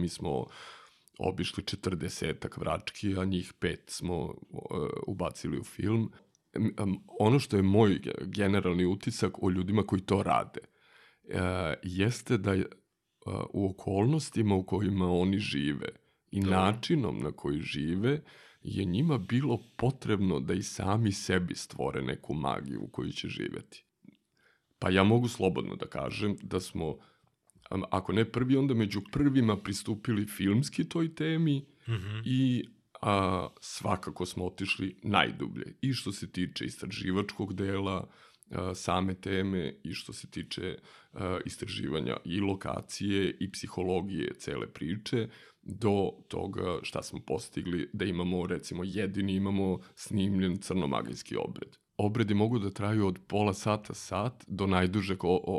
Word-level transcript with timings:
Mi 0.00 0.08
smo 0.08 0.46
obišli 1.18 1.64
40 1.64 2.58
vrački, 2.58 3.14
a 3.18 3.24
njih 3.24 3.52
pet 3.58 3.82
smo 3.86 4.24
uh, 4.24 4.34
ubacili 5.06 5.58
u 5.58 5.64
film. 5.64 6.12
Ono 7.20 7.38
što 7.38 7.56
je 7.56 7.62
moj 7.62 8.00
generalni 8.20 8.84
utisak 8.84 9.42
o 9.42 9.50
ljudima 9.50 9.82
koji 9.82 10.02
to 10.02 10.22
rade, 10.22 10.60
uh, 10.60 11.40
jeste 11.82 12.38
da 12.38 12.52
uh, 12.52 12.62
u 13.52 13.70
okolnostima 13.70 14.54
u 14.54 14.66
kojima 14.66 15.12
oni 15.12 15.38
žive 15.38 15.88
i 16.30 16.40
da. 16.40 16.50
načinom 16.50 17.18
na 17.18 17.32
koji 17.32 17.60
žive, 17.60 18.22
je 18.62 18.84
njima 18.84 19.18
bilo 19.18 19.58
potrebno 19.76 20.40
da 20.40 20.54
i 20.54 20.62
sami 20.62 21.12
sebi 21.12 21.54
stvore 21.54 22.02
neku 22.02 22.34
magiju 22.34 22.82
u 22.82 22.88
kojoj 22.88 23.12
će 23.12 23.28
živeti. 23.28 23.84
Pa 24.78 24.90
ja 24.90 25.04
mogu 25.04 25.28
slobodno 25.28 25.76
da 25.76 25.86
kažem 25.86 26.36
da 26.42 26.60
smo 26.60 26.98
ako 27.70 28.12
ne 28.12 28.24
prvi, 28.24 28.56
onda 28.56 28.74
među 28.74 29.00
prvima 29.12 29.56
pristupili 29.56 30.26
filmski 30.26 30.88
toj 30.88 31.14
temi 31.14 31.58
mm 31.88 31.92
-hmm. 31.92 32.22
i 32.24 32.64
a, 33.02 33.48
svakako 33.60 34.26
smo 34.26 34.46
otišli 34.46 34.96
najdublje. 35.02 35.74
I 35.80 35.92
što 35.92 36.12
se 36.12 36.32
tiče 36.32 36.64
istraživačkog 36.64 37.54
dela, 37.54 38.08
a, 38.50 38.74
same 38.74 39.14
teme 39.14 39.74
i 39.84 39.94
što 39.94 40.12
se 40.12 40.30
tiče 40.30 40.78
a, 41.12 41.38
istraživanja 41.44 42.16
i 42.24 42.40
lokacije 42.40 43.36
i 43.40 43.52
psihologije 43.52 44.34
cele 44.34 44.72
priče, 44.72 45.28
do 45.62 46.10
toga 46.28 46.78
šta 46.82 47.02
smo 47.02 47.20
postigli 47.26 47.90
da 47.92 48.04
imamo, 48.04 48.46
recimo, 48.46 48.82
jedini 48.84 49.34
imamo 49.34 49.78
snimljen 49.94 50.58
crnomagijski 50.58 51.36
obred. 51.36 51.76
Obredi 51.96 52.34
mogu 52.34 52.58
da 52.58 52.70
traju 52.70 53.06
od 53.06 53.18
pola 53.28 53.54
sata, 53.54 53.94
sat, 53.94 54.44
do 54.46 54.66
najdužeg 54.66 55.18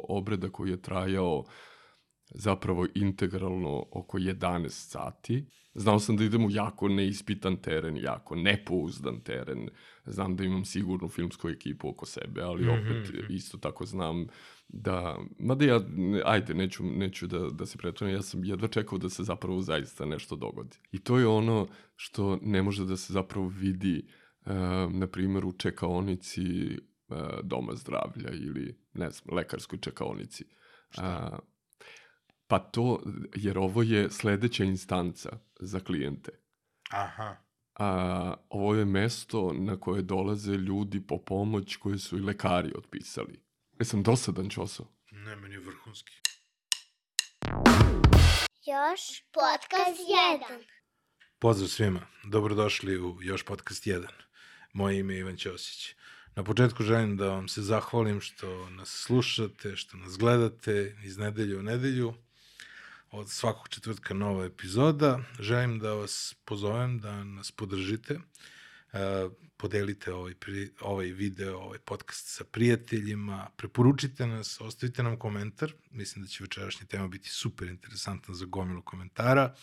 obreda 0.10 0.50
koji 0.50 0.70
je 0.70 0.82
trajao 0.82 1.40
uh, 1.40 1.46
zapravo 2.32 2.88
integralno 2.96 3.86
oko 3.92 4.20
11 4.20 4.70
sati. 4.70 5.46
Znao 5.74 6.00
sam 6.00 6.18
da 6.18 6.24
idem 6.24 6.46
u 6.46 6.52
jako 6.52 6.88
neispitan 6.88 7.58
teren, 7.58 7.98
jako 7.98 8.36
nepouzdan 8.36 9.20
teren. 9.20 9.70
Znam 10.06 10.36
da 10.36 10.44
imam 10.44 10.66
sigurnu 10.66 11.10
filmsku 11.10 11.50
ekipu 11.50 11.90
oko 11.90 12.06
sebe, 12.06 12.42
ali 12.42 12.62
mhm, 12.62 12.72
opet 12.72 13.14
mm 13.14 13.18
-hmm. 13.18 13.36
isto 13.36 13.58
tako 13.58 13.86
znam 13.86 14.28
da, 14.68 15.18
mada 15.40 15.66
ja, 15.66 15.82
ajde, 16.26 16.54
neću, 16.54 16.84
neću 16.84 17.28
da, 17.28 17.50
da 17.50 17.66
se 17.66 17.78
pretvorim, 17.78 18.16
ja 18.16 18.22
sam 18.22 18.46
jedva 18.46 18.68
čekao 18.68 18.98
da 18.98 19.10
se 19.10 19.24
zapravo 19.24 19.62
zaista 19.62 20.06
nešto 20.06 20.36
dogodi. 20.36 20.78
I 20.92 21.00
to 21.00 21.20
je 21.20 21.28
ono 21.28 21.68
što 21.96 22.40
ne 22.42 22.64
može 22.64 22.86
da 22.86 22.98
se 22.98 23.14
zapravo 23.14 23.48
vidi, 23.48 24.08
uh, 24.46 24.52
na 24.94 25.08
primjer, 25.08 25.46
u 25.46 25.52
čekaonici 25.52 26.78
uh, 27.08 27.18
doma 27.44 27.76
zdravlja 27.76 28.32
ili, 28.32 28.78
ne 28.94 29.12
znam, 29.12 29.36
lekarskoj 29.36 29.80
čekaonici. 29.80 30.46
Šta? 30.90 31.30
Uh, 31.34 31.51
Pa 32.52 32.60
to, 32.60 33.00
jer 33.36 33.58
ovo 33.58 33.84
je 33.84 34.10
sledeća 34.10 34.64
instanca 34.64 35.30
za 35.60 35.80
klijente. 35.80 36.32
Aha. 36.90 37.36
A, 37.76 38.34
ovo 38.50 38.76
je 38.76 38.86
mesto 38.86 39.54
na 39.54 39.80
koje 39.80 40.02
dolaze 40.02 40.52
ljudi 40.52 41.08
po 41.08 41.18
pomoć 41.18 41.76
koje 41.76 41.98
su 41.98 42.18
i 42.18 42.22
lekari 42.22 42.74
otpisali. 42.78 43.40
Jesam 43.80 44.04
dosadan 44.04 44.50
čoso? 44.50 44.86
Ne, 45.12 45.36
meni 45.36 45.56
je 45.56 45.60
vrhunski. 45.60 46.12
Još 48.66 49.24
podcast 49.32 50.00
1. 50.50 50.64
Pozdrav 51.40 51.68
svima, 51.68 52.08
dobrodošli 52.24 53.00
u 53.00 53.18
Još 53.22 53.46
podcast 53.46 53.86
1. 53.86 54.08
Moje 54.74 55.00
ime 55.00 55.14
je 55.14 55.20
Ivan 55.20 55.38
Ćosić. 55.38 55.96
Na 56.36 56.44
početku 56.44 56.84
želim 56.84 57.18
da 57.18 57.28
vam 57.28 57.48
se 57.48 57.62
zahvalim 57.62 58.22
što 58.22 58.70
nas 58.70 58.90
slušate, 59.06 59.76
što 59.76 59.98
nas 59.98 60.18
gledate 60.18 60.98
iz 61.04 61.18
nedelju 61.18 61.60
u 61.60 61.64
nedelju 61.64 62.14
od 63.12 63.30
svakog 63.30 63.70
četvrtka 63.70 64.14
nova 64.14 64.46
epizoda. 64.46 65.20
Želim 65.40 65.80
da 65.80 65.94
vas 65.94 66.36
pozovem 66.46 67.00
da 67.00 67.24
nas 67.24 67.52
podržite, 67.52 68.20
e, 68.94 69.30
podelite 69.58 70.14
ovaj, 70.14 70.34
ovaj 70.82 71.06
video, 71.06 71.58
ovaj 71.58 71.80
podcast 71.80 72.28
sa 72.28 72.44
prijateljima, 72.44 73.48
preporučite 73.58 74.28
nas, 74.28 74.62
ostavite 74.62 75.04
nam 75.04 75.20
komentar, 75.20 75.74
mislim 75.90 76.24
da 76.24 76.30
će 76.30 76.44
večerašnja 76.44 76.86
tema 76.88 77.08
biti 77.08 77.30
super 77.30 77.68
interesantna 77.68 78.34
za 78.34 78.46
gomilu 78.46 78.82
komentara. 78.82 79.56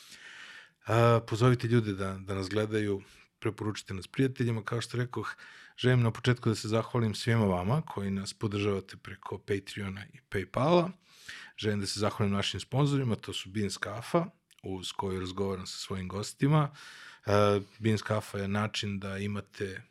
E, 0.88 1.26
pozovite 1.26 1.68
ljude 1.68 1.92
da, 1.92 2.18
da 2.18 2.34
nas 2.34 2.48
gledaju, 2.48 3.02
preporučite 3.38 3.94
nas 3.94 4.06
prijateljima. 4.06 4.64
Kao 4.64 4.80
što 4.80 4.96
rekoh, 4.96 5.34
želim 5.76 6.02
na 6.02 6.10
početku 6.10 6.48
da 6.48 6.54
se 6.54 6.68
zahvalim 6.68 7.14
svima 7.14 7.44
vama 7.44 7.82
koji 7.82 8.10
nas 8.10 8.34
podržavate 8.34 8.96
preko 8.96 9.38
Patreona 9.38 10.06
i 10.12 10.18
Paypala. 10.30 10.90
Želim 11.58 11.80
da 11.80 11.86
se 11.86 12.00
zahvalim 12.00 12.34
našim 12.34 12.60
sponsorima, 12.60 13.16
to 13.16 13.32
su 13.32 13.50
Beans 13.50 13.76
Kafa, 13.76 14.26
uz 14.62 14.92
koju 14.92 15.20
razgovaram 15.20 15.66
sa 15.66 15.78
svojim 15.78 16.08
gostima. 16.08 16.70
Uh, 17.26 17.62
Beans 17.78 18.02
Kafa 18.02 18.38
je 18.38 18.48
način 18.48 19.00
da 19.00 19.18
imate 19.18 19.82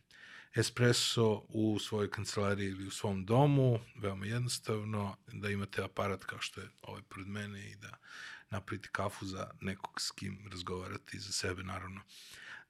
espresso 0.55 1.43
u 1.49 1.79
svojoj 1.79 2.09
kancelariji 2.09 2.67
ili 2.67 2.87
u 2.87 2.91
svom 2.91 3.25
domu, 3.25 3.79
veoma 3.95 4.25
jednostavno, 4.25 5.15
da 5.33 5.49
imate 5.49 5.83
aparat 5.83 6.23
kao 6.23 6.39
što 6.41 6.61
je 6.61 6.69
ovaj 6.81 7.01
pred 7.09 7.27
mene 7.27 7.71
i 7.71 7.75
da 7.75 7.97
napravite 8.49 8.89
kafu 8.91 9.25
za 9.25 9.51
nekog 9.61 10.01
s 10.01 10.11
kim 10.11 10.47
razgovarate 10.51 11.17
i 11.17 11.19
za 11.19 11.31
sebe 11.31 11.63
naravno. 11.63 12.01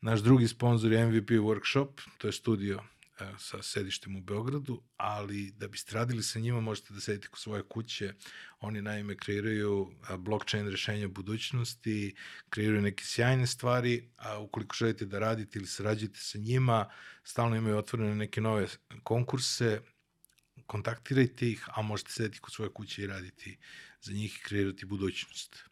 Naš 0.02 0.19
drugi 0.19 0.47
sponsor 0.47 0.91
je 0.91 1.06
MVP 1.06 1.29
Workshop, 1.29 1.88
to 2.18 2.28
je 2.28 2.31
studio 2.31 2.78
e, 2.78 2.97
sa 3.38 3.63
sedištem 3.63 4.16
u 4.16 4.22
Beogradu, 4.22 4.83
ali 4.97 5.51
da 5.51 5.67
biste 5.67 5.95
radili 5.95 6.23
sa 6.23 6.39
njima 6.39 6.61
možete 6.61 6.94
da 6.94 7.00
sedite 7.00 7.28
kod 7.28 7.39
svoje 7.39 7.63
kuće. 7.63 8.13
Oni 8.59 8.81
naime 8.81 9.17
kreiraju 9.17 9.91
blockchain 10.17 10.69
rešenja 10.69 11.07
budućnosti, 11.07 12.16
kreiraju 12.50 12.81
neke 12.81 13.03
sjajne 13.03 13.47
stvari, 13.47 14.09
a 14.17 14.39
ukoliko 14.39 14.75
želite 14.75 15.05
da 15.05 15.19
radite 15.19 15.59
ili 15.59 15.67
sarađujete 15.67 16.19
sa 16.19 16.38
njima, 16.38 16.89
stalno 17.23 17.55
imaju 17.55 17.78
otvorene 17.78 18.16
neke 18.16 18.41
nove 18.41 18.67
konkurse, 19.03 19.81
kontaktirajte 20.66 21.49
ih, 21.49 21.66
a 21.75 21.81
možete 21.81 22.11
sedeti 22.11 22.39
kod 22.39 22.53
svoje 22.53 22.73
kuće 22.73 23.01
i 23.03 23.07
raditi 23.07 23.57
za 24.01 24.13
njih 24.13 24.35
i 24.35 24.44
kreirati 24.44 24.85
budućnost. 24.85 25.63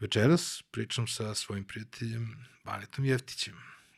Večeras 0.00 0.62
pričam 0.70 1.06
sa 1.06 1.34
svojim 1.34 1.64
prijateljem 1.64 2.46
Banetom 2.64 3.04
Jeftićem. 3.04 3.54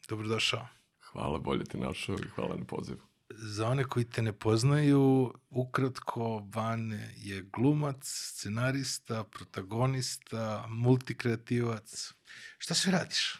Dobrodošao. 0.09 0.76
Hvala, 1.17 1.39
bolje 1.39 1.65
te 1.65 1.79
našao 1.79 2.17
i 2.17 2.29
hvala 2.35 2.57
na 2.57 2.65
pozivu. 2.65 3.01
Za 3.31 3.69
one 3.69 3.85
koji 3.85 4.05
te 4.05 4.23
ne 4.23 4.33
poznaju, 4.33 5.33
ukratko, 5.51 6.41
Bane 6.41 7.15
je 7.17 7.43
glumac, 7.53 7.99
scenarista, 8.03 9.25
protagonista, 9.25 10.67
multikreativac. 10.69 12.13
Šta 12.59 12.75
sve 12.75 12.93
radiš? 12.93 13.39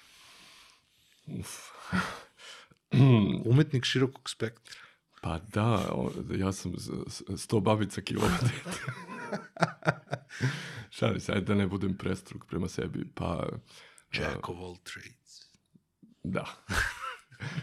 Uf. 1.27 1.49
Umetnik 3.45 3.85
širokog 3.85 4.31
spektra. 4.31 4.81
Pa 5.23 5.39
da, 5.39 5.97
ja 6.39 6.53
sam 6.53 6.73
sto 7.37 7.61
babica 7.61 8.01
kilometra. 8.01 8.49
Šalim 10.97 11.21
se, 11.21 11.33
ajde 11.33 11.45
da 11.45 11.55
ne 11.55 11.67
budem 11.67 11.97
prestruk 11.97 12.47
prema 12.47 12.69
sebi, 12.69 13.05
pa... 13.15 13.49
Jack 14.13 14.49
of 14.49 14.57
all 14.59 14.77
trades. 14.77 15.51
Da. 16.23 16.47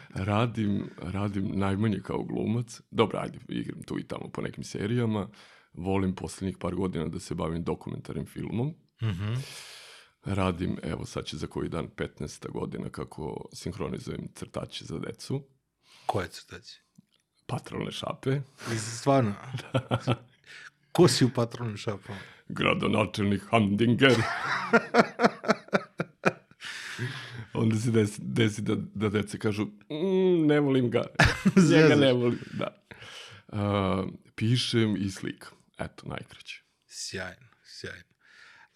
radim, 0.09 0.89
radim 1.01 1.51
najmanje 1.53 1.99
kao 2.03 2.23
glumac. 2.23 2.81
Dobro, 2.91 3.19
ajde, 3.19 3.39
igram 3.49 3.83
tu 3.83 3.99
i 3.99 4.07
tamo 4.07 4.29
po 4.29 4.41
nekim 4.41 4.63
serijama. 4.63 5.27
Volim 5.73 6.15
poslednjih 6.15 6.57
par 6.57 6.75
godina 6.75 7.07
da 7.07 7.19
se 7.19 7.35
bavim 7.35 7.63
dokumentarnim 7.63 8.25
filmom. 8.25 8.67
Mm 9.01 9.07
-hmm. 9.07 9.37
Radim, 10.25 10.77
evo 10.83 11.05
sad 11.05 11.25
će 11.25 11.37
za 11.37 11.47
koji 11.47 11.69
dan 11.69 11.87
15. 11.87 12.51
godina 12.51 12.89
kako 12.89 13.45
sinhronizujem 13.53 14.27
crtače 14.35 14.85
za 14.85 14.99
decu. 14.99 15.47
Koje 16.05 16.27
crtače? 16.27 16.79
Patrolne 17.45 17.91
šape. 17.91 18.41
Stvarno? 18.77 19.33
da. 19.73 20.15
Ko 20.91 21.07
si 21.07 21.25
u 21.25 21.29
patrolnim 21.35 21.77
šapama? 21.77 22.19
Gradonačelnik 22.47 23.41
Hamdinger. 23.49 24.15
Onda 27.53 27.75
se 27.75 27.91
desi, 27.91 28.21
desi 28.21 28.61
da, 28.61 28.75
da 28.75 29.09
dece 29.09 29.37
kažu, 29.37 29.65
mm, 29.65 30.47
ne 30.47 30.59
volim 30.59 30.91
ga, 30.91 31.03
njega 31.71 31.95
ne 31.95 32.13
volim, 32.13 32.39
da. 32.53 32.83
Uh, 33.47 34.09
pišem 34.35 34.95
i 34.97 35.11
slikam, 35.11 35.57
eto, 35.77 36.07
najkraće. 36.07 36.63
Sjajno, 36.87 37.47
sjajno. 37.63 38.13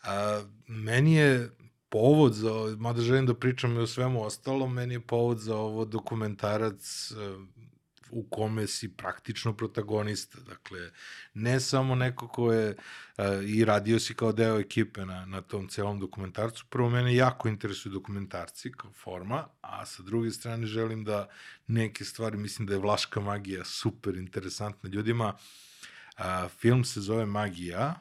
A, 0.03 0.43
meni 0.67 1.15
je 1.15 1.49
povod 1.89 2.33
za, 2.33 2.75
mada 2.77 3.01
želim 3.01 3.25
da 3.25 3.33
pričam 3.33 3.75
i 3.75 3.79
o 3.79 3.87
svemu 3.87 4.23
ostalom, 4.23 4.73
meni 4.73 4.93
je 4.93 4.99
povod 4.99 5.37
za 5.39 5.55
ovo 5.55 5.85
dokumentarac 5.85 7.11
u 8.09 8.27
kome 8.29 8.67
si 8.67 8.89
praktično 8.89 9.53
protagonista. 9.53 10.39
Dakle, 10.39 10.91
ne 11.33 11.59
samo 11.59 11.95
neko 11.95 12.27
ko 12.27 12.53
je 12.53 12.69
uh, 13.17 13.25
i 13.45 13.65
radio 13.65 13.99
si 13.99 14.13
kao 14.13 14.31
deo 14.31 14.59
ekipe 14.59 15.05
na, 15.05 15.25
na 15.25 15.41
tom 15.41 15.67
celom 15.67 15.99
dokumentarcu. 15.99 16.65
Prvo, 16.69 16.89
mene 16.89 17.15
jako 17.15 17.47
interesuju 17.47 17.93
dokumentarci 17.93 18.71
kao 18.71 18.91
forma, 18.91 19.47
a 19.61 19.85
sa 19.85 20.03
druge 20.03 20.31
strane 20.31 20.65
želim 20.65 21.03
da 21.03 21.29
neke 21.67 22.05
stvari, 22.05 22.37
mislim 22.37 22.67
da 22.67 22.73
je 22.73 22.79
Vlaška 22.79 23.19
magija 23.19 23.65
super 23.65 24.15
interesantna 24.15 24.89
ljudima. 24.89 25.33
Uh, 26.17 26.51
film 26.59 26.83
se 26.83 27.01
zove 27.01 27.25
Magija, 27.25 27.95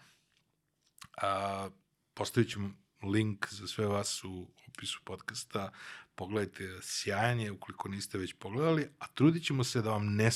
a, 1.23 1.69
postavit 2.15 2.51
ću 2.51 2.61
link 3.03 3.47
za 3.51 3.67
sve 3.67 3.87
vas 3.87 4.25
u 4.25 4.49
opisu 4.69 5.01
podcasta. 5.05 5.71
Pogledajte, 6.17 6.79
sjajan 6.83 7.41
je 7.41 7.53
ukoliko 7.53 7.89
niste 7.89 8.19
već 8.19 8.35
pogledali, 8.39 8.89
a 8.99 9.07
trudit 9.07 9.45
ćemo 9.45 9.65
se 9.65 9.83
da 9.83 9.91
vam 9.91 10.15
ne, 10.15 10.31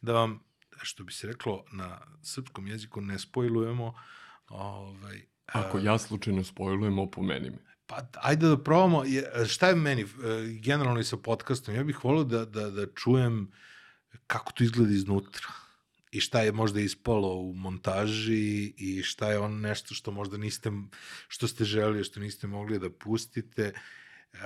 da 0.00 0.12
vam, 0.12 0.40
što 0.82 1.04
bi 1.04 1.12
se 1.12 1.26
reklo 1.26 1.64
na 1.72 2.00
srpskom 2.22 2.66
jeziku, 2.66 3.00
ne 3.00 3.18
spojlujemo 3.18 3.94
ovaj, 4.48 5.22
Ako 5.46 5.78
ja 5.78 5.98
slučajno 5.98 6.44
spojlujem, 6.44 6.98
opomeni 6.98 7.50
me. 7.50 7.58
Pa 7.86 8.02
ajde 8.14 8.48
da 8.48 8.62
probamo, 8.62 9.04
šta 9.48 9.68
je 9.68 9.74
meni 9.74 10.02
e, 10.02 10.06
generalno 10.60 11.00
i 11.00 11.04
sa 11.04 11.16
podcastom, 11.16 11.74
ja 11.74 11.84
bih 11.84 12.04
volio 12.04 12.24
da, 12.24 12.44
da, 12.44 12.70
da 12.70 12.86
čujem 12.94 13.52
kako 14.26 14.52
to 14.52 14.64
izgleda 14.64 14.92
iznutra 14.92 15.46
i 16.10 16.20
šta 16.20 16.40
je 16.40 16.52
možda 16.52 16.80
ispalo 16.80 17.34
u 17.34 17.52
montaži 17.54 18.74
i 18.76 19.02
šta 19.02 19.30
je 19.30 19.38
on 19.38 19.60
nešto 19.60 19.94
što 19.94 20.10
možda 20.10 20.36
niste, 20.36 20.72
što 21.28 21.48
ste 21.48 21.64
želeli, 21.64 22.04
što 22.04 22.20
niste 22.20 22.46
mogli 22.46 22.78
da 22.78 22.90
pustite. 22.90 23.72
Uh, 24.32 24.40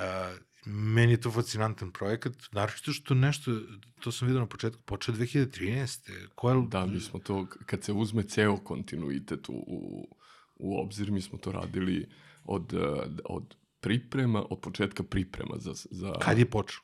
meni 0.67 1.13
je 1.13 1.21
to 1.21 1.31
fascinantan 1.31 1.93
projekat, 1.93 2.33
naročito 2.53 2.93
što 2.93 3.15
nešto, 3.15 3.53
to 4.01 4.13
sam 4.13 4.29
vidio 4.29 4.41
na 4.41 4.47
početku, 4.47 4.83
počeo 4.83 5.15
2013. 5.15 6.29
Koja, 6.35 6.61
Da, 6.69 6.87
mi 6.87 7.01
smo 7.01 7.21
to, 7.21 7.47
kad 7.67 7.85
se 7.85 7.93
uzme 7.93 8.23
ceo 8.23 8.57
kontinuitet 8.57 9.49
u, 9.49 9.53
u, 9.53 10.09
u 10.57 10.81
obzir, 10.81 11.11
mi 11.11 11.21
smo 11.21 11.39
to 11.39 11.53
radili 11.53 12.09
od, 12.45 12.75
eh, 12.75 13.23
od 13.25 13.57
priprema, 13.81 14.45
od 14.51 14.61
početka 14.61 15.03
priprema 15.03 15.59
za, 15.59 15.73
za 15.91 16.13
Kad 16.21 16.39
je 16.39 16.51
počeo? 16.51 16.81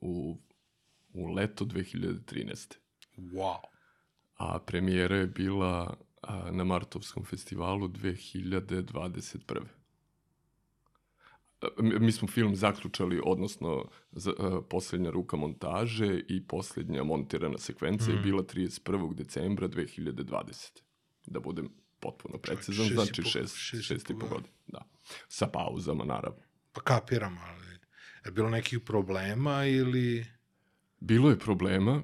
u, 0.00 0.38
u 1.12 1.26
leto 1.26 1.64
2013. 1.64 2.74
Wow. 3.16 3.58
A 4.36 4.58
premijera 4.58 5.16
je 5.16 5.26
bila 5.26 5.96
a, 6.22 6.50
na 6.50 6.64
Martovskom 6.64 7.24
festivalu 7.24 7.88
2021. 7.88 9.60
A, 11.62 11.66
Mi 11.82 12.12
smo 12.12 12.28
film 12.28 12.56
zaključali, 12.56 13.20
odnosno 13.24 13.84
za, 14.12 14.32
a, 14.38 14.60
poslednja 14.70 15.10
ruka 15.10 15.36
montaže 15.36 16.20
i 16.28 16.46
poslednja 16.46 17.04
montirana 17.04 17.58
sekvenca 17.58 18.10
mm. 18.10 18.14
je 18.14 18.20
bila 18.22 18.42
31. 18.42 19.14
decembra 19.14 19.68
2020. 19.68 20.80
Da 21.26 21.40
budem 21.40 21.68
potpuno 22.00 22.38
precizan, 22.38 22.86
i 22.86 22.88
znači 22.88 23.22
po- 23.22 23.28
šest, 23.28 23.56
šest 23.56 23.80
i 23.80 23.84
šest, 23.84 24.06
po 24.20 24.26
godina. 24.26 24.54
Da. 24.66 24.88
Sa 25.28 25.46
pauzama, 25.46 26.04
naravno. 26.04 26.42
Pa 26.72 26.80
kapiram, 26.80 27.38
ali 27.38 27.70
je 28.24 28.30
bilo 28.30 28.50
nekih 28.50 28.80
problema 28.80 29.64
ili... 29.64 30.26
Bilo 31.00 31.30
je 31.30 31.38
problema, 31.38 32.02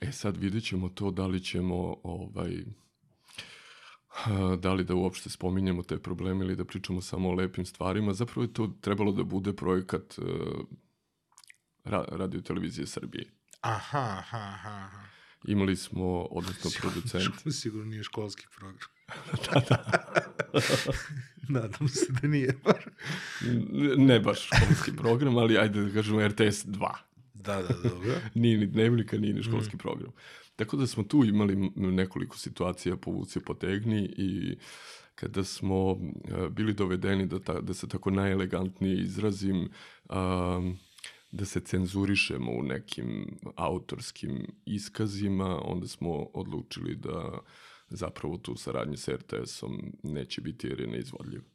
e 0.00 0.12
sad 0.12 0.36
vidjet 0.36 0.64
ćemo 0.64 0.88
to 0.88 1.10
da 1.10 1.26
li 1.26 1.40
ćemo 1.40 1.96
ovaj, 2.02 2.64
da 4.62 4.72
li 4.72 4.84
da 4.84 4.94
uopšte 4.94 5.30
spominjemo 5.30 5.82
te 5.82 5.98
probleme 5.98 6.44
ili 6.44 6.56
da 6.56 6.64
pričamo 6.64 7.00
samo 7.00 7.28
o 7.28 7.32
lepim 7.32 7.66
stvarima. 7.66 8.12
Zapravo 8.12 8.42
je 8.42 8.52
to 8.52 8.74
trebalo 8.80 9.12
da 9.12 9.24
bude 9.24 9.52
projekat 9.56 10.18
uh, 10.18 10.26
ra, 11.84 12.04
radio 12.08 12.40
televizije 12.40 12.86
Srbije. 12.86 13.30
Aha, 13.60 14.16
aha, 14.18 14.38
aha. 14.38 14.88
Imali 15.44 15.76
smo, 15.76 16.22
odnosno 16.30 16.70
producent, 16.80 17.34
Sigurno 17.50 17.86
nije 17.86 18.02
školski 18.02 18.46
program. 18.56 18.88
Nadam 21.48 21.88
se 21.88 22.12
da 22.22 22.28
nije. 22.28 22.58
bar. 22.64 22.90
ne 23.96 24.20
baš 24.20 24.46
školski 24.46 24.96
program, 24.96 25.36
ali 25.36 25.58
ajde 25.58 25.82
da 25.82 25.92
kažemo 25.94 26.28
RTS 26.28 26.66
2. 26.66 26.94
da, 27.34 27.62
da, 27.62 27.88
dobro. 27.88 28.14
nije 28.34 28.58
ni 28.58 28.66
dnevnika, 28.66 29.18
nije 29.18 29.34
ni 29.34 29.42
školski 29.42 29.76
program. 29.76 30.12
Tako 30.64 30.76
da 30.76 30.86
smo 30.86 31.02
tu 31.02 31.24
imali 31.24 31.70
nekoliko 31.76 32.38
situacija 32.38 32.96
povuci 32.96 33.40
potegni 33.40 34.14
i 34.16 34.56
kada 35.14 35.44
smo 35.44 35.96
bili 36.50 36.74
dovedeni 36.74 37.26
da, 37.26 37.40
ta, 37.40 37.60
da 37.60 37.74
se 37.74 37.88
tako 37.88 38.10
najelegantnije 38.10 39.02
izrazim, 39.02 39.58
um, 39.58 40.78
da 41.32 41.44
se 41.44 41.60
cenzurišemo 41.60 42.52
u 42.52 42.62
nekim 42.62 43.38
autorskim 43.56 44.46
iskazima, 44.64 45.60
onda 45.64 45.88
smo 45.88 46.12
odlučili 46.34 46.96
da 46.96 47.38
zapravo 47.88 48.38
tu 48.38 48.56
saradnje 48.56 48.96
sa 48.96 49.12
RTS-om 49.12 49.92
neće 50.02 50.40
biti 50.40 50.66
jer 50.66 50.80
je 50.80 50.86
neizvodljiv. 50.86 51.51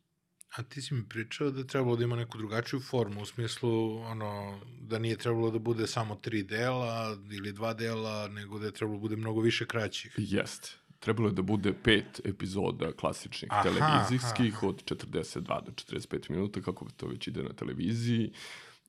A 0.56 0.64
ti 0.64 0.82
si 0.82 0.94
mi 0.94 1.10
pričao 1.10 1.52
da 1.52 1.60
je 1.60 1.68
trebalo 1.68 1.96
da 1.96 2.04
ima 2.04 2.16
neku 2.16 2.38
drugačiju 2.38 2.80
formu, 2.80 3.22
u 3.22 3.26
smislu 3.26 3.98
ono, 3.98 4.60
da 4.82 5.00
nije 5.00 5.18
trebalo 5.18 5.52
da 5.52 5.60
bude 5.60 5.88
samo 5.88 6.16
tri 6.16 6.44
dela 6.44 7.18
ili 7.32 7.52
dva 7.52 7.74
dela, 7.74 8.28
nego 8.28 8.60
da 8.60 8.66
je 8.66 8.72
trebalo 8.72 8.98
da 8.98 9.02
bude 9.02 9.16
mnogo 9.16 9.42
više 9.42 9.66
kraćih. 9.66 10.16
Jeste. 10.18 10.70
Trebalo 11.00 11.30
je 11.30 11.34
da 11.34 11.42
bude 11.42 11.74
pet 11.84 12.22
epizoda 12.24 12.92
klasičnih 12.92 13.52
Aha, 13.52 13.64
televizijskih 13.64 14.64
od 14.64 14.84
42 14.84 15.66
do 15.66 15.72
45 15.72 16.30
minuta, 16.30 16.62
kako 16.62 16.88
to 16.98 17.08
već 17.08 17.28
ide 17.28 17.44
na 17.44 17.54
televiziji. 17.54 18.32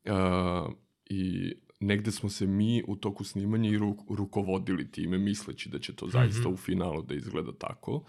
Uh, 0.05 0.73
I 1.07 1.55
negde 1.81 2.11
smo 2.11 2.29
se 2.29 2.47
mi 2.47 2.83
u 2.87 2.97
toku 2.97 3.25
snimanja 3.25 3.71
i 3.71 3.79
ru, 3.79 3.97
rukovodili 4.11 4.91
time, 4.91 5.19
misleći 5.19 5.69
da 5.69 5.79
će 5.79 5.97
to 5.97 6.09
zaista 6.09 6.49
u 6.49 6.57
finalu 6.57 7.03
da 7.03 7.15
izgleda 7.15 7.53
tako. 7.53 8.05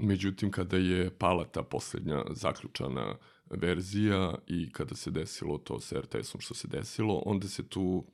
Međutim, 0.00 0.50
kada 0.50 0.76
je 0.76 1.10
pala 1.10 1.44
ta 1.44 1.62
poslednja 1.62 2.24
zaključana 2.30 3.16
verzija 3.50 4.34
i 4.46 4.72
kada 4.72 4.94
se 4.94 5.10
desilo 5.10 5.58
to 5.58 5.80
sa 5.80 6.00
RTS-om 6.00 6.40
što 6.40 6.54
se 6.54 6.68
desilo, 6.68 7.22
onda 7.26 7.48
se 7.48 7.68
tu 7.68 8.04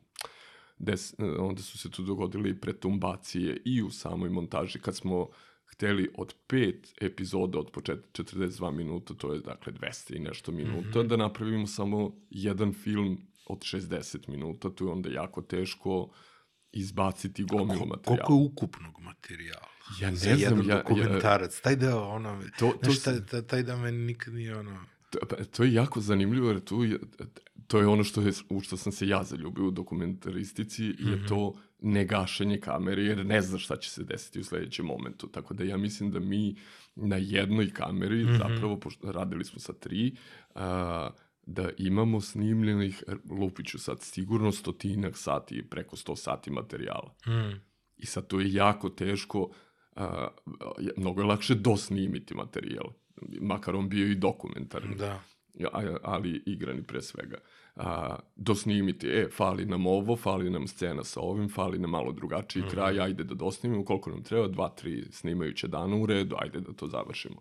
des, 0.78 1.14
onda 1.38 1.62
su 1.62 1.78
se 1.78 1.90
tu 1.90 2.02
dogodile 2.02 2.50
i 2.50 2.60
pretumbacije 2.60 3.62
i 3.64 3.82
u 3.82 3.90
samoj 3.90 4.30
montaži 4.30 4.78
kad 4.78 4.96
smo 4.96 5.28
hteli 5.66 6.10
od 6.16 6.34
pet 6.46 6.94
epizoda 7.00 7.58
od 7.58 7.70
početka 7.70 8.22
42 8.22 8.70
minuta, 8.70 9.14
to 9.14 9.32
je 9.32 9.40
dakle 9.40 9.72
200 9.72 10.16
i 10.16 10.18
nešto 10.18 10.52
minuta, 10.52 10.98
mm 10.98 11.02
-hmm. 11.02 11.06
da 11.06 11.16
napravimo 11.16 11.66
samo 11.66 12.16
jedan 12.30 12.72
film 12.72 13.18
od 13.46 13.58
60 13.58 14.28
minuta, 14.28 14.70
to 14.70 14.84
je 14.84 14.90
onda 14.90 15.10
jako 15.10 15.42
teško 15.42 16.10
izbaciti 16.74 17.44
gomilu 17.44 17.86
materijala. 17.86 18.26
Koliko 18.26 18.32
je 18.32 18.46
ukupnog 18.52 19.00
materijala? 19.00 19.68
Ja 20.00 20.10
ne 20.10 20.16
Za 20.16 20.24
znam, 20.24 20.38
jedan 20.40 20.58
ja- 20.68 20.74
ja- 20.74 20.82
dokumentarac. 20.82 21.60
Taj 21.60 21.76
deo, 21.76 22.08
ono, 22.08 22.42
To- 22.58 22.72
to, 22.72 22.78
znaš, 22.82 22.98
s- 22.98 23.02
taj, 23.02 23.26
taj, 23.26 23.42
taj 23.42 23.62
deo 23.62 23.76
meni 23.76 23.98
nikad 23.98 24.34
nije 24.34 24.56
ono... 24.58 24.80
To, 25.10 25.18
pa, 25.28 25.36
to 25.44 25.64
je 25.64 25.72
jako 25.74 26.00
zanimljivo 26.00 26.48
jer 26.50 26.60
tu 26.60 26.84
je, 26.84 26.98
to 27.66 27.78
je 27.78 27.86
ono 27.86 28.04
što 28.04 28.20
je, 28.20 28.32
u 28.48 28.60
što 28.60 28.76
sam 28.76 28.92
se 28.92 29.08
ja 29.08 29.22
zaljubio 29.24 29.66
u 29.66 29.70
dokumentaristici 29.70 30.82
mm 30.82 30.94
-hmm. 30.98 31.10
je 31.22 31.26
to 31.26 31.54
negašenje 31.80 32.60
kamere 32.60 33.02
jer 33.02 33.26
ne 33.26 33.40
znaš 33.42 33.64
šta 33.64 33.76
će 33.76 33.90
se 33.90 34.04
desiti 34.04 34.40
u 34.40 34.44
sledećem 34.44 34.86
momentu. 34.86 35.26
Tako 35.26 35.54
da 35.54 35.64
ja 35.64 35.76
mislim 35.76 36.10
da 36.10 36.20
mi 36.20 36.56
na 36.96 37.16
jednoj 37.16 37.70
kameri, 37.70 38.24
mm 38.24 38.28
-hmm. 38.28 38.38
zapravo 38.38 38.80
pošto 38.80 39.12
radili 39.12 39.44
smo 39.44 39.60
sa 39.60 39.72
tri, 39.72 40.14
a, 40.54 41.10
da 41.46 41.70
imamo 41.78 42.20
snimljenih, 42.20 43.04
lupiću 43.30 43.78
sad, 43.78 44.02
sigurno 44.02 44.52
stotinak 44.52 45.16
sati, 45.16 45.62
preko 45.70 45.96
sto 45.96 46.16
sati 46.16 46.50
materijala. 46.50 47.14
Mm. 47.26 47.60
I 47.96 48.06
sad 48.06 48.26
to 48.26 48.40
je 48.40 48.52
jako 48.54 48.88
teško, 48.88 49.50
a, 49.96 50.28
mnogo 50.96 51.20
je 51.20 51.26
lakše 51.26 51.54
dosnimiti 51.54 52.34
materijal, 52.34 52.86
makar 53.40 53.76
on 53.76 53.88
bio 53.88 54.06
i 54.06 54.14
dokumentarni, 54.14 54.96
Da. 54.96 55.20
A- 55.72 55.96
ali 56.02 56.42
igrani 56.46 56.82
pre 56.82 57.02
svega. 57.02 57.38
A, 57.76 58.18
dosnimiti, 58.36 59.08
e, 59.08 59.28
fali 59.32 59.66
nam 59.66 59.86
ovo, 59.86 60.16
fali 60.16 60.50
nam 60.50 60.66
scena 60.66 61.04
sa 61.04 61.20
ovim, 61.20 61.48
fali 61.48 61.78
nam 61.78 61.90
malo 61.90 62.12
drugačiji 62.12 62.62
mm 62.62 62.66
-hmm. 62.66 62.70
kraj, 62.70 63.00
ajde 63.00 63.24
da 63.24 63.34
dosnimimo 63.34 63.84
koliko 63.84 64.10
nam 64.10 64.22
treba, 64.22 64.48
dva, 64.48 64.68
tri 64.68 65.04
snimajuće 65.10 65.68
dana 65.68 65.96
u 65.96 66.06
redu, 66.06 66.36
ajde 66.38 66.60
da 66.60 66.72
to 66.72 66.86
završimo. 66.86 67.36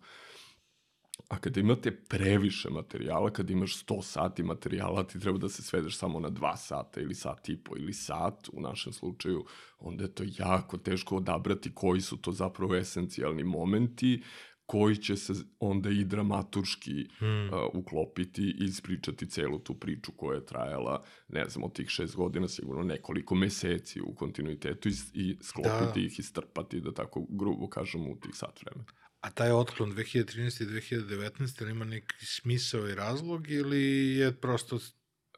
A 1.34 1.38
kada 1.38 1.60
imate 1.60 1.92
previše 1.92 2.70
materijala, 2.70 3.30
kada 3.30 3.54
imaš 3.54 3.86
100 3.86 4.02
sati 4.02 4.44
materijala, 4.44 5.04
ti 5.04 5.20
treba 5.20 5.38
da 5.38 5.50
se 5.50 5.63
svedeš 5.63 5.98
samo 5.98 6.20
na 6.20 6.30
2 6.30 6.58
sata 6.58 7.02
ili 7.02 7.16
sat 7.16 7.50
i 7.50 7.58
po 7.58 7.78
ili 7.78 7.94
sat 7.94 8.50
u 8.54 8.62
našem 8.62 8.94
slučaju, 8.94 9.46
onda 9.80 10.04
je 10.04 10.16
to 10.16 10.24
jako 10.38 10.78
teško 10.78 11.16
odabrati 11.16 11.75
koji 11.75 12.02
su 12.02 12.18
to 12.18 12.32
zapravo 12.32 12.75
esencijalni 12.75 13.44
momenti 13.44 14.24
koji 14.66 14.96
će 14.96 15.16
se 15.16 15.34
onda 15.60 15.90
i 15.90 16.04
dramaturški 16.04 17.08
hmm. 17.18 17.50
uh, 17.50 17.54
uklopiti 17.74 18.44
i 18.44 18.66
ispričati 18.66 19.30
celu 19.30 19.60
tu 19.60 19.74
priču 19.74 20.12
koja 20.12 20.36
je 20.36 20.46
trajala, 20.46 21.04
ne 21.28 21.46
znam, 21.50 21.63
od 21.63 21.74
tih 21.74 21.90
šest 21.90 22.16
godina 22.16 22.48
sigurno 22.48 22.84
nekoliko 22.84 23.36
meseci 23.36 24.02
u 24.02 24.16
kontinuitetu 24.16 24.90
i, 24.90 24.94
i 25.13 25.38
sklopiti 25.42 26.00
Da. 26.00 26.06
ih 26.06 26.20
i 26.20 26.24
strpati, 26.24 26.82
da 26.82 26.94
tako 26.94 27.25
grubo 27.30 27.68
kažemo, 27.68 28.10
u 28.10 28.16
tih 28.16 28.36
sat 28.36 28.62
vremena. 28.66 29.03
A 29.24 29.30
taj 29.30 29.51
otklon 29.51 29.92
2013. 29.92 30.63
i 30.63 30.65
2019. 30.65 31.62
ili 31.62 31.72
ima 31.72 31.86
neki 31.86 32.25
smisao 32.25 32.88
i 32.88 32.96
razlog 32.96 33.51
ili 33.51 33.82
je 34.15 34.32
prosto 34.34 34.80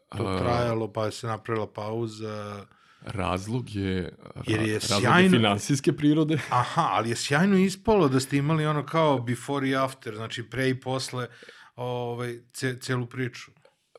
to 0.10 0.38
trajalo 0.40 0.94
pa 0.94 1.12
se 1.12 1.28
napravila 1.28 1.74
pauza? 1.74 2.66
Razlog 3.02 3.76
je, 3.76 4.16
Jer 4.48 4.62
je 4.62 4.74
razlog 4.74 5.02
sjajno- 5.02 5.20
je 5.24 5.30
finansijske 5.30 5.94
prirode. 5.94 6.40
Aha, 6.52 6.90
ali 6.92 7.10
je 7.10 7.16
sjajno 7.16 7.58
ispalo 7.58 8.10
da 8.10 8.20
ste 8.20 8.38
imali 8.38 8.66
ono 8.66 8.86
kao 8.86 9.20
before 9.20 9.70
i 9.70 9.76
after, 9.76 10.16
znači 10.16 10.44
pre 10.44 10.70
i 10.70 10.80
posle 10.80 11.28
ovaj, 11.76 12.40
ce, 12.54 12.80
celu 12.80 13.06
priču. 13.06 13.52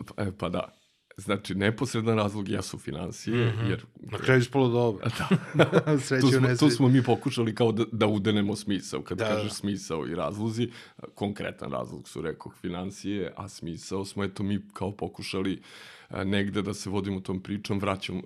Pa, 0.07 0.27
pa 0.39 0.49
da. 0.49 0.73
Znači, 1.19 1.55
neposredan 1.55 2.17
razlog 2.17 2.49
jesu 2.49 2.79
financije, 2.79 3.47
Mhm. 3.47 3.67
jer... 3.71 3.85
Na 4.01 4.19
kraju 4.19 4.41
ispalo 4.41 4.69
dobro. 4.69 5.07
Da. 5.55 5.99
Sreće 6.01 6.21
tu, 6.21 6.29
smo, 6.33 6.57
tu 6.59 6.71
smo 6.71 6.89
mi 6.89 7.03
pokušali 7.03 7.55
kao 7.55 7.73
da, 7.73 7.85
da 7.93 8.07
udenemo 8.07 8.57
smisao. 8.57 9.03
Kad 9.03 9.19
Da, 9.19 9.25
da, 9.25 9.31
kažeš 9.31 9.49
da. 9.49 9.55
smisao 9.55 10.07
i 10.07 10.15
razlozi, 10.15 10.71
konkretan 11.15 11.73
razlog 11.73 12.09
su, 12.09 12.23
rekao, 12.23 12.53
financije, 12.53 13.33
a 13.37 13.49
smisao 13.49 14.05
smo, 14.05 14.25
eto, 14.25 14.43
mi 14.43 14.61
kao 14.73 14.93
pokušali 14.93 15.53
a, 15.55 15.61
negde 16.25 16.63
da 16.63 16.75
se 16.75 16.91
vodimo 16.91 17.21
tom 17.21 17.41
pričom, 17.41 17.79
vraćamo, 17.79 18.23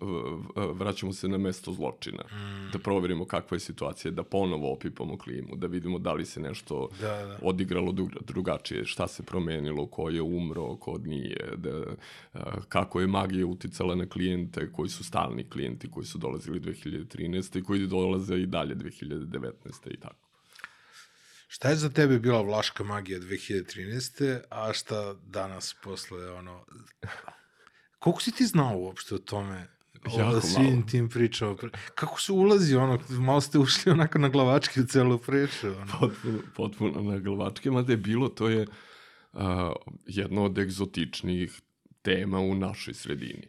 vraćamo 0.72 1.12
se 1.12 1.28
na 1.28 1.38
mesto 1.38 1.72
zločina. 1.72 2.24
Mm. 2.32 2.70
Da 2.72 2.78
proverimo 2.78 3.24
kakva 3.24 3.54
je 3.54 3.60
situacija, 3.60 4.10
da 4.12 4.22
ponovo 4.22 4.72
opipamo 4.72 5.18
klimu, 5.18 5.56
da 5.56 5.66
vidimo 5.66 5.98
da 5.98 6.12
li 6.12 6.24
se 6.26 6.40
nešto 6.40 6.88
Da, 7.00 7.06
da. 7.26 7.38
odigralo 7.42 7.92
dru- 7.92 8.22
drugačije, 8.26 8.84
šta 8.84 9.08
se 9.08 9.22
promenilo, 9.22 9.86
ko 9.86 10.10
je 10.10 10.22
umro, 10.22 10.76
ko 10.76 10.98
nije, 10.98 11.52
da, 11.56 11.82
kako 12.68 13.00
je 13.00 13.06
magija 13.06 13.46
uticala 13.46 13.94
na 13.94 14.06
klijente 14.08 14.72
koji 14.72 14.88
su 14.88 15.04
stalni 15.04 15.44
klijenti, 15.50 15.90
koji 15.90 16.06
su 16.06 16.18
dolazili 16.18 16.60
2013. 16.60 17.58
i 17.58 17.62
koji 17.62 17.86
dolaze 17.86 18.36
i 18.36 18.46
dalje 18.46 18.74
2019. 18.74 19.50
i 19.90 19.96
tako. 19.96 20.26
Šta 21.48 21.68
je 21.68 21.76
za 21.76 21.88
tebe 21.90 22.18
bila 22.18 22.42
vlaška 22.42 22.84
magija 22.84 23.18
2013. 23.20 24.40
a 24.50 24.72
šta 24.72 25.14
danas 25.14 25.76
posle 25.84 26.30
ono... 26.30 26.64
Koliko 28.00 28.22
si 28.22 28.32
ti 28.32 28.46
znao 28.46 28.78
uopšte 28.78 29.14
o 29.14 29.18
tome? 29.18 29.66
O 30.06 30.18
Jako 30.20 30.40
svim 30.40 30.64
malo. 30.64 30.82
tim 30.90 31.08
pričama. 31.08 31.56
Kako 31.94 32.20
se 32.20 32.32
ulazi 32.32 32.76
ono, 32.76 32.98
malo 33.08 33.40
ste 33.40 33.58
ušli 33.58 33.92
onako 33.92 34.18
na 34.18 34.28
glavački 34.28 34.80
u 34.80 34.86
celu 34.86 35.18
priču. 35.18 35.66
Ono. 35.66 35.86
Potpuno, 36.00 36.38
potpuno 36.56 37.02
na 37.12 37.18
glavačke, 37.18 37.70
mada 37.70 37.92
je 37.92 37.96
bilo, 37.96 38.28
to 38.28 38.48
je 38.48 38.66
a, 39.32 39.72
jedno 40.06 40.44
od 40.44 40.58
egzotičnijih 40.58 41.60
tema 42.02 42.38
u 42.40 42.54
našoj 42.54 42.94
sredini. 42.94 43.48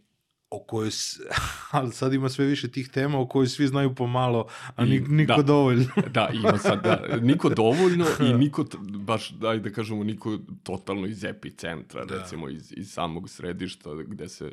O 0.52 0.60
kojoj, 0.62 0.90
ali 1.72 1.92
sad 1.92 2.14
ima 2.14 2.30
sve 2.30 2.46
više 2.46 2.68
tih 2.68 2.90
tema 2.90 3.20
o 3.20 3.28
kojoj 3.28 3.48
svi 3.48 3.68
znaju 3.68 3.96
pomalo, 3.96 4.48
a 4.76 4.86
nik, 4.86 5.08
niko 5.08 5.34
da. 5.34 5.44
dovoljno. 5.44 5.86
Da, 6.14 6.30
ima 6.34 6.58
sad, 6.58 6.84
da, 6.84 7.18
niko 7.18 7.50
dovoljno 7.50 8.06
i 8.22 8.34
niko, 8.36 8.64
t- 8.64 8.78
baš, 8.82 9.30
daj 9.32 9.60
da 9.60 9.70
kažemo, 9.72 10.04
niko 10.04 10.38
totalno 10.64 11.08
iz 11.08 11.24
epicentra, 11.24 12.06
Da. 12.06 12.16
da. 12.16 12.22
recimo 12.22 12.50
iz, 12.50 12.74
iz 12.74 12.90
samog 12.90 13.30
središta 13.30 13.90
gde 13.98 14.30
se 14.30 14.52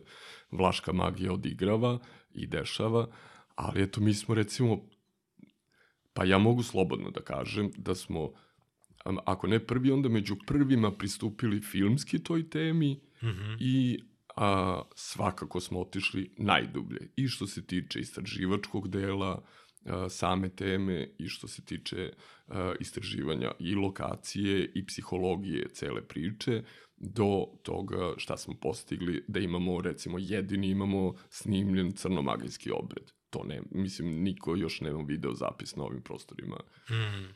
vlaška 0.50 0.92
magija 0.92 1.32
odigrava 1.32 1.98
i 2.32 2.46
dešava, 2.46 3.08
ali 3.54 3.82
eto, 3.82 4.00
mi 4.00 4.14
smo 4.14 4.34
recimo, 4.34 4.84
pa 6.12 6.24
ja 6.24 6.38
mogu 6.38 6.62
slobodno 6.62 7.10
da 7.10 7.20
kažem 7.20 7.70
da 7.76 7.94
smo, 7.94 8.32
ako 9.24 9.46
ne 9.46 9.58
prvi, 9.60 9.90
onda 9.90 10.08
među 10.08 10.36
prvima 10.46 10.92
pristupili 10.92 11.60
filmski 11.62 12.18
toj 12.18 12.50
temi 12.50 13.00
Mhm. 13.22 13.52
i 13.60 13.98
a, 14.38 14.83
svakako 14.95 15.61
smo 15.61 15.80
otišli 15.80 16.30
najdublje. 16.37 17.11
I 17.16 17.28
što 17.28 17.47
se 17.47 17.66
tiče 17.66 18.00
istraživačkog 18.00 18.88
dela 18.88 19.42
a, 19.85 20.09
same 20.09 20.49
teme 20.49 21.14
i 21.18 21.28
što 21.28 21.49
se 21.49 21.64
tiče 21.64 22.12
a, 22.49 22.73
istraživanja 22.80 23.52
i 23.59 23.75
lokacije 23.75 24.73
i 24.75 24.87
psihologije 24.87 25.68
cele 25.68 26.09
priče 26.09 26.62
do 26.97 27.47
toga 27.62 28.14
šta 28.16 28.37
smo 28.37 28.54
postigli 28.54 29.25
da 29.28 29.40
imamo 29.40 29.80
recimo 29.80 30.18
jedini 30.18 30.68
imamo 30.68 31.14
snimljen 31.30 31.92
crnomagijski 31.92 32.71
obred. 32.71 33.11
To 33.30 33.45
ne, 33.45 33.62
mislim, 33.71 34.23
niko 34.23 34.57
još 34.57 34.80
nema 34.80 35.02
video 35.02 35.35
zapis 35.35 35.76
na 35.76 35.85
ovim 35.85 36.02
prostorima 36.02 36.57
Mm. 36.90 37.35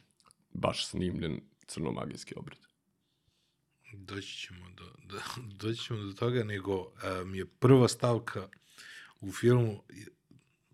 baš 0.55 0.87
snimljen 0.87 1.41
crnomagijski 1.67 2.35
obred. 2.37 2.59
Doći 3.93 4.39
ćemo 4.39 4.71
do, 4.77 4.85
do, 5.05 5.21
doći 5.61 5.83
ćemo 5.83 6.03
do 6.03 6.13
toga, 6.13 6.45
nego 6.45 6.93
a, 7.03 7.23
mi 7.25 7.39
je 7.39 7.47
prva 7.47 7.89
stavka 7.89 8.49
u 9.21 9.33
filmu, 9.33 9.83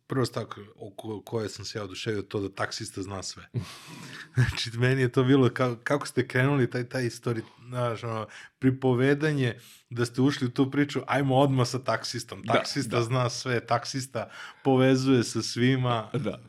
prva 0.06 0.26
stavka 0.26 0.60
oko 0.76 1.22
koje 1.22 1.48
sam 1.48 1.64
se 1.64 1.78
ja 1.78 1.84
oduševio 1.84 2.22
to 2.22 2.40
da 2.40 2.54
taksista 2.54 3.02
zna 3.02 3.22
sve. 3.22 3.48
znači, 4.34 4.70
meni 4.78 5.02
je 5.02 5.12
to 5.12 5.24
bilo 5.24 5.50
kao, 5.50 5.76
kako 5.84 6.06
ste 6.06 6.28
krenuli 6.28 6.70
taj, 6.70 6.88
taj 6.88 7.06
istori, 7.06 7.42
znaš, 7.68 8.04
ono, 8.04 8.26
pripovedanje 8.58 9.58
da 9.90 10.06
ste 10.06 10.20
ušli 10.20 10.46
u 10.46 10.50
tu 10.50 10.70
priču, 10.70 11.00
ajmo 11.06 11.36
odmah 11.36 11.68
sa 11.68 11.78
taksistom. 11.78 12.42
Da, 12.42 12.52
Taksista 12.52 12.96
da. 12.96 13.02
zna 13.02 13.30
sve, 13.30 13.66
taksista 13.66 14.30
povezuje 14.64 15.24
sa 15.24 15.42
svima. 15.42 16.10
Da. 16.12 16.42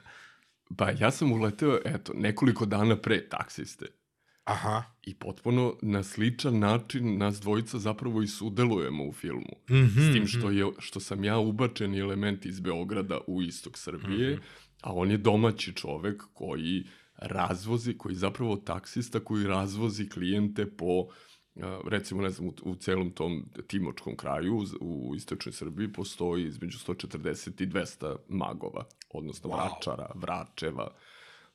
Pa 0.77 0.89
ja 0.89 1.11
sam 1.11 1.31
uleteo, 1.31 1.79
eto, 1.85 2.13
nekoliko 2.15 2.65
dana 2.65 2.97
pre 2.97 3.29
taksiste. 3.29 3.85
Aha. 4.49 4.83
I 5.03 5.15
potpuno 5.15 5.75
na 5.81 6.03
sličan 6.03 6.59
način 6.59 7.17
nas 7.17 7.39
dvojica 7.41 7.79
zapravo 7.79 8.21
i 8.21 8.27
sudelujemo 8.27 9.03
u 9.05 9.13
filmu. 9.13 9.55
Mhm, 9.69 9.85
S 10.01 10.13
tim 10.13 10.27
što, 10.27 10.49
je, 10.49 10.65
što 10.79 10.99
sam 10.99 11.23
ja 11.23 11.37
ubačeni 11.37 11.99
element 11.99 12.45
iz 12.45 12.59
Beograda 12.59 13.19
u 13.27 13.41
istok 13.41 13.77
Srbije, 13.77 14.33
Mhm. 14.33 14.41
a 14.81 14.93
on 14.93 15.11
je 15.11 15.17
domaći 15.17 15.73
čovek 15.73 16.23
koji 16.33 16.83
razvozi, 17.15 17.97
koji 17.97 18.15
zapravo 18.15 18.55
taksista 18.55 19.19
koji 19.19 19.47
razvozi 19.47 20.09
klijente 20.09 20.65
po 20.67 21.07
recimo, 21.85 22.21
ne 22.21 22.29
znam, 22.29 22.47
u, 22.47 22.53
u 22.63 22.75
celom 22.75 23.11
tom 23.11 23.45
Timočkom 23.67 24.15
kraju 24.15 24.57
u, 24.57 24.65
u 25.09 25.15
istočnoj 25.15 25.53
Srbiji 25.53 25.93
postoji 25.93 26.47
između 26.47 26.77
140 26.77 27.63
i 27.63 27.67
200 27.67 28.15
magova, 28.29 28.85
odnosno 29.09 29.49
Wow. 29.49 29.55
vračara, 29.55 30.11
vračeva. 30.15 30.91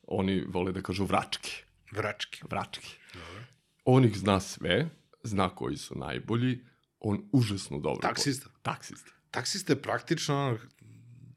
Oni 0.03 0.45
vole 0.49 0.73
da 0.73 0.83
kažu 0.83 1.05
vračke 1.05 1.51
Vrački. 1.97 2.43
vrački. 2.51 2.97
Dobro. 3.15 3.45
On 3.85 4.05
ih 4.05 4.19
zna 4.19 4.41
sve, 4.41 4.89
zna 5.23 5.49
koji 5.49 5.77
su 5.77 5.99
najbolji, 5.99 6.59
on 7.01 7.29
užasno 7.33 7.79
dobro... 7.79 8.01
Taksista. 8.03 8.49
Taksista. 8.63 9.11
Taksista 9.31 9.73
je 9.73 9.83
praktično 9.83 10.47
ono, 10.47 10.59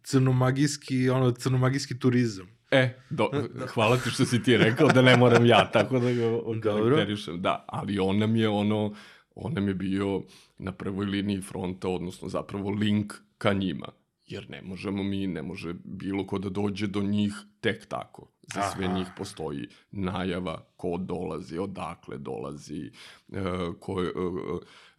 crnomagijski, 0.03 1.09
ono, 1.09 1.31
crnomagijski 1.31 1.99
turizam. 1.99 2.57
E, 2.71 2.99
do, 3.09 3.29
hvala 3.73 3.97
ti 3.97 4.09
što 4.09 4.25
si 4.25 4.43
ti 4.43 4.57
rekao 4.57 4.87
da 4.87 5.01
ne 5.01 5.17
moram 5.17 5.45
ja 5.45 5.71
tako 5.71 5.99
da 5.99 6.13
ga 6.13 6.21
Dobro. 6.21 6.59
karakterišem. 6.61 7.41
Da, 7.41 7.65
ali 7.67 7.99
on 7.99 8.17
nam 8.17 8.35
je 8.35 8.49
ono, 8.49 8.95
on 9.35 9.53
nam 9.53 9.67
je 9.67 9.73
bio 9.73 10.23
na 10.57 10.71
prvoj 10.71 11.05
liniji 11.05 11.41
fronta, 11.41 11.87
odnosno 11.87 12.29
zapravo 12.29 12.69
link 12.69 13.13
ka 13.37 13.53
njima. 13.53 13.87
Jer 14.25 14.49
ne 14.49 14.61
možemo 14.61 15.03
mi, 15.03 15.27
ne 15.27 15.41
može 15.41 15.73
bilo 15.83 16.27
ko 16.27 16.39
da 16.39 16.49
dođe 16.49 16.87
do 16.87 17.01
njih 17.01 17.33
tek 17.61 17.85
tako. 17.85 18.31
Za 18.53 18.61
sve 18.61 18.85
Aha. 18.85 18.93
njih 18.93 19.07
postoji 19.17 19.67
najava 19.91 20.63
ko 20.77 20.97
dolazi, 20.97 21.57
odakle 21.57 22.17
dolazi, 22.17 22.91
e, 23.31 23.41
ko, 23.79 24.01
je, 24.01 24.07
e, 24.07 24.11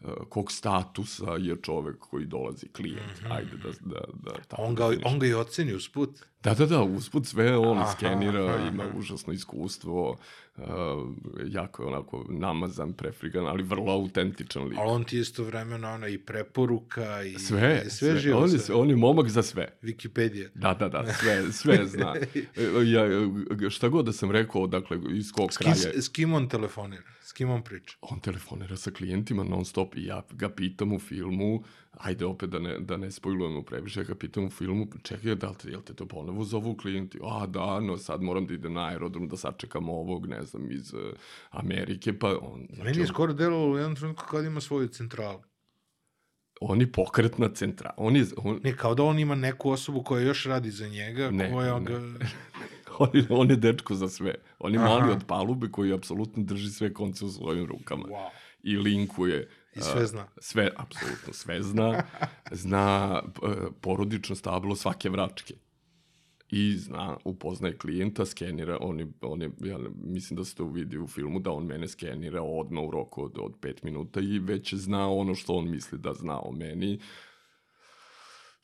e, 0.01 0.13
kog 0.29 0.53
statusa 0.53 1.31
je 1.31 1.57
čovek 1.63 1.99
koji 1.99 2.27
dolazi, 2.27 2.69
klijent. 2.69 3.23
Ajde 3.31 3.57
da, 3.57 3.71
da, 3.81 4.01
da 4.13 4.41
tako. 4.49 4.63
On 4.63 4.75
ga, 4.75 4.85
definišem. 4.85 5.13
on 5.13 5.19
ga 5.19 5.27
i 5.27 5.35
oceni 5.35 5.75
usput. 5.75 6.11
Da, 6.43 6.55
da, 6.55 6.67
da, 6.67 6.83
usput 6.83 7.27
sve 7.27 7.57
on 7.57 7.79
Aha, 7.79 7.93
skenira, 7.93 8.45
aha, 8.47 8.69
ima 8.69 8.85
užasno 8.97 9.33
iskustvo, 9.33 10.17
uh, 10.57 10.65
jako 11.47 11.83
je 11.83 11.89
onako 11.89 12.25
namazan, 12.29 12.93
prefrigan, 12.93 13.47
ali 13.47 13.63
vrlo 13.63 13.93
autentičan 13.93 14.65
lik. 14.65 14.79
Ali 14.79 14.91
on 14.91 15.05
ti 15.05 15.17
je 15.17 15.21
istovremeno 15.21 15.91
ono, 15.93 16.07
i 16.09 16.19
preporuka 16.19 17.23
i 17.23 17.39
Sve, 17.39 17.83
i 17.87 17.91
sve, 17.91 18.17
živo. 18.17 18.41
on, 18.41 18.51
je, 18.51 18.59
sve. 18.59 18.75
on 18.75 18.91
je 18.91 18.97
momak 18.97 19.29
za 19.29 19.43
sve. 19.43 19.79
Wikipedia. 19.83 20.49
Da, 20.55 20.75
da, 20.75 20.89
da, 20.89 21.13
sve, 21.13 21.53
sve 21.53 21.87
zna. 21.87 22.15
Ja, 22.95 23.03
šta 23.71 23.89
god 23.89 24.05
da 24.05 24.13
sam 24.13 24.31
rekao, 24.31 24.67
dakle, 24.67 24.99
iz 25.11 25.33
kog 25.33 25.53
S, 25.53 25.57
kraja, 25.57 25.75
s 25.75 26.09
kim 26.09 26.35
on 26.35 26.49
telefonira? 26.49 27.03
S 27.23 27.33
kim 27.33 27.51
on 27.51 27.63
priča? 27.63 27.97
on 28.01 28.21
telefonira 28.21 28.77
sa 28.77 28.91
klijentima 28.91 29.45
non 29.45 29.65
stop 29.65 29.97
i 29.97 30.05
ja 30.05 30.23
ga 30.33 30.49
pitam 30.49 30.93
u 30.93 30.99
filmu, 30.99 31.65
ajde 31.93 32.27
opet 32.27 32.51
da 32.51 32.59
ne, 32.59 32.79
da 32.79 32.97
ne 32.97 33.11
spojlujemo 33.11 33.63
previše, 33.63 34.01
ja 34.01 34.05
ga 34.05 34.15
pitam 34.15 34.45
u 34.45 34.51
filmu, 34.51 34.87
čekaj, 35.03 35.35
da 35.35 35.49
li 35.49 35.55
te, 35.55 35.71
jel 35.71 35.83
te 35.83 35.95
to 35.95 36.07
ponovo 36.07 36.45
zovu 36.45 36.77
klijenti? 36.77 37.19
A, 37.23 37.47
da, 37.47 37.81
no 37.81 37.97
sad 37.97 38.23
moram 38.23 38.47
da 38.47 38.55
idem 38.55 38.73
na 38.73 38.87
aerodrom 38.87 39.29
da 39.29 39.37
sačekam 39.37 39.89
ovog, 39.89 40.27
ne 40.27 40.43
znam, 40.45 40.73
iz 40.73 40.95
uh, 40.95 41.01
Amerike, 41.51 42.19
pa 42.19 42.39
on... 42.41 42.69
Meni 42.85 42.99
je 42.99 43.07
skoro 43.07 43.33
delovalo 43.33 43.73
u 43.73 43.77
jednom 43.77 43.97
trenutku 43.97 44.25
kao 44.31 44.41
da 44.41 44.47
ima 44.47 44.61
svoju 44.61 44.89
centralu. 44.89 45.43
on 46.61 46.81
je 46.81 46.93
pokretna 46.93 47.49
centra, 47.55 47.91
on 47.97 48.17
je, 48.17 48.25
on, 48.37 48.61
Ne, 48.65 48.77
kao 48.77 48.95
da 48.95 49.03
on 49.03 49.19
ima 49.19 49.35
neku 49.35 49.71
osobu 49.71 50.03
koja 50.03 50.23
još 50.23 50.45
radi 50.45 50.71
za 50.71 50.89
njega, 50.89 51.31
Ne, 51.31 51.53
koja 51.53 51.79
ne. 51.79 51.85
ga... 51.91 52.01
on, 52.99 53.09
je, 53.13 53.27
on 53.31 53.51
je 53.51 53.57
dečko 53.57 53.95
za 53.95 54.09
sve. 54.09 54.35
On 54.59 54.73
je 54.73 54.79
Aha. 54.79 54.89
mali 54.89 55.13
od 55.13 55.25
palube 55.27 55.69
koji 55.71 55.93
apsolutno 55.93 56.43
drži 56.43 56.71
sve 56.71 56.95
konce 56.95 57.25
u 57.25 57.29
svojim 57.29 57.67
rukama. 57.67 58.05
Wow. 58.05 58.29
I 58.63 58.77
linkuje 58.77 59.49
I 59.77 59.81
sve 59.81 60.07
zna. 60.07 60.27
sve, 60.39 60.71
apsolutno 60.77 61.33
sve 61.33 61.63
zna, 61.63 62.03
zna 62.63 63.23
porodično 63.81 64.37
stablo 64.37 64.77
svake 64.77 65.11
vračke. 65.11 65.55
I 66.51 66.77
zna, 66.77 67.17
upoznaje 67.25 67.77
klijenta, 67.77 68.27
skenira, 68.27 68.79
on 68.81 69.01
je, 69.01 69.07
on 69.21 69.43
je, 69.43 69.51
ja 69.61 69.79
mislim 70.05 70.37
da 70.37 70.45
se 70.45 70.55
to 70.55 70.65
vidi 70.65 70.99
u 70.99 71.07
filmu, 71.07 71.41
da 71.41 71.51
on 71.51 71.67
mene 71.67 71.89
skenira 71.89 72.43
odmah 72.43 72.85
u 72.85 72.91
roku 72.91 73.25
od, 73.25 73.39
od 73.39 73.55
pet 73.61 73.83
minuta 73.83 74.21
i 74.21 74.39
već 74.39 74.75
zna 74.75 75.11
ono 75.11 75.35
što 75.35 75.55
on 75.55 75.71
misli 75.71 75.99
da 75.99 76.15
zna 76.15 76.41
o 76.41 76.53
meni. 76.53 77.01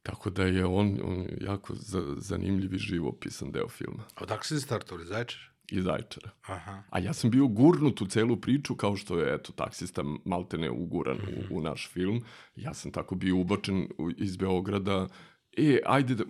Tako 0.05 0.31
da 0.31 0.45
je 0.45 0.65
on, 0.65 0.99
on 1.05 1.27
jako 1.41 1.75
za, 1.75 2.15
zanimljiv 2.17 2.75
i 2.75 2.79
živopisan 2.79 3.53
deo 3.53 3.69
filma. 3.69 4.03
A 4.15 4.23
odakle 4.23 4.45
se 4.45 4.61
startovali, 4.61 5.07
Zaječar? 5.07 5.55
iz 5.69 5.85
Zaječara. 5.85 6.31
Aha. 6.43 6.83
A 6.91 6.99
ja 6.99 7.13
sam 7.13 7.31
bio 7.31 7.47
gurnut 7.47 8.01
u 8.01 8.07
celu 8.07 8.37
priču 8.37 8.75
kao 8.75 8.97
što 8.97 9.19
je, 9.19 9.35
eto, 9.35 9.53
taksista 9.53 10.05
maltene 10.25 10.71
uguran 10.71 11.17
u, 11.17 11.57
u 11.57 11.61
naš 11.61 11.89
film. 11.93 12.25
Ja 12.57 12.75
sam 12.75 12.93
tako 12.93 13.15
bio 13.15 13.37
ubačen 13.37 13.89
u, 13.99 14.11
iz 14.11 14.37
Beograda. 14.37 15.09
E, 15.57 15.79
ajde 15.87 16.15
da, 16.15 16.25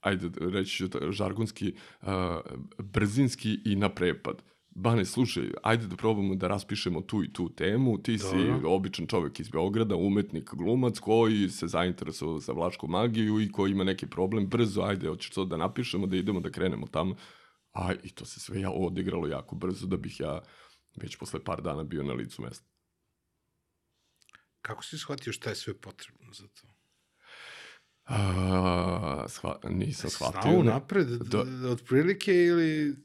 ajde, 0.00 0.28
da 0.28 0.50
reći 0.50 0.76
ću 0.76 0.88
žargonski, 1.10 1.74
uh, 2.02 2.08
brzinski 2.78 3.58
i 3.64 3.76
na 3.76 3.88
prepad. 3.88 4.42
Bane, 4.70 5.04
slušaj, 5.04 5.50
ajde 5.62 5.86
da 5.86 5.96
probamo 5.96 6.34
da 6.34 6.48
raspišemo 6.48 7.00
tu 7.00 7.24
i 7.24 7.32
tu 7.32 7.48
temu. 7.54 7.98
Ti 8.02 8.18
si 8.18 8.36
Dobro. 8.36 8.70
običan 8.70 9.06
čovjek 9.06 9.40
iz 9.40 9.48
Beograda, 9.48 9.96
umetnik, 9.96 10.50
glumac, 10.54 10.98
koji 10.98 11.48
se 11.48 11.66
zainteresovao 11.66 12.38
za 12.38 12.52
vlašku 12.52 12.86
magiju 12.88 13.40
i 13.40 13.52
koji 13.52 13.72
ima 13.72 13.84
neki 13.84 14.06
problem. 14.06 14.46
Brzo, 14.46 14.82
ajde, 14.82 15.08
hoćeš 15.08 15.30
to 15.30 15.44
da 15.44 15.56
napišemo, 15.56 16.06
da 16.06 16.16
idemo, 16.16 16.40
da 16.40 16.50
krenemo 16.50 16.86
tamo. 16.86 17.14
A 17.72 17.92
i 18.02 18.10
to 18.10 18.24
se 18.24 18.40
sve 18.40 18.60
ja 18.60 18.70
odigralo 18.70 19.26
jako 19.26 19.56
brzo 19.56 19.86
da 19.86 19.96
bih 19.96 20.20
ja 20.20 20.40
već 20.96 21.16
posle 21.16 21.44
par 21.44 21.62
dana 21.62 21.84
bio 21.84 22.02
na 22.02 22.12
licu 22.12 22.42
mesta. 22.42 22.66
Kako 24.62 24.84
si 24.84 24.98
shvatio 24.98 25.32
šta 25.32 25.50
je 25.50 25.56
sve 25.56 25.74
potrebno 25.74 26.32
za 26.32 26.48
to? 26.48 26.68
A, 28.04 29.24
shva, 29.28 29.58
nisam 29.70 30.10
shvatio. 30.10 30.40
Znao 30.42 30.62
napred, 30.62 31.06
Da. 31.08 31.44
da. 31.44 31.68
otprilike 31.68 32.32
ili... 32.34 32.96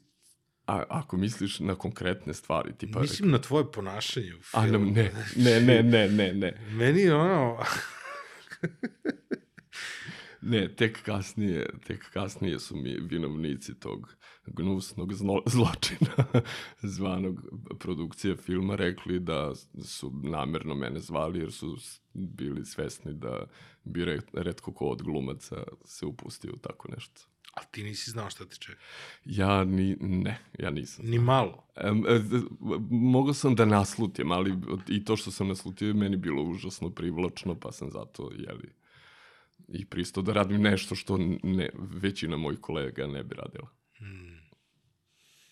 A, 0.66 0.82
ako 0.88 1.16
misliš 1.16 1.60
na 1.60 1.74
konkretne 1.74 2.34
stvari, 2.34 2.72
tipa... 2.78 3.00
Mislim 3.00 3.30
na 3.30 3.38
tvoje 3.38 3.72
ponašanje 3.72 4.34
u 4.34 4.38
A, 4.52 4.62
filmu. 4.62 4.86
ne, 4.86 5.12
ne, 5.36 5.60
ne, 5.60 5.82
ne, 5.82 6.08
ne, 6.08 6.32
ne. 6.34 6.60
Meni 6.78 7.00
je 7.00 7.14
ono... 7.14 7.58
Ne, 10.40 10.68
tek 10.76 11.02
kasnije, 11.02 11.66
tek 11.86 12.10
kasnije 12.12 12.58
su 12.58 12.76
mi 12.76 12.96
vinovnici 13.00 13.74
tog 13.80 14.16
gnusnog 14.46 15.14
zlo, 15.14 15.42
zločina 15.46 16.42
zvanog 16.96 17.40
produkcije 17.78 18.36
filma 18.36 18.76
rekli 18.76 19.18
da 19.20 19.54
su 19.84 20.12
namerno 20.22 20.74
mene 20.74 21.00
zvali 21.00 21.38
jer 21.38 21.52
su 21.52 21.76
bili 22.14 22.64
svesni 22.64 23.14
da 23.14 23.46
bi 23.84 24.04
re, 24.04 24.18
redko 24.32 24.72
ko 24.72 24.86
od 24.86 25.02
glumaca 25.02 25.62
se 25.84 26.06
upustio 26.06 26.52
u 26.54 26.58
tako 26.58 26.88
nešto. 26.88 27.20
A 27.56 27.64
ti 27.64 27.82
nisi 27.82 28.10
znao 28.10 28.30
šta 28.30 28.44
te 28.44 28.56
čeka. 28.56 28.78
Ja 29.24 29.64
ni, 29.64 29.96
ne, 30.00 30.38
ja 30.58 30.70
nisam. 30.70 31.06
Ni 31.06 31.18
malo. 31.18 31.64
E, 31.76 31.90
d- 32.18 32.42
mogao 32.90 33.34
sam 33.34 33.54
da 33.54 33.64
naslutim, 33.64 34.32
ali 34.32 34.54
i 34.88 35.04
to 35.04 35.16
što 35.16 35.30
sam 35.30 35.48
naslutio 35.48 35.88
je 35.88 35.94
meni 35.94 36.16
bilo 36.16 36.42
užasno 36.42 36.90
privlačno, 36.90 37.54
pa 37.60 37.72
sam 37.72 37.90
zato, 37.90 38.30
jeli, 38.36 38.72
i 39.68 39.84
pristao 39.84 40.22
da 40.22 40.32
radim 40.32 40.62
nešto 40.62 40.94
što 40.94 41.18
ne, 41.42 41.68
većina 41.76 42.36
mojih 42.36 42.60
kolega 42.60 43.06
ne 43.06 43.24
bi 43.24 43.34
radila. 43.34 43.68
Hmm. 43.98 44.36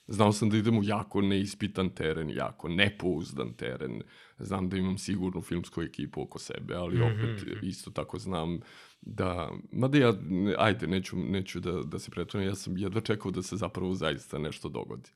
Znao 0.06 0.32
sam 0.32 0.50
da 0.50 0.56
idem 0.56 0.78
u 0.78 0.84
jako 0.84 1.20
neispitan 1.20 1.90
teren, 1.90 2.30
jako 2.30 2.68
nepouzdan 2.68 3.52
teren. 3.52 4.02
Znam 4.38 4.68
da 4.68 4.76
imam 4.76 4.98
sigurnu 4.98 5.42
filmsku 5.42 5.82
ekipu 5.82 6.22
oko 6.22 6.38
sebe, 6.38 6.74
ali 6.74 7.02
opet 7.02 7.62
isto 7.62 7.90
tako 7.90 8.18
znam 8.18 8.60
da... 9.06 9.50
Mada 9.72 9.98
ja, 9.98 10.14
ajde, 10.58 10.86
neću, 10.86 11.16
neću 11.16 11.60
da, 11.60 11.72
da 11.72 11.98
se 11.98 12.10
pretvorim, 12.10 12.48
ja 12.48 12.54
sam 12.54 12.78
jedva 12.78 13.00
čekao 13.00 13.30
da 13.30 13.42
se 13.42 13.56
zapravo 13.56 13.94
zaista 13.94 14.38
nešto 14.38 14.68
dogodi. 14.68 15.10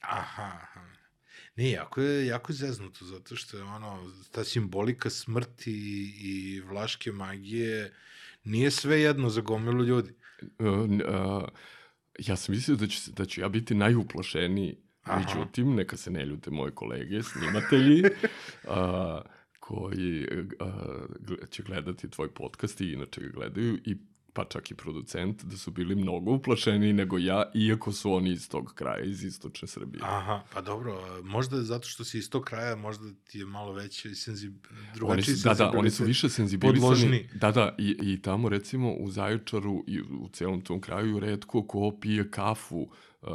Aha, 0.00 0.42
aha. 0.42 0.80
Ne, 1.56 1.70
jako 1.70 2.00
je, 2.00 2.26
jako 2.26 2.52
je 2.52 2.56
zeznuto, 2.56 3.04
zato 3.04 3.36
što 3.36 3.56
je 3.56 3.62
ono, 3.62 4.12
ta 4.30 4.44
simbolika 4.44 5.10
smrti 5.10 5.72
i 6.20 6.60
vlaške 6.60 7.12
magije 7.12 7.94
nije 8.44 8.70
sve 8.70 9.00
jedno 9.00 9.28
za 9.28 9.40
gomilu 9.40 9.84
ljudi. 9.84 10.14
Uh, 10.58 10.66
uh, 10.68 11.48
ja 12.18 12.36
sam 12.36 12.54
mislio 12.54 12.76
da 12.76 12.86
ću, 12.86 13.10
da 13.12 13.24
ću 13.24 13.40
ja 13.40 13.48
biti 13.48 13.74
najuplašeniji, 13.74 14.76
Aha. 15.02 15.18
međutim, 15.18 15.74
neka 15.74 15.96
se 15.96 16.10
ne 16.10 16.24
ljute 16.24 16.50
moje 16.50 16.74
kolege, 16.74 17.22
snimatelji, 17.22 18.02
uh, 18.04 18.74
koji 19.68 20.26
uh, 20.60 21.50
će 21.50 21.62
gledati 21.62 22.10
tvoj 22.10 22.28
podcast 22.28 22.80
i 22.80 22.92
inače 22.92 23.20
ga 23.20 23.28
gledaju 23.28 23.78
i 23.84 23.96
pa 24.32 24.44
čak 24.44 24.70
i 24.70 24.74
producent, 24.74 25.44
da 25.44 25.56
su 25.56 25.70
bili 25.70 25.94
mnogo 25.94 26.32
uplašeniji 26.32 26.92
nego 26.92 27.18
ja, 27.18 27.50
iako 27.54 27.92
su 27.92 28.12
oni 28.12 28.30
iz 28.30 28.48
tog 28.48 28.72
kraja, 28.74 29.04
iz 29.04 29.24
istočne 29.24 29.68
Srbije. 29.68 30.02
Aha, 30.04 30.42
pa 30.54 30.60
dobro, 30.60 31.20
možda 31.22 31.62
zato 31.62 31.88
što 31.88 32.04
si 32.04 32.18
iz 32.18 32.30
tog 32.30 32.44
kraja, 32.44 32.76
možda 32.76 33.04
ti 33.24 33.38
je 33.38 33.46
malo 33.46 33.72
veće 33.72 34.10
i 34.10 34.14
senzib... 34.14 34.54
Oni 34.70 34.94
drugačiji 34.94 35.34
su, 35.34 35.48
da, 35.48 35.54
da, 35.54 35.72
oni 35.74 35.90
su 35.90 36.04
više 36.04 36.28
senzibilisani. 36.28 36.80
podložni. 36.80 37.28
Da, 37.34 37.52
da, 37.52 37.74
i, 37.78 37.96
i 38.02 38.22
tamo 38.22 38.48
recimo 38.48 38.92
u 38.92 39.10
Zaječaru 39.10 39.84
i 39.86 40.00
u 40.00 40.28
celom 40.32 40.60
tom 40.60 40.80
kraju 40.80 41.20
redko 41.20 41.66
ko 41.66 41.98
pije 42.00 42.30
kafu 42.30 42.78
uh, 43.22 43.28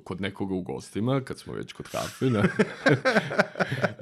kod 0.00 0.20
nekoga 0.20 0.54
u 0.54 0.62
gostima, 0.62 1.20
kad 1.20 1.38
smo 1.38 1.52
već 1.52 1.72
kod 1.72 1.88
kafe, 1.88 2.24
na, 2.30 2.42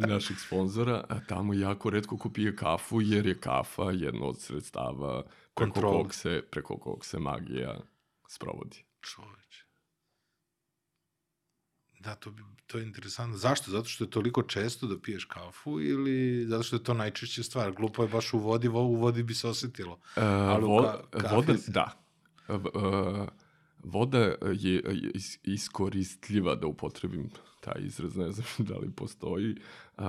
naših 0.00 0.36
sponzora, 0.38 1.04
a 1.08 1.20
tamo 1.20 1.54
jako 1.54 1.90
redko 1.90 2.16
ko 2.16 2.30
pije 2.30 2.56
kafu, 2.56 3.00
jer 3.02 3.26
je 3.26 3.40
kafa 3.40 3.82
jedno 3.84 4.26
od 4.26 4.40
sredstava 4.40 5.22
preko 5.22 5.72
Kontrole. 5.72 5.92
kog, 5.94 6.14
se, 6.14 6.42
preko 6.50 6.78
kog 6.78 7.04
se 7.04 7.18
magija 7.18 7.76
sprovodi. 8.28 8.84
Čoveče. 9.02 9.64
Da, 11.98 12.14
to, 12.14 12.30
bi, 12.30 12.42
to 12.66 12.78
je 12.78 12.84
interesantno. 12.84 13.36
Zašto? 13.36 13.70
Zato 13.70 13.84
što 13.84 14.04
je 14.04 14.10
toliko 14.10 14.42
često 14.42 14.86
da 14.86 14.98
piješ 14.98 15.24
kafu 15.24 15.80
ili 15.80 16.46
zato 16.46 16.62
što 16.62 16.76
je 16.76 16.82
to 16.82 16.94
najčešća 16.94 17.42
stvar? 17.42 17.72
Glupo 17.72 18.02
je 18.02 18.08
baš 18.08 18.32
u 18.32 18.38
vodi, 18.38 18.68
vo- 18.68 18.82
u 18.82 18.94
vodi 18.94 19.22
bi 19.22 19.34
se 19.34 19.48
osetilo. 19.48 19.92
Uh, 19.92 20.22
Ali 20.22 20.64
vo, 20.64 20.80
ka- 21.12 21.34
voda, 21.34 21.56
se- 21.56 21.72
da. 21.72 21.92
Uh, 22.48 22.54
uh, 22.56 23.28
voda 23.86 24.18
je 24.54 24.82
is, 25.14 25.38
iskoristljiva, 25.44 26.54
da 26.54 26.66
upotrebim 26.66 27.30
taj 27.60 27.82
izraz, 27.82 28.16
ne 28.16 28.32
znam 28.32 28.46
da 28.68 28.76
li 28.76 28.90
postoji, 28.90 29.56
uh, 29.98 30.04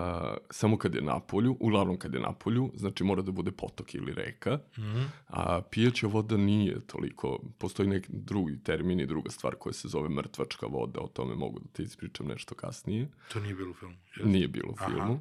samo 0.50 0.78
kad 0.78 0.96
je 0.96 1.02
na 1.02 1.20
polju, 1.20 1.58
uglavnom 1.60 1.98
kad 1.98 2.14
je 2.14 2.20
na 2.20 2.32
polju, 2.34 2.72
znači 2.76 3.04
mora 3.04 3.22
da 3.22 3.32
bude 3.32 3.52
potok 3.52 3.96
ili 3.96 4.14
reka, 4.14 4.60
Mhm. 4.78 5.02
a 5.28 5.62
pijeća 5.62 6.08
voda 6.08 6.38
nije 6.38 6.80
toliko, 6.82 7.40
postoji 7.58 7.90
neki 7.90 8.08
drugi 8.10 8.64
termin 8.64 9.00
i 9.00 9.06
druga 9.06 9.30
stvar 9.30 9.56
koja 9.56 9.74
se 9.74 9.88
zove 9.88 10.10
mrtvačka 10.10 10.66
voda, 10.66 11.00
o 11.00 11.08
tome 11.08 11.36
mogu 11.36 11.60
da 11.60 11.68
ti 11.68 11.84
ispričam 11.84 12.28
nešto 12.28 12.56
kasnije. 12.56 13.08
To 13.34 13.40
nije 13.40 13.56
bilo 13.56 13.72
u 13.72 13.74
filmu. 13.74 13.96
jel? 14.18 14.28
Nije 14.28 14.48
bilo 14.48 14.70
u 14.70 14.76
Aha. 14.78 14.88
filmu. 14.88 15.20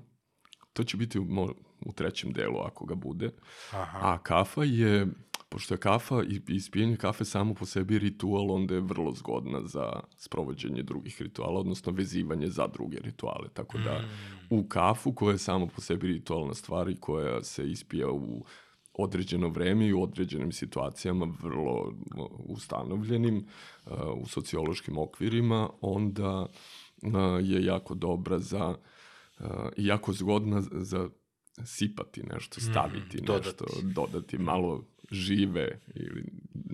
To 0.73 0.85
će 0.85 0.97
biti 0.97 1.19
u, 1.19 1.27
u 1.81 1.93
trećem 1.93 2.33
delu 2.33 2.59
ako 2.59 2.87
ga 2.87 2.95
bude. 2.95 3.31
Aha. 3.73 3.99
A 4.03 4.19
kafa 4.19 4.65
je, 4.65 5.07
pošto 5.49 5.75
je 5.75 5.79
kafa 5.79 6.23
i 6.23 6.41
ispijenje 6.49 6.97
kafe 6.97 7.25
samo 7.25 7.55
po 7.55 7.67
sebi 7.67 7.99
ritual, 7.99 8.51
onda 8.51 8.75
je 8.75 8.81
vrlo 8.81 9.13
zgodna 9.13 9.61
za 9.67 9.93
sprovođenje 10.17 10.83
drugih 10.83 11.23
rituala, 11.23 11.61
odnosno 11.61 11.93
vezivanje 11.93 12.49
za 12.49 12.67
druge 12.67 12.99
rituale. 12.99 13.49
Tako 13.55 13.79
da 13.79 14.01
u 14.51 14.69
kafu, 14.69 15.13
koja 15.13 15.33
je 15.33 15.39
samo 15.39 15.67
po 15.67 15.81
sebi 15.81 16.07
ritualna 16.07 16.55
stvar 16.55 16.89
i 16.89 17.01
koja 17.01 17.43
se 17.43 17.71
ispija 17.71 18.11
u 18.11 18.45
određeno 18.99 19.49
vreme 19.49 19.87
i 19.87 19.93
u 19.93 20.03
određenim 20.03 20.53
situacijama 20.53 21.27
vrlo 21.43 21.93
ustanovljenim 22.39 23.37
uh, 23.87 23.93
u 24.17 24.27
sociološkim 24.27 24.99
okvirima, 24.99 25.71
onda 25.81 26.41
uh, 26.41 27.13
je 27.43 27.65
jako 27.65 27.95
dobra 27.95 28.39
za 28.39 28.69
uh, 29.41 29.47
i 29.77 29.87
jako 29.87 30.13
zgodna 30.13 30.61
za 30.61 31.11
sipati 31.65 32.23
nešto, 32.23 32.61
staviti 32.61 33.17
Mm, 33.17 33.33
nešto, 33.33 33.65
dodati. 33.65 33.95
dodati 33.95 34.39
malo 34.39 34.85
žive 35.11 35.81
ili 35.95 36.25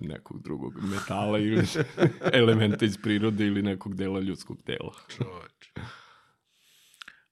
nekog 0.01 0.43
drugog 0.43 0.83
metala 0.83 1.39
ili 1.39 1.65
elementa 2.41 2.85
iz 2.85 2.97
prirode 2.97 3.47
ili 3.47 3.63
nekog 3.63 3.95
dela 3.95 4.21
ljudskog 4.21 4.63
tela. 4.63 4.95
Čoveče. 5.17 5.73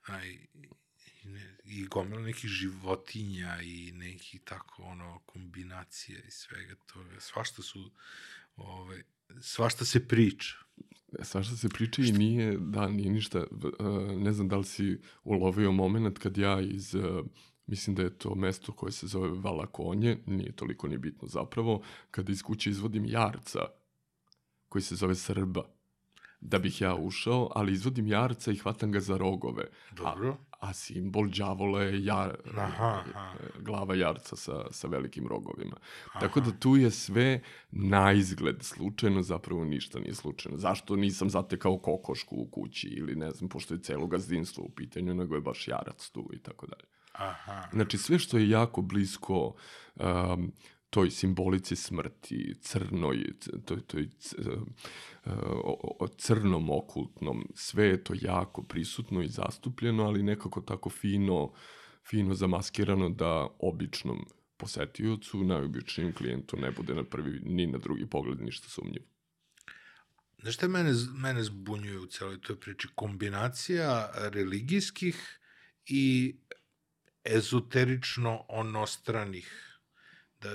A, 0.06 0.24
i, 0.24 1.86
gomila 1.90 2.20
nekih 2.20 2.50
životinja 2.50 3.58
i 3.62 3.92
nekih 3.92 4.40
tako 4.44 4.82
ono 4.82 5.18
kombinacija 5.26 6.18
i 6.18 6.30
svega 6.30 6.74
toga. 6.92 7.20
Svašta 7.20 7.62
su 7.62 7.90
ove, 8.56 9.02
svašta 9.40 9.84
se 9.84 10.08
priča. 10.08 10.56
Svašta 11.22 11.56
se 11.56 11.68
priča 11.68 12.02
i 12.02 12.12
nije, 12.12 12.56
da, 12.60 12.88
nije 12.88 13.10
ništa, 13.10 13.38
e, 13.38 13.46
ne 14.16 14.32
znam 14.32 14.48
da 14.48 14.56
li 14.56 14.64
si 14.64 15.00
ulovio 15.24 15.72
moment 15.72 16.18
kad 16.18 16.38
ja 16.38 16.60
iz, 16.60 16.94
e, 16.94 17.00
mislim 17.70 17.96
da 17.96 18.02
je 18.02 18.18
to 18.18 18.34
mesto 18.34 18.72
koje 18.72 18.92
se 18.92 19.06
zove 19.06 19.28
Valakonje, 19.28 20.18
nije 20.26 20.52
toliko 20.52 20.88
ni 20.88 20.98
bitno 20.98 21.28
zapravo, 21.28 21.82
kada 22.10 22.32
iz 22.32 22.42
kuće 22.42 22.70
izvodim 22.70 23.06
jarca 23.06 23.60
koji 24.68 24.82
se 24.82 24.96
zove 24.96 25.14
Srba, 25.14 25.64
da 26.40 26.58
bih 26.58 26.80
ja 26.80 26.94
ušao, 26.94 27.50
ali 27.54 27.72
izvodim 27.72 28.06
jarca 28.06 28.52
i 28.52 28.56
hvatam 28.56 28.92
ga 28.92 29.00
za 29.00 29.16
rogove. 29.16 29.64
Dobro. 29.96 30.36
A, 30.50 30.68
a 30.68 30.72
simbol 30.72 31.28
đavola 31.28 31.82
je 31.82 32.04
jar, 32.04 32.36
Aha, 32.56 33.04
aha. 33.14 33.34
glava 33.58 33.94
jarca 33.94 34.36
sa, 34.36 34.64
sa 34.70 34.88
velikim 34.88 35.26
rogovima. 35.26 35.76
Tako 36.20 36.40
da 36.40 36.50
tu 36.50 36.76
je 36.76 36.90
sve 36.90 37.42
na 37.70 38.12
izgled 38.12 38.62
slučajno, 38.62 39.22
zapravo 39.22 39.64
ništa 39.64 39.98
nije 39.98 40.14
slučajno. 40.14 40.58
Zašto 40.58 40.96
nisam 40.96 41.30
zatekao 41.30 41.78
kokošku 41.78 42.36
u 42.36 42.48
kući 42.50 42.88
ili 42.88 43.16
ne 43.16 43.30
znam, 43.30 43.48
pošto 43.48 43.74
je 43.74 43.82
celo 43.82 44.06
gazdinstvo 44.06 44.64
u 44.64 44.70
pitanju, 44.70 45.14
nego 45.14 45.34
je 45.34 45.40
baš 45.40 45.68
jarac 45.68 46.08
tu 46.08 46.30
i 46.32 46.38
tako 46.38 46.66
dalje. 46.66 46.99
Aha. 47.20 47.68
Znači 47.72 47.98
sve 47.98 48.18
što 48.18 48.38
je 48.38 48.48
jako 48.50 48.82
blisko 48.82 49.54
um, 49.94 50.52
toj 50.90 51.10
simbolici 51.10 51.76
smrti, 51.76 52.54
crnoj, 52.60 53.24
toj, 53.64 53.80
toj 53.80 54.08
o- 55.64 56.08
crnom 56.18 56.70
okultnom, 56.70 57.46
sve 57.54 57.84
je 57.84 58.04
to 58.04 58.14
jako 58.20 58.62
prisutno 58.62 59.22
i 59.22 59.28
zastupljeno, 59.28 60.04
ali 60.04 60.22
nekako 60.22 60.60
tako 60.60 60.90
fino, 60.90 61.52
fino 62.10 62.34
zamaskirano 62.34 63.08
da 63.08 63.48
običnom 63.58 64.26
posetiocu, 64.56 65.44
najobičnijem 65.44 66.12
klijentu 66.14 66.56
ne 66.56 66.70
bude 66.70 66.94
na 66.94 67.04
prvi 67.04 67.40
ni 67.44 67.66
na 67.66 67.78
drugi 67.78 68.06
pogled 68.06 68.40
ništa 68.40 68.68
sumnjivo. 68.68 69.04
Znaš 70.38 70.54
šta 70.54 70.68
mene, 70.68 70.90
mene 71.14 71.42
zbunjuje 71.44 71.98
u 71.98 72.06
celoj 72.06 72.40
toj 72.40 72.60
priči? 72.60 72.88
Kombinacija 72.94 74.10
religijskih 74.14 75.40
i 75.86 76.36
ezoterično 77.24 78.44
onostranih. 78.48 79.78
Da, 80.40 80.50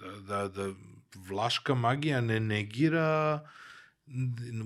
da, 0.00 0.20
da, 0.20 0.48
da 0.48 0.74
vlaška 1.14 1.74
magija 1.74 2.20
ne 2.20 2.40
negira 2.40 3.40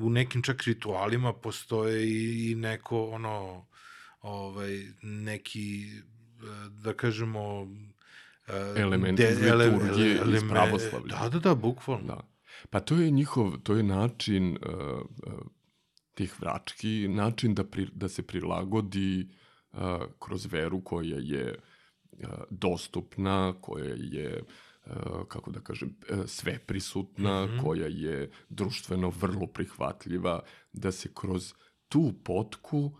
u 0.00 0.10
nekim 0.10 0.42
čak 0.42 0.62
ritualima 0.62 1.32
postoje 1.32 2.08
i, 2.08 2.50
i 2.50 2.54
neko 2.54 3.10
ono 3.10 3.66
ovaj 4.20 4.86
neki 5.02 5.90
da 6.68 6.92
kažemo 6.92 7.68
Elementi 8.76 9.22
iz 9.22 9.40
liturgije, 9.40 10.20
iz 10.34 10.42
pravoslavlja. 10.50 11.16
Da, 11.22 11.28
da, 11.28 11.38
da, 11.38 11.54
bukvalno. 11.54 12.06
Da. 12.06 12.28
Pa 12.70 12.80
to 12.80 12.96
je 12.96 13.10
njihov, 13.10 13.56
to 13.56 13.74
je 13.74 13.82
način 13.82 14.58
uh, 14.66 15.00
uh, 15.26 15.32
tih 16.14 16.40
vrački, 16.40 17.08
način 17.08 17.54
da, 17.54 17.64
pri, 17.64 17.88
da 17.92 18.08
se 18.08 18.22
prilagodi 18.22 19.28
uh, 19.30 19.39
kroz 20.18 20.52
veru 20.52 20.80
koja 20.84 21.18
je 21.20 21.58
dostupna, 22.50 23.54
koja 23.60 23.94
je 23.94 24.44
kako 25.28 25.50
da 25.50 25.60
kažem, 25.60 25.96
uh, 26.10 26.26
sve 26.26 26.58
prisutna, 26.58 27.46
mm 27.46 27.48
-hmm. 27.48 27.62
koja 27.62 27.86
je 27.86 28.30
društveno 28.48 29.12
vrlo 29.20 29.46
prihvatljiva, 29.46 30.40
da 30.72 30.92
se 30.92 31.10
kroz 31.14 31.54
tu 31.88 32.12
potku 32.24 32.96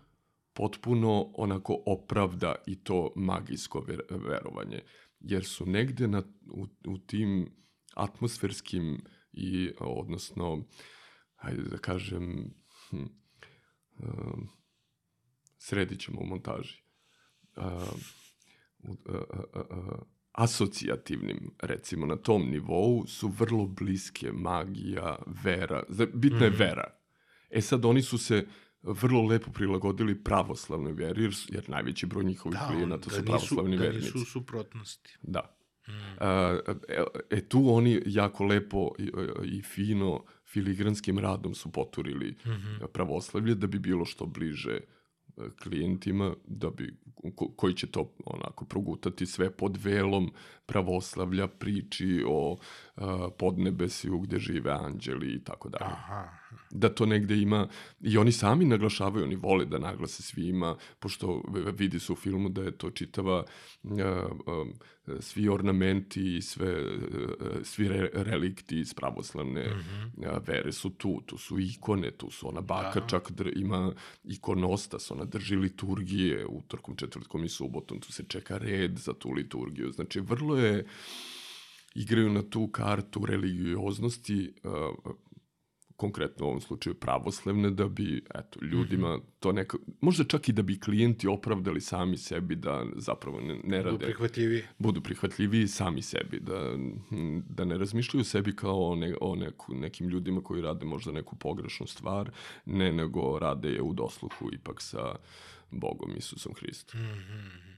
potpuno 0.53 1.31
onako 1.33 1.83
opravda 1.85 2.55
i 2.65 2.83
to 2.83 3.13
magijsko 3.15 3.79
ver, 3.79 4.01
verovanje. 4.09 4.79
Jer 5.19 5.45
su 5.45 5.65
negde 5.65 6.07
na, 6.07 6.23
u, 6.53 6.67
u 6.87 6.97
tim 6.97 7.51
atmosferskim 7.95 9.03
i 9.31 9.71
odnosno 9.79 10.65
hajde 11.35 11.63
da 11.63 11.77
kažem 11.77 12.53
hm, 12.89 13.03
uh, 13.99 14.39
sredit 15.61 15.99
ćemo 15.99 16.21
u 16.21 16.25
montaži 16.25 16.83
uh, 17.55 17.63
uh, 18.83 18.95
uh, 19.05 19.61
uh, 19.69 19.99
asocijativnim 20.31 21.51
recimo 21.59 22.05
na 22.05 22.15
tom 22.15 22.49
nivou 22.49 23.07
su 23.07 23.27
vrlo 23.27 23.65
bliske 23.65 24.31
magija, 24.31 25.17
vera, 25.43 25.83
bitna 26.13 26.45
je 26.45 26.51
-hmm. 26.51 26.59
vera. 26.59 26.97
E 27.49 27.61
sad 27.61 27.85
oni 27.85 28.01
su 28.01 28.17
se 28.17 28.47
vrlo 28.81 29.21
lepo 29.21 29.51
prilagodili 29.51 30.23
pravoslavnoj 30.23 30.93
veri, 30.93 31.23
jer, 31.23 31.33
jer 31.49 31.69
najveći 31.69 32.05
broj 32.05 32.23
njihovih 32.23 32.59
da, 32.59 32.67
klijenata 32.67 33.09
da 33.09 33.15
su 33.15 33.25
pravoslavni 33.25 33.71
nisu, 33.71 33.83
vernici. 33.83 34.11
Da 34.11 34.19
nisu 34.19 34.21
u 34.21 34.25
suprotnosti. 34.25 35.17
Da. 35.21 35.57
Mm. 35.87 35.91
E, 35.91 36.59
e, 37.29 37.49
tu 37.49 37.69
oni 37.69 38.01
jako 38.05 38.45
lepo 38.45 38.91
i, 38.99 39.11
i 39.43 39.61
fino 39.61 40.23
filigranskim 40.45 41.19
radom 41.19 41.55
su 41.55 41.71
poturili 41.71 42.31
mm 42.31 42.49
-hmm. 42.49 42.87
pravoslavlje 42.87 43.55
da 43.55 43.67
bi 43.67 43.79
bilo 43.79 44.05
što 44.05 44.25
bliže 44.25 44.79
klijentima 45.63 46.33
da 46.47 46.69
bi, 46.69 46.97
ko, 47.35 47.47
koji 47.55 47.73
će 47.73 47.87
to 47.87 48.13
onako 48.25 48.65
progutati 48.65 49.25
sve 49.25 49.51
pod 49.51 49.77
velom 49.83 50.31
pravoslavlja 50.65 51.47
priči 51.47 52.23
o 52.27 52.51
uh, 52.51 53.03
podnebesiju 53.39 54.19
gde 54.19 54.39
žive 54.39 54.71
anđeli 54.71 55.33
i 55.35 55.43
tako 55.43 55.69
dalje. 55.69 55.91
Da 56.69 56.89
to 56.89 57.05
negde 57.05 57.37
ima, 57.37 57.67
i 58.01 58.17
oni 58.17 58.31
sami 58.31 58.65
naglašavaju, 58.65 59.25
oni 59.25 59.35
vole 59.35 59.65
da 59.65 59.77
naglase 59.77 60.23
svima, 60.23 60.75
pošto 60.99 61.43
vidi 61.77 61.99
se 61.99 62.13
u 62.13 62.15
filmu 62.15 62.49
da 62.49 62.63
je 62.63 62.77
to 62.77 62.89
čitava, 62.89 63.43
uh, 63.83 63.91
um, 64.45 64.73
svi 65.19 65.49
ornamenti 65.49 66.35
i 66.37 66.41
sve, 66.41 66.81
uh, 66.81 66.95
svi 67.63 67.87
re, 67.87 68.09
relikti 68.13 68.79
iz 68.79 68.93
pravoslavne 68.93 69.67
mm 69.67 69.83
-hmm. 70.17 70.47
vere 70.47 70.71
su 70.71 70.89
tu, 70.89 71.21
tu 71.25 71.37
su 71.37 71.59
ikone, 71.59 72.11
tu 72.11 72.31
su 72.31 72.49
ona 72.49 72.61
baka 72.61 72.99
da. 72.99 73.07
čak 73.07 73.31
dr, 73.31 73.57
ima 73.57 73.93
ikonostas, 74.23 75.11
ona 75.11 75.25
drži 75.25 75.55
liturgije 75.55 76.45
utorkom, 76.45 76.95
četvrtkom 76.95 77.43
i 77.43 77.49
subotom, 77.49 77.99
tu 77.99 78.11
se 78.11 78.23
čeka 78.27 78.57
red 78.57 78.97
za 78.97 79.13
tu 79.13 79.31
liturgiju, 79.31 79.91
znači 79.91 80.19
vrlo 80.19 80.57
je, 80.57 80.85
igraju 81.95 82.29
na 82.29 82.41
tu 82.41 82.67
kartu 82.67 83.25
religioznosti, 83.25 84.53
uh, 84.63 85.13
konkretno 86.01 86.45
u 86.45 86.49
ovom 86.49 86.61
slučaju 86.61 86.95
pravoslavne, 86.95 87.69
da 87.71 87.87
bi 87.87 88.23
eto, 88.35 88.65
ljudima 88.65 89.19
to 89.39 89.51
neka, 89.51 89.77
možda 90.01 90.23
čak 90.23 90.49
i 90.49 90.53
da 90.53 90.61
bi 90.61 90.79
klijenti 90.79 91.27
opravdali 91.27 91.81
sami 91.81 92.17
sebi 92.17 92.55
da 92.55 92.85
zapravo 92.95 93.41
ne, 93.41 93.59
ne 93.63 93.77
rade. 93.77 93.91
Budu 93.91 94.05
prihvatljiviji. 94.05 94.63
Budu 94.77 95.01
prihvatljiviji 95.01 95.67
sami 95.67 96.01
sebi, 96.01 96.39
da, 96.39 96.77
da 97.49 97.65
ne 97.65 97.77
razmišljaju 97.77 98.23
sebi 98.23 98.55
kao 98.55 98.89
o, 98.91 98.95
ne, 98.95 99.13
o 99.21 99.35
neku, 99.35 99.75
nekim 99.75 100.09
ljudima 100.09 100.41
koji 100.41 100.61
rade 100.61 100.85
možda 100.85 101.11
neku 101.11 101.35
pogrešnu 101.35 101.87
stvar, 101.87 102.31
ne 102.65 102.91
nego 102.91 103.39
rade 103.39 103.69
je 103.69 103.81
u 103.81 103.93
dosluhu 103.93 104.49
ipak 104.53 104.81
sa 104.81 105.15
Bogom 105.71 106.17
Isusom 106.17 106.53
Hristom. 106.53 107.01
Mm 107.01 107.05
-hmm. 107.05 107.75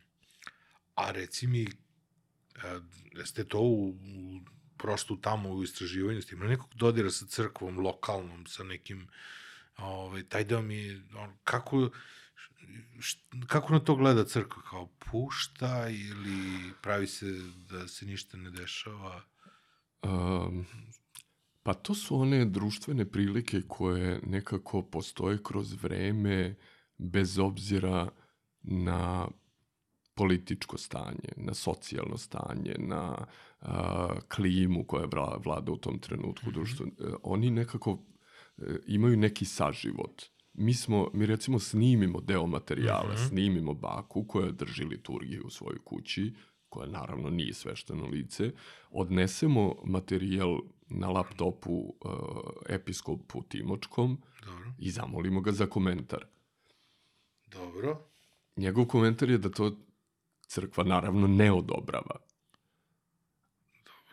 A 0.96 1.12
reci 1.12 1.48
mi, 1.48 1.68
jeste 3.18 3.44
to 3.44 3.60
u, 3.60 3.90
u 3.90 4.40
prosto 4.84 5.16
tamo 5.16 5.50
u 5.50 5.64
istraživanju, 5.64 6.22
ste 6.22 6.36
imali 6.36 6.50
nekog 6.50 6.74
dodira 6.76 7.12
sa 7.12 7.26
crkvom, 7.26 7.80
lokalnom, 7.80 8.46
sa 8.46 8.64
nekim, 8.64 9.08
ovaj, 9.78 10.24
taj 10.24 10.44
deo 10.44 10.62
mi, 10.62 11.02
on, 11.16 11.38
kako, 11.44 11.90
št, 13.00 13.20
kako 13.48 13.74
na 13.74 13.80
to 13.80 13.96
gleda 13.96 14.26
crkva, 14.26 14.64
kao 14.70 14.90
pušta 15.12 15.88
ili 15.90 16.74
pravi 16.82 17.08
se 17.08 17.32
da 17.70 17.88
se 17.88 18.06
ništa 18.06 18.38
ne 18.38 18.52
dešava? 18.52 19.22
Um, 20.02 20.66
pa 21.64 21.74
to 21.74 21.96
su 21.96 22.20
one 22.20 22.46
društvene 22.46 23.06
prilike 23.12 23.62
koje 23.68 24.20
nekako 24.26 24.82
postoje 24.82 25.40
kroz 25.44 25.84
vreme, 25.84 26.56
bez 26.98 27.40
obzira 27.40 28.10
na 28.64 29.28
političko 30.16 30.78
stanje, 30.78 31.32
na 31.38 31.54
socijalno 31.54 32.18
stanje, 32.18 32.76
na 32.78 33.26
a, 33.64 34.10
klimu 34.36 34.84
koja 34.84 35.08
vlada 35.46 35.72
u 35.72 35.78
tom 35.78 36.00
trenutku 36.00 36.46
-hmm. 36.46 36.54
društvo. 36.54 36.86
E, 36.86 36.90
oni 37.24 37.52
nekako 37.52 38.00
e, 38.58 38.64
imaju 38.88 39.18
neki 39.18 39.46
saživot. 39.46 40.24
Mi 40.54 40.74
smo, 40.74 41.10
mi 41.14 41.26
recimo 41.26 41.60
snimimo 41.60 42.22
deo 42.22 42.48
materijala, 42.48 43.14
-hmm. 43.16 43.28
snimimo 43.28 43.74
baku 43.74 44.28
koja 44.28 44.52
drži 44.52 44.84
liturgiju 44.84 45.44
u 45.46 45.50
svojoj 45.50 45.80
kući, 45.84 46.34
koja 46.70 46.88
naravno 46.88 47.30
nije 47.30 47.54
svešteno 47.54 48.06
lice, 48.06 48.52
odnesemo 48.90 49.76
materijal 49.86 50.60
na 50.90 51.10
laptopu 51.10 51.74
uh, 51.74 52.12
episkopu 52.70 53.44
Timočkom 53.44 54.22
Dobro. 54.46 54.74
i 54.80 54.92
zamolimo 54.92 55.42
ga 55.42 55.52
za 55.52 55.66
komentar. 55.66 56.26
Dobro. 57.48 58.08
Njegov 58.58 58.86
komentar 58.86 59.30
je 59.30 59.38
da 59.38 59.50
to 59.50 59.72
crkva 60.48 60.84
naravno 60.84 61.28
ne 61.28 61.52
odobrava. 61.52 62.16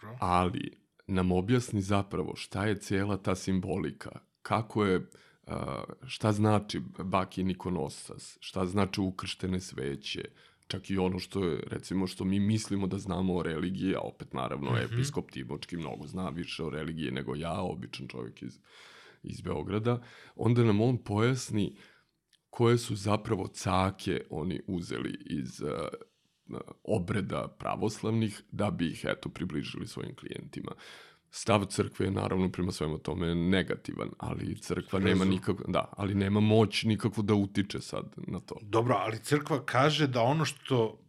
Dobro. 0.02 0.16
Ali 0.20 0.70
nam 1.06 1.32
objasni 1.32 1.80
zapravo 1.82 2.36
šta 2.36 2.66
je 2.66 2.78
cijela 2.78 3.16
ta 3.16 3.34
simbolika, 3.34 4.10
kako 4.42 4.84
je, 4.84 5.10
šta 6.06 6.32
znači 6.32 6.80
bakin 7.04 7.50
ikonosas, 7.50 8.38
šta 8.40 8.66
znači 8.66 9.00
ukrštene 9.00 9.60
sveće, 9.60 10.24
čak 10.66 10.90
i 10.90 10.98
ono 10.98 11.18
što 11.18 11.44
je, 11.44 11.62
recimo, 11.66 12.06
što 12.06 12.24
mi 12.24 12.40
mislimo 12.40 12.86
da 12.86 12.98
znamo 12.98 13.34
o 13.34 13.42
religiji, 13.42 13.94
a 13.94 14.00
opet 14.00 14.34
naravno 14.34 14.70
mm 14.70 14.74
-hmm. 14.74 14.94
episkop 14.94 15.30
Timočki 15.30 15.76
mnogo 15.76 16.06
zna 16.06 16.28
više 16.28 16.64
o 16.64 16.70
religiji 16.70 17.10
nego 17.10 17.34
ja, 17.34 17.60
običan 17.60 18.08
čovjek 18.08 18.42
iz, 18.42 18.58
iz 19.22 19.40
Beograda, 19.40 20.02
onda 20.36 20.64
nam 20.64 20.80
on 20.80 20.98
pojasni 20.98 21.76
koje 22.50 22.78
su 22.78 22.96
zapravo 22.96 23.46
cake 23.46 24.20
oni 24.30 24.60
uzeli 24.66 25.18
iz 25.26 25.60
uh, 25.60 25.70
obreda 26.84 27.56
pravoslavnih 27.58 28.42
da 28.52 28.70
bi 28.70 28.90
ih 28.90 29.06
eto 29.08 29.28
približili 29.28 29.86
svojim 29.86 30.14
klijentima. 30.14 30.72
Stav 31.30 31.64
crkve 31.64 32.06
je 32.06 32.10
naravno 32.10 32.52
prema 32.52 32.72
svemu 32.72 32.98
tome 32.98 33.34
negativan, 33.34 34.08
ali 34.18 34.56
crkva 34.60 34.98
Rezu. 34.98 35.08
nema 35.08 35.24
nikako, 35.24 35.64
da, 35.68 35.92
ali 35.96 36.14
nema 36.14 36.40
moć 36.40 36.82
nikakvu 36.82 37.22
da 37.22 37.34
utiče 37.34 37.80
sad 37.80 38.14
na 38.16 38.40
to. 38.40 38.56
Dobro, 38.62 38.94
ali 38.94 39.18
crkva 39.18 39.64
kaže 39.66 40.06
da 40.06 40.22
ono 40.22 40.44
što 40.44 41.00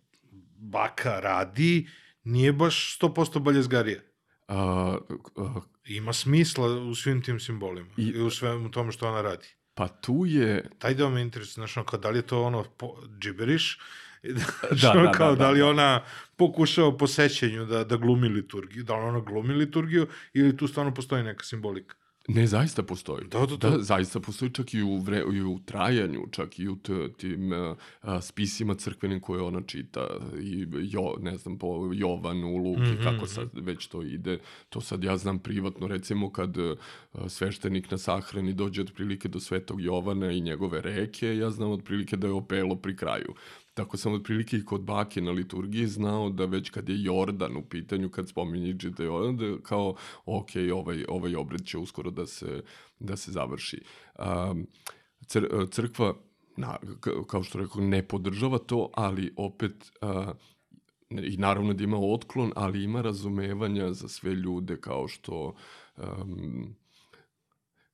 baka 0.58 1.20
radi 1.20 1.88
nije 2.24 2.54
baš 2.54 3.00
100% 3.00 3.40
baljezgarija. 3.40 4.00
A, 4.48 4.98
a, 5.38 5.62
Ima 5.86 6.14
smisla 6.14 6.68
u 6.68 6.96
svim 6.96 7.22
tim 7.22 7.40
simbolima 7.40 7.90
i, 7.98 8.04
i 8.04 8.22
u 8.22 8.30
svemu 8.30 8.72
tome 8.72 8.92
što 8.92 9.08
ona 9.08 9.22
radi. 9.22 9.48
Pa 9.74 9.88
tu 9.88 10.24
je... 10.26 10.70
Taj 10.80 10.94
deo 10.94 11.10
me 11.10 11.22
interesuje, 11.22 11.54
znaš, 11.54 11.86
kao 11.86 12.00
da 12.00 12.10
li 12.10 12.18
je 12.18 12.28
to 12.28 12.44
ono 12.44 12.64
po, 12.78 12.96
džiberiš 13.20 13.80
da, 14.24 14.44
Da, 14.82 14.94
da, 14.94 15.02
da, 15.02 15.12
kao, 15.12 15.30
da, 15.30 15.36
da, 15.36 15.44
da, 15.44 15.52
li 15.52 15.62
ona 15.62 16.04
pokušava 16.36 16.98
po 16.98 17.08
sećanju 17.08 17.66
da, 17.66 17.84
da 17.84 17.98
glumi 17.98 18.30
liturgiju, 18.30 18.84
da 18.84 18.96
li 18.96 19.04
ona 19.04 19.20
glumi 19.20 19.54
liturgiju 19.54 20.08
ili 20.34 20.58
tu 20.58 20.68
stvarno 20.68 20.94
postoji 20.94 21.24
neka 21.24 21.44
simbolika. 21.44 21.96
Ne, 22.28 22.48
zaista 22.48 22.84
postoji. 22.84 23.28
Da, 23.28 23.46
da, 23.46 23.56
da. 23.58 23.70
da 23.70 23.84
zaista 23.84 24.20
postoji 24.20 24.52
čak 24.52 24.74
i 24.74 24.82
u, 24.82 24.98
vre, 24.98 25.24
i 25.34 25.42
u 25.42 25.60
trajanju, 25.66 26.28
čak 26.32 26.60
i 26.60 26.68
u 26.68 26.76
t, 26.76 26.94
tim 27.18 27.52
a, 28.02 28.22
spisima 28.22 28.76
crkvenim 28.76 29.20
koje 29.20 29.42
ona 29.42 29.62
čita, 29.62 30.08
i 30.42 30.68
jo, 30.72 31.16
ne 31.22 31.38
znam, 31.38 31.58
po 31.58 31.92
Jovanu, 31.94 32.58
Luki, 32.58 32.82
Mhm, 32.82 33.04
kako 33.04 33.28
sad 33.28 33.50
već 33.54 33.88
to 33.88 34.02
ide. 34.02 34.40
To 34.70 34.82
sad 34.82 35.04
ja 35.04 35.18
znam 35.18 35.40
privatno, 35.40 35.88
recimo 35.88 36.32
kad 36.32 36.58
uh, 36.58 36.78
sveštenik 37.28 37.92
na 37.92 37.98
sahrani 37.98 38.54
dođe 38.54 38.82
otprilike 38.82 39.28
do 39.28 39.40
Svetog 39.40 39.82
Jovana 39.82 40.32
i 40.32 40.42
njegove 40.42 40.82
reke, 40.82 41.38
ja 41.38 41.50
znam 41.50 41.72
otprilike 41.72 42.18
da 42.18 42.28
je 42.28 42.34
opelo 42.34 42.76
pri 42.76 42.96
kraju. 42.96 43.34
Tako 43.82 43.98
sam 43.98 44.14
otprilike 44.14 44.58
i 44.58 44.66
kod 44.66 44.82
bake 44.82 45.22
na 45.22 45.32
liturgiji 45.32 45.88
znao 45.88 46.30
da 46.30 46.46
već 46.46 46.70
kad 46.70 46.90
je 46.90 47.04
Jordan 47.04 47.58
u 47.58 47.62
pitanju, 47.62 48.10
kad 48.10 48.30
spominje 48.30 48.74
Džita 48.74 49.04
Jordan, 49.04 49.38
da 49.38 49.62
kao, 49.64 49.96
ok, 50.26 50.50
ovaj, 50.74 51.06
ovaj 51.08 51.36
obred 51.36 51.66
će 51.66 51.78
uskoro 51.78 52.12
da 52.12 52.26
se, 52.26 52.64
da 53.00 53.18
se 53.18 53.32
završi. 53.32 53.82
Um, 54.20 54.68
cr, 55.26 55.46
crkva, 55.72 56.14
na, 56.58 56.78
kao 57.28 57.44
što 57.44 57.60
rekao, 57.60 57.82
ne 57.82 58.04
podržava 58.08 58.58
to, 58.58 58.90
ali 58.94 59.34
opet 59.38 59.92
a, 60.02 60.34
i 61.10 61.38
naravno 61.38 61.74
da 61.74 61.84
ima 61.84 61.98
otklon, 62.00 62.52
ali 62.56 62.84
ima 62.84 63.02
razumevanja 63.02 63.94
za 63.94 64.08
sve 64.08 64.36
ljude 64.36 64.78
kao 64.82 65.08
što 65.08 65.56
um, 65.98 66.76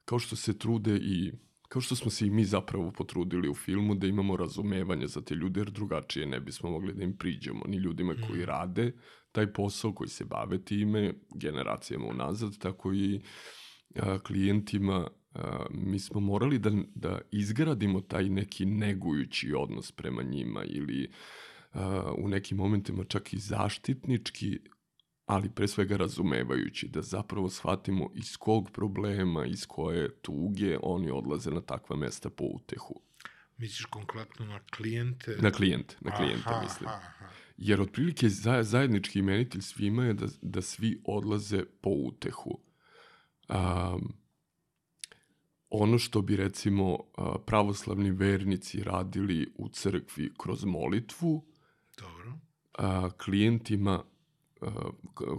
kao 0.05 0.19
što 0.19 0.35
se 0.35 0.57
trude 0.57 0.97
i 0.97 1.31
kao 1.67 1.81
što 1.81 1.95
smo 1.95 2.11
se 2.11 2.27
i 2.27 2.29
mi 2.29 2.45
zapravo 2.45 2.91
potrudili 2.91 3.49
u 3.49 3.55
filmu 3.55 3.95
da 3.95 4.07
imamo 4.07 4.37
razumevanje 4.37 5.07
za 5.07 5.21
te 5.21 5.35
ljude, 5.35 5.59
jer 5.59 5.71
drugačije 5.71 6.25
ne 6.25 6.39
bismo 6.39 6.69
mogli 6.69 6.93
da 6.93 7.03
im 7.03 7.17
priđemo, 7.17 7.61
ni 7.67 7.77
ljudima 7.77 8.15
koji 8.27 8.45
rade 8.45 8.91
taj 9.31 9.53
posao, 9.53 9.93
koji 9.93 10.07
se 10.07 10.25
bave 10.25 10.63
time, 10.63 11.13
generacijama 11.35 12.05
unazad, 12.05 12.57
tako 12.57 12.93
i 12.93 13.21
a, 13.95 14.19
klijentima, 14.19 15.07
a, 15.33 15.65
mi 15.71 15.99
smo 15.99 16.19
morali 16.19 16.59
da, 16.59 16.71
da 16.95 17.19
izgradimo 17.31 18.01
taj 18.01 18.29
neki 18.29 18.65
negujući 18.65 19.53
odnos 19.53 19.91
prema 19.91 20.23
njima 20.23 20.63
ili 20.63 21.11
a, 21.73 22.13
u 22.17 22.27
nekim 22.27 22.57
momentima 22.57 23.03
čak 23.03 23.33
i 23.33 23.39
zaštitnički, 23.39 24.59
ali 25.27 25.49
pre 25.49 25.67
svega 25.67 25.97
razumevajući, 25.97 26.87
da 26.87 27.01
zapravo 27.01 27.49
shvatimo 27.49 28.09
iz 28.15 28.37
kog 28.37 28.71
problema, 28.71 29.45
iz 29.45 29.65
koje 29.65 30.15
tuge 30.21 30.77
oni 30.83 31.11
odlaze 31.11 31.51
na 31.51 31.61
takva 31.61 31.95
mesta 31.95 32.29
po 32.29 32.43
utehu. 32.43 33.01
Misliš 33.57 33.85
konkretno 33.85 34.45
na 34.45 34.59
klijente? 34.75 35.37
Na 35.41 35.51
klijente, 35.51 35.95
na 36.01 36.15
klijente 36.15 36.43
Aha, 36.45 36.61
mislim. 36.63 36.89
aha. 36.89 37.29
Jer 37.57 37.81
otprilike 37.81 38.29
za, 38.29 38.63
zajednički 38.63 39.19
imenitelj 39.19 39.61
svima 39.61 40.05
je 40.05 40.13
da, 40.13 40.27
da 40.41 40.61
svi 40.61 41.01
odlaze 41.05 41.63
po 41.81 41.89
utehu. 41.89 42.59
Um, 43.49 44.13
ono 45.69 45.97
što 45.97 46.21
bi 46.21 46.35
recimo 46.35 46.99
pravoslavni 47.45 48.11
vernici 48.11 48.83
radili 48.83 49.53
u 49.55 49.69
crkvi 49.69 50.33
kroz 50.37 50.65
molitvu, 50.65 51.45
Dobro. 51.97 52.33
a, 52.77 53.09
klijentima 53.17 54.03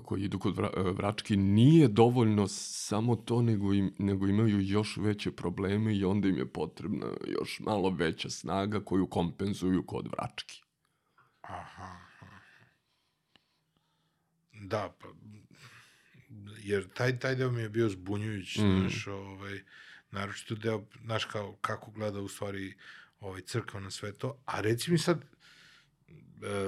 koji 0.04 0.22
idu 0.22 0.38
kod 0.38 0.56
vrački 0.96 1.36
nije 1.36 1.88
dovoljno 1.88 2.48
samo 2.48 3.16
to, 3.16 3.42
nego, 3.42 3.72
im, 3.72 3.94
nego 3.98 4.26
imaju 4.26 4.60
još 4.60 4.96
veće 4.96 5.32
probleme 5.32 5.96
i 5.96 6.04
onda 6.04 6.28
im 6.28 6.36
je 6.38 6.52
potrebna 6.52 7.06
još 7.26 7.60
malo 7.60 7.90
veća 7.90 8.30
snaga 8.30 8.84
koju 8.84 9.06
kompenzuju 9.06 9.82
kod 9.86 10.06
vrački. 10.06 10.62
Aha. 11.42 11.98
Da, 14.52 14.94
pa, 15.00 15.08
jer 16.58 16.88
taj, 16.88 17.18
taj 17.18 17.34
deo 17.34 17.50
mi 17.50 17.60
je 17.60 17.68
bio 17.68 17.88
zbunjujući, 17.88 18.62
Mm. 18.62 18.80
znaš, 18.80 19.06
ovaj, 19.06 19.60
naročito 20.10 20.54
deo, 20.54 20.84
znaš, 21.04 21.24
kao, 21.24 21.56
kako 21.60 21.90
gleda 21.90 22.20
u 22.20 22.28
stvari 22.28 22.74
ovaj, 23.20 23.40
crkva 23.40 23.80
na 23.80 23.90
sve 23.90 24.12
to, 24.12 24.42
a 24.44 24.60
reci 24.60 24.90
mi 24.90 24.98
sad, 24.98 25.24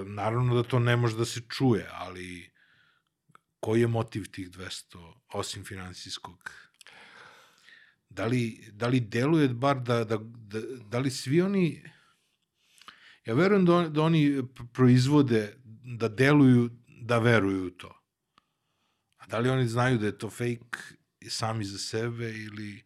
naravno 0.06 0.54
da 0.54 0.62
to 0.62 0.78
ne 0.78 0.96
može 0.96 1.16
da 1.16 1.24
se 1.24 1.40
čuje, 1.48 1.88
ali 1.92 2.50
koji 3.61 3.80
je 3.80 3.87
motiv 3.87 4.30
tih 4.30 4.50
200, 4.50 5.14
osim 5.33 5.64
finansijskog? 5.64 6.50
Da 8.09 8.26
li, 8.26 8.68
da 8.72 8.88
li 8.88 9.00
deluje 9.00 9.48
bar 9.48 9.80
da, 9.80 10.04
da, 10.04 10.18
da, 10.22 10.61
da 10.90 10.98
li 10.98 11.11
svi 11.11 11.40
oni 11.40 11.83
Ja 13.26 13.35
verujem 13.35 13.64
da, 13.64 13.74
on, 13.74 13.92
da 13.92 14.02
oni 14.02 14.42
proizvode, 14.72 15.56
da 15.98 16.09
deluju, 16.09 16.70
da 17.02 17.18
veruju 17.18 17.66
u 17.66 17.70
to. 17.70 17.94
A 19.16 19.26
da 19.26 19.38
li 19.38 19.48
oni 19.48 19.68
znaju 19.68 19.98
da 19.98 20.06
je 20.06 20.18
to 20.18 20.30
fake 20.30 20.78
sami 21.28 21.64
za 21.64 21.78
sebe 21.78 22.33
ili 22.33 22.83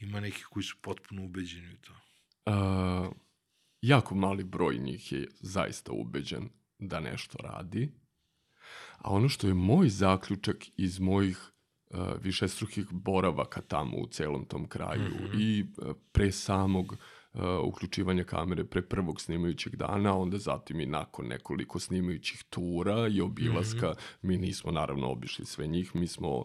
ima 0.00 0.20
neki 0.20 0.42
koji 0.42 0.62
su 0.62 0.76
potpuno 0.82 1.24
ubeđeni 1.24 1.74
u 1.74 1.76
to? 1.76 1.92
A, 2.46 3.10
jako 3.82 4.14
mali 4.14 4.44
broj 4.44 4.78
njih 4.78 5.12
je 5.12 5.28
zaista 5.40 5.92
ubeđen 5.92 6.48
da 6.78 7.00
nešto 7.00 7.38
radi. 7.38 7.92
A 8.98 9.10
ono 9.10 9.28
što 9.28 9.46
je 9.46 9.54
moj 9.54 9.88
zaključak 9.88 10.56
iz 10.76 11.00
mojih 11.00 11.38
uh, 11.90 11.98
višestrukih 12.20 12.86
boravaka 12.90 13.60
tamo 13.60 13.96
u 13.96 14.06
celom 14.06 14.44
tom 14.44 14.68
kraju 14.68 15.10
mm 15.10 15.18
-hmm. 15.18 15.40
i 15.40 15.62
uh, 15.62 15.96
pre 16.12 16.32
samog 16.32 16.92
uh, 16.92 17.40
uključivanja 17.64 18.24
kamere 18.24 18.64
pre 18.64 18.82
prvog 18.82 19.20
snimajućeg 19.20 19.76
dana, 19.76 20.16
onda 20.16 20.38
zatim 20.38 20.80
i 20.80 20.86
nakon 20.86 21.26
nekoliko 21.26 21.78
snimajućih 21.78 22.44
tura 22.50 23.08
i 23.08 23.20
obilaska. 23.20 23.88
Mm 23.88 23.92
-hmm. 23.92 24.16
Mi 24.22 24.38
nismo 24.38 24.72
naravno 24.72 25.10
obišli 25.10 25.46
sve 25.46 25.66
njih, 25.66 25.96
mi 25.96 26.06
smo 26.06 26.44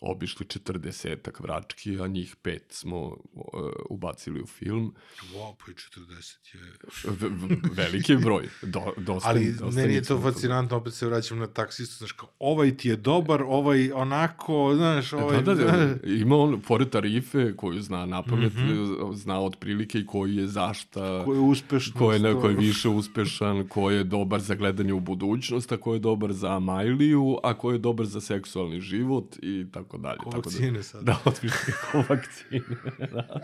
obišli 0.00 0.46
40 0.46 1.16
vrački, 1.40 2.00
a 2.00 2.06
njih 2.06 2.36
pet 2.42 2.64
smo 2.68 3.00
uh, 3.06 3.42
ubacili 3.90 4.40
u 4.42 4.46
film. 4.46 4.94
Wow, 5.34 5.54
pa 5.64 5.72
i 5.72 5.74
40 5.74 6.36
je... 6.54 6.60
V, 7.04 7.28
v, 7.28 7.56
veliki 7.72 8.16
broj. 8.16 8.48
Do, 8.62 8.80
dosta, 8.96 9.28
Ali 9.28 9.52
dosta 9.52 9.80
meni 9.80 9.94
je 9.94 10.02
to 10.02 10.20
fascinantno, 10.20 10.76
opet 10.76 10.94
se 10.94 11.06
vraćam 11.06 11.38
na 11.38 11.46
taksistu, 11.46 11.96
znaš, 11.98 12.12
kao, 12.12 12.28
ovaj 12.38 12.76
ti 12.76 12.88
je 12.88 12.96
dobar, 12.96 13.42
ovaj 13.42 13.92
onako, 13.92 14.72
znaš, 14.76 15.12
ovaj... 15.12 15.42
Da, 15.42 15.54
da, 15.54 15.64
da, 15.64 16.10
ima 16.10 16.36
on, 16.36 16.60
pored 16.60 16.90
tarife 16.90 17.56
koju 17.56 17.82
zna 17.82 18.06
na 18.06 18.22
pamet, 18.22 18.54
mm 18.54 18.58
-hmm. 18.58 19.14
zna 19.14 19.40
otprilike 19.40 19.98
i 19.98 20.06
koji 20.06 20.36
je 20.36 20.46
zašta, 20.46 21.24
Ko 21.24 21.34
je 21.34 21.40
uspešno. 21.40 21.98
ko 21.98 22.12
je, 22.12 22.18
ne, 22.18 22.34
ko 22.34 22.48
je 22.48 22.56
više 22.56 22.88
uspešan, 22.88 23.68
ko 23.68 23.90
je 23.90 24.04
dobar 24.04 24.40
za 24.40 24.54
gledanje 24.54 24.92
u 24.92 25.00
budućnost, 25.00 25.72
a 25.72 25.76
ko 25.76 25.94
je 25.94 26.00
dobar 26.00 26.32
za 26.32 26.56
Amajliju, 26.56 27.38
a 27.42 27.58
ko 27.58 27.72
je 27.72 27.78
dobar 27.78 28.06
za 28.06 28.20
seksualni 28.20 28.80
život 28.80 29.36
i 29.42 29.66
tako 29.72 29.85
dalje. 29.92 30.18
Ko 30.18 30.30
tako 30.30 30.36
vakcine 30.36 30.78
da, 30.78 30.82
sad. 30.82 31.04
Da, 31.04 31.18
otprilike 31.24 31.72
ko 31.92 32.04
vakcine. 32.08 32.76
da. 33.14 33.40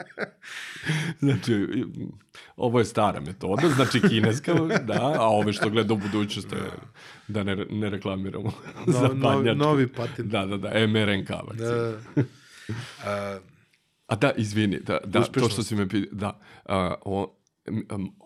Znači, 1.18 1.66
ovo 2.56 2.78
je 2.78 2.84
stara 2.84 3.20
metoda, 3.20 3.68
znači 3.68 4.00
kineska, 4.08 4.54
da, 4.84 5.14
a 5.18 5.28
ove 5.28 5.52
što 5.52 5.70
gleda 5.70 5.94
u 5.94 5.96
budućnost, 5.96 6.52
je, 6.52 6.58
da 7.28 7.42
ne, 7.42 7.56
ne 7.70 7.90
reklamiramo 7.90 8.52
No, 8.86 8.92
za 8.92 9.08
novi, 9.08 9.54
novi 9.54 9.88
patent. 9.88 10.28
Da, 10.28 10.46
da, 10.46 10.56
da, 10.56 10.86
mRNK 10.86 11.30
vakcina. 11.30 11.70
Da. 11.70 12.22
A, 13.04 13.38
A 14.06 14.16
da, 14.16 14.32
izvini, 14.36 14.80
da, 14.80 14.98
da 15.04 15.22
to 15.24 15.48
što 15.48 15.62
si 15.62 15.76
me 15.76 15.88
pitao, 15.88 16.18
da, 16.18 16.40
a, 16.64 16.94
o, 17.04 17.38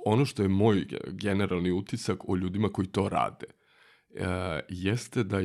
ono 0.05 0.25
što 0.25 0.43
je 0.43 0.49
moj 0.49 0.87
generalni 1.07 1.71
utisak 1.71 2.29
o 2.29 2.37
ljudima 2.37 2.69
koji 2.69 2.89
to 2.89 3.09
rade, 3.09 3.47
a, 4.21 4.61
jeste 4.69 5.25
da 5.25 5.41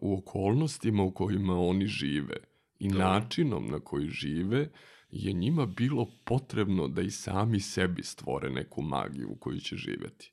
u 0.00 0.18
okolnostima 0.18 1.02
u 1.02 1.10
kojima 1.10 1.60
oni 1.60 1.86
žive 1.86 2.36
i 2.78 2.88
Da. 2.88 2.98
načinom 2.98 3.66
na 3.66 3.80
koji 3.80 4.08
žive, 4.08 4.70
je 5.10 5.32
njima 5.32 5.66
bilo 5.66 6.06
potrebno 6.24 6.88
da 6.88 7.02
i 7.02 7.10
sami 7.10 7.60
sebi 7.60 8.02
stvore 8.02 8.50
neku 8.50 8.82
magiju 8.82 9.30
u 9.30 9.36
kojoj 9.36 9.60
će 9.60 9.76
živeti. 9.76 10.32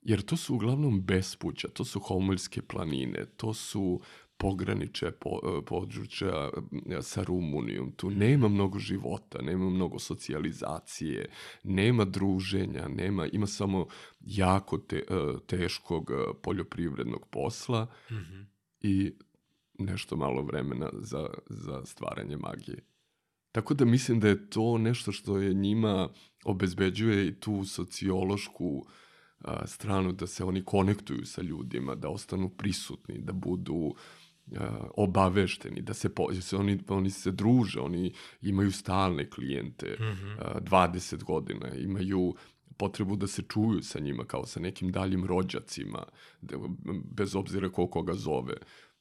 Jer 0.00 0.22
to 0.22 0.36
su 0.36 0.54
uglavnom 0.54 1.02
bespuća, 1.02 1.68
to 1.68 1.84
su 1.84 2.00
homoljske 2.00 2.62
planine, 2.62 3.26
to 3.36 3.54
su 3.54 4.00
pograniče 4.42 5.10
po, 5.10 5.62
područja 5.66 6.50
e, 6.88 7.02
sa 7.02 7.22
Rumunijom. 7.22 7.92
Tu 7.92 8.10
nema 8.10 8.48
mnogo 8.48 8.78
života, 8.78 9.42
nema 9.42 9.70
mnogo 9.70 9.98
socijalizacije, 9.98 11.28
nema 11.64 12.04
druženja, 12.04 12.88
nema, 12.88 13.26
ima 13.26 13.46
samo 13.46 13.86
jako 14.20 14.78
te, 14.78 14.96
e, 14.96 15.02
teškog 15.46 16.10
e, 16.10 16.14
poljoprivrednog 16.42 17.26
posla 17.30 17.86
mhm. 18.10 18.42
i 18.80 19.12
nešto 19.78 20.16
malo 20.16 20.42
vremena 20.42 20.90
za, 20.92 21.26
za 21.46 21.84
stvaranje 21.84 22.36
magije. 22.36 22.84
Tako 23.52 23.74
da 23.74 23.84
mislim 23.84 24.20
da 24.20 24.28
je 24.28 24.50
to 24.50 24.78
nešto 24.78 25.12
što 25.12 25.38
je 25.38 25.54
njima 25.54 26.08
obezbeđuje 26.44 27.26
i 27.26 27.40
tu 27.40 27.64
sociološku 27.64 28.86
a, 29.38 29.66
stranu 29.66 30.12
da 30.12 30.26
se 30.26 30.44
oni 30.44 30.64
konektuju 30.64 31.26
sa 31.26 31.42
ljudima, 31.42 31.94
da 31.94 32.08
ostanu 32.08 32.48
prisutni, 32.48 33.18
da 33.18 33.32
budu 33.32 33.94
a, 33.94 34.21
obavešteni, 34.96 35.82
da 35.82 35.94
se, 35.94 36.14
po, 36.14 36.34
se 36.34 36.56
oni, 36.56 36.78
oni 36.88 37.10
se 37.10 37.30
druže, 37.30 37.80
oni 37.80 38.12
imaju 38.42 38.72
stalne 38.72 39.30
klijente, 39.30 39.96
Mhm. 40.00 40.30
a, 40.38 40.60
20 40.60 41.24
godina, 41.24 41.74
imaju 41.74 42.34
potrebu 42.76 43.16
da 43.16 43.26
se 43.26 43.42
čuju 43.42 43.82
sa 43.82 44.00
njima 44.00 44.24
kao 44.24 44.46
sa 44.46 44.60
nekim 44.60 44.92
daljim 44.92 45.24
rođacima, 45.24 46.02
da, 46.40 46.56
bez 47.04 47.34
obzira 47.36 47.68
ko 47.68 47.86
koga 47.86 48.14
zove 48.14 48.54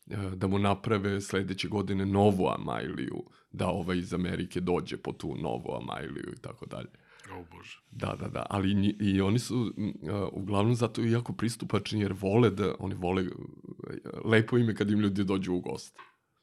e, 0.09 0.17
da 0.35 0.47
mu 0.47 0.59
naprave 0.59 1.21
sledeće 1.21 1.67
godine 1.67 2.05
novu 2.05 2.47
Amailiju, 2.47 3.23
da 3.51 3.67
ovaj 3.67 3.97
iz 3.97 4.13
Amerike 4.13 4.59
dođe 4.61 4.97
po 4.97 5.11
tu 5.11 5.35
novu 5.37 5.75
Amailiju 5.75 6.33
i 6.37 6.41
tako 6.41 6.65
dalje. 6.65 6.89
O 7.33 7.45
Bože. 7.51 7.79
Da, 7.91 8.15
da, 8.19 8.27
da, 8.27 8.45
ali 8.49 8.95
i 8.99 9.21
oni 9.21 9.39
su 9.39 9.73
uh, 9.77 10.29
uglavnom 10.31 10.75
zato 10.75 11.01
jako 11.01 11.33
pristupačni 11.33 12.01
jer 12.01 12.13
vole 12.13 12.49
da, 12.49 12.75
oni 12.79 12.95
vole, 12.95 13.23
uh, 13.23 13.31
lepo 14.25 14.57
im 14.57 14.69
je 14.69 14.75
kad 14.75 14.91
im 14.91 14.99
ljudi 14.99 15.23
dođu 15.23 15.53
u 15.53 15.59
gost. 15.59 15.99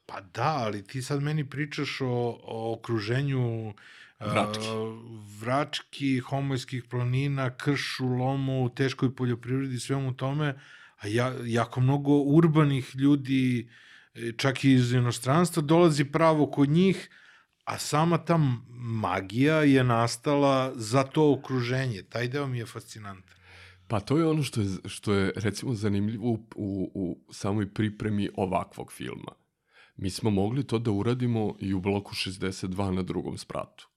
Pa 0.07 0.21
da, 0.21 0.57
ali 0.57 0.85
ti 0.85 1.03
sad 1.03 1.23
meni 1.23 1.51
pričaš 1.51 2.01
o, 2.01 2.39
o 2.43 2.73
okruženju 2.73 3.75
a, 4.19 4.33
Vrački. 4.33 4.65
vrački, 5.41 6.19
homojskih 6.21 6.85
planina, 6.85 7.51
kršu, 7.57 8.07
lomu, 8.07 8.69
teškoj 8.75 9.15
poljoprivredi, 9.17 9.81
svemu 9.81 10.17
tome, 10.17 10.55
a 10.99 11.07
ja, 11.07 11.35
jako 11.45 11.81
mnogo 11.81 12.17
urbanih 12.19 12.97
ljudi, 12.97 13.71
e, 14.15 14.33
čak 14.37 14.65
i 14.65 14.73
iz 14.73 14.93
inostranstva, 14.93 15.63
dolazi 15.63 16.05
pravo 16.05 16.47
kod 16.51 16.69
njih, 16.69 17.11
a 17.69 17.79
sama 17.79 18.19
ta 18.19 18.39
magija 18.71 19.57
je 19.63 19.85
nastala 19.85 20.73
za 20.75 21.03
to 21.03 21.33
okruženje. 21.33 22.03
Taj 22.03 22.29
deo 22.29 22.47
mi 22.47 22.59
je 22.59 22.67
fascinantan. 22.67 23.37
Pa 23.89 24.01
to 24.01 24.19
je 24.19 24.27
ono 24.27 24.43
što 24.43 24.61
je, 24.61 24.69
što 24.85 25.15
je 25.15 25.33
recimo 25.37 25.75
zanimljivo 25.75 26.29
u, 26.29 26.39
u, 26.57 26.91
u 26.95 27.33
samoj 27.33 27.75
pripremi 27.75 28.31
ovakvog 28.37 28.93
filma. 28.93 29.33
Mi 29.97 30.11
smo 30.11 30.31
mogli 30.31 30.67
to 30.67 30.79
da 30.79 30.91
uradimo 30.91 31.57
i 31.61 31.75
u 31.75 31.81
bloku 31.81 32.15
62 32.15 32.91
na 32.91 33.03
drugom 33.03 33.39
spratu. 33.39 33.89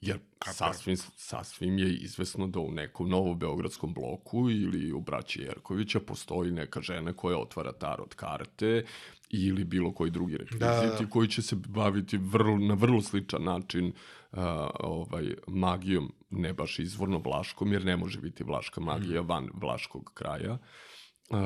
Jer 0.00 0.18
sasvim, 0.52 0.96
sasvim 1.16 1.78
je 1.78 1.96
izvesno 1.96 2.46
da 2.46 2.60
u 2.60 2.72
nekom 2.72 3.08
novobeogradskom 3.08 3.94
bloku 3.94 4.50
ili 4.50 4.92
u 4.92 5.00
braći 5.00 5.42
Jerkovića 5.42 6.00
postoji 6.00 6.52
neka 6.52 6.80
žena 6.80 7.12
koja 7.12 7.38
otvara 7.38 7.72
tarot 7.72 8.14
karte 8.14 8.84
ili 9.28 9.64
bilo 9.64 9.92
koji 9.94 10.10
drugi 10.10 10.36
rekviziti 10.36 10.64
Da, 10.64 10.96
da. 11.00 11.10
koji 11.10 11.28
će 11.28 11.42
se 11.42 11.56
baviti 11.68 12.16
vrlo, 12.16 12.58
na 12.58 12.74
vrlo 12.74 13.00
sličan 13.00 13.44
način 13.44 13.86
uh, 13.86 14.38
ovaj, 14.80 15.34
magijom, 15.46 16.12
ne 16.30 16.52
baš 16.52 16.78
izvorno 16.78 17.18
vlaškom, 17.18 17.72
jer 17.72 17.84
ne 17.84 17.96
može 17.96 18.20
biti 18.20 18.44
vlaška 18.44 18.80
magija 18.80 19.20
van 19.20 19.48
vlaškog 19.54 20.10
kraja. 20.14 20.52
Uh, 20.52 21.38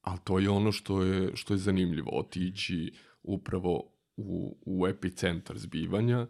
ali 0.00 0.18
to 0.24 0.38
je 0.38 0.50
ono 0.50 0.72
što 0.72 1.02
je, 1.02 1.36
što 1.36 1.54
je 1.54 1.58
zanimljivo, 1.58 2.10
otići 2.18 2.92
upravo 3.22 3.92
u, 4.16 4.58
u 4.66 4.86
epicentar 4.86 5.58
zbivanja 5.58 6.26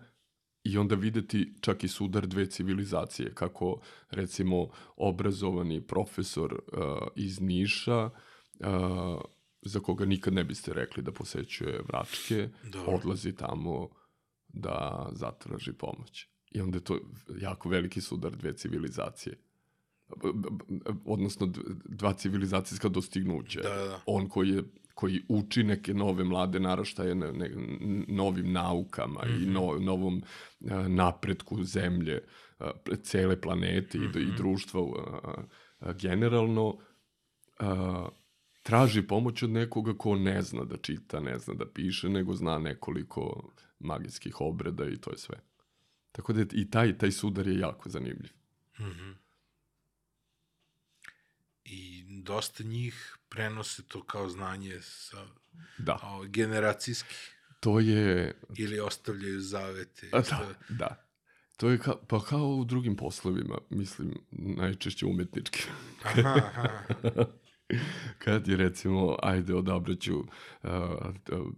i 0.64 0.78
onda 0.78 0.94
videti 0.94 1.54
čak 1.60 1.84
i 1.84 1.88
sudar 1.88 2.26
dve 2.26 2.46
civilizacije, 2.46 3.34
kako 3.34 3.80
recimo 4.10 4.68
obrazovani 4.96 5.86
profesor 5.86 6.52
uh, 6.52 6.78
iz 7.16 7.40
Niša, 7.40 8.04
uh, 8.04 9.20
za 9.62 9.80
koga 9.80 10.04
nikad 10.04 10.32
ne 10.34 10.44
biste 10.44 10.72
rekli 10.72 11.02
da 11.02 11.12
posećuje 11.12 11.82
Vračke, 11.88 12.48
Dobro. 12.72 12.92
odlazi 12.92 13.32
tamo 13.32 13.88
da 14.48 15.08
zatraži 15.12 15.72
pomoć. 15.72 16.26
I 16.50 16.60
onda 16.60 16.76
je 16.76 16.84
to 16.84 16.98
jako 17.40 17.68
veliki 17.68 18.00
sudar 18.00 18.36
dve 18.36 18.52
civilizacije. 18.52 19.36
Odnosno 21.04 21.52
dva 21.84 22.12
civilizacijska 22.12 22.88
dostignuća. 22.88 23.60
Da, 23.60 23.74
da. 23.74 24.00
On 24.06 24.28
koji 24.28 24.48
je 24.48 24.62
koji 25.00 25.22
uči 25.28 25.62
neke 25.62 25.94
nove 25.94 26.24
mlade 26.24 26.60
naraštaje 26.60 27.14
ne, 27.14 27.32
ne, 27.32 27.50
novim 28.08 28.52
naukama 28.52 29.20
mm 29.24 29.28
-hmm. 29.28 29.42
i 29.42 29.46
no, 29.46 29.78
novom 29.78 30.22
a, 30.70 30.88
napretku 30.88 31.64
zemlje, 31.64 32.22
a, 32.58 32.70
cele 33.02 33.40
planete 33.40 33.98
mm 33.98 34.02
-hmm. 34.02 34.18
i, 34.18 34.22
i 34.22 34.36
društva 34.36 34.80
a, 34.80 35.42
a, 35.80 35.92
generalno 35.92 36.76
a, 37.58 38.08
traži 38.70 39.02
pomoć 39.02 39.42
od 39.42 39.50
nekoga 39.50 39.94
ko 39.98 40.16
ne 40.16 40.42
zna 40.42 40.64
da 40.64 40.76
čita, 40.76 41.20
ne 41.20 41.38
zna 41.38 41.54
da 41.54 41.66
piše, 41.66 42.08
nego 42.08 42.34
zna 42.34 42.58
nekoliko 42.58 43.50
magijskih 43.78 44.40
obreda 44.40 44.84
i 44.88 44.96
to 44.96 45.10
je 45.10 45.18
sve. 45.18 45.40
Tako 46.12 46.32
da 46.32 46.44
i 46.52 46.70
taj, 46.70 46.98
taj 46.98 47.12
sudar 47.12 47.48
je 47.48 47.58
jako 47.58 47.88
zanimljiv. 47.88 48.30
I 51.64 52.04
dosta 52.22 52.64
njih 52.64 53.16
prenose 53.28 53.82
to 53.82 54.02
kao 54.02 54.28
znanje 54.28 54.78
sa 54.80 55.26
Da, 55.78 55.98
o, 56.02 56.24
generacijski 56.24 57.14
to 57.60 57.80
je... 57.80 58.34
ili 58.56 58.80
ostavljaju 58.80 59.40
zavete. 59.40 60.08
A, 60.12 60.20
da, 60.20 60.54
da. 60.68 61.06
To 61.56 61.70
je 61.70 61.78
ka, 61.78 61.96
pa 62.08 62.20
kao 62.24 62.48
u 62.48 62.64
drugim 62.64 62.96
poslovima, 62.96 63.58
mislim, 63.70 64.14
najčešće 64.30 65.06
umetnički. 65.06 65.62
Aha, 66.02 66.34
aha. 66.36 67.24
Kad 68.24 68.48
je 68.48 68.56
recimo, 68.56 69.16
ajde 69.22 69.54
odabraću 69.54 70.18
uh, 70.18 70.70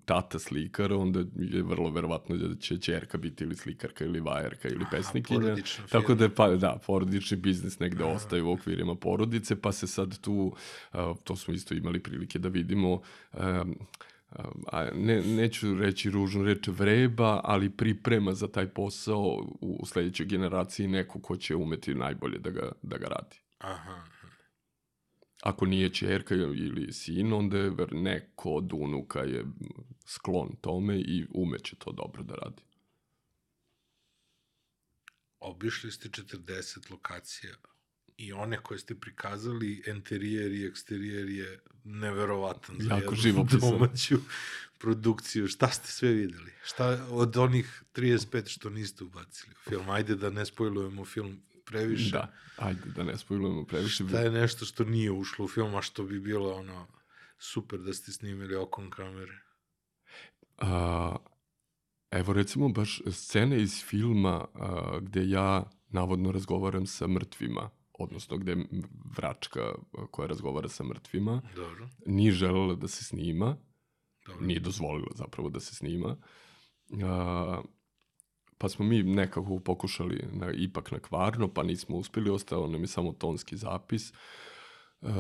tata 0.04 0.38
slikar, 0.38 0.92
onda 0.92 1.20
je 1.36 1.62
vrlo 1.62 1.90
verovatno 1.90 2.36
da 2.36 2.54
će 2.54 2.78
čerka 2.78 3.18
biti 3.18 3.44
ili 3.44 3.56
slikarka 3.56 4.04
ili 4.04 4.20
vajerka 4.20 4.68
ili 4.68 4.84
pesnikinja. 4.90 5.40
porodična 5.40 5.86
Tako 5.86 6.14
da 6.14 6.24
je, 6.24 6.34
pa, 6.34 6.48
da, 6.48 6.78
porodični 6.86 7.36
biznis 7.36 7.78
negde 7.78 8.04
ostaje 8.04 8.42
u 8.42 8.52
okvirima 8.52 8.94
porodice, 8.94 9.60
pa 9.60 9.72
se 9.72 9.86
sad 9.86 10.18
tu, 10.18 10.54
uh, 10.92 11.00
to 11.24 11.36
smo 11.36 11.54
isto 11.54 11.74
imali 11.74 12.02
prilike 12.02 12.38
da 12.38 12.48
vidimo, 12.48 13.00
um, 13.32 13.76
a 14.72 14.88
ne, 14.94 15.22
neću 15.22 15.74
reći 15.74 16.10
ružnu 16.10 16.44
reč 16.44 16.68
vreba, 16.68 17.40
ali 17.44 17.70
priprema 17.70 18.34
za 18.34 18.48
taj 18.48 18.66
posao 18.66 19.22
u, 19.60 19.76
u 19.80 19.86
sledećoj 19.86 20.26
generaciji 20.26 20.88
neko 20.88 21.20
ko 21.20 21.36
će 21.36 21.56
umeti 21.56 21.94
najbolje 21.94 22.38
da 22.38 22.50
ga, 22.50 22.72
da 22.82 22.98
ga 22.98 23.06
radi. 23.06 23.36
aha. 23.58 24.21
Ako 25.42 25.66
nije 25.66 25.94
čerka 25.94 26.34
ili 26.34 26.92
sin, 26.92 27.32
onda 27.32 27.58
je 27.58 27.70
ver 27.70 27.92
neko 27.92 28.50
od 28.50 28.72
unuka 28.72 29.20
je 29.20 29.44
sklon 30.06 30.56
tome 30.60 31.00
i 31.00 31.26
umeće 31.30 31.76
to 31.76 31.92
dobro 31.92 32.22
da 32.22 32.34
radi. 32.34 32.62
Obišli 35.40 35.92
ste 35.92 36.08
40 36.08 36.90
lokacija 36.90 37.54
i 38.16 38.32
one 38.32 38.58
koje 38.62 38.78
ste 38.78 38.94
prikazali, 38.94 39.82
interijer 39.86 40.52
i 40.52 40.66
eksterijer 40.66 41.28
je 41.28 41.60
neverovatan 41.84 42.76
za 42.78 42.94
Jako 42.94 43.14
jednu 43.24 43.46
domaću 43.60 44.18
produkciju. 44.78 45.48
Šta 45.48 45.68
ste 45.68 45.88
sve 45.88 46.10
videli? 46.12 46.52
Šta 46.64 47.06
od 47.10 47.36
onih 47.36 47.82
35 47.94 48.48
što 48.48 48.70
niste 48.70 49.04
ubacili 49.04 49.54
u 49.66 49.70
film? 49.70 49.90
Ajde 49.90 50.14
da 50.14 50.30
ne 50.30 50.46
spojlujemo 50.46 51.04
film 51.04 51.42
previše. 51.72 52.10
Da, 52.10 52.32
ajde 52.56 52.90
da 52.96 53.02
ne 53.02 53.18
spojlujemo 53.18 53.64
previše. 53.64 54.04
Šta 54.08 54.20
je 54.20 54.30
nešto 54.30 54.64
što 54.64 54.84
nije 54.84 55.10
ušlo 55.10 55.44
u 55.44 55.48
film, 55.48 55.74
a 55.74 55.82
što 55.82 56.04
bi 56.04 56.20
bilo 56.20 56.54
ono 56.54 56.86
super 57.38 57.78
da 57.78 57.92
ste 57.92 58.12
snimili 58.12 58.56
okom 58.56 58.90
kamere? 58.90 59.38
A, 60.58 61.16
evo 62.10 62.32
recimo 62.32 62.68
baš 62.68 63.00
scene 63.10 63.62
iz 63.62 63.84
filma 63.84 64.44
a, 64.54 64.98
gde 65.00 65.28
ja 65.28 65.70
navodno 65.88 66.32
razgovaram 66.32 66.86
sa 66.86 67.06
mrtvima, 67.06 67.70
odnosno 67.92 68.36
gde 68.36 68.56
vračka 69.16 69.60
koja 70.10 70.28
razgovara 70.28 70.68
sa 70.68 70.84
mrtvima, 70.84 71.42
Dobro, 71.56 71.88
nije 72.06 72.32
želela 72.32 72.74
da 72.74 72.88
se 72.88 73.04
snima, 73.04 73.56
dobro. 74.26 74.46
nije 74.46 74.60
dozvolila 74.60 75.10
zapravo 75.14 75.48
da 75.48 75.60
se 75.60 75.74
snima. 75.74 76.16
A, 77.04 77.62
pa 78.62 78.68
smo 78.68 78.84
mi 78.84 79.02
nekako 79.02 79.58
pokušali 79.58 80.24
na, 80.32 80.52
ipak 80.52 80.92
na 80.92 80.98
kvarno, 80.98 81.48
pa 81.48 81.62
nismo 81.62 81.96
uspeli, 81.96 82.30
ostao 82.30 82.66
nam 82.66 82.80
je 82.80 82.86
samo 82.86 83.12
tonski 83.12 83.56
zapis. 83.56 84.12
Uh, 85.00 85.10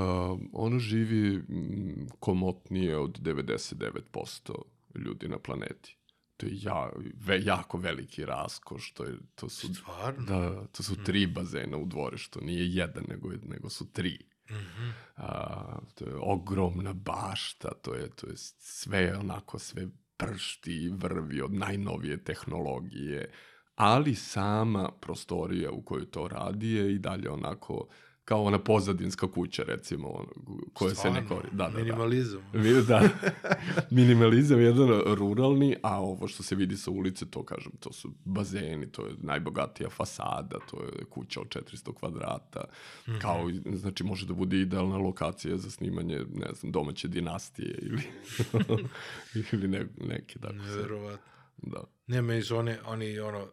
ono 0.52 0.78
živi 0.78 1.38
mm, 1.38 2.06
komotnije 2.20 2.96
od 2.98 3.20
99% 3.20 4.52
ljudi 4.94 5.28
na 5.28 5.38
planeti. 5.38 5.96
To 6.36 6.46
je 6.46 6.52
ja, 6.54 6.90
ve, 7.16 7.42
jako 7.42 7.78
veliki 7.78 8.24
raskoš, 8.24 8.92
to, 8.92 9.04
je, 9.04 9.14
to 9.34 9.48
su, 9.48 9.74
Stvarno? 9.74 10.24
da, 10.24 10.66
to 10.66 10.82
su 10.82 10.96
tri 10.96 11.26
bazena 11.26 11.76
u 11.76 11.86
dvorištu, 11.86 12.40
nije 12.40 12.74
jedan, 12.74 13.04
nego, 13.08 13.32
je- 13.32 13.40
nego 13.44 13.70
su 13.70 13.92
tri. 13.92 14.18
Mhm. 14.50 14.90
A, 15.16 15.78
to 15.94 16.04
je 16.04 16.14
ogromna 16.16 16.92
bašta, 16.92 17.68
to 17.82 17.94
je, 17.94 18.10
to 18.10 18.26
je 18.26 18.34
sve 18.58 19.18
onako, 19.18 19.58
sve 19.58 19.86
pršti 20.22 20.72
i 20.72 20.88
vrvi 20.88 21.40
od 21.40 21.54
najnovije 21.54 22.24
tehnologije, 22.24 23.30
ali 23.74 24.14
sama 24.14 24.90
prostorija 25.00 25.70
u 25.70 25.82
kojoj 25.82 26.10
to 26.10 26.28
radi 26.28 26.72
je 26.72 26.94
i 26.94 26.98
dalje 26.98 27.30
onako 27.30 27.88
kao 28.32 28.42
ona 28.42 28.58
pozadinska 28.60 29.26
kuća 29.28 29.62
recimo 29.64 30.08
ono, 30.08 30.28
koja 30.72 30.94
se 30.94 31.10
ne 31.10 31.12
Stvarno? 31.12 31.28
koristi. 31.30 31.56
Da, 31.56 31.64
da, 31.64 31.70
da. 31.70 31.78
Minimalizam. 31.78 32.40
Mi- 32.54 32.82
Da, 32.82 33.08
minimalizam 33.90 34.58
je 34.58 34.64
jedan 34.64 34.88
ruralni, 35.08 35.76
a 35.82 36.00
ovo 36.00 36.28
što 36.28 36.42
se 36.42 36.54
vidi 36.54 36.76
sa 36.76 36.90
ulice, 36.90 37.26
to 37.26 37.42
kažem, 37.44 37.72
to 37.72 37.92
su 37.92 38.10
bazeni, 38.24 38.86
to 38.88 39.06
je 39.06 39.14
najbogatija 39.18 39.90
fasada, 39.90 40.58
to 40.70 40.76
je 40.78 41.04
kuća 41.04 41.40
od 41.40 41.48
400 41.48 41.94
kvadrata, 41.94 42.64
Mhm. 43.08 43.18
kao, 43.18 43.50
i- 43.50 43.76
znači 43.76 44.04
može 44.04 44.26
da 44.26 44.34
bude 44.34 44.58
idealna 44.58 44.96
lokacija 44.98 45.56
za 45.58 45.70
snimanje, 45.70 46.20
ne 46.34 46.54
znam, 46.54 46.72
domaće 46.72 47.08
dinastije 47.08 47.78
ili, 47.82 48.02
ili 49.52 49.68
ne, 49.68 49.86
neke 49.98 50.38
tako 50.38 50.54
se. 50.54 50.60
Neverovatno. 50.60 51.32
Da. 51.56 51.84
Ne, 52.06 52.22
meni 52.22 52.42
su 52.42 52.56
one, 52.56 52.78
oni, 52.86 53.18
ono, 53.18 53.46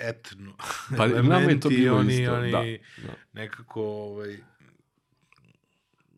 etno 0.00 0.56
Pa 0.96 1.06
nama 1.06 1.34
je 1.34 1.60
to 1.60 1.68
elementi, 1.68 1.88
oni, 1.88 2.14
isto, 2.14 2.34
oni 2.34 2.50
da, 2.50 2.62
da. 3.06 3.14
nekako 3.32 3.82
ovaj, 3.82 4.38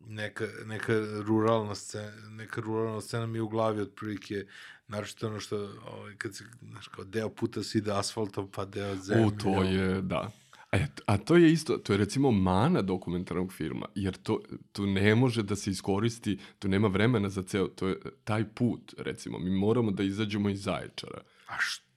neka, 0.09 0.47
neka 0.65 0.93
ruralna 1.25 1.75
scena, 1.75 2.11
neka 2.29 2.61
ruralna 2.61 3.01
scena 3.01 3.25
mi 3.25 3.37
je 3.37 3.41
u 3.41 3.49
glavi 3.49 3.81
otprilike, 3.81 4.45
naročito 4.87 5.27
ono 5.27 5.39
što, 5.39 5.57
ovaj, 5.85 6.15
kad 6.17 6.35
se, 6.35 6.43
znaš, 6.61 6.87
kao 6.87 7.03
deo 7.03 7.29
puta 7.29 7.63
se 7.63 7.77
ide 7.77 7.91
asfaltom, 7.91 8.51
pa 8.51 8.65
deo 8.65 8.95
zemljom. 8.95 9.27
U, 9.27 9.31
to 9.31 9.63
je, 9.63 10.01
da. 10.01 10.31
A, 10.71 10.77
a 11.05 11.17
to 11.17 11.35
je 11.35 11.51
isto, 11.51 11.77
to 11.77 11.93
je 11.93 11.97
recimo 11.97 12.31
mana 12.31 12.81
dokumentarnog 12.81 13.53
filma, 13.53 13.85
jer 13.95 14.17
to, 14.17 14.41
to 14.71 14.85
ne 14.85 15.15
može 15.15 15.43
da 15.43 15.55
se 15.55 15.71
iskoristi, 15.71 16.39
to 16.59 16.67
nema 16.67 16.87
vremena 16.87 17.29
za 17.29 17.43
ceo, 17.43 17.67
to 17.67 17.87
je 17.87 17.97
taj 18.23 18.45
put, 18.45 18.93
recimo, 18.97 19.39
mi 19.39 19.49
moramo 19.49 19.91
da 19.91 20.03
izađemo 20.03 20.49
iz 20.49 20.61
Zaječara. 20.61 21.21
A 21.47 21.55
što, 21.59 21.88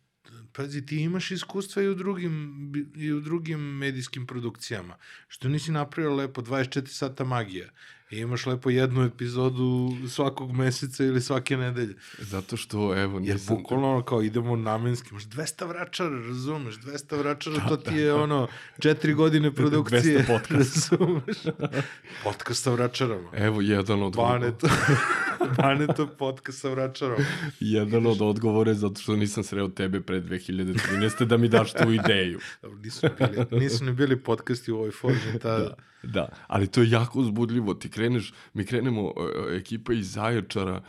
pazi, 0.52 0.86
ti 0.86 0.96
imaš 0.96 1.30
iskustva 1.30 1.82
i 1.82 1.88
u 1.88 1.94
drugim, 1.94 2.72
i 2.96 3.12
u 3.12 3.20
drugim 3.20 3.60
medijskim 3.60 4.26
produkcijama. 4.26 4.96
Što 5.28 5.48
nisi 5.48 5.72
napravio 5.72 6.14
lepo 6.14 6.42
24 6.42 6.86
sata 6.86 7.24
magija. 7.24 7.68
I 8.12 8.18
imaš 8.18 8.46
lepo 8.46 8.70
jednu 8.70 9.04
epizodu 9.04 9.96
svakog 10.08 10.52
meseca 10.52 11.04
ili 11.04 11.20
svake 11.20 11.56
nedelje. 11.56 11.94
Zato 12.18 12.56
što, 12.56 13.02
evo, 13.02 13.20
Jer 13.22 13.34
nisam... 13.34 13.56
bukvalno 13.56 13.90
ono 13.90 14.02
kao 14.02 14.22
idemo 14.22 14.56
namenski, 14.56 15.08
imaš 15.10 15.24
200 15.24 15.68
vračara, 15.68 16.26
razumeš, 16.26 16.74
200 16.74 17.18
vračara, 17.18 17.68
to 17.68 17.76
ti 17.76 17.94
je 17.94 18.14
ono 18.14 18.48
četiri 18.78 19.14
godine 19.14 19.54
produkcije, 19.60 20.02
200 20.02 20.26
podcasta. 20.26 20.96
razumeš. 21.00 21.36
Podcast 22.24 22.62
sa 22.62 22.70
vračarama. 22.70 23.30
Evo, 23.32 23.60
jedan 23.60 24.02
od... 24.02 24.16
Baneto, 24.16 24.68
Baneto 25.62 26.06
podcast 26.06 26.60
sa 26.60 26.68
vračarama. 26.68 27.24
Jedan 27.60 28.06
od 28.06 28.22
odgovora 28.22 28.70
je 28.70 28.74
zato 28.74 29.00
što 29.00 29.16
nisam 29.16 29.44
sreo 29.44 29.68
tebe 29.68 30.00
pre 30.00 30.20
2013. 30.20 31.24
da 31.24 31.36
mi 31.36 31.48
daš 31.48 31.72
tu 31.72 31.92
ideju. 31.92 32.38
Dobro, 32.62 32.78
nisu, 32.78 33.06
ni 33.06 33.26
bili, 33.26 33.46
nisu 33.50 33.84
ni 33.84 33.92
bili 33.92 34.22
podcasti 34.22 34.72
u 34.72 34.76
ovoj 34.76 34.90
formi 34.90 35.38
tada. 35.42 35.58
Da, 35.58 35.74
da, 36.02 36.28
ali 36.46 36.66
to 36.66 36.82
je 36.82 36.90
jako 36.90 37.18
uzbudljivo. 37.18 37.74
Ti 37.74 37.90
kreneš, 37.90 38.32
mi 38.54 38.66
krenemo, 38.66 39.02
uh, 39.04 39.12
ekipa 39.50 39.92
iz 39.92 40.12
Zaječara, 40.12 40.76
uh, 40.76 40.82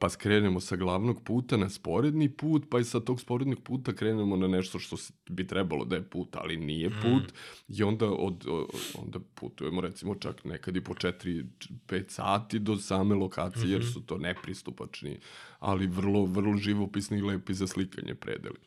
pa 0.00 0.08
skrenemo 0.08 0.60
sa 0.60 0.76
glavnog 0.76 1.22
puta 1.24 1.56
na 1.56 1.68
sporedni 1.68 2.28
put, 2.28 2.64
pa 2.70 2.78
i 2.78 2.84
sa 2.84 3.00
tog 3.00 3.20
sporednog 3.20 3.62
puta 3.62 3.92
krenemo 3.92 4.36
na 4.36 4.48
nešto 4.48 4.78
što 4.78 4.96
bi 5.30 5.46
trebalo 5.46 5.84
da 5.84 5.96
je 5.96 6.02
put, 6.02 6.36
ali 6.36 6.56
nije 6.56 6.90
put. 6.90 7.32
I 7.68 7.82
onda, 7.82 8.10
od, 8.10 8.44
onda 8.98 9.18
putujemo 9.34 9.80
recimo 9.80 10.14
čak 10.14 10.44
nekad 10.44 10.76
i 10.76 10.80
po 10.80 10.94
4-5 10.94 12.08
sati 12.08 12.58
do 12.58 12.76
same 12.76 13.14
lokacije, 13.14 13.72
jer 13.72 13.86
su 13.86 14.06
to 14.06 14.18
nepristupačni, 14.18 15.18
ali 15.58 15.86
vrlo, 15.86 16.24
vrlo 16.24 16.56
živopisni 16.56 17.18
i 17.18 17.22
lepi 17.22 17.54
za 17.54 17.66
slikanje 17.66 18.14
predeli 18.14 18.58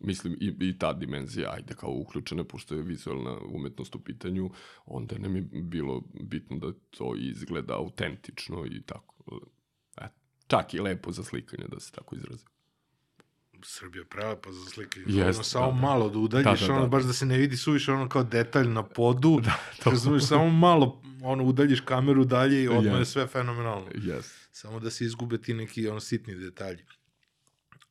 mislim 0.00 0.36
i, 0.40 0.54
i 0.60 0.78
ta 0.78 0.92
dimenzija, 0.92 1.52
ajde 1.52 1.74
kao 1.74 1.90
uključena, 1.90 2.44
pošto 2.44 2.74
je 2.74 2.82
vizualna 2.82 3.38
umetnost 3.48 3.94
u 3.94 4.00
pitanju, 4.00 4.50
onda 4.86 5.18
nam 5.18 5.36
je 5.36 5.42
bilo 5.52 6.02
bitno 6.20 6.58
da 6.58 6.72
to 6.90 7.14
izgleda 7.16 7.74
autentično 7.74 8.66
i 8.66 8.82
tako. 8.82 9.13
Čak 10.46 10.74
i 10.74 10.78
lepo 10.78 11.12
za 11.12 11.24
slikanje, 11.24 11.64
da 11.68 11.80
se 11.80 11.92
tako 11.92 12.16
izrazi. 12.16 12.44
Srbija 13.62 14.04
prelepa 14.04 14.52
za 14.52 14.70
slikanje. 14.70 15.04
Jest, 15.08 15.38
ono, 15.38 15.44
samo 15.44 15.66
da, 15.66 15.72
da. 15.72 15.80
malo 15.80 16.08
da 16.08 16.18
udaljiš, 16.18 16.60
Da, 16.60 16.66
da, 16.66 16.72
ono, 16.72 16.82
da. 16.82 16.88
baš 16.88 17.04
da 17.04 17.12
se 17.12 17.26
ne 17.26 17.38
vidi 17.38 17.56
suviše 17.56 17.92
ono 17.92 18.08
kao 18.08 18.22
detalj 18.24 18.68
na 18.68 18.82
podu. 18.82 19.40
Da, 19.44 19.58
to. 19.84 19.90
Razumiješ, 19.90 20.24
samo 20.26 20.50
malo 20.50 21.02
ono, 21.22 21.44
udaljiš 21.44 21.80
kameru 21.80 22.24
dalje 22.24 22.62
i 22.62 22.68
odmah 22.68 22.94
je 22.94 22.98
Jest. 22.98 23.12
sve 23.12 23.26
fenomenalno. 23.26 23.86
Yes. 23.90 24.32
Samo 24.52 24.80
da 24.80 24.90
se 24.90 25.04
izgube 25.04 25.38
ti 25.38 25.54
neki 25.54 25.88
ono, 25.88 26.00
sitni 26.00 26.34
detalji. 26.34 26.84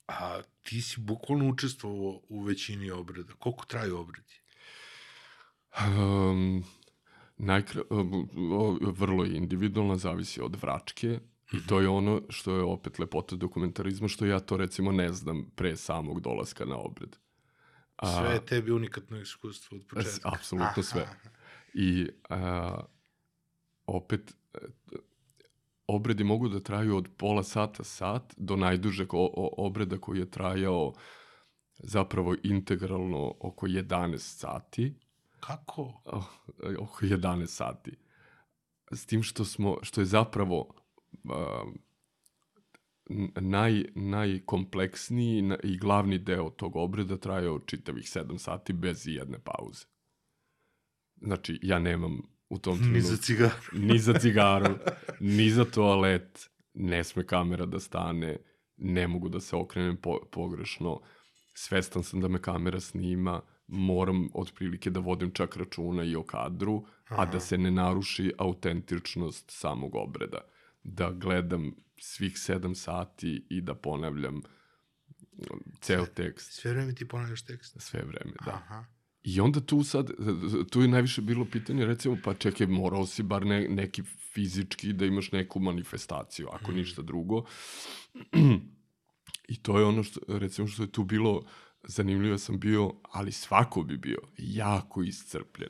A 0.08 0.42
ti 0.64 0.82
si 0.82 1.00
bukvalno 1.00 1.50
učestvovao 1.50 2.22
u 2.30 2.44
većini 2.44 2.92
obreda. 2.92 3.34
Koliko 3.34 3.66
traju 3.66 3.98
obredi? 3.98 4.34
Um, 5.80 6.64
najkra, 7.38 7.82
vrlo 8.82 9.24
je 9.24 9.38
individualno, 9.38 9.96
zavisi 9.96 10.42
od 10.42 10.56
vračke 10.62 11.20
i 11.54 11.68
to 11.68 11.80
je 11.80 11.90
ono 11.90 12.22
što 12.30 12.56
je 12.56 12.64
opet 12.64 13.00
lepota 13.00 13.36
dokumentarizma, 13.36 14.08
što 14.08 14.26
ja 14.26 14.40
to 14.40 14.58
recimo 14.58 14.92
ne 14.92 15.14
znam 15.14 15.52
pre 15.56 15.76
samog 15.76 16.22
dolaska 16.22 16.66
na 16.66 16.78
obred. 16.78 17.16
A, 17.96 18.20
Sve 18.20 18.34
je 18.34 18.46
tebi 18.46 18.72
unikatno 18.72 19.20
iskustvo 19.20 19.78
od 19.78 19.86
početka. 19.90 20.30
Apsolutno 20.34 20.84
sve. 20.84 21.08
I 21.74 22.10
a, 22.30 22.80
opet, 23.86 24.36
e, 24.54 24.58
obredi 25.88 26.24
mogu 26.24 26.50
da 26.50 26.60
traju 26.60 26.98
od 26.98 27.10
pola 27.18 27.44
sata, 27.44 27.84
sat, 27.84 28.34
do 28.38 28.56
najdužeg 28.56 29.08
obreda 29.58 29.98
koji 29.98 30.20
je 30.20 30.32
trajao 30.32 30.94
zapravo 31.78 32.36
integralno 32.44 33.34
oko 33.40 33.68
11 33.68 34.18
sati. 34.18 34.94
Kako? 35.40 36.02
Oh, 36.06 36.26
oko 36.80 37.06
11 37.06 37.48
sati. 37.48 37.98
S 38.92 39.06
tim 39.06 39.24
što 39.24 39.46
smo, 39.46 39.78
što 39.82 40.02
je 40.02 40.06
zapravo 40.06 40.83
naj, 43.42 43.86
najkompleksniji 43.96 45.42
na- 45.42 45.58
i 45.64 45.78
glavni 45.78 46.18
deo 46.18 46.50
tog 46.50 46.76
obreda 46.76 47.18
trajao 47.18 47.60
čitavih 47.60 48.06
7 48.06 48.38
sati 48.38 48.74
bez 48.74 49.08
ijedne 49.08 49.40
pauze. 49.40 49.86
Znači, 51.22 51.60
ja 51.62 51.80
nemam 51.80 52.22
u 52.50 52.58
tom 52.60 52.80
Ni 52.92 53.02
za 53.02 53.08
trenutku 53.08 53.26
cigar. 53.26 53.52
ni 53.92 54.00
za 54.00 54.14
cigaru, 54.20 54.76
ni 55.20 55.50
za 55.50 55.66
toalet, 55.66 56.50
ne 56.74 57.04
sme 57.04 57.26
kamera 57.26 57.66
da 57.66 57.80
stane, 57.80 58.38
ne 58.78 59.08
mogu 59.08 59.30
da 59.30 59.40
se 59.40 59.56
okrenem 59.56 59.98
po, 59.98 60.20
pogrešno, 60.32 61.02
svestan 61.54 62.04
sam 62.04 62.22
da 62.22 62.28
me 62.28 62.42
kamera 62.42 62.80
snima, 62.80 63.42
moram 63.68 64.30
otprilike 64.34 64.90
da 64.90 65.00
vodim 65.00 65.32
čak 65.32 65.56
računa 65.58 66.04
i 66.04 66.16
o 66.16 66.24
kadru, 66.24 66.86
a 67.10 67.26
da 67.26 67.40
se 67.40 67.58
ne 67.58 67.72
naruši 67.72 68.34
autentičnost 68.38 69.46
samog 69.52 69.96
obreda. 69.96 70.38
Da 70.84 71.12
gledam 71.12 71.76
svih 72.00 72.40
sedam 72.40 72.76
sati 72.76 73.46
i 73.50 73.62
da 73.62 73.76
ponavljam 73.76 74.42
ceo 75.82 76.06
tekst 76.06 76.54
Sve 76.54 76.72
vreme 76.72 76.96
ti 76.96 77.08
ponavljaš 77.08 77.42
tekst. 77.42 77.82
sve 77.82 78.00
vreme, 78.00 78.34
da. 78.46 78.52
Aha. 78.52 78.86
I 79.24 79.40
onda 79.40 79.62
tu 79.62 79.84
sad, 79.84 80.10
tu 80.72 80.82
je 80.82 80.88
najviše 80.88 81.22
bilo 81.22 81.46
pitanje, 81.46 81.86
recimo, 81.86 82.18
pa 82.24 82.34
čekaj, 82.34 82.68
morao 82.68 83.06
si 83.06 83.24
bar 83.24 83.46
ne, 83.46 83.68
neki 83.70 84.04
fizički 84.34 84.94
da 84.94 85.06
imaš 85.06 85.32
neku 85.32 85.60
manifestaciju, 85.60 86.48
ako 86.52 86.72
ništa 86.72 87.02
drugo. 87.02 87.46
I 89.48 89.62
to 89.62 89.80
je 89.80 89.86
ono 89.86 90.04
što, 90.04 90.20
recimo, 90.28 90.68
što 90.68 90.84
je 90.84 90.92
tu 90.92 91.04
bilo 91.04 91.46
zanimljivo 91.84 92.38
sam 92.38 92.60
bio, 92.60 92.94
ali 93.12 93.32
svako 93.32 93.84
bi 93.84 93.98
bio 93.98 94.20
jako 94.38 95.04
iscrpljen. 95.04 95.70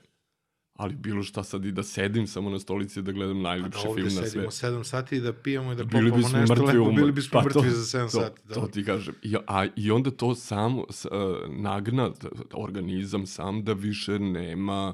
Ali 0.74 0.95
bilo 0.95 1.24
šta 1.24 1.43
sad 1.43 1.65
i 1.65 1.71
da 1.71 1.84
sedim 1.84 2.28
samo 2.28 2.49
na 2.49 2.59
stolici 2.59 3.01
da 3.01 3.11
gledam 3.11 3.38
Da 3.38 3.43
najljepši 3.43 3.88
ovde 3.88 4.01
film 4.01 4.15
na 4.15 4.21
sedimo 4.24 4.51
sve. 4.51 4.69
7 4.69 4.84
sati 4.84 5.15
i 5.15 5.21
da 5.21 5.34
pijemo 5.34 5.71
i 5.71 5.76
da 5.76 5.84
Bili 5.84 6.09
popamo 6.11 6.28
nešto 6.30 6.55
mrtvi 6.55 6.78
lepo, 6.80 6.91
bili 6.91 7.11
bismo 7.11 7.32
Pa 7.34 7.49
to- 7.49 7.59
mrtvi 7.59 7.71
za 7.71 7.99
7 7.99 8.03
to, 8.03 8.09
sati. 8.11 8.41
Da. 8.47 8.53
To 8.53 8.67
ti 8.67 8.84
kažem. 8.86 9.15
I, 9.21 9.36
a, 9.47 9.65
I 9.76 9.91
onda 9.91 10.11
to 10.11 10.36
samo 10.36 10.86
s, 10.89 11.05
uh, 11.05 11.11
nagna 11.49 12.09
t- 12.11 12.28
organizam 12.53 13.26
sam 13.26 13.63
da 13.63 13.74
više 13.74 14.19
nema 14.19 14.93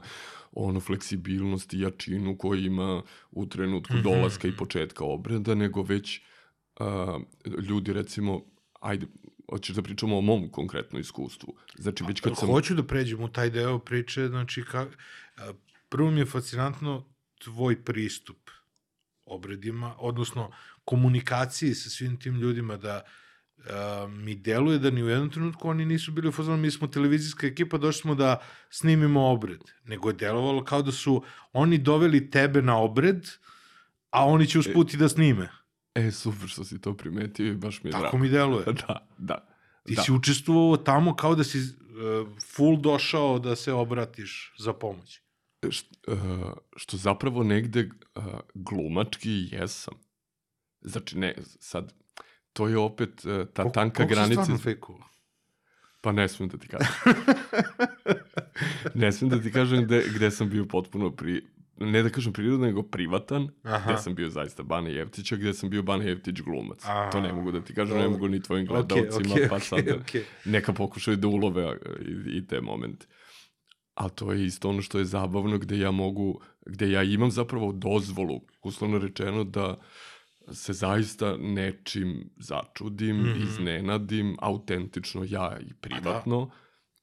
ono 0.54 0.80
fleksibilnost 0.80 1.74
i 1.74 1.80
jačinu 1.80 2.38
koju 2.38 2.62
ima 2.62 3.02
u 3.32 3.46
trenutku 3.46 3.94
Mhm. 3.94 4.04
dolaska 4.04 4.48
i 4.48 4.52
početka 4.54 5.04
obreda, 5.06 5.56
nego 5.56 5.82
već 5.82 6.22
uh, 6.80 6.86
ljudi 7.60 7.94
recimo, 7.94 8.42
ajde, 8.74 9.06
hoćeš 9.50 9.76
da 9.76 9.82
pričamo 9.82 10.18
o 10.18 10.22
mom 10.22 10.50
konkretnom 10.50 11.02
iskustvu. 11.02 11.54
Znači, 11.76 12.04
već 12.04 12.20
kad 12.22 12.38
sam... 12.38 12.48
Hoću 12.48 12.76
da 12.76 12.84
pređem 12.84 13.22
u 13.22 13.30
taj 13.30 13.50
deo 13.50 13.80
priče, 13.80 14.28
znači, 14.28 14.64
ka, 14.64 14.88
a, 15.38 15.52
prvo 15.90 16.12
mi 16.12 16.20
je 16.20 16.26
fascinantno 16.26 17.06
tvoj 17.44 17.84
pristup 17.84 18.50
obredima, 19.26 19.96
odnosno 19.98 20.52
komunikaciji 20.86 21.76
sa 21.76 21.90
svim 21.90 22.20
tim 22.20 22.36
ljudima 22.36 22.78
da 22.78 23.02
a, 23.70 24.08
mi 24.10 24.36
deluje 24.36 24.80
da 24.80 24.90
ni 24.90 25.04
u 25.04 25.10
jednom 25.10 25.30
trenutku 25.30 25.70
oni 25.70 25.86
nisu 25.86 26.12
bili 26.12 26.28
u 26.28 26.32
fazonu, 26.32 26.58
mi 26.58 26.72
smo 26.72 26.88
televizijska 26.88 27.48
ekipa, 27.48 27.78
došli 27.78 28.02
smo 28.02 28.16
da 28.16 28.42
snimimo 28.70 29.28
obred, 29.28 29.62
nego 29.86 30.10
je 30.10 30.14
delovalo 30.14 30.64
kao 30.64 30.82
da 30.82 30.92
su 30.92 31.24
oni 31.54 31.78
doveli 31.78 32.30
tebe 32.30 32.62
na 32.62 32.78
obred, 32.78 33.28
a 34.10 34.26
oni 34.26 34.48
će 34.48 34.60
usputi 34.60 34.98
da 34.98 35.10
snime. 35.10 35.50
E, 35.96 36.12
super 36.12 36.50
što 36.50 36.64
si 36.64 36.82
to 36.82 36.98
primetio 36.98 37.48
i 37.48 37.56
baš 37.56 37.84
mi 37.84 37.88
je 37.88 37.92
Tako 37.92 38.02
drago. 38.02 38.18
mi 38.18 38.30
deluje. 38.30 38.66
Da, 38.88 39.08
da. 39.18 39.46
Ti 39.84 39.96
da. 39.96 40.02
si 40.02 40.12
učestvovao 40.12 40.78
tamo 40.78 41.16
kao 41.16 41.36
da 41.36 41.44
si 41.44 41.60
uh, 41.60 42.28
full 42.56 42.78
došao 42.78 43.40
da 43.40 43.56
se 43.56 43.74
obratiš 43.74 44.54
za 44.58 44.74
pomoć. 44.74 45.22
Uh, 45.64 46.14
što 46.76 46.98
zapravo 46.98 47.44
negde 47.44 47.90
uh, 48.16 48.24
glumački 48.54 49.48
jesam. 49.52 49.94
Znači, 50.82 51.18
ne, 51.18 51.36
sad, 51.60 51.94
to 52.54 52.68
je 52.68 52.78
opet 52.78 53.10
uh, 53.26 53.48
ta 53.54 53.64
Koliko- 53.64 53.74
tanka 53.74 53.96
koliko 53.96 54.14
si 54.14 54.16
granica. 54.16 54.58
stvarno? 54.58 55.06
Pa 56.02 56.12
ne 56.12 56.28
smijem 56.28 56.50
da 56.50 56.58
ti 56.58 56.68
kažem. 56.68 56.88
ne 58.94 59.12
smijem 59.12 59.38
da 59.38 59.44
ti 59.44 59.52
kažem 59.52 59.84
gde, 59.84 60.04
gde 60.16 60.32
sam 60.32 60.50
bio 60.50 60.66
potpuno 60.66 61.12
pri, 61.12 61.42
ne 61.78 62.04
da 62.04 62.10
kažem 62.10 62.34
prirodan, 62.34 62.62
nego 62.62 62.84
privatan, 62.84 63.50
Aha. 63.64 63.92
gde 63.94 64.02
sam 64.02 64.16
bio 64.16 64.30
zaista 64.30 64.64
Bane 64.64 64.94
Jevtića, 64.94 65.36
gde 65.36 65.54
sam 65.54 65.70
bio 65.70 65.84
Bane 65.84 66.06
Jevtić 66.06 66.42
glumac. 66.42 66.86
A, 66.86 67.10
to 67.12 67.22
ne 67.22 67.34
mogu 67.34 67.52
da 67.52 67.62
ti 67.62 67.74
kažem, 67.74 67.98
ne 67.98 68.04
dobro. 68.04 68.12
mogu 68.12 68.28
ni 68.28 68.42
tvojim 68.42 68.66
gledalcima, 68.66 69.34
okej, 69.34 69.50
pa 69.50 69.56
okej, 69.56 69.66
sad 69.68 69.80
okej. 70.02 70.24
neka 70.46 70.74
pokušaju 70.74 71.18
da 71.18 71.28
ulove 71.28 71.78
i, 72.02 72.38
i 72.38 72.48
te 72.48 72.62
momente. 72.62 73.06
A 74.00 74.10
to 74.10 74.32
je 74.32 74.46
isto 74.46 74.70
ono 74.70 74.82
što 74.82 75.00
je 75.00 75.06
zabavno 75.06 75.58
gde 75.58 75.80
ja 75.80 75.92
mogu, 75.92 76.42
gde 76.66 76.92
ja 76.92 77.04
imam 77.04 77.32
zapravo 77.32 77.72
dozvolu, 77.72 78.42
uslovno 78.64 78.98
rečeno, 78.98 79.44
da 79.44 79.80
se 80.52 80.74
zaista 80.74 81.38
nečim 81.38 82.30
začudim, 82.38 83.18
mm. 83.18 83.26
-hmm. 83.26 83.44
iznenadim, 83.44 84.36
autentično 84.40 85.26
ja 85.28 85.58
i 85.62 85.74
privatno 85.74 86.52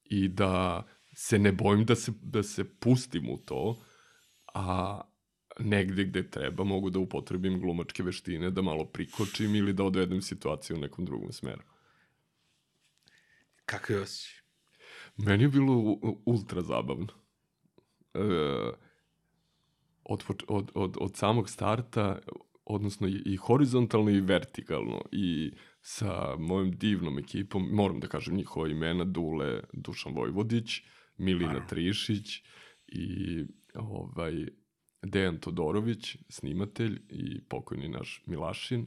i 0.05 0.29
da 0.29 0.83
se 1.17 1.39
ne 1.39 1.53
bojim 1.53 1.85
da 1.85 1.95
se, 1.95 2.13
da 2.23 2.43
se 2.43 2.65
pustim 2.65 3.31
u 3.31 3.39
to, 3.39 3.77
a 4.55 5.01
negde 5.59 6.05
gde 6.05 6.31
treba 6.31 6.65
mogu 6.65 6.91
da 6.91 6.99
upotrebim 6.99 7.61
glumačke 7.61 8.03
veštine, 8.03 8.51
da 8.51 8.63
malo 8.63 8.85
prikočim 8.85 9.55
ili 9.55 9.73
da 9.73 9.85
odvedem 9.85 10.23
situaciju 10.23 10.77
u 10.77 10.81
nekom 10.81 11.05
drugom 11.05 11.33
smeru. 11.33 11.63
Kako 13.67 13.93
je 13.93 14.01
osjećaj? 14.01 14.36
Meni 15.17 15.45
je 15.45 15.49
bilo 15.49 15.99
ultra 16.25 16.62
zabavno. 16.62 17.07
E, 18.14 18.21
od, 20.05 20.25
od, 20.49 20.71
od, 20.75 20.97
od 21.01 21.17
samog 21.17 21.51
starta, 21.51 22.19
odnosno 22.64 23.09
i, 23.09 23.23
i 23.25 23.37
horizontalno 23.37 24.11
i 24.11 24.21
vertikalno 24.21 25.01
i 25.12 25.53
sa 25.81 26.37
mojom 26.39 26.71
divnom 26.71 27.19
ekipom, 27.19 27.69
moram 27.73 28.01
da 28.01 28.09
kažem 28.09 28.37
njihova 28.37 28.69
imena, 28.69 29.05
Dule 29.05 29.61
Dušan 29.73 30.14
Vojvodić, 30.14 30.83
Milina 31.19 31.47
Naravno. 31.47 31.69
Trišić 31.69 32.43
i 32.87 33.45
ovaj, 33.75 34.47
Dejan 35.03 35.39
Todorović, 35.39 36.17
snimatelj 36.29 37.03
i 37.09 37.45
pokojni 37.49 37.89
naš 37.89 38.23
Milašin. 38.27 38.87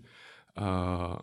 A, 0.55 1.19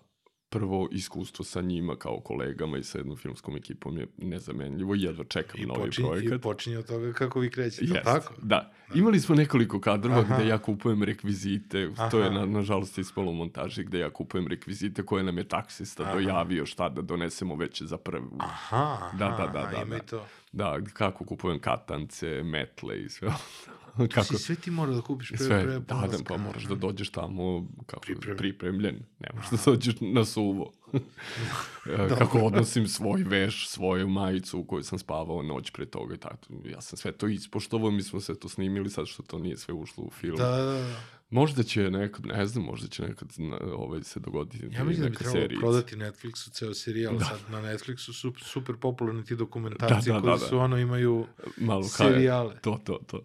prvo 0.59 0.89
iskustvo 0.93 1.45
sa 1.45 1.61
njima 1.61 1.97
kao 1.97 2.21
kolegama 2.21 2.79
i 2.79 2.83
sa 2.83 2.99
jednom 2.99 3.17
filmskom 3.17 3.57
ekipom 3.57 3.99
je 3.99 4.07
nezamenljivo 4.19 4.95
i 4.95 5.03
jedva 5.03 5.25
čekam 5.25 5.61
I 5.61 5.67
novi 5.67 5.81
počinje, 5.81 6.09
projekat. 6.09 6.39
I 6.39 6.43
počinje 6.43 6.79
od 6.79 6.87
toga 6.87 7.13
kako 7.13 7.41
vi 7.41 7.51
krećete, 7.51 7.85
Jest, 7.85 8.05
tako? 8.05 8.35
Da. 8.43 8.73
Imali 8.95 9.21
smo 9.21 9.35
nekoliko 9.35 9.81
kadrova 9.81 10.21
Aha. 10.21 10.35
gde 10.37 10.49
ja 10.49 10.59
kupujem 10.59 11.03
rekvizite, 11.03 11.91
to 12.11 12.19
je 12.19 12.27
Aha. 12.27 12.35
na, 12.35 12.47
nažalost 12.47 12.99
ispalo 12.99 13.31
u 13.31 13.35
montaži 13.35 13.85
gde 13.85 13.99
ja 13.99 14.11
kupujem 14.11 14.47
rekvizite 14.47 15.03
koje 15.03 15.25
nam 15.25 15.39
je 15.39 15.49
taksista 15.49 16.03
Aha. 16.03 16.13
dojavio 16.13 16.67
šta 16.67 16.89
da 16.89 17.03
donesemo 17.03 17.57
već 17.57 17.83
za 17.83 17.97
prvu. 17.97 18.37
Aha, 18.39 18.93
aha, 18.93 19.17
Da, 19.19 19.29
da, 19.29 19.53
da, 19.53 19.59
aha, 19.59 19.71
da, 19.71 19.83
ima 19.83 19.91
da. 19.91 19.97
i 19.97 20.07
to. 20.07 20.27
Da, 20.53 20.81
kako 20.93 21.25
kupujem 21.25 21.59
katance, 21.61 22.43
metle 22.43 23.01
i 23.03 23.09
sve. 23.09 23.29
Kako? 23.29 23.76
kako 24.15 24.27
Si, 24.27 24.39
sve 24.39 24.55
ti 24.55 24.71
mora 24.71 24.93
da 24.93 25.01
kupiš 25.01 25.29
pre, 25.29 25.39
sve, 25.39 25.63
pre 25.63 25.73
da, 25.73 25.79
da, 25.79 26.19
pa 26.29 26.37
moraš 26.37 26.65
da 26.65 26.75
dođeš 26.75 27.11
tamo 27.11 27.67
kako, 27.87 28.01
Pripremljen. 28.01 28.37
pripremljen. 28.39 28.97
Ne 29.19 29.29
možeš 29.35 29.51
da 29.51 29.71
dođeš 29.71 29.95
na 30.01 30.25
suvo. 30.25 30.73
E, 31.91 32.09
kako 32.19 32.39
odnosim 32.39 32.89
svoj 32.89 33.23
veš, 33.23 33.69
svoju 33.69 34.09
majicu 34.09 34.59
u 34.59 34.65
kojoj 34.65 34.83
sam 34.83 34.99
spavao 34.99 35.43
noć 35.43 35.71
pre 35.71 35.87
toga 35.87 36.15
i 36.15 36.19
tako. 36.19 36.37
Ja 36.65 36.81
sam 36.81 36.97
sve 36.97 37.13
to 37.13 37.29
ispoštovao, 37.29 37.91
mi 37.91 38.03
smo 38.03 38.21
sve 38.21 38.35
to 38.35 38.49
snimili, 38.49 38.91
sad 38.91 39.07
što 39.07 39.23
to 39.23 39.39
nije 39.39 39.57
sve 39.57 39.75
ušlo 39.75 40.05
u 40.05 40.11
film. 40.11 40.37
Da, 40.37 40.51
da, 40.51 40.63
da. 40.65 40.97
Možda 41.31 41.63
će 41.63 41.91
nekad, 41.91 42.27
ne 42.27 42.47
znam, 42.47 42.65
možda 42.65 42.89
će 42.89 43.03
nekad 43.03 43.29
na, 43.39 43.59
ovaj, 43.73 44.03
se 44.03 44.21
dogoditi 44.21 44.67
Ja 44.77 44.85
mislim 44.85 45.05
da 45.05 45.11
bi 45.11 45.17
trebalo 45.17 45.41
serijica. 45.41 45.61
prodati 45.61 45.97
Netflixu 45.97 46.51
ceo 46.53 46.75
serijal. 46.75 47.19
Da. 47.19 47.25
Sad 47.25 47.39
na 47.51 47.63
Netflixu 47.63 48.13
su 48.13 48.33
super 48.37 48.77
popularni 48.77 49.25
ti 49.25 49.37
dokumentarci 49.37 50.09
Da, 50.11 50.15
da, 50.15 50.21
koji 50.21 50.33
da, 50.33 50.39
da. 50.41 50.47
su 50.47 50.59
ono 50.59 50.79
imaju 50.79 51.27
Malo 51.57 51.83
serijale. 51.83 52.55
To, 52.61 52.81
to, 52.85 52.99
to. 53.07 53.21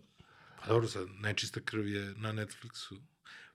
Pa 0.61 0.67
dobro, 0.67 0.87
sad, 0.87 1.07
nečista 1.19 1.59
krv 1.59 1.87
je 1.87 2.13
na 2.17 2.33
Netflixu. 2.33 2.95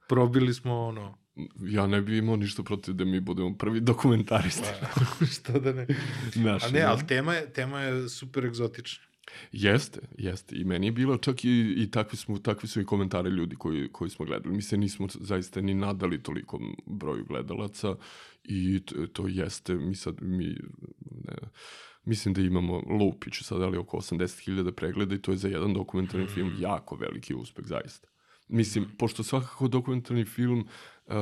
Probili 0.08 0.54
smo 0.54 0.86
ono, 0.86 1.18
Ja 1.60 1.86
ne 1.86 2.00
bi 2.00 2.18
imao 2.18 2.36
ništa 2.36 2.62
protiv 2.62 2.94
da 2.94 3.04
mi 3.04 3.20
budemo 3.20 3.56
prvi 3.58 3.80
dokumentaristi. 3.80 4.68
pa, 4.80 5.26
što 5.34 5.60
da 5.60 5.72
ne. 5.72 5.86
Naši, 6.34 6.66
A 6.66 6.70
ne, 6.70 6.82
ali 6.82 7.06
tema 7.06 7.34
je, 7.34 7.52
tema 7.52 7.80
je 7.80 8.08
super 8.08 8.44
egzotična. 8.44 9.04
Jeste, 9.52 10.00
jeste. 10.18 10.56
I 10.56 10.64
meni 10.64 10.86
je 10.86 10.92
bilo 10.92 11.16
čak 11.16 11.44
i, 11.44 11.74
i 11.76 11.90
takvi, 11.90 12.18
smo, 12.18 12.38
takvi 12.38 12.68
su 12.68 12.80
i 12.80 12.84
komentare 12.84 13.30
ljudi 13.30 13.56
koji, 13.56 13.88
koji 13.92 14.10
smo 14.10 14.24
gledali. 14.24 14.54
Mi 14.54 14.62
se 14.62 14.76
nismo 14.76 15.06
zaista 15.20 15.60
ni 15.60 15.74
nadali 15.74 16.22
tolikom 16.22 16.76
broju 16.86 17.24
gledalaca 17.24 17.96
i 18.44 18.80
to, 18.84 19.06
to 19.06 19.28
jeste, 19.28 19.74
mi 19.74 19.94
sad, 19.94 20.14
mi, 20.20 20.46
ne, 21.10 21.34
mislim 22.06 22.34
da 22.34 22.40
imamo 22.40 22.82
lupiću 23.00 23.44
sad, 23.44 23.62
ali 23.62 23.78
oko 23.78 23.96
80.000 23.96 24.70
pregleda 24.70 25.14
i 25.14 25.18
to 25.22 25.30
je 25.30 25.36
za 25.36 25.48
jedan 25.48 25.74
dokumentarni 25.74 26.26
film 26.26 26.52
jako 26.58 26.96
veliki 26.96 27.34
uspeh, 27.34 27.64
zaista. 27.66 28.08
Mislim, 28.48 28.86
pošto 28.98 29.22
svakako 29.22 29.68
dokumentarni 29.68 30.24
film 30.24 30.58
uh, 31.06 31.14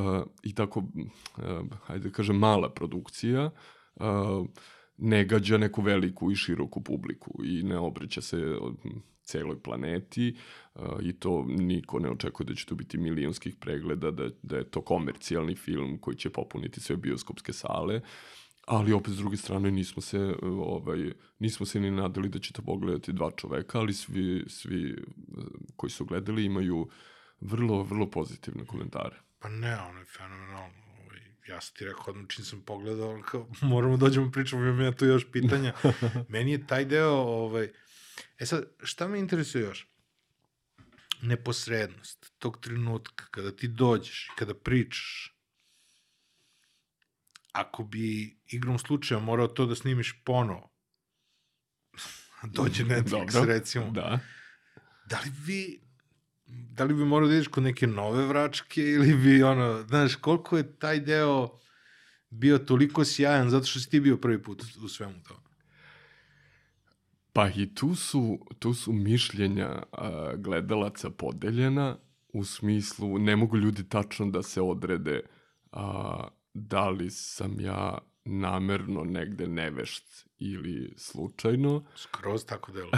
i 0.42 0.54
tako, 0.54 0.78
uh, 0.80 1.78
hajde 1.82 2.08
da 2.08 2.14
kažem, 2.14 2.36
mala 2.36 2.70
produkcija, 2.72 3.50
uh, 3.94 4.46
ne 4.96 5.24
gađa 5.24 5.58
neku 5.58 5.82
veliku 5.82 6.30
i 6.32 6.36
široku 6.36 6.80
publiku 6.82 7.44
i 7.44 7.62
ne 7.62 7.78
obraća 7.78 8.20
se 8.20 8.36
od- 8.60 8.76
celoj 9.24 9.62
planeti 9.62 10.36
uh, 10.74 10.82
i 11.02 11.12
to 11.12 11.44
niko 11.48 11.98
ne 11.98 12.10
očekuje 12.10 12.44
da 12.46 12.54
će 12.54 12.66
to 12.66 12.74
biti 12.74 12.98
milionskih 12.98 13.56
pregleda, 13.56 14.10
da, 14.10 14.28
da 14.42 14.56
je 14.56 14.70
to 14.70 14.80
komercijalni 14.80 15.54
film 15.56 15.98
koji 15.98 16.16
će 16.16 16.30
popuniti 16.30 16.80
sve 16.80 16.96
bioskopske 16.96 17.52
sale, 17.52 18.00
ali 18.66 18.92
opet 18.92 19.12
s 19.12 19.16
druge 19.16 19.36
strane 19.36 19.70
nismo 19.70 20.02
se 20.02 20.18
uh, 20.18 20.34
ovaj 20.42 21.12
nismo 21.38 21.66
se 21.66 21.80
ni 21.80 21.90
nadali 21.90 22.28
da 22.28 22.38
će 22.38 22.52
to 22.52 22.62
pogledati 22.62 23.12
dva 23.12 23.30
čoveka, 23.36 23.78
ali 23.78 23.94
svi 23.94 24.44
svi 24.48 24.92
uh, 24.92 25.44
koji 25.76 25.90
su 25.90 26.04
gledali 26.04 26.44
imaju 26.44 26.88
vrlo 27.40 27.82
vrlo 27.82 28.10
pozitivne 28.10 28.66
komentare. 28.66 29.16
Pa 29.38 29.48
ne, 29.48 29.76
ono 29.80 29.98
je 29.98 30.04
fenomenalno. 30.04 30.84
Ovaj, 31.00 31.20
ja 31.48 31.60
sam 31.60 31.74
ti 31.74 31.84
rekao 31.84 32.04
odmah 32.06 32.26
čim 32.28 32.44
sam 32.44 32.60
pogledao, 32.60 33.22
kao, 33.22 33.48
moramo 33.72 33.96
da 33.96 34.06
dođemo 34.06 34.30
pričamo, 34.30 34.62
imam 34.62 34.80
ja 34.80 34.92
tu 34.92 35.04
još 35.04 35.26
pitanja. 35.32 35.72
Meni 36.28 36.52
je 36.52 36.66
taj 36.66 36.84
deo, 36.84 37.12
ovaj, 37.14 37.72
e 38.38 38.46
sad, 38.46 38.64
šta 38.82 39.08
me 39.08 39.18
interesuje 39.18 39.64
još? 39.64 39.88
Neposrednost 41.22 42.32
tog 42.38 42.60
trenutka, 42.60 43.24
kada 43.30 43.56
ti 43.56 43.68
dođeš 43.68 44.30
kada 44.36 44.54
pričaš, 44.54 45.33
ako 47.54 47.84
bi 47.84 48.36
igrom 48.46 48.78
slučaja 48.78 49.20
morao 49.20 49.46
to 49.46 49.66
da 49.66 49.74
snimiš 49.74 50.22
ponovo, 50.24 50.70
dođe 52.56 52.84
Netflix, 52.94 53.32
Dobro, 53.32 53.44
recimo, 53.44 53.90
Da. 53.90 54.20
da 55.06 55.20
li 55.20 55.30
vi 55.46 55.84
da 56.46 56.84
li 56.84 56.94
bi 56.94 57.04
morao 57.04 57.28
da 57.28 57.34
ideš 57.34 57.48
kod 57.48 57.62
neke 57.62 57.86
nove 57.86 58.26
vračke 58.26 58.82
ili 58.82 59.14
bi 59.14 59.42
ono, 59.42 59.82
znaš, 59.88 60.14
koliko 60.14 60.56
je 60.56 60.78
taj 60.78 61.00
deo 61.00 61.58
bio 62.30 62.58
toliko 62.58 63.04
sjajan 63.04 63.50
zato 63.50 63.66
što 63.66 63.80
si 63.80 63.90
ti 63.90 64.00
bio 64.00 64.16
prvi 64.16 64.42
put 64.42 64.62
u 64.84 64.88
svemu 64.88 65.22
tome. 65.22 65.40
Pa 67.32 67.48
i 67.48 67.74
tu 67.74 67.94
su, 67.94 68.46
tu 68.58 68.74
su 68.74 68.92
mišljenja 68.92 69.82
a, 69.92 70.32
gledalaca 70.36 71.10
podeljena 71.10 71.98
u 72.28 72.44
smislu 72.44 73.18
ne 73.18 73.36
mogu 73.36 73.56
ljudi 73.56 73.88
tačno 73.88 74.26
da 74.26 74.42
se 74.42 74.60
odrede 74.60 75.20
a, 75.72 76.28
da 76.54 76.88
li 76.90 77.10
sam 77.10 77.60
ja 77.60 77.98
namerno 78.24 79.04
negde 79.04 79.46
nevešt 79.46 80.26
ili 80.44 80.92
slučajno. 80.96 81.84
Skroz 81.96 82.44
tako 82.44 82.72
delo. 82.72 82.90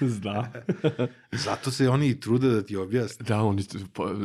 Zna. 0.16 0.52
Zato 1.44 1.70
se 1.70 1.88
oni 1.88 2.08
i 2.08 2.20
trude 2.20 2.48
da 2.48 2.62
ti 2.62 2.76
objasne. 2.76 3.24
Da, 3.24 3.42
oni 3.42 3.62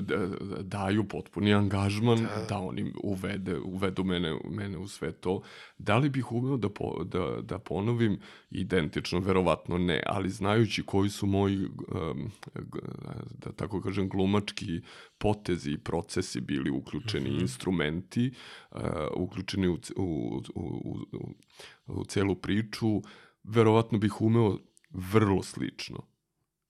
da- 0.01 0.17
da- 0.17 0.61
daju 0.61 1.03
potpuni 1.03 1.53
angažman, 1.53 2.17
Da. 2.17 2.23
da, 2.29 2.45
da 2.45 2.57
oni 2.57 2.93
uvede, 3.03 3.59
uvedu 3.59 4.03
mene, 4.03 4.39
mene 4.45 4.77
u 4.77 4.87
sve 4.87 5.11
to. 5.11 5.41
Da 5.77 5.97
li 5.97 6.09
bih 6.09 6.31
umeo 6.31 6.57
da, 6.57 6.69
po, 6.69 7.03
da, 7.03 7.37
da 7.41 7.59
ponovim 7.59 8.19
identično? 8.51 9.19
Verovatno 9.19 9.77
ne, 9.77 10.03
ali 10.05 10.29
znajući 10.29 10.83
koji 10.83 11.09
su 11.09 11.25
moji, 11.27 11.65
um, 11.65 12.31
da 13.35 13.51
tako 13.51 13.81
kažem, 13.81 14.09
glumački 14.09 14.81
potezi 15.17 15.71
i 15.71 15.77
procesi 15.77 16.41
bili 16.41 16.69
uključeni, 16.69 17.29
Mhm. 17.29 17.39
instrumenti, 17.39 18.31
uh, 18.71 18.79
uključeni 19.15 19.67
u, 19.67 19.73
u, 19.95 20.03
u, 20.55 20.61
u, 20.85 20.97
u 21.13 21.29
celu 22.07 22.35
priču, 22.35 23.01
verovatno 23.43 23.97
bih 23.97 24.21
umeo 24.21 24.57
vrlo 24.89 25.43
slično 25.43 26.15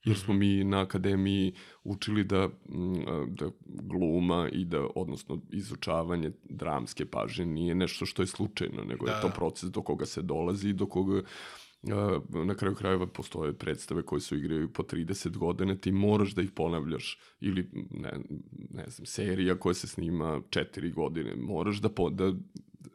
jer 0.05 0.17
smo 0.17 0.33
mi 0.33 0.63
na 0.63 0.81
akademiji 0.81 1.53
učili 1.83 2.23
da, 2.23 2.47
mm, 2.47 3.25
da 3.27 3.49
gluma 3.65 4.49
i 4.51 4.65
da, 4.65 4.87
odnosno, 4.95 5.41
izučavanje 5.51 6.31
dramske 6.49 7.05
pažnje 7.05 7.45
nije 7.45 7.75
nešto 7.75 8.05
što 8.05 8.21
je 8.21 8.27
slučajno, 8.27 8.83
nego 8.83 9.05
Da. 9.05 9.11
je 9.11 9.21
to 9.21 9.29
proces 9.35 9.69
do 9.69 9.81
koga 9.81 10.05
se 10.05 10.21
dolazi 10.21 10.69
i 10.69 10.73
do 10.73 10.85
koga 10.85 11.21
a, 11.91 12.19
na 12.45 12.55
kraju 12.55 12.75
krajeva 12.75 13.07
postoje 13.07 13.53
predstave 13.53 14.01
koje 14.01 14.21
su 14.21 14.35
igraju 14.35 14.73
po 14.73 14.83
30 14.83 15.37
godina, 15.37 15.75
ti 15.75 15.91
moraš 15.91 16.35
da 16.35 16.41
ih 16.41 16.51
ponavljaš 16.51 17.19
ili 17.39 17.69
ne, 17.91 18.11
ne 18.69 18.85
znam, 18.87 19.05
serija 19.05 19.59
koja 19.59 19.73
se 19.73 19.87
snima 19.87 20.41
4 20.49 20.93
godine, 20.93 21.35
moraš 21.35 21.81
da, 21.81 21.89
po, 21.89 22.09
da 22.09 22.33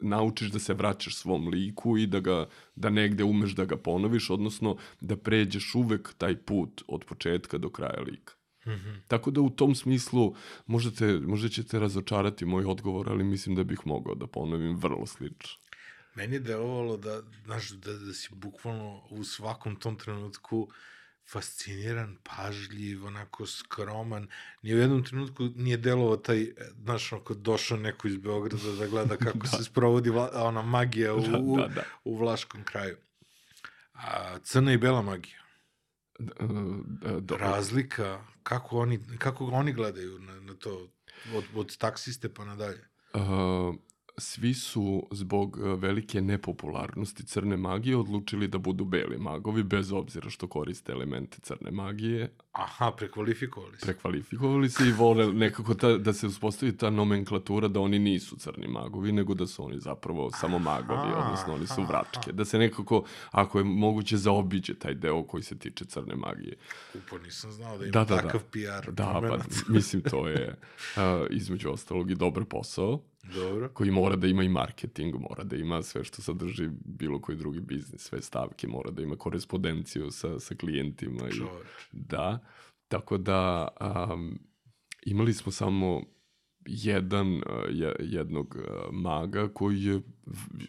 naučiš 0.01 0.51
da 0.51 0.59
se 0.59 0.75
vraćaš 0.75 1.15
svom 1.15 1.49
liku 1.49 1.99
i 1.99 2.07
da 2.07 2.21
ga 2.21 2.49
da 2.77 2.91
negde 2.91 3.25
umeš 3.25 3.51
da 3.51 3.65
ga 3.65 3.77
ponoviš, 3.77 4.31
odnosno 4.31 4.77
da 5.01 5.17
pređeš 5.17 5.75
uvek 5.75 6.15
taj 6.19 6.37
put 6.37 6.83
od 6.89 7.05
početka 7.05 7.59
do 7.59 7.71
kraja 7.71 8.01
lika. 8.01 8.35
Mhm. 8.67 8.91
Tako 9.09 9.31
da 9.31 9.41
u 9.41 9.51
tom 9.51 9.75
smislu 9.75 10.35
možete, 10.67 11.07
možda 11.07 11.49
ćete 11.49 11.79
razočarati 11.79 12.45
moj 12.45 12.65
odgovor, 12.65 13.09
ali 13.09 13.25
mislim 13.25 13.55
da 13.57 13.65
bih 13.65 13.79
mogao 13.85 14.15
da 14.15 14.27
ponovim 14.27 14.77
vrlo 14.77 15.07
slično. 15.07 15.61
Meni 16.15 16.37
je 16.37 16.41
delovalo 16.41 16.97
da, 16.97 17.23
znaš, 17.45 17.71
da, 17.71 17.93
da 17.93 18.13
si 18.13 18.29
bukvalno 18.35 19.03
u 19.11 19.25
svakom 19.25 19.77
tom 19.77 19.97
trenutku 19.97 20.69
fasciniran, 21.33 22.17
pažljiv, 22.23 23.07
onako 23.07 23.47
skroman. 23.47 24.29
Ni 24.63 24.75
u 24.75 24.79
jednom 24.79 25.05
trenutku 25.05 25.45
nije 25.57 25.77
delovao 25.77 26.17
taj, 26.17 26.43
e, 26.43 26.55
znaš, 26.83 27.13
onako 27.13 27.35
došao 27.35 27.79
neko 27.79 28.09
iz 28.09 28.17
Beograda 28.17 28.73
da 28.79 28.87
gleda 28.87 29.17
kako 29.27 29.39
da. 29.39 29.47
se 29.47 29.65
sprovodi 29.65 30.11
vla, 30.11 30.31
ona 30.35 30.63
magija 30.63 31.15
u, 31.15 31.21
Da, 31.21 31.39
da, 31.39 31.69
da. 31.75 31.83
u 32.05 32.17
Vlaškom 32.17 32.65
kraju. 32.65 32.97
A 33.93 34.39
crna 34.39 34.73
i 34.73 34.79
bela 34.79 35.03
magija. 35.03 35.41
Dobro. 37.21 37.39
Razlika, 37.39 38.25
kako 38.43 38.79
oni, 38.79 39.01
kako 39.19 39.47
oni 39.47 39.73
gledaju 39.73 40.19
na, 40.19 40.41
na 40.41 40.55
to, 40.55 40.89
od, 41.35 41.45
od 41.55 41.77
taksiste 41.77 42.35
pa 42.35 42.45
nadalje. 42.45 42.89
Uh, 43.15 43.75
svi 44.21 44.55
su 44.55 45.07
zbog 45.11 45.59
e, 45.59 45.77
velike 45.77 46.21
nepopularnosti 46.21 47.25
crne 47.25 47.57
magije 47.57 47.97
odlučili 47.97 48.49
da 48.49 48.59
budu 48.59 48.85
beli 48.85 49.19
magovi, 49.19 49.63
bez 49.63 49.93
obzira 49.93 50.31
što 50.31 50.47
koriste 50.47 50.93
elemente 50.93 51.39
crne 51.43 51.71
magije, 51.71 52.31
Aha, 52.53 52.93
prekvalifikovali 52.97 53.77
se. 53.77 53.87
prekvalifikovali 53.87 54.71
se 54.71 54.89
i 54.89 54.93
vole 54.93 55.33
nekako 55.33 55.75
ta, 55.75 55.99
da 55.99 56.13
se 56.13 56.27
uspostavi 56.27 56.77
ta 56.77 56.91
nomenklatura 56.91 57.69
da 57.69 57.81
oni 57.81 57.99
nisu 57.99 58.37
crni 58.37 58.69
magovi, 58.69 59.13
nego 59.13 59.35
da 59.35 59.47
su 59.47 59.65
oni 59.65 59.81
zapravo 59.81 60.31
samo 60.31 60.59
magovi, 60.59 60.99
Aha, 61.13 61.25
odnosno 61.25 61.55
oni 61.55 61.67
su 61.67 61.83
vračke. 61.83 62.33
Da 62.33 62.45
se 62.45 62.59
nekako, 62.59 63.05
ako 63.31 63.59
je 63.59 63.65
moguće, 63.65 64.17
zaobiđe 64.17 64.75
taj 64.75 64.95
deo 64.95 65.23
koji 65.23 65.43
se 65.43 65.59
tiče 65.59 65.85
crne 65.85 66.15
magije. 66.17 66.57
Upo, 66.95 67.19
nisam 67.19 67.51
znao 67.53 67.79
da 67.79 67.85
ima 67.85 67.93
Da, 67.93 68.05
da, 68.05 68.15
da. 68.15 68.23
takav 68.23 68.41
PR. 68.45 68.91
Da, 68.93 69.21
pa 69.29 69.39
mislim 69.73 70.03
to 70.03 70.29
je 70.29 70.59
uh, 70.97 71.03
između 71.31 71.71
ostalog 71.71 72.11
i 72.11 72.15
dobar 72.15 72.45
posao 72.45 73.01
Dobro. 73.35 73.69
koji 73.69 73.91
mora 73.91 74.17
da 74.17 74.27
ima 74.27 74.43
i 74.43 74.49
marketing, 74.49 75.15
mora 75.21 75.45
da 75.45 75.57
ima 75.57 75.83
sve 75.83 76.05
što 76.05 76.23
sadrži 76.23 76.69
bilo 76.85 77.21
koji 77.21 77.39
drugi 77.39 77.61
biznis, 77.61 78.01
sve 78.01 78.23
stavke, 78.23 78.69
mora 78.69 78.91
da 78.91 79.03
ima 79.03 79.17
korespondenciju 79.17 80.11
sa, 80.11 80.41
sa 80.41 80.55
klijentima. 80.55 81.29
I, 81.29 81.33
da, 81.93 82.39
tako 82.89 83.19
da 83.19 83.69
um, 84.13 84.39
imali 85.03 85.35
smo 85.35 85.53
samo 85.53 86.03
jedan, 86.61 87.27
je- 87.71 87.97
jednog 88.01 88.57
maga 88.93 89.49
koji 89.49 89.85
je 89.85 90.01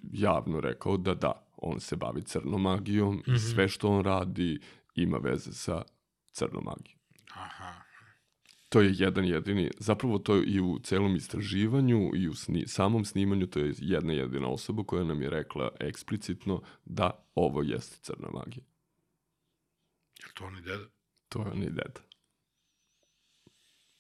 javno 0.04 0.60
rekao 0.60 0.98
da 0.98 1.14
da, 1.14 1.32
on 1.58 1.80
se 1.80 1.96
bavi 1.96 2.22
crnom 2.22 2.62
magijom 2.62 3.16
Mhm. 3.18 3.34
i 3.34 3.40
sve 3.40 3.68
što 3.68 3.90
on 3.90 4.04
radi 4.04 4.60
ima 4.96 5.18
veze 5.18 5.52
sa 5.54 5.84
crnom 6.32 6.64
magijom. 6.64 7.00
Aha. 7.34 7.81
To 8.72 8.82
je 8.82 8.94
jedan 8.98 9.26
jedini, 9.26 9.72
zapravo 9.80 10.20
to 10.20 10.36
je 10.36 10.46
i 10.46 10.60
u 10.62 10.80
celom 10.84 11.16
istraživanju 11.16 12.12
i 12.16 12.28
u 12.28 12.36
sni, 12.36 12.68
samom 12.68 13.06
snimanju, 13.06 13.48
to 13.48 13.60
je 13.60 13.74
jedna 13.78 14.14
jedina 14.14 14.48
osoba 14.48 14.84
koja 14.84 15.04
nam 15.04 15.22
je 15.22 15.30
rekla 15.30 15.72
eksplicitno 15.80 16.62
da 16.86 17.26
ovo 17.36 17.62
jeste 17.62 17.98
crna 18.02 18.28
magija. 18.34 18.64
Je 20.20 20.26
li 20.28 20.34
to 20.34 20.46
oni 20.46 20.62
deda? 20.62 20.86
To 21.30 21.40
je 21.40 21.52
on 21.52 21.64
i 21.64 21.70
deda. 21.70 22.02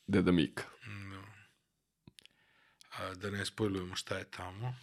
Deda 0.07 0.31
Mika. 0.31 0.63
No. 0.87 1.23
A, 2.97 3.15
da 3.15 3.31
ne 3.31 3.45
spojlujemo 3.45 3.95
šta 3.95 4.17
je 4.17 4.31
tamo. 4.31 4.73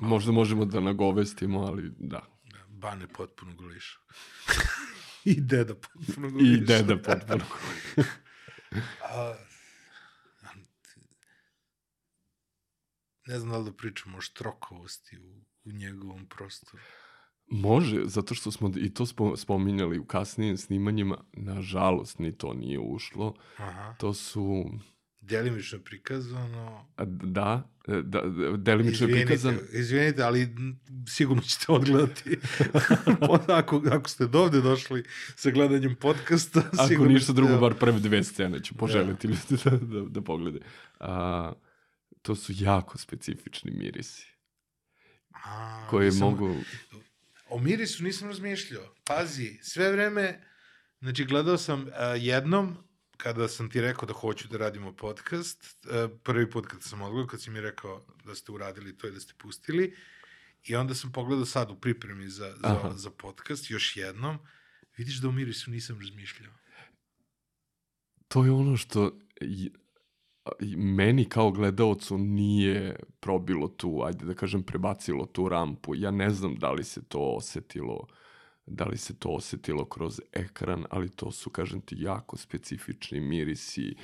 Možda 0.00 0.32
možemo 0.32 0.64
da 0.64 0.80
nagovestimo, 0.80 1.60
ali 1.60 1.90
da. 1.98 2.22
Da, 2.44 2.58
Bane 2.68 3.08
potpuno 3.08 3.54
goliša. 3.54 3.98
I 5.24 5.40
deda 5.40 5.74
potpuno 5.74 6.30
goliša. 6.30 6.52
I 6.52 6.56
deda 6.56 6.96
potpuno. 6.96 7.44
A, 7.96 8.02
a, 9.02 9.34
ne 13.26 13.38
znam 13.38 13.50
da 13.52 13.58
li 13.58 13.64
da 13.64 13.76
pričamo 13.76 14.18
o 14.18 14.20
štrokovosti 14.20 15.18
u, 15.18 15.44
u 15.64 15.72
njegovom 15.72 16.26
prostoru. 16.26 16.82
Može, 17.46 18.02
zato 18.04 18.34
što 18.34 18.50
smo 18.50 18.70
i 18.76 18.94
to 18.94 19.06
spo, 19.06 19.36
spominjali 19.36 19.98
u 19.98 20.04
kasnijim 20.04 20.56
snimanjima, 20.56 21.24
nažalost 21.32 22.18
ni 22.18 22.38
to 22.38 22.54
nije 22.54 22.78
ušlo. 22.78 23.34
Aha. 23.56 23.94
To 23.98 24.14
su, 24.14 24.70
Delimično 25.24 25.78
prikazano. 25.78 26.86
a, 26.96 27.04
da, 27.04 27.68
e, 27.88 28.02
da, 28.02 28.20
da 28.20 28.56
delimično 28.56 29.06
Izvinite, 29.06 29.26
prikazan, 29.26 29.58
izvinite, 29.72 30.22
ali 30.22 30.48
sigurno 31.08 31.42
ćete 31.42 31.72
odgledati. 31.72 32.38
ako, 33.48 33.82
ako 33.90 34.08
ste 34.08 34.26
dovde 34.26 34.60
došli 34.60 35.04
sa 35.36 35.50
gledanjem 35.50 35.94
podcasta, 35.94 36.62
Ako 36.72 36.86
sigurno 36.88 37.12
ništa 37.12 37.26
ćete- 37.26 37.36
drugo, 37.36 37.58
bar 37.58 37.74
prve 37.74 38.00
dve 38.00 38.24
scene 38.24 38.62
ću 38.62 38.74
poželiti 38.74 39.26
ljudi 39.26 39.40
da, 39.64 39.70
da, 39.70 40.00
da 40.00 40.20
poglede. 40.22 40.58
A, 41.00 41.52
to 42.22 42.34
su 42.34 42.52
jako 42.54 42.98
specifični 42.98 43.70
mirisi 43.70 44.26
A, 45.44 45.86
koje 45.90 46.04
nisam- 46.04 46.20
mogu... 46.20 46.54
O 47.48 47.58
mirisu 47.58 48.04
nisam 48.04 48.28
razmišljao. 48.28 48.94
Pazi, 49.04 49.58
sve 49.62 49.92
vreme, 49.92 50.44
znači 51.00 51.24
gledao 51.24 51.58
sam 51.58 51.82
uh, 51.82 51.88
jednom, 52.16 52.76
kada 53.16 53.48
sam 53.48 53.70
ti 53.70 53.80
rekao 53.80 54.06
da 54.06 54.12
hoću 54.12 54.48
da 54.48 54.58
radimo 54.58 54.92
podcast, 54.92 55.76
uh, 55.84 56.10
prvi 56.22 56.50
put 56.50 56.66
kad 56.66 56.82
sam 56.82 57.02
odgledao, 57.02 57.26
kad 57.26 57.42
si 57.42 57.50
mi 57.50 57.60
rekao 57.60 58.02
da 58.24 58.34
ste 58.34 58.52
uradili 58.52 58.96
to 58.96 59.08
i 59.08 59.10
da 59.10 59.20
ste 59.20 59.34
pustili, 59.38 59.96
i 60.64 60.76
onda 60.76 60.94
sam 60.94 61.12
pogledao 61.12 61.46
sad 61.46 61.70
u 61.70 61.74
pripremi 61.74 62.28
za, 62.28 62.54
Aha. 62.62 62.90
za, 62.90 62.96
za 62.96 63.10
podcast, 63.10 63.70
još 63.70 63.96
jednom, 63.96 64.38
vidiš 64.96 65.20
da 65.20 65.28
o 65.28 65.32
mirisu 65.32 65.70
nisam 65.70 66.00
razmišljao. 66.00 66.52
To 68.28 68.44
je 68.44 68.50
ono 68.50 68.76
što 68.76 69.18
meni 70.76 71.28
kao 71.28 71.50
gledaocu 71.50 72.18
nije 72.18 72.96
probilo 73.20 73.68
tu, 73.68 74.02
ajde 74.06 74.24
da 74.24 74.34
kažem, 74.34 74.62
prebacilo 74.62 75.26
tu 75.26 75.48
rampu. 75.48 75.94
Ja 75.94 76.10
ne 76.10 76.30
znam 76.30 76.56
da 76.56 76.72
li 76.72 76.84
se 76.84 77.04
to 77.08 77.20
osetilo 77.20 78.06
da 78.66 78.84
li 78.84 78.98
se 78.98 79.18
to 79.18 79.28
osetilo 79.28 79.84
kroz 79.84 80.20
ekran, 80.32 80.84
ali 80.90 81.08
to 81.08 81.30
su, 81.30 81.50
kažem 81.50 81.80
ti, 81.80 81.96
jako 81.98 82.36
specifični 82.36 83.20
mirisi, 83.20 83.96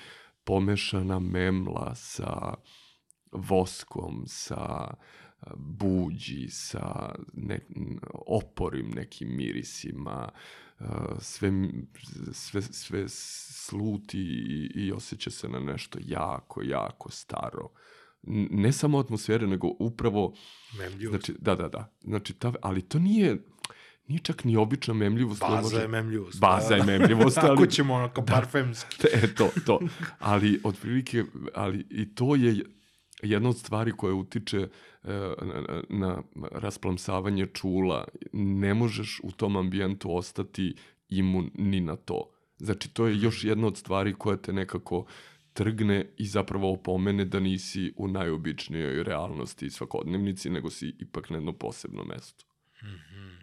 pomešana 0.45 1.19
memla 1.19 1.95
sa 1.95 2.55
voskom, 3.33 4.25
sa 4.27 4.95
buđi, 5.57 6.49
sa 6.49 7.15
ne, 7.33 7.61
oporim 8.13 8.91
nekim 8.91 9.37
mirisima, 9.37 10.29
sve, 11.21 11.51
sve, 12.33 12.63
sve 12.63 13.05
sluti 13.09 14.19
i, 14.19 14.71
i 14.75 14.93
osjeća 14.93 15.31
se 15.31 15.49
na 15.49 15.61
nešto 15.61 15.99
jako, 16.07 16.63
jako 16.63 17.11
staro. 17.11 17.69
Ne 18.51 18.73
samo 18.73 18.99
atmosfere, 18.99 19.47
nego 19.47 19.69
upravo 19.79 20.35
Memljivo. 20.79 21.11
Znači, 21.11 21.35
da, 21.39 21.55
da, 21.55 21.69
da. 21.69 21.93
Znači, 22.01 22.35
ta, 22.35 22.53
ali 22.63 22.83
to 22.83 22.99
nije, 22.99 23.37
nije 24.11 24.21
čak 24.23 24.45
ni 24.45 24.57
obična 24.57 24.95
memljivost. 24.95 25.41
Baza 25.41 25.81
je 25.81 25.89
memljivost. 25.89 26.41
Baza 26.41 26.75
je 26.75 26.81
da. 26.81 26.87
memljivost, 26.87 27.39
Ako 27.43 27.47
ali... 27.47 27.71
ćemo 27.71 27.95
onako 27.95 28.23
parfemski. 28.23 29.07
E, 29.23 29.35
to, 29.35 29.51
to. 29.67 29.81
Ali, 30.19 30.61
otprilike, 30.65 31.25
ali 31.55 31.87
i 31.91 32.15
to 32.15 32.35
je 32.35 32.65
jedna 33.23 33.49
od 33.49 33.59
stvari 33.59 33.93
koja 33.97 34.15
utiče 34.15 34.59
e, 34.59 34.69
na, 35.51 35.83
na 35.89 36.23
rasplamsavanje 36.53 37.47
čula. 37.47 38.05
Ne 38.33 38.75
možeš 38.75 39.21
u 39.23 39.33
tom 39.33 39.57
ambijentu 39.57 40.17
ostati 40.17 40.75
imun 41.09 41.51
ni 41.55 41.81
na 41.81 41.97
to. 41.97 42.31
Znači, 42.59 42.95
to 42.95 43.07
je 43.07 43.21
još 43.21 43.45
jedna 43.45 43.67
od 43.67 43.77
stvari 43.77 44.15
koja 44.15 44.37
te 44.37 44.53
nekako 44.53 45.07
trgne 45.53 46.13
i 46.17 46.27
zapravo 46.27 46.73
opomene 46.73 47.25
da 47.25 47.41
nisi 47.41 47.93
u 47.97 48.09
najobičnijoj 48.09 49.03
realnosti 49.05 49.67
i 49.67 49.71
svakodnevnici, 49.71 50.51
nego 50.51 50.71
si 50.71 50.95
ipak 50.99 51.31
na 51.31 51.37
jednom 51.37 51.55
posebnom 51.55 52.09
mestu 52.09 52.51
nemam, 52.83 52.99
n- 53.13 53.40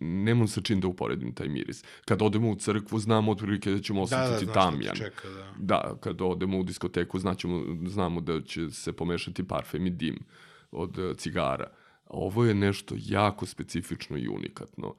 nemam 0.00 0.48
sa 0.48 0.60
čim 0.60 0.80
da 0.80 0.88
uporedim 0.88 1.34
taj 1.34 1.48
miris. 1.48 1.84
Kad 2.04 2.22
odemo 2.22 2.50
u 2.50 2.56
crkvu, 2.56 2.98
znamo 2.98 3.32
otprilike 3.32 3.70
da 3.70 3.80
ćemo 3.80 4.06
Da, 4.06 4.16
da, 4.18 4.38
te 4.38 4.46
tamjan. 4.46 4.96
čeka, 4.96 5.28
da. 5.28 5.54
Da, 5.58 5.96
kad 6.00 6.20
odemo 6.22 6.58
u 6.58 6.62
diskoteku, 6.62 7.18
znaćemo, 7.18 7.64
znamo 7.86 8.20
da 8.20 8.40
će 8.42 8.70
se 8.70 8.92
pomešati 8.92 9.48
parfem 9.48 9.86
i 9.86 9.90
dim 9.90 10.18
od 10.70 10.98
e, 10.98 11.14
cigara. 11.14 11.70
Ovo 12.06 12.44
je 12.44 12.54
nešto 12.54 12.94
jako 12.98 13.46
specifično 13.46 14.16
i 14.18 14.28
unikatno. 14.28 14.94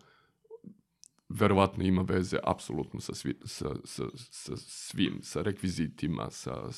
Verovatno 1.29 1.83
ima 1.83 2.01
veze 2.01 2.37
apsolutno 2.43 2.99
sa, 2.99 3.13
svi, 3.13 3.35
sa, 3.45 3.69
sa, 3.83 4.03
sa 4.15 4.57
svim, 4.57 5.19
sa 5.21 5.41
rekvizitima, 5.41 6.29
sa 6.29 6.69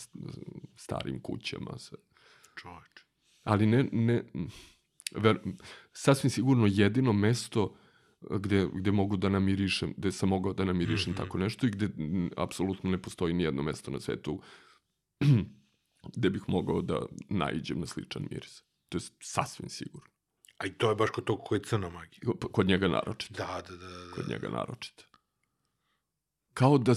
starim 0.76 1.20
kućama, 1.22 1.78
sa 1.78 1.96
Čoveč. 2.56 3.04
ali 3.44 3.66
ne, 3.66 3.90
ne 3.92 4.24
ver, 5.18 5.40
sasvim 5.94 6.30
sigurno 6.30 6.68
jedino 6.70 7.14
mesto 7.14 7.76
gde, 8.22 8.68
gde 8.74 8.92
mogu 8.92 9.18
da 9.18 9.30
namirišem, 9.30 9.94
gde 9.98 10.12
sam 10.12 10.30
mogao 10.30 10.54
da 10.54 10.66
namirišem 10.66 11.12
Mhm. 11.14 11.18
tako 11.18 11.38
nešto 11.38 11.68
i 11.68 11.70
gde 11.70 11.86
m, 11.98 12.30
apsolutno 12.38 12.90
ne 12.90 13.02
postoji 13.02 13.34
ni 13.34 13.44
jedno 13.44 13.64
mesto 13.64 13.92
na 13.92 14.00
svetu 14.00 14.42
gde 16.16 16.30
bih 16.30 16.42
mogao 16.48 16.82
da 16.82 17.06
naiđem 17.30 17.80
na 17.80 17.86
sličan 17.86 18.28
miris. 18.32 18.64
To 18.90 18.98
je 18.98 19.02
sasvim 19.22 19.70
sigurno. 19.70 20.10
A 20.58 20.66
i 20.66 20.72
to 20.74 20.90
je 20.90 20.96
baš 20.96 21.10
kod 21.10 21.24
tog 21.24 21.40
koji 21.46 21.60
je 21.60 21.64
crna 21.64 21.90
magija. 21.90 22.22
Kod 22.52 22.68
njega 22.68 22.88
naročito. 22.88 23.34
Da, 23.34 23.62
da, 23.70 23.76
da. 23.76 23.88
da. 23.88 24.12
Kod 24.16 24.30
njega 24.30 24.50
naročito. 24.50 25.04
kao 26.54 26.78
da, 26.78 26.94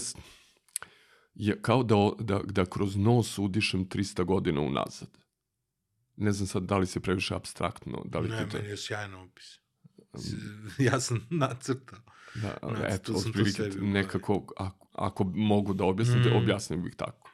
je, 1.33 1.61
kao 1.61 1.83
da, 1.83 1.95
da, 2.19 2.41
da 2.45 2.65
kroz 2.65 2.95
nos 2.95 3.39
udišem 3.39 3.89
300 3.89 4.23
godina 4.25 4.61
unazad. 4.61 5.09
Ne 6.19 6.31
znam 6.31 6.47
sad 6.47 6.63
da 6.63 6.77
li 6.77 6.85
se 6.85 6.99
previše 6.99 7.35
abstraktno, 7.35 8.01
da 8.05 8.19
li 8.19 8.29
Ne, 8.29 8.43
ti 8.43 8.51
to... 8.51 8.57
meni 8.57 8.69
je 8.69 8.77
sjajan 8.77 9.13
opis. 9.15 9.59
Ja 10.79 10.99
sam 10.99 11.27
nacrtao. 11.29 11.99
Da, 12.35 12.57
Nacrtao 12.63 12.85
eto, 12.87 13.13
sam 13.13 13.33
to 13.33 13.45
sebi 13.45 13.69
glavi. 13.71 13.87
nekako, 13.87 14.45
ako, 14.57 14.87
ako 14.93 15.23
mogu 15.25 15.73
da 15.73 15.85
objasnim, 15.85 16.19
Mm. 16.19 16.29
mm. 16.29 16.35
objasnio 16.35 16.79
bih 16.79 16.95
tako. 16.97 17.31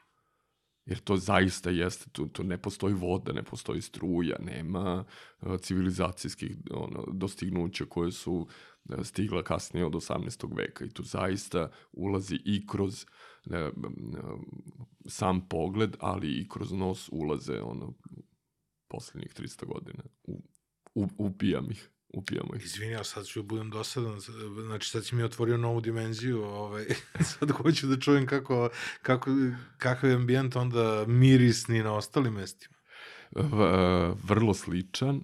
Jer 0.86 0.99
to 0.99 1.17
zaista 1.17 1.69
jeste, 1.69 2.09
tu, 2.11 2.27
tu 2.27 2.43
ne 2.43 2.57
postoji 2.57 2.93
voda, 2.93 3.33
ne 3.33 3.43
postoji 3.43 3.81
struja, 3.81 4.36
nema 4.39 5.05
uh, 5.41 5.59
civilizacijskih 5.59 6.51
ono, 6.71 7.05
dostignuća 7.13 7.86
koje 7.86 8.11
su 8.11 8.33
uh, 8.33 8.47
stigla 9.03 9.43
kasnije 9.43 9.86
od 9.86 9.93
18. 9.93 10.57
veka 10.57 10.86
i 10.86 10.89
tu 10.89 11.03
zaista 11.03 11.69
ulazi 11.91 12.39
i 12.45 12.67
kroz 12.67 13.05
ne, 13.45 13.57
m, 13.59 13.73
sam 15.07 15.47
pogled, 15.47 15.95
ali 15.99 16.31
i 16.31 16.49
kroz 16.49 16.71
nos 16.71 17.09
ulaze 17.11 17.61
ono 17.61 17.93
poslednjih 18.95 19.33
300 19.33 19.65
godina. 19.65 20.03
U, 20.23 20.41
u, 20.95 21.07
upijam 21.17 21.71
ih, 21.71 21.89
upijamo 22.13 22.55
ih. 22.55 22.65
Izvini, 22.65 22.95
ali 22.95 23.05
sad 23.05 23.25
ću 23.25 23.41
da 23.41 23.47
budem 23.47 23.69
dosadan. 23.69 24.19
Znači, 24.65 24.89
sad 24.89 25.05
si 25.05 25.15
mi 25.15 25.23
otvorio 25.23 25.57
novu 25.57 25.81
dimenziju. 25.81 26.43
Ovaj. 26.43 26.85
sad 27.39 27.51
hoću 27.51 27.87
da 27.87 27.99
čujem 27.99 28.27
kako, 28.27 28.69
kako, 29.01 29.31
kakav 29.77 30.09
je 30.09 30.15
ambijent 30.15 30.55
onda 30.55 31.05
mirisni 31.07 31.83
na 31.83 31.93
ostalim 31.93 32.33
mestima. 32.33 32.75
v- 33.35 34.15
vrlo 34.23 34.53
sličan, 34.53 35.23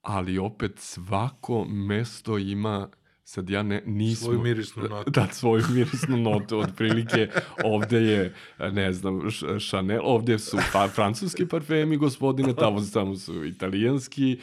ali 0.00 0.38
opet 0.38 0.72
svako 0.78 1.64
mesto 1.64 2.38
ima 2.38 2.88
sad 3.30 3.50
ja 3.50 3.62
ne, 3.62 3.82
nismo... 3.86 4.24
Svoju 4.24 4.40
mirisnu 4.40 4.82
notu. 4.82 5.10
Da, 5.10 5.28
svoju 5.32 5.64
mirisnu 5.70 6.16
notu, 6.16 6.58
otprilike 6.58 7.28
ovde 7.64 8.02
je, 8.02 8.34
ne 8.58 8.92
znam, 8.92 9.20
Chanel, 9.68 10.00
ovde 10.02 10.38
su 10.38 10.56
pa, 10.72 10.88
francuski 10.88 11.46
parfemi, 11.46 11.96
gospodine, 11.96 12.54
tamo, 12.54 12.80
tamo 12.92 13.16
su 13.16 13.44
italijanski, 13.44 14.32
e, 14.32 14.38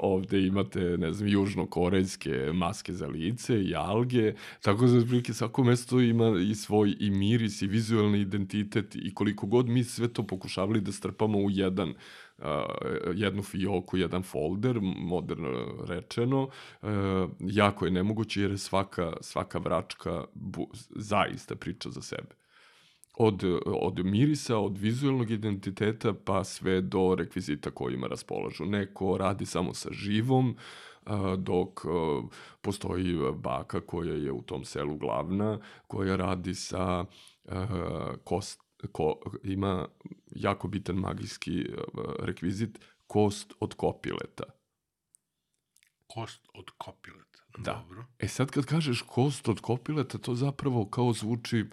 ovde 0.00 0.46
imate, 0.46 0.80
ne 0.80 1.12
znam, 1.12 1.28
južnokorejske 1.28 2.50
maske 2.54 2.92
za 2.92 3.06
lice 3.06 3.62
i 3.62 3.74
alge, 3.74 4.34
tako 4.60 4.86
da 4.86 4.98
otprilike 4.98 5.34
svako 5.34 5.64
mesto 5.64 6.00
ima 6.00 6.38
i 6.50 6.54
svoj 6.54 6.96
i 7.00 7.10
miris 7.10 7.62
i 7.62 7.66
vizualni 7.66 8.20
identitet 8.20 8.96
i 8.96 9.14
koliko 9.14 9.46
god 9.46 9.68
mi 9.68 9.84
sve 9.84 10.08
to 10.08 10.26
pokušavali 10.26 10.80
da 10.80 10.92
strpamo 10.92 11.38
u 11.38 11.50
jedan 11.50 11.90
uh, 11.90 11.96
jednu 13.14 13.42
fioku, 13.42 13.96
jedan 13.96 14.22
folder, 14.22 14.78
moderno 14.82 15.84
rečeno, 15.88 16.48
jako 17.40 17.84
je 17.84 17.90
nemoguće 17.90 18.42
jer 18.42 18.50
je 18.50 18.58
svaka, 18.58 19.12
svaka 19.20 19.58
vračka 19.58 20.24
zaista 20.90 21.56
priča 21.56 21.90
za 21.90 22.02
sebe. 22.02 22.34
Od, 23.16 23.44
od 23.66 24.04
mirisa, 24.04 24.58
od 24.58 24.78
vizualnog 24.78 25.30
identiteta 25.30 26.14
pa 26.24 26.44
sve 26.44 26.80
do 26.80 27.14
rekvizita 27.18 27.70
kojima 27.70 28.06
raspolažu. 28.06 28.64
Neko 28.64 29.16
radi 29.18 29.46
samo 29.46 29.74
sa 29.74 29.88
živom, 29.92 30.56
dok 31.38 31.80
postoji 32.60 33.14
baka 33.34 33.80
koja 33.80 34.14
je 34.14 34.32
u 34.32 34.42
tom 34.42 34.64
selu 34.64 34.96
glavna, 34.96 35.58
koja 35.86 36.16
radi 36.16 36.54
sa 36.54 37.04
kost, 38.24 38.63
ko, 38.92 39.20
ima 39.42 39.88
jako 40.30 40.68
bitan 40.68 40.96
magijski 40.96 41.66
a, 41.76 42.00
rekvizit 42.18 42.78
kost 43.06 43.52
od 43.60 43.74
kopileta. 43.74 44.44
Kost 46.06 46.48
od 46.54 46.70
kopileta. 46.78 47.24
Da. 47.58 47.72
Dobro. 47.72 48.04
E 48.18 48.28
sad 48.28 48.50
kad 48.50 48.64
kažeš 48.64 49.02
kost 49.02 49.48
od 49.48 49.60
kopileta, 49.60 50.18
to 50.18 50.34
zapravo 50.34 50.86
kao 50.86 51.12
zvuči, 51.12 51.64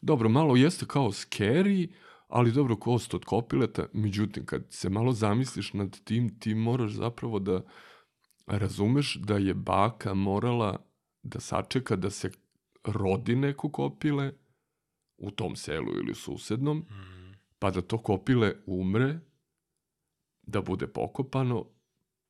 dobro, 0.00 0.28
malo 0.28 0.56
jeste 0.56 0.86
kao 0.86 1.08
scary, 1.08 1.88
ali 2.28 2.52
dobro, 2.52 2.76
kost 2.76 3.14
od 3.14 3.24
kopileta, 3.24 3.86
međutim, 3.92 4.46
kad 4.46 4.66
se 4.70 4.90
malo 4.90 5.12
zamisliš 5.12 5.72
nad 5.72 6.04
tim, 6.04 6.38
ti 6.38 6.54
moraš 6.54 6.92
zapravo 6.92 7.38
da 7.38 7.62
razumeš 8.46 9.14
da 9.14 9.36
je 9.36 9.54
baka 9.54 10.14
morala 10.14 10.86
da 11.22 11.40
sačeka 11.40 11.96
da 11.96 12.10
se 12.10 12.30
rodi 12.84 13.36
neko 13.36 13.70
kopile 13.70 14.32
u 15.16 15.30
tom 15.30 15.56
selu 15.56 15.92
ili 15.96 16.14
susednom, 16.14 16.78
Mm. 16.78 17.34
pa 17.58 17.70
da 17.70 17.82
to 17.82 17.98
kopile 17.98 18.54
umre, 18.66 19.18
da 20.42 20.60
bude 20.60 20.86
pokopano, 20.86 21.66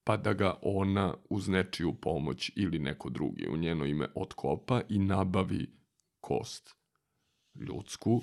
pa 0.04 0.16
da 0.16 0.32
ga 0.32 0.58
ona 0.62 1.16
uz 1.30 1.48
nečiju 1.48 1.94
pomoć 1.94 2.52
ili 2.56 2.78
neko 2.78 3.10
drugi 3.10 3.48
u 3.48 3.56
njeno 3.56 3.84
ime 3.86 4.08
otkopa 4.14 4.80
i 4.88 4.98
nabavi 4.98 5.72
kost 6.20 6.74
ljudsku 7.54 8.22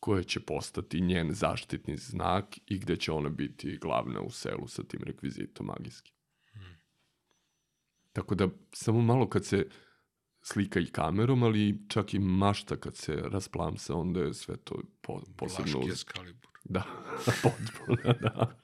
koja 0.00 0.22
će 0.22 0.40
postati 0.40 1.00
njen 1.00 1.32
zaštitni 1.32 1.96
znak 1.96 2.58
i 2.66 2.78
gde 2.78 2.96
će 2.96 3.12
ona 3.12 3.28
biti 3.28 3.78
glavna 3.78 4.20
u 4.20 4.30
selu 4.30 4.68
sa 4.68 4.82
tim 4.82 5.00
rekvizitom 5.02 5.66
magijskim. 5.66 6.14
Tako 8.12 8.34
da 8.34 8.48
samo 8.72 9.00
malo 9.00 9.28
kad 9.28 9.44
se 9.44 9.68
slika 10.42 10.80
i 10.80 10.86
kamerom, 10.86 11.42
ali 11.42 11.78
čak 11.88 12.14
i 12.14 12.18
mašta 12.18 12.76
kad 12.76 12.96
se 12.96 13.16
rasplamsa, 13.16 13.94
onda 13.94 14.20
je 14.20 14.34
sve 14.34 14.56
to 14.56 14.82
po, 15.00 15.22
posebno... 15.36 15.72
Vlaški 15.72 15.90
uz- 15.90 15.92
eskalibur. 15.92 16.50
Da, 16.64 16.82
potpuno, 17.42 18.12
da. 18.20 18.60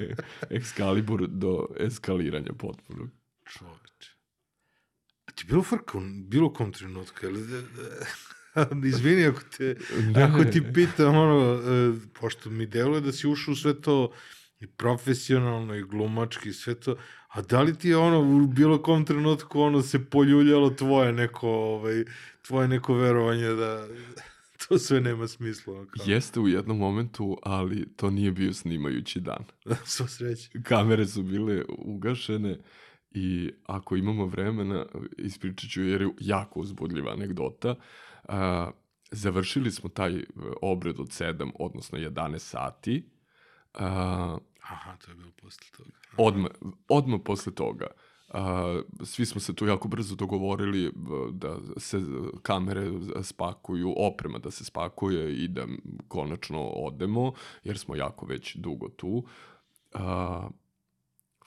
E, 0.00 0.14
Excalibur 0.50 1.26
do 1.26 1.66
eskaliranja 1.78 2.52
potpuno. 2.58 3.08
Čoveče. 3.44 4.10
A 5.26 5.32
ti 5.32 5.44
bilo 5.48 5.62
frka 5.62 5.98
bilo 6.28 6.52
kom 6.52 6.72
trenutku? 6.72 7.26
Ili, 7.26 7.64
izvini 8.88 9.26
ako 9.26 9.40
te, 9.56 9.76
Ne. 10.14 10.22
ako 10.22 10.44
ti 10.44 10.62
pitam, 10.74 11.16
ono, 11.16 11.54
e, 11.54 11.92
pošto 12.20 12.50
mi 12.50 12.66
deluje 12.66 13.00
da 13.00 13.12
si 13.12 13.28
ušao 13.28 13.52
u 13.52 13.56
sve 13.56 13.80
to 13.80 14.12
i 14.60 14.66
profesionalno 14.66 15.74
i 15.74 15.82
glumački 15.82 16.48
i 16.48 16.52
sve 16.52 16.80
to, 16.80 16.96
a 17.32 17.42
da 17.42 17.62
li 17.62 17.78
ti 17.78 17.88
je 17.88 17.96
ono 17.96 18.20
u 18.20 18.46
bilo 18.46 18.82
kom 18.82 19.04
trenutku 19.04 19.60
ono 19.60 19.82
se 19.82 20.04
poljuljalo 20.04 20.70
tvoje 20.70 21.12
neko, 21.12 21.48
ovaj, 21.48 22.04
tvoje 22.42 22.68
neko 22.68 22.94
verovanje 22.94 23.48
da 23.48 23.86
to 24.68 24.78
sve 24.78 25.00
nema 25.00 25.28
smisla? 25.28 25.74
Kao, 25.74 26.04
Jeste 26.06 26.40
u 26.40 26.48
jednom 26.48 26.78
momentu, 26.78 27.38
ali 27.42 27.96
to 27.96 28.10
nije 28.10 28.32
bio 28.32 28.52
snimajući 28.52 29.20
dan. 29.20 29.44
Sva 29.84 30.06
sreća. 30.06 30.48
Kamere 30.62 31.06
su 31.06 31.22
bile 31.22 31.62
ugašene 31.78 32.58
i 33.10 33.50
ako 33.66 33.96
imamo 33.96 34.26
vremena, 34.26 34.86
ispričat 35.18 35.70
ću 35.70 35.82
jer 35.82 36.02
je 36.02 36.10
jako 36.20 36.60
uzbudljiva 36.60 37.12
anegdota. 37.12 37.74
A, 38.28 38.70
završili 39.10 39.70
smo 39.70 39.88
taj 39.88 40.16
e, 40.16 40.24
obred 40.62 41.00
od 41.00 41.08
7, 41.08 41.50
odnosno 41.54 41.98
11 41.98 42.38
sati. 42.38 43.10
A, 43.74 44.38
Aha, 44.62 44.96
to 44.96 45.10
je 45.10 45.14
bilo 45.14 45.30
posle 45.32 45.66
toga. 45.76 45.90
odmah, 46.18 46.50
odmah 46.88 47.20
posle 47.24 47.54
toga. 47.54 47.86
A, 48.28 48.82
svi 49.04 49.26
smo 49.26 49.40
se 49.40 49.54
tu 49.54 49.66
jako 49.66 49.88
brzo 49.88 50.14
dogovorili 50.16 50.86
v- 50.86 51.30
da 51.32 51.56
se 51.76 52.00
kamere 52.42 52.90
spakuju, 53.22 53.94
oprema 53.98 54.38
da 54.38 54.50
se 54.50 54.64
spakuje 54.64 55.36
i 55.36 55.48
da 55.48 55.66
konačno 56.08 56.60
odemo, 56.62 57.32
jer 57.64 57.78
smo 57.78 57.96
jako 57.96 58.26
već 58.26 58.56
dugo 58.56 58.88
tu. 58.88 59.24
A, 59.92 60.48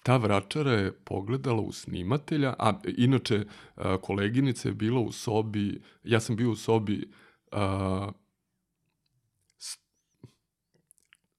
ta 0.03 0.17
vračara 0.17 0.71
je 0.71 0.91
pogledala 0.95 1.61
u 1.61 1.71
snimatelja, 1.71 2.53
a 2.59 2.73
inače 2.97 3.45
a, 3.75 3.97
koleginica 3.97 4.67
je 4.69 4.73
bila 4.75 4.99
u 4.99 5.11
sobi, 5.11 5.81
ja 6.03 6.19
sam 6.19 6.35
bio 6.35 6.51
u 6.51 6.55
sobi 6.55 7.11
s- 9.57 9.77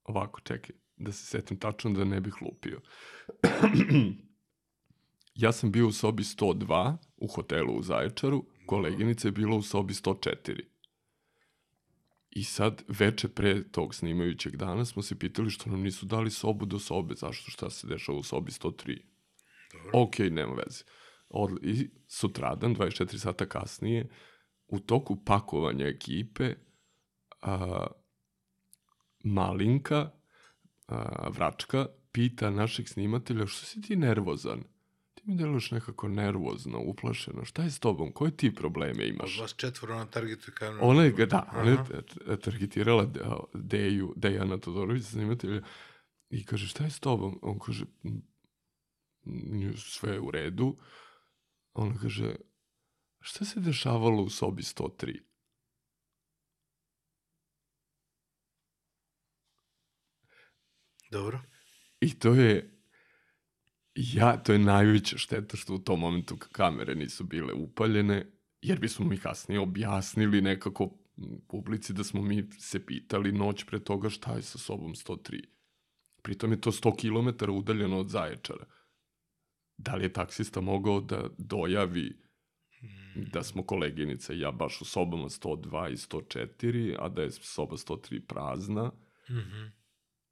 ovako, 0.05 0.41
čekaj, 0.41 0.77
da 0.97 1.12
se 1.12 1.26
setim 1.26 1.59
tačno 1.59 1.90
da 1.90 2.05
ne 2.05 2.20
bih 2.20 2.34
lupio. 2.42 2.80
ja 5.34 5.53
sam 5.53 5.72
bio 5.72 5.88
u 5.88 5.92
sobi 5.92 6.22
102 6.22 6.97
u 7.16 7.26
hotelu 7.26 7.78
u 7.78 7.82
Zaječaru, 7.82 8.44
koleginica 8.66 9.28
je 9.28 9.32
bila 9.32 9.57
u 9.57 9.62
sobi 9.62 9.94
104. 9.94 10.61
I 12.30 12.44
sad, 12.44 12.82
veče 12.88 13.28
pre 13.28 13.68
tog 13.68 13.94
snimajućeg 13.94 14.57
dana 14.57 14.84
smo 14.84 15.03
se 15.03 15.18
pitali 15.18 15.51
što 15.51 15.70
nam 15.70 15.82
nisu 15.82 16.07
dali 16.07 16.30
sobu 16.30 16.66
do 16.66 16.78
sobe, 16.78 17.14
zašto 17.14 17.51
šta 17.51 17.70
se 17.70 17.86
dešava 17.86 18.18
u 18.18 18.22
sobi 18.22 18.51
103. 18.51 18.99
Dobro. 19.72 19.90
Ok, 19.92 20.18
nema 20.18 20.53
veze. 20.53 20.84
Od, 21.28 21.51
I 21.62 21.90
sutradan, 22.07 22.76
24 22.76 23.18
sata 23.18 23.47
kasnije, 23.47 24.09
u 24.68 24.78
toku 24.78 25.24
pakovanja 25.24 25.86
ekipe, 25.86 26.55
a, 27.42 27.86
Malinka, 29.24 30.11
a, 30.87 31.28
vračka, 31.30 31.87
pita 32.12 32.51
našeg 32.51 32.89
snimatelja, 32.89 33.47
što 33.47 33.66
si 33.66 33.80
ti 33.80 33.97
nervozan? 33.97 34.62
Ti 35.14 35.22
mi 35.24 35.37
deluješ 35.37 35.70
nekako 35.70 36.09
nervozno, 36.09 36.80
uplašeno. 36.80 37.45
Šta 37.45 37.62
je 37.62 37.70
s 37.70 37.78
tobom? 37.78 38.12
Koje 38.12 38.37
ti 38.37 38.55
probleme 38.55 39.03
Od 39.03 39.09
imaš? 39.09 39.41
vas 39.41 39.55
četvoro 39.57 39.95
na 39.95 40.07
targetu 40.07 40.53
kameru. 40.55 40.78
Ona 40.82 41.05
je, 41.05 41.26
da, 41.26 41.51
ona 41.55 41.70
je 41.70 41.78
targetirala 42.39 43.05
De- 43.05 43.20
Deju, 43.55 44.12
Dejana 44.16 44.59
Todorovića, 44.59 45.07
snimatelja, 45.07 45.62
i 46.30 46.45
kaže, 46.45 46.68
šta 46.68 46.84
je 46.84 46.91
s 46.91 47.01
tobom? 47.01 47.39
On 47.43 47.59
kaže, 47.59 47.84
"M, 48.05 48.22
m, 49.26 49.76
sve 49.76 50.12
je 50.12 50.20
u 50.20 50.30
redu. 50.30 50.76
Ona 51.72 51.95
kaže, 51.99 52.34
šta 53.20 53.45
se 53.45 53.61
dešavalo 53.61 54.22
u 54.22 54.28
sobi 54.30 54.62
103? 54.62 55.20
Dobro. 61.11 61.41
I 62.01 62.19
to 62.19 62.35
je 62.35 62.77
ja, 63.95 64.37
to 64.37 64.53
je 64.53 64.59
najveća 64.59 65.19
šteta 65.19 65.57
što 65.57 65.75
u 65.75 65.79
tom 65.79 66.01
momentu 66.01 66.37
kamere 66.37 66.95
nisu 66.95 67.25
bile 67.25 67.53
upaljene, 67.53 68.27
jer 68.63 68.79
bismo 68.81 69.07
mi 69.07 69.17
kasnije 69.19 69.61
objasnili 69.61 70.41
nekako 70.41 70.99
publici 71.49 71.93
da 71.93 72.05
smo 72.05 72.23
mi 72.23 72.51
se 72.59 72.87
pitali 72.87 73.33
noć 73.33 73.65
pre 73.65 73.81
toga 73.81 74.11
šta 74.11 74.33
je 74.33 74.43
sa 74.43 74.59
sobom 74.59 74.95
103. 74.95 75.45
Pritom 76.23 76.53
je 76.53 76.61
to 76.61 76.73
100 76.73 76.97
km 76.97 77.51
udaljeno 77.53 77.99
od 77.99 78.09
Zaječara. 78.09 78.65
Da 79.77 79.95
li 79.95 80.05
je 80.05 80.13
taksista 80.13 80.61
mogao 80.61 81.01
da 81.01 81.29
dojavi 81.39 82.17
da 83.33 83.43
smo 83.43 83.63
koleginica 83.63 84.33
i 84.33 84.41
ja 84.41 84.51
baš 84.51 84.81
u 84.81 84.85
sobama 84.85 85.29
102 85.29 85.93
i 85.93 85.97
104, 85.97 86.97
a 86.99 87.09
da 87.09 87.23
je 87.23 87.31
soba 87.31 87.77
103 87.77 88.21
prazna 88.21 88.93
Mhm. 89.31 89.67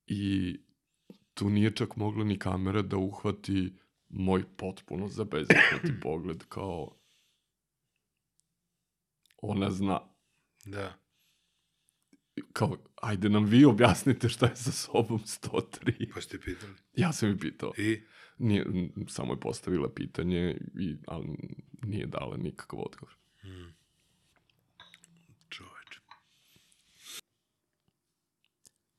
I 0.06 0.56
tu 1.34 1.50
nije 1.50 1.70
čak 1.70 1.96
mogla 1.96 2.24
ni 2.24 2.38
kamera 2.38 2.82
da 2.82 2.96
uhvati 2.96 3.76
moj 4.08 4.44
potpuno 4.56 5.08
zabezeknuti 5.08 6.00
pogled 6.02 6.44
kao 6.48 6.96
ona 9.42 9.70
zna. 9.70 10.00
Da. 10.64 10.98
Kao, 12.52 12.76
ajde 13.02 13.28
nam 13.28 13.44
vi 13.44 13.64
objasnite 13.64 14.28
šta 14.28 14.46
je 14.46 14.56
sa 14.56 14.72
sobom 14.72 15.18
103. 15.18 16.12
Pa 16.14 16.20
ste 16.20 16.40
pitali. 16.40 16.72
Ja 16.92 17.12
sam 17.12 17.28
je 17.28 17.38
pitao. 17.38 17.72
I? 17.78 18.02
Nije, 18.38 18.66
samo 19.08 19.32
je 19.32 19.40
postavila 19.40 19.92
pitanje, 19.94 20.60
i, 20.78 20.96
ali 21.06 21.26
nije 21.82 22.06
dala 22.06 22.36
nikakav 22.36 22.80
odgovor. 22.80 23.16
Čoveče. 23.42 23.83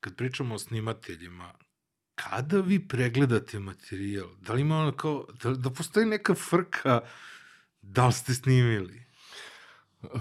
Kad 0.06 0.16
pričamo 0.16 0.56
o 0.56 0.60
snimateljima, 0.60 1.54
kada 2.16 2.60
vi 2.62 2.88
pregledate 2.88 3.60
materijal? 3.60 4.28
Da 4.42 4.54
li 4.54 4.62
ima 4.62 4.78
ono 4.78 4.92
kao, 4.92 5.26
da, 5.44 5.54
da 5.54 5.70
postoji 5.70 6.06
neka 6.06 6.36
frka 6.36 7.02
da 7.82 8.08
li 8.08 8.14
ste 8.14 8.34
snimili? 8.34 9.04
Uh, 10.02 10.12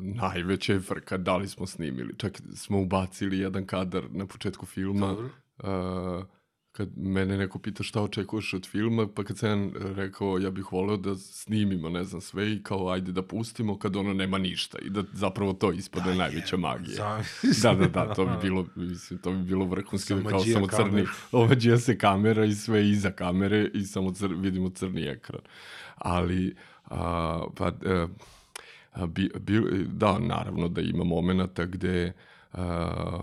najveća 0.00 0.72
je 0.72 0.80
frka 0.80 1.16
da 1.16 1.36
li 1.36 1.48
smo 1.48 1.66
snimili. 1.66 2.14
Čak 2.18 2.40
smo 2.54 2.80
ubacili 2.80 3.38
jedan 3.38 3.66
kadar 3.66 4.04
na 4.10 4.26
početku 4.26 4.66
filma. 4.66 5.06
Dobro. 5.06 5.30
Uh, 5.58 6.26
kad 6.76 6.88
mene 6.96 7.36
neko 7.36 7.58
pita 7.58 7.82
šta 7.82 8.02
očekuješ 8.02 8.54
od 8.54 8.66
filma, 8.66 9.08
pa 9.14 9.24
kad 9.24 9.38
sam 9.38 9.72
rekao 9.74 10.38
ja 10.38 10.50
bih 10.50 10.72
voleo 10.72 10.96
da 10.96 11.16
snimimo, 11.16 11.88
ne 11.88 12.04
znam, 12.04 12.20
sve 12.20 12.52
i 12.52 12.62
kao 12.62 12.88
ajde 12.88 13.12
da 13.12 13.22
pustimo 13.22 13.78
kad 13.78 13.96
ono 13.96 14.12
nema 14.14 14.38
ništa 14.38 14.78
i 14.78 14.90
da 14.90 15.04
zapravo 15.12 15.52
to 15.52 15.72
ispade 15.72 16.14
najveća 16.14 16.56
magija. 16.56 17.22
Da, 17.62 17.74
da, 17.74 17.86
da, 17.86 18.14
to 18.14 18.24
bi 18.26 18.32
bilo, 18.42 18.66
mislim, 18.74 19.18
to 19.18 19.32
bi 19.32 19.42
bilo 19.42 19.64
vrhunski, 19.64 20.08
Samo 20.08 20.22
da 20.22 20.30
kao 20.30 20.40
samo 20.40 20.66
crni, 20.66 21.06
ovađija 21.32 21.78
se 21.78 21.98
kamera 21.98 22.44
i 22.44 22.54
sve 22.54 22.88
iza 22.88 23.10
kamere 23.10 23.70
i 23.74 23.84
samo 23.84 24.12
cr, 24.12 24.34
vidimo 24.34 24.70
crni 24.70 25.02
ekran. 25.02 25.40
Ali, 25.96 26.54
a, 26.84 27.44
pa, 27.56 27.66
a, 27.66 28.06
a, 28.92 29.06
bi, 29.06 29.30
bi, 29.40 29.60
da, 29.88 30.18
naravno 30.18 30.68
da 30.68 30.80
ima 30.80 31.04
momenata 31.04 31.64
gde 31.64 32.12
a, 32.52 33.20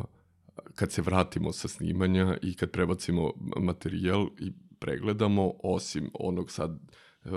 kad 0.76 0.92
se 0.92 1.02
vratimo 1.02 1.52
sa 1.52 1.68
snimanja 1.68 2.38
i 2.42 2.56
kad 2.56 2.72
prebacimo 2.72 3.34
materijal 3.58 4.28
i 4.40 4.52
pregledamo, 4.80 5.54
osim 5.64 6.10
onog 6.14 6.52
sad 6.52 6.80
e, 7.26 7.30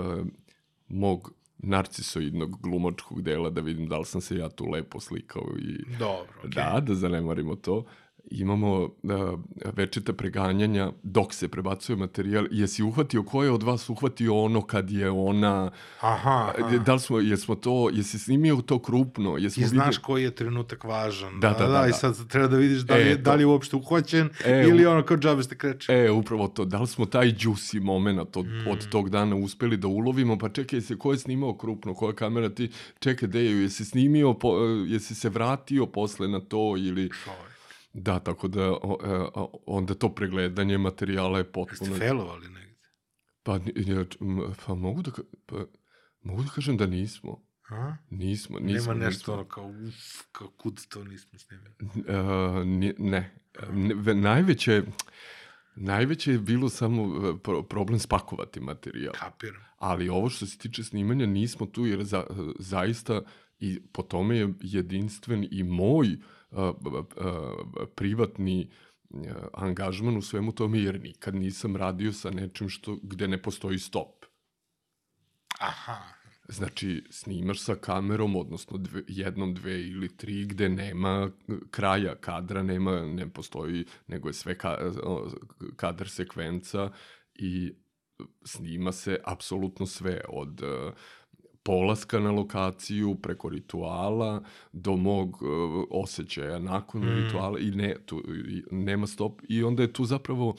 mog 0.87 1.31
narcisoidnog 1.57 2.61
glumačkog 2.61 3.21
dela 3.21 3.49
da 3.49 3.61
vidim 3.61 3.87
da 3.87 3.97
li 3.97 4.05
sam 4.05 4.21
se 4.21 4.35
ja 4.35 4.49
tu 4.49 4.65
lepo 4.65 4.99
slikao 4.99 5.43
i 5.59 5.97
Dobro, 5.99 6.33
okej. 6.39 6.49
da, 6.49 6.79
da 6.81 6.95
zanemarimo 6.95 7.55
to. 7.55 7.85
Imamo 8.31 8.83
uh, 8.83 8.89
večita 9.67 10.13
preganjanja 10.13 10.91
dok 11.03 11.33
se 11.33 11.47
prebacuje 11.47 11.95
materijal. 11.95 12.47
Jesi 12.51 12.83
uhvatio, 12.83 13.23
ko 13.23 13.43
je 13.43 13.51
od 13.51 13.63
vas 13.63 13.89
uhvatio 13.89 14.35
ono 14.35 14.61
kad 14.61 14.91
je 14.91 15.09
ona... 15.09 15.71
Aha, 16.01 16.53
aha. 16.57 16.77
Da 16.77 16.93
li 16.93 16.99
smo, 16.99 17.19
jesmo 17.19 17.55
to, 17.55 17.89
jesi 17.93 18.19
snimio 18.19 18.55
to 18.57 18.79
krupno? 18.79 19.37
Jesmo 19.37 19.63
I 19.63 19.67
znaš 19.67 19.85
videli- 19.87 20.01
koji 20.01 20.23
je 20.23 20.31
trenutak 20.31 20.83
važan. 20.83 21.39
Da, 21.39 21.49
da, 21.49 21.67
da, 21.67 21.85
I 21.85 21.89
da. 21.89 21.93
sad 21.93 22.27
treba 22.27 22.47
da 22.47 22.57
vidiš 22.57 22.79
da 22.79 22.95
li, 22.95 23.01
E, 23.01 23.15
to. 23.15 23.21
da 23.21 23.33
li 23.33 23.41
je 23.41 23.47
uopšte 23.47 23.75
uhvaćen 23.75 24.29
E, 24.45 24.63
ili 24.63 24.85
ono 24.85 25.03
kao 25.03 25.17
džabe 25.17 25.43
ste 25.43 25.57
kreće. 25.57 25.93
E, 25.95 26.11
upravo 26.11 26.47
to. 26.47 26.65
Da 26.65 26.79
li 26.79 26.87
smo 26.87 27.05
taj 27.05 27.27
juicy 27.29 27.81
moment 27.81 28.07
od, 28.37 28.45
Mm. 28.45 28.67
od 28.67 28.89
tog 28.89 29.09
dana 29.09 29.35
uspeli 29.35 29.77
da 29.77 29.87
ulovimo? 29.87 30.37
Pa 30.37 30.49
čekaj, 30.49 30.81
se, 30.81 30.97
ko 30.97 31.11
je 31.11 31.17
snimao 31.17 31.53
krupno? 31.53 31.93
Koja 31.93 32.13
kamera 32.13 32.49
ti? 32.49 32.69
Čekaj, 32.99 33.27
Deju, 33.27 33.61
jesi 33.61 33.85
snimio, 33.85 34.33
po, 34.33 34.49
e, 34.57 34.85
jesi 34.87 35.15
se 35.15 35.29
vratio 35.29 35.85
posle 35.85 36.27
na 36.27 36.39
to 36.39 36.75
ili... 36.77 37.09
Čovek. 37.23 37.56
Da, 37.93 38.19
tako 38.19 38.47
da 38.47 38.71
o, 38.71 38.97
e, 39.03 39.09
a, 39.35 39.45
onda 39.65 39.93
to 39.93 40.15
pregledanje 40.15 40.77
materijala 40.77 41.37
je 41.37 41.41
Jeste 41.41 41.51
potpuno... 41.51 41.97
failovali 41.97 42.49
negde? 42.49 42.87
Pa, 43.43 43.53
ja, 43.75 44.05
pa 44.65 44.73
mogu 44.73 45.01
da, 45.01 45.11
pa, 45.45 45.65
mogu 46.21 46.43
da 46.43 46.49
kažem 46.49 46.77
da 46.77 46.85
nismo. 46.85 47.47
A? 47.69 47.95
Nismo, 48.09 48.59
nismo. 48.59 48.93
Nema 48.93 49.05
nešto 49.05 49.33
ono 49.33 49.45
kao, 49.45 49.67
uf, 49.67 50.21
kao 50.31 50.47
kud 50.57 50.87
to 50.89 51.03
nismo 51.03 51.39
snimili. 51.39 51.75
Uh, 51.81 52.65
ne. 52.97 53.35
ne 53.71 53.93
ve- 53.95 54.15
najveće, 54.15 54.83
najveće 55.75 56.31
je 56.31 56.39
bilo 56.39 56.69
samo 56.69 57.29
e, 57.29 57.37
pro, 57.43 57.63
problem 57.63 57.99
spakovati 57.99 58.59
materijal. 58.59 59.13
Kapiram. 59.13 59.61
Ali 59.77 60.09
ovo 60.09 60.29
što 60.29 60.45
se 60.45 60.57
tiče 60.57 60.83
snimanja 60.83 61.25
nismo 61.25 61.65
tu 61.65 61.85
jer 61.85 62.03
za, 62.03 62.23
zaista 62.59 63.21
i 63.59 63.79
po 63.93 64.01
tome 64.01 64.37
je 64.37 64.53
jedinstven 64.61 65.47
i 65.51 65.63
moj 65.63 66.13
uh, 66.13 66.36
privatni 67.95 68.69
uh, 69.09 69.31
angažman 69.53 70.17
u 70.17 70.21
svemu 70.21 70.51
tome 70.51 70.79
jer 70.79 71.01
nikad 71.01 71.35
nisam 71.35 71.75
radio 71.75 72.13
sa 72.13 72.29
nečim 72.31 72.69
što, 72.69 72.97
gde 73.03 73.27
ne 73.27 73.41
postoji 73.41 73.79
stop. 73.79 74.25
Aha. 75.59 75.97
Znači, 76.49 77.03
snimaš 77.09 77.61
sa 77.61 77.75
kamerom, 77.75 78.35
odnosno 78.35 78.77
dve, 78.77 79.03
jednom, 79.07 79.53
dve 79.53 79.81
ili 79.81 80.17
tri, 80.17 80.45
gde 80.45 80.69
nema 80.69 81.29
kraja 81.71 82.15
kadra, 82.15 82.63
nema, 82.63 83.01
ne 83.01 83.33
postoji, 83.33 83.85
nego 84.07 84.29
je 84.29 84.33
sve 84.33 84.57
ka, 84.57 84.77
kadar 85.75 86.09
sekvenca 86.09 86.91
i 87.35 87.73
snima 88.45 88.91
se 88.91 89.19
apsolutno 89.25 89.85
sve 89.85 90.21
od 90.29 90.61
e, 90.61 90.91
polaska 91.67 92.19
na 92.19 92.31
lokaciju 92.31 93.15
preko 93.15 93.49
rituala 93.49 94.43
do 94.73 94.95
mog 94.95 95.29
e, 95.41 95.45
osjećaja 95.91 96.59
nakon 96.59 97.01
Mm. 97.01 97.25
rituala 97.25 97.59
i 97.59 97.71
ne, 97.71 97.95
tu, 98.05 98.23
i, 98.49 98.63
nema 98.71 99.07
stop 99.07 99.41
i 99.49 99.63
onda 99.63 99.83
je 99.83 99.93
tu 99.93 100.05
zapravo 100.05 100.55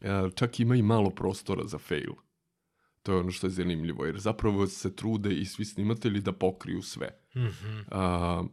e, 0.00 0.08
čak 0.34 0.60
ima 0.60 0.76
i 0.76 0.82
malo 0.82 1.10
prostora 1.10 1.66
za 1.66 1.78
fail. 1.78 2.12
To 3.02 3.12
je 3.12 3.18
ono 3.18 3.30
što 3.30 3.46
je 3.46 3.50
zanimljivo, 3.50 4.04
jer 4.06 4.18
zapravo 4.18 4.66
se 4.66 4.96
trude 4.96 5.34
i 5.34 5.44
svi 5.44 5.64
snimatelji 5.64 6.20
da 6.20 6.32
pokriju 6.32 6.82
sve. 6.82 7.08
Mhm. 7.36 7.78
A, 7.90 8.44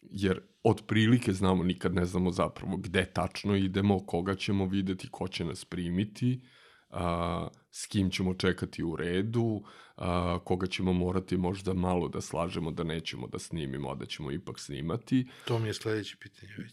jer 0.00 0.40
otprilike 0.62 1.32
znamo, 1.32 1.64
nikad 1.64 1.94
ne 1.94 2.04
znamo 2.04 2.30
zapravo 2.30 2.76
gde 2.76 3.04
tačno 3.12 3.56
idemo, 3.56 4.06
koga 4.06 4.34
ćemo 4.34 4.66
videti, 4.66 5.08
ko 5.10 5.28
će 5.28 5.44
nas 5.44 5.64
primiti, 5.64 6.40
a, 6.90 7.48
s 7.72 7.86
kim 7.86 8.10
ćemo 8.10 8.34
čekati 8.34 8.82
u 8.82 8.96
redu, 8.96 9.62
a, 9.96 10.38
koga 10.44 10.66
ćemo 10.66 10.92
morati 10.92 11.36
možda 11.36 11.74
malo 11.74 12.08
da 12.08 12.20
slažemo 12.20 12.70
da 12.70 12.84
nećemo 12.84 13.26
da 13.26 13.38
snimimo, 13.38 13.90
a 13.90 13.94
da 13.94 14.06
ćemo 14.06 14.30
ipak 14.30 14.58
snimati. 14.58 15.26
To 15.44 15.58
mi 15.58 15.68
je 15.68 15.74
sledeće 15.74 16.16
pitanje 16.16 16.52
već. 16.58 16.72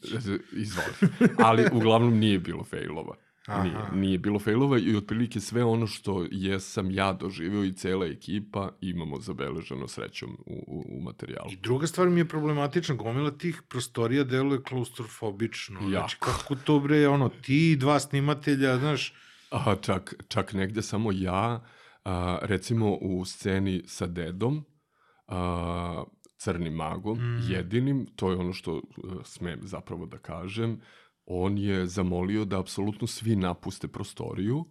Izvoli. 0.52 0.94
Ali 1.38 1.66
uglavnom 1.74 2.20
nije 2.20 2.40
bilo 2.40 2.64
failova. 2.64 3.16
Aha. 3.46 3.64
Nije, 3.64 3.76
nije 3.94 4.18
bilo 4.18 4.40
failova 4.40 4.80
i 4.80 4.96
otprilike 4.96 5.40
sve 5.40 5.64
ono 5.64 5.88
što 5.88 6.26
jesam 6.32 6.92
ja 6.92 7.14
doživeo 7.14 7.64
i 7.64 7.74
cela 7.74 8.06
ekipa 8.06 8.72
imamo 8.82 9.20
zabeleženo 9.20 9.88
srećom 9.88 10.38
u, 10.46 10.54
u, 10.68 10.98
u 10.98 11.02
materijalu. 11.02 11.50
I 11.52 11.58
druga 11.58 11.88
stvar 11.88 12.10
mi 12.10 12.20
je 12.20 12.28
problematična, 12.28 12.96
gomila 12.96 13.32
tih 13.32 13.62
prostorija 13.70 14.24
deluje 14.24 14.64
klaustrofobično. 14.64 15.80
Znači, 15.80 15.94
Jako. 15.94 16.26
kako 16.26 16.56
to 16.56 16.80
bre, 16.80 17.08
ono, 17.08 17.30
ti 17.30 17.72
i 17.72 17.76
dva 17.76 18.00
snimatelja, 18.00 18.78
znaš, 18.78 19.14
A, 19.52 19.76
čak, 19.82 20.16
čak 20.28 20.54
negde 20.54 20.82
samo 20.82 21.12
ja, 21.12 21.64
a, 22.04 22.40
recimo 22.42 22.96
u 23.02 23.26
sceni 23.26 23.84
sa 23.88 24.08
dedom, 24.08 24.64
a, 25.28 26.04
crnim 26.38 26.74
magom, 26.74 27.18
Mm. 27.18 27.52
jedinim, 27.52 28.06
to 28.16 28.32
je 28.32 28.38
ono 28.38 28.54
što 28.54 28.78
e, 28.78 28.82
smem 29.24 29.60
zapravo 29.64 30.06
da 30.06 30.18
kažem, 30.18 30.82
on 31.26 31.58
je 31.58 31.88
zamolio 31.88 32.46
da 32.46 32.60
apsolutno 32.60 33.08
svi 33.08 33.36
napuste 33.36 33.88
prostoriju, 33.88 34.66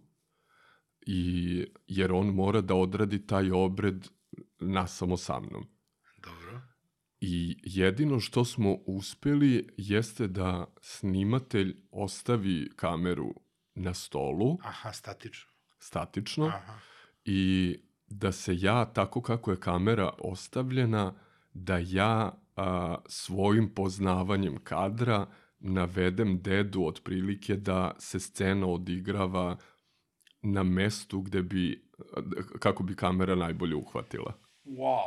i, 1.07 1.65
jer 1.87 2.11
on 2.11 2.27
mora 2.27 2.61
da 2.61 2.75
odradi 2.75 3.25
taj 3.27 3.51
obred 3.51 4.07
nasamo 4.59 5.17
sa 5.17 5.39
mnom. 5.39 5.65
dobro. 6.23 6.61
I 7.21 7.57
jedino 7.63 8.19
što 8.19 8.45
smo 8.45 8.77
uspeli 8.85 9.67
jeste 9.77 10.27
da 10.27 10.73
snimatelj 10.81 11.75
ostavi 11.91 12.69
kameru 12.75 13.33
na 13.79 13.93
stolu, 13.93 14.57
Aha, 14.63 14.93
statično. 14.93 15.51
statično, 15.79 16.45
Aha. 16.45 16.79
i 17.25 17.75
da 18.07 18.31
se 18.31 18.55
ja, 18.57 18.85
tako 18.85 19.21
kako 19.21 19.51
je 19.51 19.59
kamera 19.59 20.09
ostavljena, 20.19 21.13
da 21.53 21.77
ja 21.77 22.31
a, 22.55 22.97
svojim 23.07 23.73
poznavanjem 23.75 24.57
kadra 24.63 25.27
navedem 25.59 26.41
dedu 26.41 26.85
otprilike 26.85 27.55
da 27.55 27.95
se 27.99 28.19
scena 28.19 28.67
odigrava 28.67 29.57
na 30.41 30.63
mestu 30.63 31.21
gde 31.21 31.41
bi, 31.41 31.89
kako 32.59 32.83
bi 32.83 32.95
kamera 32.95 33.35
najbolje 33.35 33.75
uhvatila. 33.75 34.33
Wow. 34.65 35.01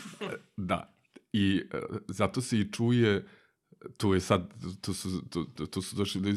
Da. 0.56 0.94
I 1.32 1.62
e, 1.72 1.80
zato 2.08 2.40
se 2.40 2.58
i 2.60 2.72
čuje 2.72 3.26
tu 3.96 4.14
je 4.14 4.20
sad, 4.20 4.54
tu 4.80 4.94
su, 4.94 5.28
tu, 5.30 5.66
tu 5.66 5.82
su 5.82 5.96
došli 5.96 6.20
da 6.20 6.28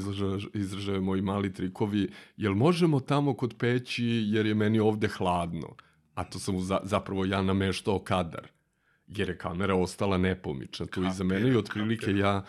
izražaje 0.53 0.99
moji 0.99 1.21
mali 1.21 1.53
trikovi, 1.53 2.09
jel 2.37 2.53
možemo 2.53 2.99
tamo 2.99 3.33
kod 3.33 3.55
peći 3.57 4.05
jer 4.05 4.45
je 4.45 4.55
meni 4.55 4.79
ovde 4.79 5.07
hladno, 5.07 5.75
a 6.13 6.23
to 6.23 6.39
sam 6.39 6.59
za, 6.59 6.79
zapravo 6.83 7.25
ja 7.25 7.41
nameštao 7.41 7.99
kadar, 7.99 8.47
jer 9.07 9.29
je 9.29 9.37
kamera 9.37 9.75
ostala 9.75 10.17
nepomična 10.17 10.85
tu 10.85 11.03
iza 11.05 11.23
mene 11.23 11.49
i 11.49 11.55
otprilike 11.55 12.05
kapiram. 12.05 12.19
ja 12.19 12.43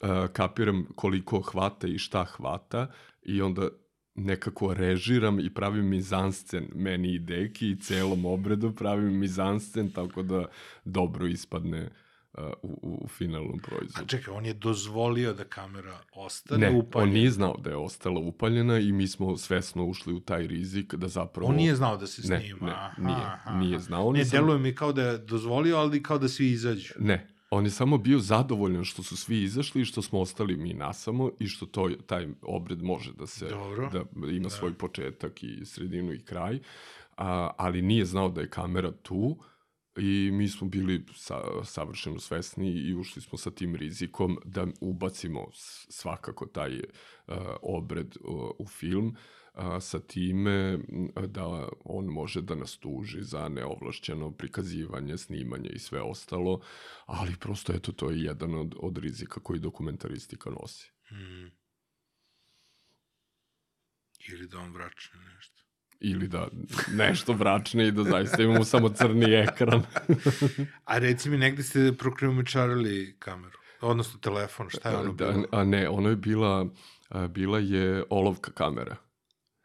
uh, 0.00 0.28
kapiram 0.32 0.86
koliko 0.94 1.40
hvata 1.40 1.86
i 1.86 1.98
šta 1.98 2.24
hvata 2.24 2.86
i 3.22 3.42
onda 3.42 3.68
nekako 4.14 4.74
režiram 4.74 5.40
i 5.40 5.54
pravim 5.54 5.88
mizanscen 5.88 6.68
meni 6.74 7.14
i 7.14 7.18
deki 7.18 7.70
i 7.70 7.78
celom 7.78 8.24
obredu 8.24 8.74
pravim 8.74 9.18
mizanscen 9.18 9.90
tako 9.90 10.22
da 10.22 10.46
dobro 10.84 11.26
ispadne 11.26 11.82
uh, 11.82 11.92
u, 12.62 12.78
u 13.04 13.08
finalnom 13.08 13.58
A 13.58 13.66
proizvodu. 13.66 14.06
čekaj, 14.08 14.34
on 14.34 14.46
je 14.46 14.54
dozvolio 14.54 15.32
da 15.34 15.44
kamera 15.44 15.98
ostane 16.14 16.60
Ne, 16.62 16.78
upaljena. 16.78 17.08
on 17.08 17.14
nije 17.14 17.30
znao 17.30 17.56
da 17.56 17.70
je 17.70 17.76
ostala 17.76 18.20
upaljena 18.20 18.78
i 18.78 18.92
mi 18.92 19.08
smo 19.08 19.36
svesno 19.36 19.84
ušli 19.84 20.12
u 20.14 20.20
taj 20.20 20.46
rizik 20.46 20.94
da 20.94 21.08
zapravo... 21.08 21.48
On 21.48 21.56
nije 21.56 21.74
znao 21.74 21.96
da 21.96 22.06
se 22.06 22.22
Ne, 22.24 22.40
snima. 22.40 22.66
ne, 22.66 22.72
aha, 22.72 23.02
nije, 23.02 23.16
aha, 23.16 23.58
nije 23.58 23.78
znao. 23.78 24.12
Ne, 24.12 24.18
je 24.18 24.24
samo- 24.24 24.40
deluje 24.40 24.58
mi 24.60 24.74
kao 24.74 24.92
da 24.92 25.02
je 25.02 25.18
dozvolio, 25.18 25.76
ali 25.76 26.02
kao 26.02 26.18
da 26.18 26.28
svi 26.28 26.50
izađu. 26.50 26.92
Ne, 26.98 27.26
on 27.50 27.64
je 27.64 27.70
samo 27.70 27.98
bio 27.98 28.18
zadovoljan 28.18 28.84
što 28.84 29.02
su 29.02 29.16
svi 29.16 29.42
izašli 29.42 29.82
i 29.82 29.84
što 29.84 30.02
smo 30.02 30.20
ostali 30.20 30.56
mi 30.56 30.74
nasamo 30.74 31.30
i 31.38 31.46
što 31.46 31.66
to, 31.66 31.90
taj 32.06 32.28
obred 32.42 32.82
može 32.82 33.12
da 33.12 33.26
se 33.26 33.48
Dobro. 33.48 33.90
da 33.90 34.28
ima 34.28 34.50
svoj 34.50 34.72
početak 34.74 35.42
i 35.42 35.64
sredinu 35.64 36.12
i 36.12 36.20
kraj, 36.20 36.58
a, 37.16 37.50
ali 37.56 37.82
nije 37.82 38.04
znao 38.04 38.28
da 38.28 38.40
je 38.40 38.48
kamera 38.48 38.92
tu 38.92 39.36
i 39.96 40.30
mi 40.32 40.48
smo 40.48 40.68
bili 40.68 41.04
sa, 41.14 41.64
savršeno 41.64 42.18
svesni 42.18 42.70
i 42.70 42.94
ušli 42.94 43.22
smo 43.22 43.38
sa 43.38 43.50
tim 43.50 43.76
rizikom 43.76 44.38
da 44.44 44.66
ubacimo 44.80 45.48
svakako 45.88 46.46
taj 46.46 46.78
uh, 46.78 47.36
obred 47.62 48.16
uh, 48.20 48.50
u 48.58 48.66
film 48.66 49.16
a, 49.54 49.80
sa 49.80 50.00
time 50.00 50.78
da 51.26 51.68
on 51.84 52.04
može 52.04 52.42
da 52.42 52.54
nas 52.54 52.78
tuži 52.78 53.22
za 53.22 53.48
neovlašćeno 53.48 54.30
prikazivanje, 54.30 55.18
snimanje 55.18 55.68
i 55.68 55.78
sve 55.78 56.00
ostalo, 56.00 56.60
ali 57.06 57.36
prosto 57.40 57.72
eto 57.72 57.92
to 57.92 58.10
je 58.10 58.22
jedan 58.22 58.54
od, 58.54 58.74
od 58.78 58.98
rizika 58.98 59.40
koji 59.40 59.60
dokumentaristika 59.60 60.50
nosi. 60.50 60.92
Hmm. 61.08 61.50
Ili 64.28 64.48
da 64.48 64.58
on 64.58 64.72
vraća 64.72 65.18
nešto. 65.34 65.61
Ili 66.04 66.28
da 66.28 66.48
nešto 66.94 67.32
vračne 67.32 67.88
i 67.88 67.92
da 67.92 68.04
zaista 68.04 68.42
imamo 68.42 68.64
samo 68.64 68.88
crni 68.88 69.34
ekran. 69.34 69.82
A 70.90 70.98
reci 70.98 71.30
mi, 71.30 71.38
negde 71.38 71.62
ste 71.62 71.92
prokriumičarili 71.98 73.16
kameru? 73.18 73.58
Odnosno 73.80 74.20
telefon, 74.20 74.66
šta 74.70 74.88
je 74.88 74.96
ono 74.96 75.12
da, 75.12 75.26
bilo? 75.32 75.44
a 75.52 75.64
ne, 75.64 75.88
ono 75.88 76.08
je 76.08 76.16
bila, 76.16 76.66
a, 77.08 77.26
bila 77.26 77.58
je 77.58 78.04
olovka 78.10 78.52
kamera. 78.52 78.96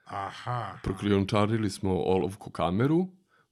Aha. 0.06 0.80
Prokrijumčarili 0.84 1.70
smo 1.70 1.94
olovku 1.94 2.52
kameru 2.52 3.08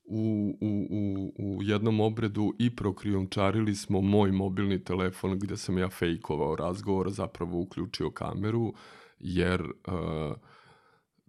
u, 0.06 0.58
u, 0.62 0.88
u, 0.90 1.34
u 1.38 1.64
jednom 1.64 2.00
obredu 2.00 2.54
i 2.60 2.76
prokrijumčarili 2.76 3.76
smo 3.76 4.02
moj 4.02 4.32
mobilni 4.32 4.84
telefon 4.84 5.40
gde 5.40 5.58
sam 5.58 5.78
ja 5.78 5.90
fejkovao 5.90 6.56
razgovor, 6.56 7.10
zapravo 7.10 7.60
uključio 7.60 8.12
kameru, 8.12 8.74
jer 9.20 9.62
uh, 9.62 10.36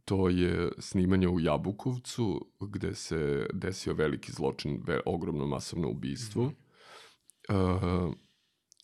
to 0.06 0.28
je 0.28 0.72
snimanje 0.78 1.28
u 1.28 1.40
Jabukovcu 1.40 2.46
gde 2.60 2.94
se 2.94 3.46
desio 3.52 3.94
veliki 3.94 4.32
zločin, 4.32 4.82
ve, 4.86 5.00
ogromno 5.06 5.46
masovno 5.46 5.88
ubistvo. 5.88 6.44
Uh, 6.44 8.14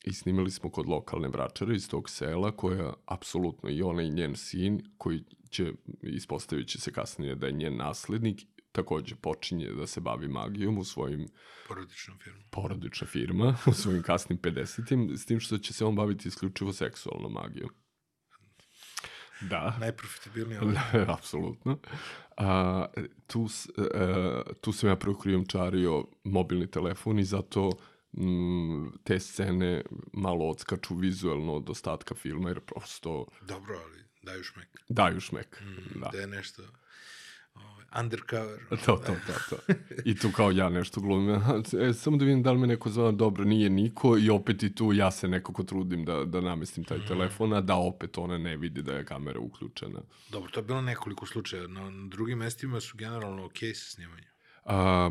I 0.05 0.13
snimali 0.13 0.51
smo 0.51 0.71
kod 0.71 0.89
lokalne 0.89 1.29
vračare 1.29 1.75
iz 1.75 1.89
tog 1.89 2.11
sela, 2.11 2.51
koja 2.57 2.93
apsolutno 3.07 3.71
i 3.71 3.83
ona 3.83 4.03
i 4.03 4.11
njen 4.11 4.37
sin, 4.37 4.83
koji 4.99 5.25
će, 5.51 5.73
ispostavit 6.03 6.69
će 6.69 6.81
se 6.81 6.93
kasnije 6.93 7.35
da 7.35 7.47
je 7.47 7.53
njen 7.53 7.77
naslednik, 7.77 8.41
takođe 8.73 9.15
počinje 9.15 9.67
da 9.67 9.87
se 9.87 10.01
bavi 10.01 10.29
magijom 10.29 10.79
u 10.79 10.85
svojim 10.85 11.29
Porodičnom 11.69 12.19
firmu. 12.19 12.43
porodična 12.51 13.07
firma, 13.07 13.57
u 13.71 13.73
svojim 13.73 14.03
kasnim 14.03 14.39
50-im, 14.39 15.17
s 15.17 15.27
tim 15.27 15.41
što 15.41 15.59
će 15.59 15.73
se 15.73 15.85
on 15.85 15.95
baviti 15.95 16.29
isključivo 16.29 16.73
seksualnom 16.73 17.33
magijom. 17.33 17.71
Da. 19.43 19.77
Najprofitabilniji 19.81 20.59
ovaj. 20.59 20.75
Apsolutno. 21.09 21.79
A, 22.37 22.87
tu, 23.27 23.49
s- 23.49 23.69
e, 23.95 24.07
tu 24.55 24.73
sam 24.73 24.89
ja 24.89 24.97
prvo 24.97 25.15
krijumčario 25.17 26.05
mobilni 26.25 26.67
telefon 26.67 27.19
i 27.19 27.25
zato 27.25 27.71
mm, 28.13 28.87
te 29.05 29.21
scene 29.21 29.83
malo 30.13 30.45
odskaču 30.45 30.95
vizuelno 30.95 31.55
od 31.55 31.71
ostatka 31.71 32.15
filma, 32.15 32.49
jer 32.49 32.61
prosto 32.61 33.27
Dobro, 33.43 33.75
ali 33.77 34.03
daju 34.23 34.43
šmek. 34.43 34.69
daju 34.89 35.21
šmek. 35.21 35.61
Mm, 35.63 36.01
Da. 36.01 36.09
Da 36.09 36.19
je 36.19 36.27
nešto 36.27 36.63
undercover. 38.01 38.59
To, 38.85 38.97
to, 38.97 39.13
to, 39.27 39.33
to. 39.51 39.73
I 40.05 40.15
tu 40.15 40.31
kao 40.37 40.51
ja 40.51 40.69
nešto 40.69 41.01
glumim. 41.01 41.41
E, 41.81 41.93
samo 41.93 42.17
da 42.17 42.25
vidim 42.25 42.43
da 42.43 42.53
li 42.53 42.59
me 42.59 42.67
neko 42.67 42.91
zove, 42.91 43.13
dobro, 43.13 43.45
nije 43.45 43.71
niko 43.71 44.19
i 44.19 44.31
opet 44.31 44.63
i 44.63 44.75
tu 44.75 44.93
ja 44.93 45.11
se 45.11 45.29
nekako 45.29 45.63
trudim 45.63 46.05
da, 46.05 46.25
da 46.25 46.41
namestim 46.41 46.85
taj 46.85 47.07
telefon, 47.07 47.53
a 47.53 47.61
da 47.61 47.77
opet 47.77 48.19
ona 48.19 48.39
ne 48.39 48.57
vidi 48.57 48.83
da 48.83 48.93
je 48.93 49.05
kamera 49.05 49.41
uključena. 49.41 50.01
Dobro, 50.31 50.51
to 50.51 50.61
je 50.61 50.65
bilo 50.65 50.83
nekoliko 50.83 51.27
slučaja. 51.27 51.69
Na, 51.69 51.91
na 51.91 52.09
drugim 52.09 52.39
mestima 52.39 52.81
su 52.81 52.97
generalno 52.97 53.45
okej 53.45 53.75
sa 53.75 53.91
snimanjem. 53.91 54.31
A, 54.65 55.11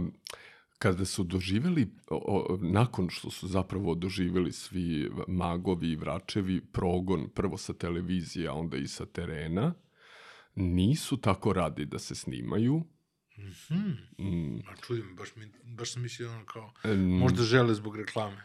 kada 0.82 1.05
su 1.05 1.23
doživeli, 1.23 1.89
o, 2.09 2.15
o, 2.15 2.57
nakon 2.61 3.09
što 3.09 3.29
su 3.29 3.47
zapravo 3.47 3.95
doživeli 3.95 4.51
svi 4.51 5.11
magovi 5.27 5.91
i 5.91 5.95
vračevi 5.95 6.61
progon 6.61 7.29
prvo 7.36 7.57
sa 7.57 7.73
televizije, 7.73 8.47
a 8.47 8.53
onda 8.53 8.77
i 8.77 8.88
sa 8.88 9.05
terena, 9.05 9.73
nisu 10.56 11.18
tako 11.18 11.54
radi 11.54 11.86
da 11.86 11.99
se 11.99 12.16
snimaju. 12.16 12.84
Mhm. 13.38 13.89
Mm, 14.28 14.60
čudim, 14.88 15.16
baš, 15.16 15.36
mi, 15.36 15.52
baš 15.64 15.93
sam 15.93 16.02
mislio 16.02 16.32
ono 16.32 16.45
kao, 16.45 16.74
em, 16.84 16.99
možda 16.99 17.43
žele 17.43 17.74
zbog 17.74 17.95
reklame. 17.95 18.43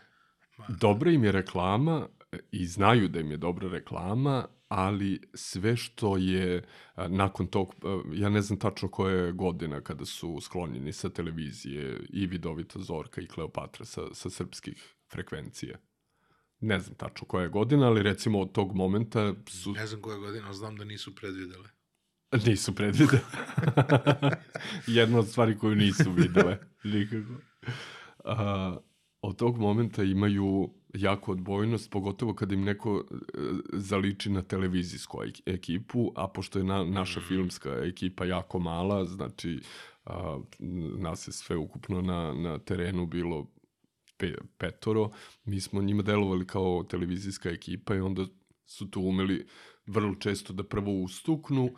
Dobra 0.69 1.11
im 1.11 1.25
je 1.25 1.33
reklama 1.33 2.09
e, 2.33 2.39
i 2.51 2.67
znaju 2.67 3.09
da 3.09 3.21
im 3.21 3.31
je 3.31 3.37
dobra 3.37 3.69
reklama, 3.69 4.49
ali 4.69 5.21
sve 5.35 5.77
što 5.77 6.17
je 6.17 6.65
a, 6.95 7.09
nakon 7.09 7.47
tog, 7.47 7.75
a, 7.83 8.03
ja 8.13 8.29
ne 8.29 8.41
znam 8.41 8.59
tačno 8.59 8.89
koja 8.89 9.15
je 9.15 9.33
godina 9.33 9.81
kada 9.81 10.05
su 10.05 10.41
sklonjeni 10.41 10.93
sa 10.93 11.09
televizije 11.09 12.07
i 12.09 12.27
Vidovita 12.27 12.79
Zorka 12.79 13.21
i 13.21 13.27
Kleopatra 13.27 13.85
sa, 13.85 14.15
sa 14.15 14.31
srpskih 14.31 14.95
frekvencija. 15.13 15.79
Ne 16.61 16.81
znam 16.81 16.95
tačno 16.95 17.27
koja 17.27 17.43
je 17.43 17.49
godina, 17.49 17.87
ali 17.87 18.03
recimo 18.03 18.41
od 18.41 18.53
tog 18.53 18.75
momenta 18.75 19.35
su 19.49 19.73
Ne 19.73 19.87
znam 19.87 20.03
koja 20.03 20.19
godina, 20.19 20.53
znam 20.53 20.77
da 20.77 20.85
nisu 20.85 21.15
predvidele. 21.15 21.69
Nisu 22.33 22.75
predvidele. 22.75 23.21
Jedna 24.87 25.19
od 25.19 25.29
stvari 25.29 25.59
koju 25.59 25.75
nisu 25.75 26.13
videle. 26.13 26.59
Nikako. 26.85 27.33
A, 28.25 28.77
od 29.23 29.37
tog 29.37 29.59
momenta 29.59 30.03
imaju 30.03 30.71
jako 30.95 31.33
odbojnost, 31.33 31.91
pogotovo 31.91 32.35
kad 32.35 32.53
im 32.53 32.65
neko 32.65 33.05
e, 33.11 33.15
zaliči 33.73 34.31
na 34.31 34.43
televizijsku 34.43 35.19
ek- 35.19 35.43
ekipu, 35.47 36.13
a 36.17 36.29
pošto 36.29 36.59
je 36.59 36.65
na, 36.65 36.85
naša 36.85 37.21
filmska 37.21 37.71
ekipa 37.71 38.25
jako 38.25 38.59
mala, 38.59 39.05
znači 39.05 39.61
a, 40.05 40.39
nas 40.99 41.29
je 41.29 41.33
sve 41.33 41.57
ukupno 41.57 42.03
na, 42.03 42.33
na 42.35 42.59
terenu 42.59 43.07
bilo 43.07 43.47
pe, 44.17 44.35
petoro, 44.59 45.11
mi 45.45 45.61
smo 45.61 45.83
njima 45.83 46.03
delovali 46.03 46.47
kao 46.47 46.83
televizijska 46.91 47.51
ekipa 47.51 47.95
i 47.95 48.01
onda 48.01 48.27
su 48.67 48.91
tu 48.91 49.01
umeli 49.03 49.47
vrlo 49.87 50.15
često 50.15 50.53
da 50.53 50.65
prvo 50.65 50.93
ustuknu, 51.03 51.71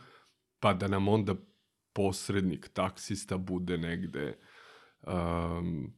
pa 0.60 0.74
da 0.74 0.88
nam 0.88 1.08
onda 1.08 1.34
posrednik 1.92 2.68
taksista 2.72 3.38
bude 3.38 3.78
negde 3.78 4.38
um, 5.06 5.92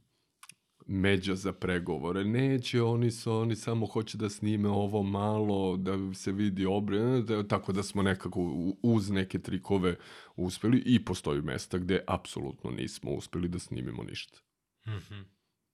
međa 0.86 1.34
za 1.34 1.52
pregovore. 1.52 2.24
Neće, 2.24 2.82
oni 2.82 3.11
su, 3.11 3.32
oni 3.32 3.56
samo 3.56 3.86
hoće 3.86 4.18
da 4.18 4.28
snime 4.28 4.68
ovo 4.68 5.02
malo, 5.02 5.76
da 5.76 6.14
se 6.14 6.32
vidi 6.32 6.66
obre, 6.66 7.22
da, 7.22 7.48
tako 7.48 7.72
da 7.72 7.82
smo 7.82 8.02
nekako 8.02 8.40
uz 8.82 9.11
neke 9.11 9.38
trikove 9.38 9.96
uspeli 10.36 10.82
i 10.86 11.04
postoji 11.04 11.42
mesta 11.42 11.78
gde 11.78 12.04
apsolutno 12.06 12.70
nismo 12.70 13.11
uspeli 13.11 13.48
da 13.48 13.58
snimimo 13.58 14.02
ništa 14.02 14.38
Mhm. 14.86 15.20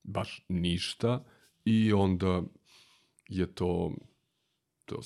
baš 0.02 0.44
ništa 0.48 1.24
i 1.64 1.92
onda 1.92 2.42
je 3.28 3.54
to, 3.54 3.94
to 4.84 5.00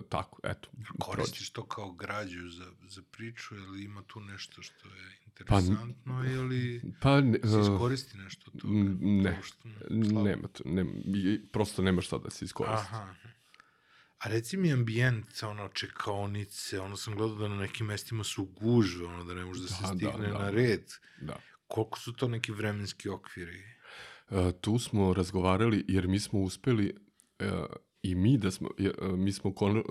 tako, 0.00 0.40
eto. 0.44 0.68
Koristiš 1.00 1.50
to 1.50 1.64
kao 1.64 1.92
građu 1.92 2.48
za, 2.48 2.72
za 2.82 3.02
priču 3.10 3.56
ili 3.56 3.84
ima 3.84 4.02
tu 4.02 4.20
nešto 4.20 4.62
što 4.62 4.88
je 4.88 4.94
Pa, 5.46 5.58
interesantno 5.58 6.24
ili 6.26 6.82
Pa, 7.00 7.20
ne, 7.20 7.38
se 7.40 7.56
uh, 7.56 7.62
iskoristi 7.64 8.18
nešto 8.18 8.50
od 8.54 8.60
toga? 8.60 8.72
ne, 9.00 9.36
To 9.36 9.42
što- 9.42 9.68
nema 10.22 10.48
to, 10.48 10.62
nema, 10.66 10.90
prosto 11.52 11.82
nema 11.82 12.00
šta 12.00 12.18
da 12.18 12.30
se 12.30 12.44
iskoristi. 12.44 12.86
Aha. 12.86 13.14
A 14.18 14.28
reci 14.28 14.56
mi 14.56 14.72
ambijent, 14.72 15.42
ono, 15.42 15.68
čekaonice, 15.68 16.80
ono 16.80 16.96
sam 16.96 17.14
gledao 17.14 17.36
da 17.36 17.48
na 17.48 17.56
nekim 17.56 17.86
mestima 17.86 18.24
su 18.24 18.44
gužve, 18.44 19.06
ono, 19.06 19.24
da 19.24 19.34
ne 19.34 19.44
može 19.44 19.62
da 19.62 19.68
se 19.68 19.74
Da, 19.74 19.88
da, 19.88 19.94
stigne 20.10 20.28
da. 20.28 20.38
na 20.38 20.50
red. 20.50 20.84
Da. 21.20 21.36
Koliko 21.66 21.98
su 21.98 22.12
to 22.12 22.28
neki 22.28 22.52
vremenski 22.52 23.08
okviri? 23.08 23.62
E, 24.30 24.52
tu 24.54 24.78
smo 24.78 25.14
razgovarali 25.14 25.84
jer 25.88 26.08
mi 26.08 26.20
smo 26.20 26.40
uspeli 26.40 26.96
e, 27.38 27.50
i 28.04 28.14
mi 28.14 28.38
da 28.38 28.50
smo, 28.50 28.68
e, 28.78 28.92
mi 29.16 29.32
smo 29.32 29.54
kon, 29.54 29.76
e, 29.76 29.80
e, 29.80 29.82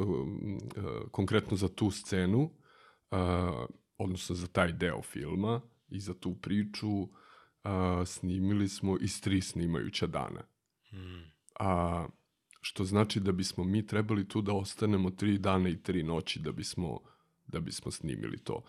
konkretno 1.11 1.57
za 1.57 1.68
tu 1.68 1.91
scenu, 1.91 2.49
odnosno 3.97 4.36
za 4.36 4.47
taj 4.47 4.72
deo 4.72 5.01
filma 5.01 5.61
i 5.89 5.99
za 5.99 6.14
tu 6.14 6.36
priču, 6.41 7.07
snimili 8.05 8.68
smo 8.68 8.97
iz 9.01 9.22
tri 9.22 9.41
snimajuća 9.41 10.07
dana. 10.07 10.41
Hmm. 10.89 11.24
A, 11.59 12.07
što 12.61 12.84
znači 12.84 13.20
da 13.20 13.32
bismo 13.32 13.64
mi 13.64 13.88
trebali 13.88 14.28
tu 14.28 14.41
da 14.41 14.53
ostanemo 14.53 15.09
tri 15.09 15.38
dana 15.38 15.70
i 15.70 15.82
tri 15.84 16.03
noći 16.03 16.39
da 16.39 16.51
bismo, 16.51 16.99
da 17.47 17.59
bismo 17.59 17.91
snimili 17.91 18.38
to. 18.38 18.64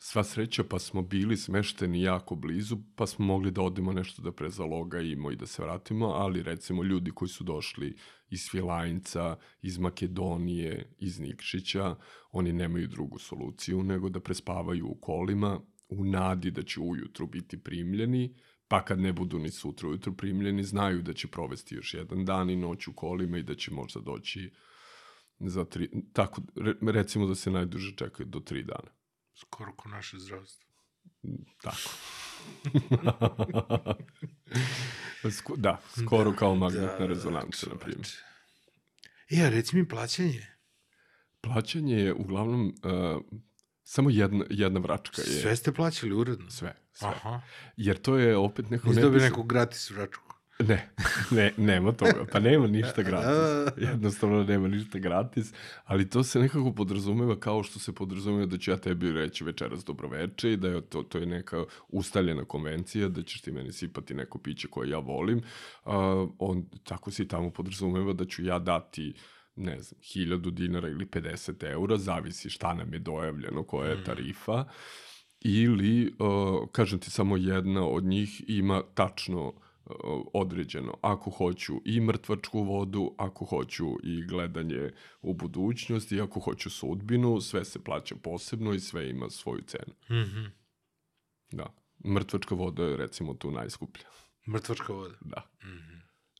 Sva 0.00 0.24
sreća 0.24 0.64
pa 0.64 0.78
smo 0.78 1.02
bili 1.02 1.36
smešteni 1.36 2.02
jako 2.02 2.34
blizu, 2.34 2.76
pa 2.96 3.06
smo 3.06 3.24
mogli 3.24 3.50
da 3.50 3.62
odemo 3.62 3.92
nešto 3.92 4.22
da 4.22 4.32
prezalogajimo 4.32 5.30
i 5.30 5.36
da 5.36 5.46
se 5.46 5.62
vratimo, 5.62 6.06
ali 6.06 6.42
recimo 6.42 6.84
ljudi 6.84 7.10
koji 7.10 7.28
su 7.28 7.44
došli 7.44 7.96
iz 8.30 8.40
Svilajnca, 8.40 9.36
iz 9.62 9.78
Makedonije, 9.78 10.94
iz 10.98 11.20
Nikšića, 11.20 11.96
oni 12.32 12.52
nemaju 12.52 12.88
drugu 12.88 13.18
soluciju 13.18 13.82
nego 13.82 14.08
da 14.08 14.20
prespavaju 14.20 14.86
u 14.86 14.94
kolima 14.94 15.60
u 15.88 16.04
nadi 16.04 16.50
da 16.50 16.62
će 16.62 16.80
ujutru 16.80 17.26
biti 17.26 17.62
primljeni, 17.62 18.34
pa 18.68 18.84
kad 18.84 19.00
ne 19.00 19.12
budu 19.12 19.38
ni 19.38 19.50
sutra 19.50 19.88
ujutru 19.88 20.16
primljeni, 20.16 20.64
znaju 20.64 21.02
da 21.02 21.12
će 21.12 21.28
provesti 21.28 21.74
još 21.74 21.94
jedan 21.94 22.24
dan 22.24 22.50
i 22.50 22.56
noć 22.56 22.88
u 22.88 22.92
kolima 22.92 23.38
i 23.38 23.42
da 23.42 23.54
će 23.54 23.70
možda 23.70 24.00
doći 24.00 24.50
za 25.40 25.64
tri, 25.64 25.90
tako, 26.12 26.42
re, 26.56 26.74
recimo 26.92 27.26
da 27.26 27.34
se 27.34 27.50
najduže 27.50 27.96
čekaju 27.96 28.26
do 28.26 28.40
tri 28.40 28.62
dana. 28.62 28.97
Skoro 29.40 29.72
ko 29.76 29.88
naše 29.88 30.18
zdravstvo. 30.18 30.68
Tako. 31.62 31.90
Sko, 35.38 35.56
da, 35.56 35.80
skoro 36.04 36.32
kao 36.32 36.54
magnetna 36.54 37.06
rezonanca, 37.06 37.66
na 37.70 37.78
primjer. 37.78 38.08
E, 39.30 39.42
a 39.42 39.48
reci 39.48 39.76
mi 39.76 39.88
plaćanje. 39.88 40.46
Plaćanje 41.40 41.96
je 41.96 42.14
uglavnom 42.14 42.66
uh, 42.66 42.72
samo 43.84 44.10
jedna, 44.10 44.44
jedna 44.50 44.80
vračka. 44.80 45.22
Je, 45.22 45.40
Sve 45.40 45.56
ste 45.56 45.72
plaćali 45.72 46.12
uredno? 46.12 46.50
Sve, 46.50 46.74
sve. 46.92 47.08
Aha. 47.08 47.40
Jer 47.76 47.98
to 47.98 48.16
je 48.16 48.36
opet 48.36 48.70
neko... 48.70 48.88
Nisi 48.88 49.00
dobio 49.00 49.20
neku 49.20 49.42
gratis 49.42 49.90
vračku. 49.90 50.27
Ne, 50.66 50.88
ne, 51.36 51.52
nema 51.56 51.92
toga. 51.92 52.26
Pa 52.32 52.40
nema 52.40 52.66
ništa 52.66 53.02
gratis. 53.02 53.72
Jednostavno 53.90 54.44
nema 54.44 54.68
ništa 54.68 54.98
gratis, 54.98 55.52
ali 55.84 56.10
to 56.10 56.22
se 56.22 56.38
nekako 56.38 56.72
podrazumeva 56.72 57.40
kao 57.40 57.62
što 57.62 57.78
se 57.78 57.94
podrazumeva 57.94 58.46
da 58.46 58.58
ću 58.58 58.70
ja 58.70 58.76
tebi 58.76 59.12
reći 59.12 59.44
večeras 59.44 59.84
dobroveče 59.84 60.52
i 60.52 60.56
da 60.56 60.68
je 60.68 60.80
to, 60.80 61.02
to 61.02 61.18
je 61.18 61.26
neka 61.26 61.64
ustaljena 61.88 62.44
konvencija, 62.44 63.08
da 63.08 63.22
ćeš 63.22 63.40
ti 63.40 63.52
meni 63.52 63.72
sipati 63.72 64.14
neko 64.14 64.38
piće 64.38 64.68
koje 64.68 64.90
ja 64.90 64.98
volim. 64.98 65.42
A, 65.84 66.26
on, 66.38 66.64
tako 66.84 67.10
se 67.10 67.22
i 67.22 67.28
tamo 67.28 67.50
podrazumeva 67.50 68.12
da 68.12 68.24
ću 68.24 68.44
ja 68.44 68.58
dati 68.58 69.14
ne 69.56 69.80
znam, 69.80 70.00
1000 70.00 70.50
dinara 70.50 70.88
ili 70.88 71.06
50 71.06 71.70
eura, 71.70 71.96
zavisi 71.96 72.50
šta 72.50 72.74
nam 72.74 72.92
je 72.92 72.98
dojavljeno, 72.98 73.62
koja 73.62 73.90
je 73.90 74.04
tarifa, 74.04 74.64
ili, 75.40 76.14
uh, 76.18 76.68
kažem 76.72 76.98
ti, 76.98 77.10
samo 77.10 77.36
jedna 77.36 77.86
od 77.86 78.04
njih 78.04 78.44
ima 78.48 78.82
tačno 78.94 79.48
uh, 79.48 79.54
određeno. 80.32 80.94
Ako 81.02 81.30
hoću 81.30 81.74
i 81.84 82.00
mrtvačku 82.00 82.62
vodu, 82.62 83.14
ako 83.18 83.44
hoću 83.44 83.86
i 84.02 84.26
gledanje 84.26 84.90
u 85.22 85.34
budućnost, 85.34 86.12
i 86.12 86.20
ako 86.20 86.40
hoću 86.40 86.70
sudbinu, 86.70 87.40
sve 87.40 87.64
se 87.64 87.84
plaća 87.84 88.14
posebno 88.22 88.74
i 88.74 88.80
sve 88.80 89.10
ima 89.10 89.30
svoju 89.30 89.62
cenu. 89.66 90.22
Mhm. 90.22 90.44
Da. 91.52 91.74
Mrtvačka 92.04 92.54
voda 92.54 92.84
je 92.84 92.96
recimo 92.96 93.34
tu 93.34 93.50
najskuplja. 93.50 94.04
Mrtvačka 94.48 94.92
voda. 94.92 95.14
Da. 95.20 95.50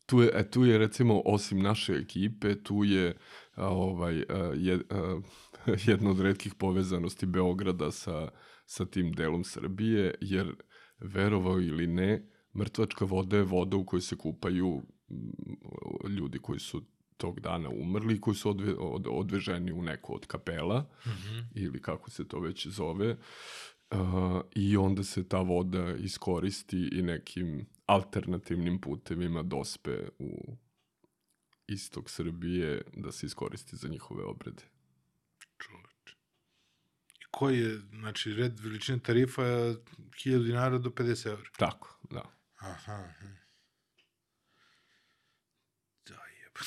Tu 0.07 0.23
je, 0.23 0.31
e, 0.35 0.51
tu 0.51 0.65
je 0.65 0.79
recimo, 0.79 1.23
osim 1.25 1.59
naše 1.59 1.93
ekipe, 1.93 2.63
tu 2.63 2.85
je 2.85 3.17
a, 3.55 3.69
ovaj, 3.69 4.25
a, 4.29 4.53
je, 4.57 4.81
a, 4.91 5.21
jedna 5.91 6.11
od 6.11 6.21
redkih 6.21 6.55
povezanosti 6.55 7.27
Beograda 7.27 7.91
sa, 7.91 8.29
sa 8.67 8.87
tim 8.87 9.13
delom 9.13 9.45
Srbije, 9.45 10.15
jer 10.21 10.55
verovao 10.99 11.61
ili 11.61 11.87
ne, 11.87 12.31
mrtvačka 12.55 13.05
voda 13.05 13.37
je 13.37 13.43
voda 13.43 13.77
u 13.77 13.85
kojoj 13.85 14.01
se 14.01 14.17
kupaju 14.17 14.83
mm, 15.11 16.09
ljudi 16.09 16.39
koji 16.39 16.59
su 16.59 16.83
tog 17.17 17.41
dana 17.41 17.69
umrli 17.69 18.15
i 18.15 18.21
koji 18.21 18.35
su 18.35 18.51
odve, 18.51 18.75
od, 18.75 19.07
odveženi 19.11 19.73
u 19.73 19.83
neku 19.83 20.15
od 20.15 20.27
kapela 20.27 20.91
ili 21.55 21.83
kako 21.83 22.11
se 22.11 22.29
to 22.29 22.41
već 22.41 22.67
zove 22.67 23.17
uh, 23.91 23.99
i 24.55 24.77
onda 24.77 25.05
se 25.05 25.29
ta 25.29 25.41
voda 25.41 25.97
iskoristi 25.97 26.89
i 26.93 27.03
nekim 27.03 27.67
alternativnim 27.87 28.81
putevima 28.81 29.43
dospe 29.43 30.09
u 30.19 30.57
istok 31.67 32.11
Srbije 32.11 32.83
da 32.97 33.13
se 33.13 33.27
iskoristi 33.27 33.77
za 33.77 33.89
njihove 33.89 34.25
obrede. 34.25 34.63
Čoveče. 35.59 36.17
I 37.21 37.25
koji 37.31 37.59
je, 37.59 37.79
znači, 37.79 38.35
red 38.35 38.61
veličine 38.61 38.99
tarifa 38.99 39.45
je 39.45 39.75
1000 39.75 40.45
dinara 40.45 40.79
do 40.79 40.91
50 40.91 41.29
evra. 41.29 41.51
Tako, 41.59 41.99
da. 42.11 42.38
Aha. 42.59 43.13
Da, 46.07 46.15
jeba. 46.15 46.61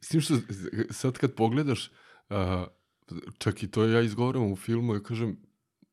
S 0.00 0.08
tim 0.08 0.20
što 0.20 0.34
sad 0.90 1.18
kad 1.18 1.34
pogledaš, 1.34 1.90
uh, 2.30 2.66
čak 3.38 3.62
i 3.62 3.70
to 3.70 3.84
ja 3.84 4.00
izgovaram 4.00 4.52
u 4.52 4.56
filmu, 4.56 4.94
ja 4.94 5.02
kažem, 5.02 5.36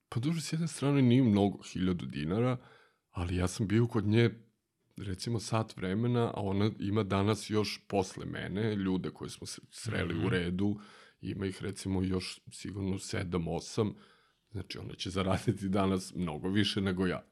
pa 0.10 0.20
duže 0.20 0.42
s 0.42 0.54
jedne 0.54 0.68
strane 0.68 1.02
nije 1.02 1.24
mnogo, 1.24 1.64
hiljadu 1.64 2.06
dinara, 2.06 2.58
ali 3.12 3.36
ja 3.36 3.48
sam 3.48 3.68
bio 3.68 3.88
kod 3.88 4.06
nje 4.06 4.30
recimo 4.98 5.40
sat 5.40 5.78
vremena, 5.78 6.32
a 6.36 6.42
ona 6.42 6.72
ima 6.80 7.04
danas 7.04 7.50
još 7.50 7.82
posle 7.88 8.26
mene 8.26 8.76
ljude 8.76 9.10
koje 9.10 9.30
smo 9.30 9.48
se 9.48 9.62
sreli 9.70 10.26
u 10.26 10.30
redu, 10.30 10.80
ima 11.22 11.46
ih 11.46 11.62
recimo 11.62 12.04
još 12.04 12.40
sigurno 12.52 12.96
7-8, 12.96 13.94
znači 14.52 14.78
ona 14.78 14.94
će 14.94 15.10
zaraditi 15.10 15.70
danas 15.70 16.14
mnogo 16.16 16.50
više 16.50 16.82
nego 16.82 17.08
ja. 17.08 17.29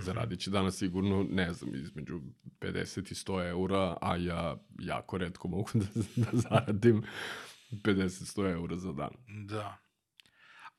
Zaradit 0.00 0.40
će 0.40 0.50
danas 0.50 0.76
sigurno, 0.76 1.26
ne 1.30 1.52
znam, 1.52 1.74
između 1.74 2.20
50 2.60 3.10
i 3.10 3.14
100 3.14 3.48
eura, 3.48 3.96
a 4.00 4.16
ja 4.16 4.56
jako 4.78 5.18
redko 5.18 5.48
mogu 5.48 5.70
da, 5.74 5.86
da 6.16 6.38
zaradim 6.38 7.02
50-100 7.70 8.52
eura 8.52 8.76
za 8.76 8.92
dan. 8.92 9.10
Da. 9.46 9.83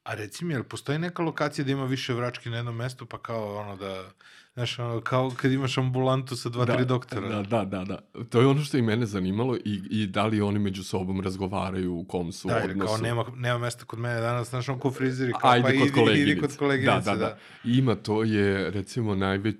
A 0.05 0.13
reci 0.13 0.45
mi, 0.45 0.53
jel 0.53 0.63
postoji 0.63 0.99
neka 0.99 1.23
lokacija 1.23 1.65
da 1.65 1.71
ima 1.71 1.85
više 1.85 2.13
vrački 2.13 2.49
na 2.49 2.57
jednom 2.57 2.75
mestu, 2.75 3.05
pa 3.05 3.17
kao 3.19 3.55
ono 3.57 3.75
da, 3.75 4.03
znaš, 4.53 4.79
ono, 4.79 5.01
kao 5.01 5.31
kad 5.31 5.51
imaš 5.51 5.77
ambulantu 5.77 6.35
sa 6.35 6.49
dva, 6.49 6.65
tri 6.67 6.85
doktora. 6.85 7.27
Da, 7.29 7.41
da, 7.43 7.65
da, 7.65 7.83
da. 7.85 8.23
To 8.23 8.41
je 8.41 8.47
ono 8.47 8.61
što 8.61 8.77
i 8.77 8.81
mene 8.81 9.05
zanimalo 9.05 9.57
i, 9.57 9.81
i 9.91 10.07
da 10.07 10.25
li 10.25 10.41
oni 10.41 10.59
među 10.59 10.83
sobom 10.83 11.21
razgovaraju 11.21 11.95
u 11.95 12.03
kom 12.03 12.31
su 12.31 12.47
Da, 12.47 12.61
odnosu. 12.63 12.87
kao 12.87 12.97
nema, 12.99 13.25
nema 13.35 13.59
mesta 13.59 13.85
kod 13.85 13.99
mene 13.99 14.19
danas, 14.21 14.49
znaš, 14.49 14.69
on 14.69 14.79
ko 14.79 14.91
frizeri, 14.91 15.33
kao, 15.33 15.51
Ajde 15.51 15.63
pa 15.63 15.69
kod 15.69 15.77
idi, 15.77 15.91
koleginice. 15.91 16.31
idi 16.31 16.41
kod 16.41 16.57
koleginice, 16.57 17.05
da, 17.05 17.15
da, 17.15 17.25
da. 17.25 17.37
Ima 17.65 17.95
to 17.95 18.23
je, 18.23 18.71
recimo, 18.71 19.15
najveć, 19.15 19.55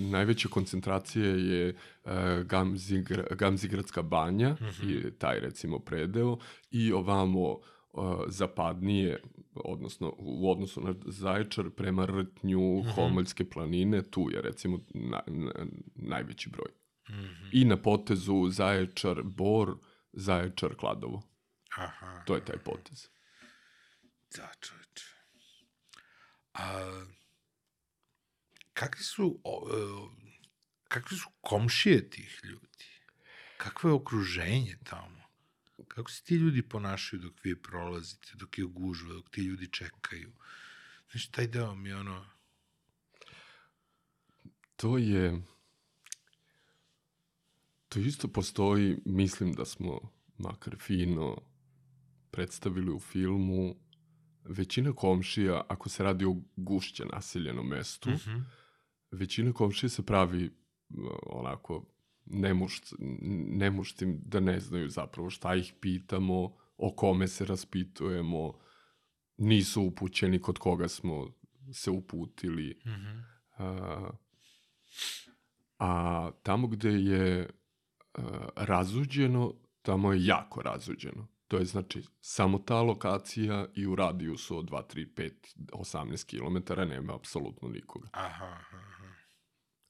najveća 0.00 0.48
koncentracija 0.48 1.26
je 1.26 1.74
uh, 2.04 2.10
Gamzigra, 2.42 3.24
Gamzigradska 3.30 4.02
banja 4.02 4.52
Mhm. 4.52 4.88
i 4.88 5.10
taj, 5.10 5.40
recimo, 5.40 5.78
predeo 5.78 6.36
i 6.70 6.92
ovamo 6.92 7.58
zapadnije, 8.28 9.22
odnosno 9.54 10.14
u 10.18 10.50
odnosu 10.50 10.80
na 10.80 10.94
Zaječar 11.06 11.70
prema 11.70 12.06
Rtnju, 12.06 12.78
Mhm. 12.78 12.90
Homoljske 12.90 13.50
planine, 13.50 14.02
tu 14.02 14.30
je 14.30 14.42
recimo 14.42 14.80
na, 14.94 15.22
na, 15.26 15.52
najveći 15.94 16.50
broj. 16.50 16.70
Mhm. 17.10 17.48
I 17.52 17.64
na 17.64 17.76
potezu 17.76 18.48
Zaječar, 18.48 19.22
Bor, 19.22 19.74
Zaječar, 20.12 20.74
Kladovo. 20.76 21.22
Aha, 21.76 22.22
To 22.26 22.34
je 22.34 22.44
taj 22.44 22.58
potez. 22.58 23.08
da, 24.36 24.52
čoveče. 24.60 25.06
A, 26.54 27.04
kakvi 28.72 29.02
su, 29.02 29.40
o, 29.44 29.68
e, 29.70 30.16
kakvi 30.84 31.16
su 31.16 31.28
komšije 31.40 32.10
tih 32.10 32.40
ljudi? 32.44 32.84
Kakvo 33.56 33.90
je 33.90 33.94
okruženje 33.94 34.76
tamo? 34.84 35.21
Kako 35.94 36.10
se 36.10 36.22
ti 36.24 36.34
ljudi 36.34 36.62
ponašaju 36.62 37.22
dok 37.22 37.44
vi 37.44 37.62
prolazite, 37.62 38.32
dok 38.34 38.58
je 38.58 38.64
gužva, 38.64 39.14
dok 39.14 39.30
ti 39.30 39.40
ljudi 39.40 39.68
čekaju? 39.72 40.32
Znaš, 41.10 41.28
taj 41.28 41.46
deo 41.46 41.74
mi 41.74 41.88
je 41.88 41.96
ono... 41.96 42.26
To 44.76 44.98
je... 44.98 45.42
To 47.88 47.98
isto 47.98 48.28
postoji, 48.28 49.02
mislim 49.04 49.52
da 49.52 49.64
smo 49.64 50.00
makar 50.38 50.76
fino 50.80 51.36
predstavili 52.30 52.92
u 52.92 53.00
filmu, 53.00 53.76
većina 54.44 54.92
komšija, 54.92 55.64
ako 55.68 55.88
se 55.88 56.02
radi 56.02 56.24
o 56.24 56.36
gušće 56.56 57.04
naseljenom 57.04 57.68
mestu, 57.68 58.10
mm 58.10 58.14
-hmm. 58.14 58.44
većina 59.10 59.52
komšija 59.52 59.90
se 59.90 60.06
pravi 60.06 60.50
onako 61.26 61.91
nemušt, 62.32 62.94
nemuštim 63.48 64.20
da 64.24 64.40
ne 64.40 64.60
znaju 64.60 64.88
zapravo 64.88 65.30
šta 65.30 65.54
ih 65.54 65.74
pitamo, 65.80 66.56
o 66.76 66.94
kome 66.96 67.28
se 67.28 67.44
raspitujemo, 67.44 68.52
nisu 69.36 69.82
upućeni 69.82 70.38
kod 70.38 70.58
koga 70.58 70.88
smo 70.88 71.28
se 71.72 71.90
uputili. 71.90 72.80
Mm 72.86 72.90
-hmm. 72.90 73.22
a, 73.58 74.10
a 75.78 76.30
tamo 76.42 76.66
gde 76.66 76.90
je 76.90 77.50
a, 78.14 78.48
razuđeno, 78.56 79.54
tamo 79.82 80.12
je 80.12 80.26
jako 80.26 80.62
razuđeno. 80.62 81.26
To 81.48 81.58
je 81.58 81.64
znači 81.64 82.02
samo 82.20 82.58
ta 82.58 82.82
lokacija 82.82 83.66
i 83.74 83.86
u 83.86 83.94
radijusu 83.94 84.58
od 84.58 84.70
2, 84.70 84.82
3, 84.94 85.06
5, 85.14 85.32
18 85.72 86.64
km 86.64 86.80
nema 86.90 87.14
apsolutno 87.14 87.68
nikoga. 87.68 88.08
Aha, 88.12 88.44
aha. 88.44 89.01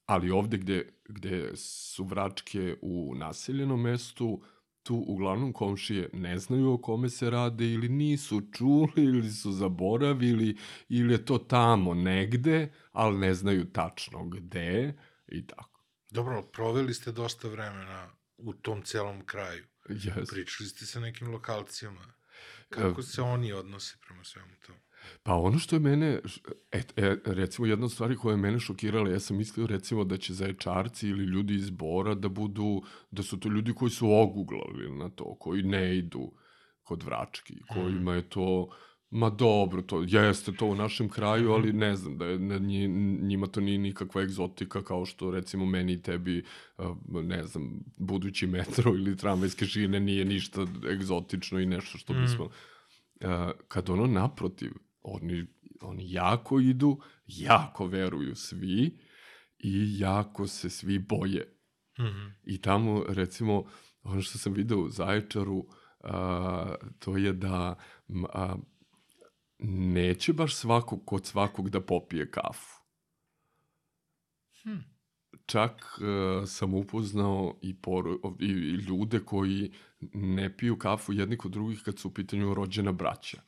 Ali 0.05 0.31
ovde 0.31 0.57
gde, 0.57 0.93
gde 1.05 1.51
su 1.55 2.03
vračke 2.03 2.75
u 2.81 3.15
naseljenom 3.15 3.81
mestu, 3.81 4.41
tu 4.83 4.95
uglavnom 5.07 5.53
komšije 5.53 6.09
ne 6.13 6.39
znaju 6.39 6.73
o 6.73 6.77
kome 6.77 7.09
se 7.09 7.29
rade 7.29 7.65
ili 7.65 7.89
nisu 7.89 8.41
čuli 8.51 8.91
ili 8.95 9.31
su 9.31 9.51
zaboravili 9.51 10.57
ili 10.89 11.13
je 11.13 11.25
to 11.25 11.37
tamo 11.37 11.93
negde, 11.93 12.73
ali 12.91 13.17
ne 13.17 13.33
znaju 13.33 13.65
tačno 13.65 14.23
gde 14.25 14.93
i 15.27 15.47
tako. 15.47 15.83
Dobro, 16.09 16.41
proveli 16.41 16.93
ste 16.93 17.11
dosta 17.11 17.47
vremena 17.47 18.09
u 18.37 18.53
tom 18.53 18.81
celom 18.81 19.25
kraju. 19.25 19.65
Yes. 19.89 20.29
Pričali 20.29 20.69
ste 20.69 20.85
sa 20.85 20.99
nekim 20.99 21.31
lokalcijama. 21.31 22.13
Kako 22.69 23.01
se 23.01 23.21
oni 23.21 23.53
odnose 23.53 23.97
prema 24.07 24.23
svemu 24.23 24.51
tomu? 24.65 24.79
Pa 25.23 25.35
ono 25.35 25.59
što 25.59 25.75
je 25.75 25.79
mene, 25.79 26.19
et, 26.71 26.93
e, 26.97 27.15
recimo 27.25 27.67
jedna 27.67 27.85
od 27.85 27.91
stvari 27.91 28.15
koja 28.15 28.33
je 28.33 28.37
mene 28.37 28.59
šokirala, 28.59 29.09
ja 29.09 29.19
sam 29.19 29.37
mislio 29.37 29.67
recimo 29.67 30.03
da 30.03 30.17
će 30.17 30.33
zaječarci 30.33 31.07
ili 31.07 31.25
ljudi 31.25 31.55
iz 31.55 31.69
Bora 31.69 32.15
da 32.15 32.29
budu, 32.29 32.81
da 33.11 33.23
su 33.23 33.39
to 33.39 33.49
ljudi 33.49 33.73
koji 33.73 33.91
su 33.91 34.11
oguglali 34.11 34.91
na 34.91 35.09
to, 35.09 35.35
koji 35.39 35.63
ne 35.63 35.97
idu 35.97 36.31
kod 36.83 37.03
vrački, 37.03 37.53
kojima 37.73 38.13
je 38.13 38.29
to, 38.29 38.69
ma 39.09 39.29
dobro, 39.29 39.81
to 39.81 40.03
jeste 40.07 40.51
to 40.51 40.65
u 40.65 40.75
našem 40.75 41.09
kraju, 41.09 41.51
ali 41.51 41.73
ne 41.73 41.95
znam, 41.95 42.17
da 42.17 42.25
je, 42.25 42.39
ne, 42.39 42.59
njima 43.27 43.47
to 43.47 43.61
nije 43.61 43.77
nikakva 43.77 44.21
egzotika 44.21 44.83
kao 44.83 45.05
što 45.05 45.31
recimo 45.31 45.65
meni 45.65 45.93
i 45.93 46.01
tebi, 46.01 46.43
ne 47.07 47.43
znam, 47.43 47.79
budući 47.97 48.47
metro 48.47 48.91
ili 48.95 49.17
tramvajske 49.17 49.65
šine 49.65 49.99
nije 49.99 50.25
ništa 50.25 50.65
egzotično 50.91 51.59
i 51.59 51.65
nešto 51.65 51.97
što 51.97 52.13
bismo... 52.13 52.45
Mm. 52.45 52.49
Kad 53.67 53.89
ono 53.89 54.07
naprotiv, 54.07 54.71
oni, 55.03 55.45
oni 55.81 56.11
jako 56.11 56.59
idu, 56.59 56.99
jako 57.25 57.85
veruju 57.87 58.35
svi 58.35 58.97
i 59.59 59.99
jako 59.99 60.47
se 60.47 60.69
svi 60.69 60.99
boje. 60.99 61.57
Mm 61.99 62.03
-hmm. 62.03 62.31
I 62.43 62.61
tamo, 62.61 63.03
recimo, 63.07 63.63
ono 64.03 64.21
što 64.21 64.37
sam 64.37 64.53
video 64.53 64.77
u 64.77 64.89
Zaječaru, 64.89 65.65
a, 66.03 66.75
to 66.99 67.17
je 67.17 67.33
da 67.33 67.75
a, 68.33 68.55
neće 69.69 70.33
baš 70.33 70.55
svakog 70.55 71.05
kod 71.05 71.25
svakog 71.25 71.69
da 71.69 71.81
popije 71.81 72.31
kafu. 72.31 72.79
Hmm. 74.63 74.83
Čak 75.45 75.71
uh, 75.97 76.47
sam 76.47 76.73
upoznao 76.73 77.59
i, 77.61 77.81
poru, 77.81 78.37
i, 78.39 78.45
i 78.45 78.75
ljude 78.75 79.19
koji 79.19 79.71
ne 80.13 80.57
piju 80.57 80.77
kafu 80.77 81.13
jedni 81.13 81.37
kod 81.37 81.51
drugih 81.51 81.81
kad 81.85 81.99
su 81.99 82.07
u 82.07 82.13
pitanju 82.13 82.53
rođena 82.53 82.91
braća 82.91 83.41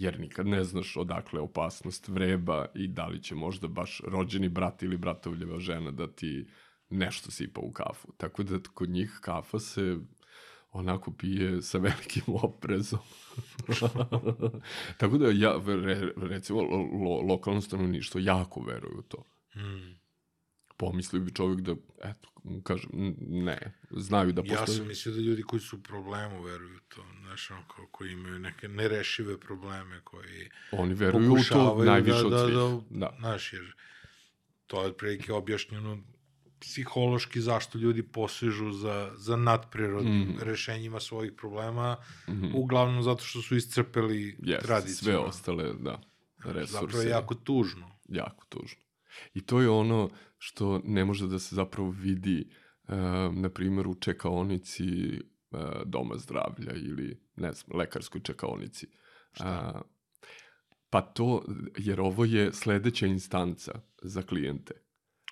jer 0.00 0.20
nikad 0.20 0.46
ne 0.46 0.64
znaš 0.64 0.96
odakle 0.96 1.40
opasnost 1.40 2.08
vreba 2.08 2.66
i 2.74 2.88
da 2.88 3.06
li 3.06 3.22
će 3.22 3.34
možda 3.34 3.68
baš 3.68 4.00
rođeni 4.06 4.48
brat 4.48 4.82
ili 4.82 4.96
bratovljeva 4.96 5.58
žena 5.58 5.90
da 5.90 6.12
ti 6.12 6.46
nešto 6.90 7.30
sipa 7.30 7.60
u 7.60 7.72
kafu. 7.72 8.12
Tako 8.16 8.42
da 8.42 8.58
kod 8.74 8.90
njih 8.90 9.18
kafa 9.20 9.58
se 9.58 9.96
onako 10.72 11.12
pije 11.12 11.62
sa 11.62 11.78
velikim 11.78 12.22
oprezom. 12.42 12.98
Tako 14.98 15.18
da 15.18 15.30
ja, 15.30 15.60
re, 15.66 16.12
recimo, 16.16 16.60
lo, 16.62 17.20
lokalno 17.20 17.60
stanovništvo 17.60 18.20
jako 18.20 18.62
veruju 18.62 18.98
u 18.98 19.02
to. 19.02 19.24
Mm 19.56 19.99
pomislio 20.80 21.22
bi 21.22 21.34
čovjek 21.34 21.60
da, 21.60 21.74
eto, 22.02 22.28
kažem, 22.62 22.90
ne, 23.20 23.58
znaju 23.90 24.32
da 24.32 24.42
postoje. 24.42 24.60
Ja 24.60 24.66
sam 24.66 24.86
mislio 24.86 25.14
da 25.14 25.20
ljudi 25.20 25.42
koji 25.42 25.60
su 25.60 25.76
u 25.76 25.82
problemu 25.82 26.42
veruju 26.42 26.78
to, 26.88 27.04
znaš, 27.20 27.50
ono, 27.50 27.62
ko, 27.68 27.86
koji 27.90 28.12
imaju 28.12 28.38
neke 28.38 28.68
nerešive 28.68 29.40
probleme, 29.40 30.00
koji 30.04 30.50
Oni 30.72 30.94
veruju 30.94 31.32
u 31.32 31.36
to 31.48 31.84
najviše 31.84 32.18
da, 32.18 32.26
od 32.26 32.46
svih. 32.46 32.56
Da, 32.56 32.60
da, 32.60 32.80
da. 32.90 33.16
Znaš, 33.18 33.52
jer 33.52 33.74
to 34.66 34.82
je 34.82 34.88
otprilike 34.88 35.32
objašnjeno 35.32 35.98
psihološki 36.60 37.40
zašto 37.40 37.78
ljudi 37.78 38.02
posežu 38.02 38.72
za, 38.72 39.12
za 39.16 39.36
nadprirodnim 39.36 40.28
mm. 40.28 40.38
rešenjima 40.42 41.00
svojih 41.00 41.32
problema, 41.32 41.96
mm 42.28 42.32
-hmm. 42.32 42.50
uglavnom 42.54 43.02
zato 43.02 43.24
što 43.24 43.42
su 43.42 43.56
iscrpeli 43.56 44.36
yes, 44.38 44.62
tradiciju. 44.62 45.04
sve 45.04 45.18
ostale, 45.18 45.72
da, 45.80 46.00
resurse. 46.44 46.72
Zapravo 46.72 47.02
je 47.02 47.08
jako 47.08 47.34
tužno. 47.34 47.90
Jako 48.08 48.44
tužno. 48.48 48.80
I 49.34 49.40
to 49.40 49.60
je 49.60 49.68
ono 49.68 50.10
što 50.42 50.80
ne 50.84 51.04
može 51.04 51.26
da 51.26 51.38
se 51.38 51.54
zapravo 51.54 51.90
vidi, 51.90 52.50
uh, 52.88 52.94
na 53.34 53.48
primjer, 53.48 53.88
u 53.88 53.94
čekaonici 53.94 54.84
uh, 55.50 55.60
doma 55.86 56.16
zdravlja 56.16 56.72
ili, 56.74 57.20
ne 57.36 57.52
znam, 57.52 57.78
lekarskoj 57.78 58.20
čekaonici. 58.20 58.86
Šta? 59.32 59.72
Uh, 59.74 59.80
pa 60.90 61.00
to, 61.00 61.44
jer 61.78 62.00
ovo 62.00 62.24
je 62.24 62.52
sledeća 62.52 63.06
instanca 63.06 63.72
za 64.02 64.22
klijente. 64.22 64.74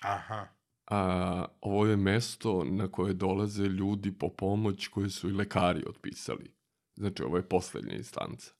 Aha. 0.01 0.47
A, 0.87 1.45
ovo 1.61 1.85
je 1.85 1.97
mesto 1.97 2.63
na 2.63 2.87
koje 2.87 3.13
dolaze 3.13 3.63
ljudi 3.63 4.17
po 4.17 4.29
pomoć 4.29 4.87
koje 4.87 5.09
su 5.09 5.29
i 5.29 5.33
lekari 5.33 5.83
otpisali. 5.87 6.53
Znači, 6.95 7.23
ovo 7.23 7.37
je 7.37 7.49
poslednja 7.49 7.95
instanca. 7.95 8.53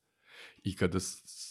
I, 0.64 0.76
kada, 0.76 1.00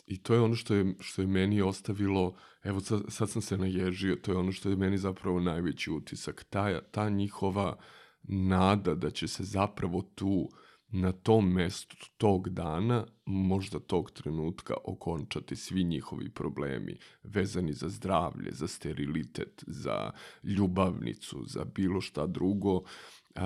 I 0.06 0.22
to 0.22 0.34
je 0.34 0.40
ono 0.40 0.54
što 0.54 0.74
je, 0.74 0.94
što 1.00 1.22
je 1.22 1.28
meni 1.28 1.62
ostavilo, 1.62 2.36
evo 2.62 2.80
sad, 2.80 3.02
sad 3.08 3.30
sam 3.30 3.42
se 3.42 3.58
naježio, 3.58 4.16
to 4.16 4.32
je 4.32 4.38
ono 4.38 4.52
što 4.52 4.70
je 4.70 4.76
meni 4.76 4.98
zapravo 4.98 5.40
najveći 5.40 5.90
utisak. 5.90 6.44
Ta, 6.50 6.80
ta 6.80 7.08
njihova 7.08 7.76
nada 8.22 8.94
da 8.94 9.10
će 9.10 9.28
se 9.28 9.44
zapravo 9.44 10.02
tu 10.14 10.48
na 10.90 11.12
tom 11.12 11.52
mestu 11.52 11.96
tog 12.16 12.48
dana, 12.48 13.06
možda 13.24 13.78
tog 13.78 14.10
trenutka 14.10 14.74
okončati 14.84 15.56
svi 15.56 15.84
njihovi 15.84 16.30
problemi 16.30 16.98
vezani 17.22 17.72
za 17.72 17.88
zdravlje, 17.88 18.50
za 18.52 18.68
sterilitet, 18.68 19.64
za 19.66 20.10
ljubavnicu, 20.42 21.44
za 21.46 21.64
bilo 21.64 22.00
šta 22.00 22.26
drugo, 22.26 22.82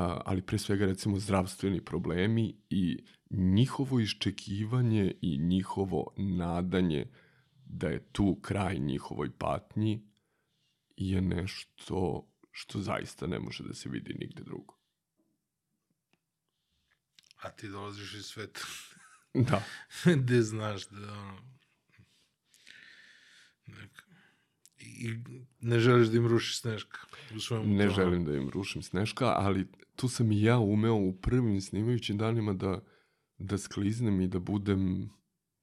ali 0.00 0.42
pre 0.42 0.58
svega 0.58 0.86
recimo 0.86 1.18
zdravstveni 1.18 1.84
problemi 1.84 2.56
i 2.70 3.04
njihovo 3.30 4.00
iščekivanje 4.00 5.14
i 5.20 5.38
njihovo 5.38 6.14
nadanje 6.16 7.06
da 7.64 7.88
je 7.88 8.12
tu 8.12 8.38
kraj 8.42 8.78
njihovoj 8.78 9.30
patnji 9.38 10.02
je 10.96 11.20
nešto 11.20 12.28
što 12.50 12.80
zaista 12.80 13.26
ne 13.26 13.38
može 13.38 13.64
da 13.64 13.74
se 13.74 13.88
vidi 13.88 14.14
nigde 14.14 14.42
drugo. 14.42 14.74
A 17.42 17.50
ti 17.50 17.68
dolaziš 17.68 18.14
iz 18.14 18.24
sveta. 18.24 18.60
Da. 19.34 19.62
Gde 20.22 20.42
znaš 20.42 20.88
da 20.88 21.12
ono... 21.12 21.38
Nek... 23.66 24.02
I 24.78 25.14
ne 25.60 25.80
želiš 25.80 26.08
da 26.08 26.16
im 26.16 26.26
rušiš 26.26 26.60
Sneška 26.60 26.98
u 27.52 27.66
Ne 27.66 27.88
želim 27.88 28.24
da 28.24 28.34
im 28.34 28.48
rušim 28.48 28.82
Sneška, 28.82 29.26
ali 29.26 29.66
tu 29.96 30.08
sam 30.08 30.32
i 30.32 30.42
ja 30.42 30.58
umeo 30.58 30.94
u 30.94 31.20
prvim 31.20 31.60
snimajućim 31.60 32.18
danima 32.18 32.52
da 32.52 32.80
da 33.38 33.58
skliznem 33.58 34.20
i 34.20 34.28
da 34.28 34.38
budem 34.38 35.10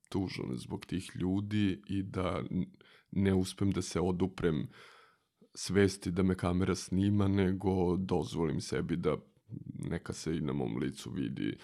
tužan 0.10 0.58
zbog 0.58 0.86
tih 0.86 1.12
ljudi 1.16 1.82
i 1.88 2.04
da 2.04 2.44
ne 3.12 3.34
uspem 3.34 3.72
da 3.72 3.82
se 3.82 4.00
oduprem 4.00 4.68
svesti 5.56 6.12
da 6.12 6.24
me 6.24 6.36
kamera 6.36 6.76
snima, 6.76 7.28
nego 7.28 7.98
dozvolim 7.98 8.62
sebi 8.62 8.96
da 8.96 9.18
neka 9.90 10.14
se 10.14 10.38
i 10.38 10.42
na 10.42 10.54
mom 10.54 10.78
licu 10.78 11.12
vidi 11.12 11.58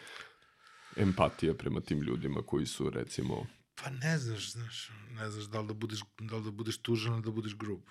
empatija 0.97 1.53
prema 1.53 1.81
tim 1.81 2.01
ljudima 2.01 2.41
koji 2.41 2.65
su 2.65 2.89
recimo 2.89 3.45
Pa 3.83 3.89
ne 3.89 4.17
znaš, 4.17 4.51
znaš, 4.51 4.91
ne 5.11 5.29
znaš 5.29 5.45
da 5.45 5.59
li 5.61 5.67
da 5.67 5.73
budeš, 5.73 5.99
da 6.19 6.37
li 6.37 6.43
da 6.43 6.51
budeš 6.51 6.77
tužan 6.77 7.21
da 7.21 7.31
budeš 7.31 7.57
grub. 7.57 7.81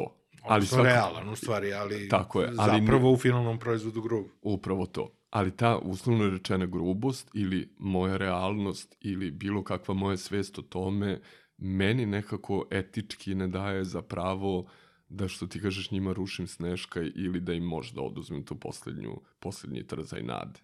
To. 0.00 0.16
Ali 0.42 0.66
svako... 0.66 0.84
realan 0.84 1.28
u 1.28 1.36
stvari, 1.36 1.72
ali, 1.72 2.08
Tako 2.08 2.40
je, 2.40 2.52
ali 2.58 2.80
zapravo 2.80 3.12
u 3.12 3.16
finalnom 3.16 3.58
proizvodu 3.58 4.02
grub. 4.02 4.24
Upravo 4.42 4.86
to 4.86 5.16
ali 5.30 5.56
ta 5.56 5.78
uslovno 5.78 6.30
rečena 6.30 6.66
grubost 6.66 7.30
ili 7.34 7.74
moja 7.78 8.16
realnost 8.16 8.96
ili 9.00 9.30
bilo 9.30 9.64
kakva 9.64 9.94
moja 9.94 10.16
svest 10.16 10.58
o 10.58 10.62
tome 10.62 11.20
meni 11.58 12.06
nekako 12.06 12.66
etički 12.70 13.34
ne 13.34 13.48
daje 13.48 13.84
za 13.84 14.02
pravo 14.02 14.66
da 15.08 15.28
što 15.28 15.46
ti 15.46 15.60
kažeš 15.60 15.90
njima 15.90 16.12
rušim 16.12 16.46
sneška 16.46 17.00
ili 17.02 17.40
da 17.40 17.52
im 17.52 17.64
možda 17.64 18.00
oduzmem 18.02 18.44
tu 18.44 18.54
poslednju, 18.60 19.20
poslednji 19.40 19.86
trzaj 19.86 20.22
nade. 20.22 20.60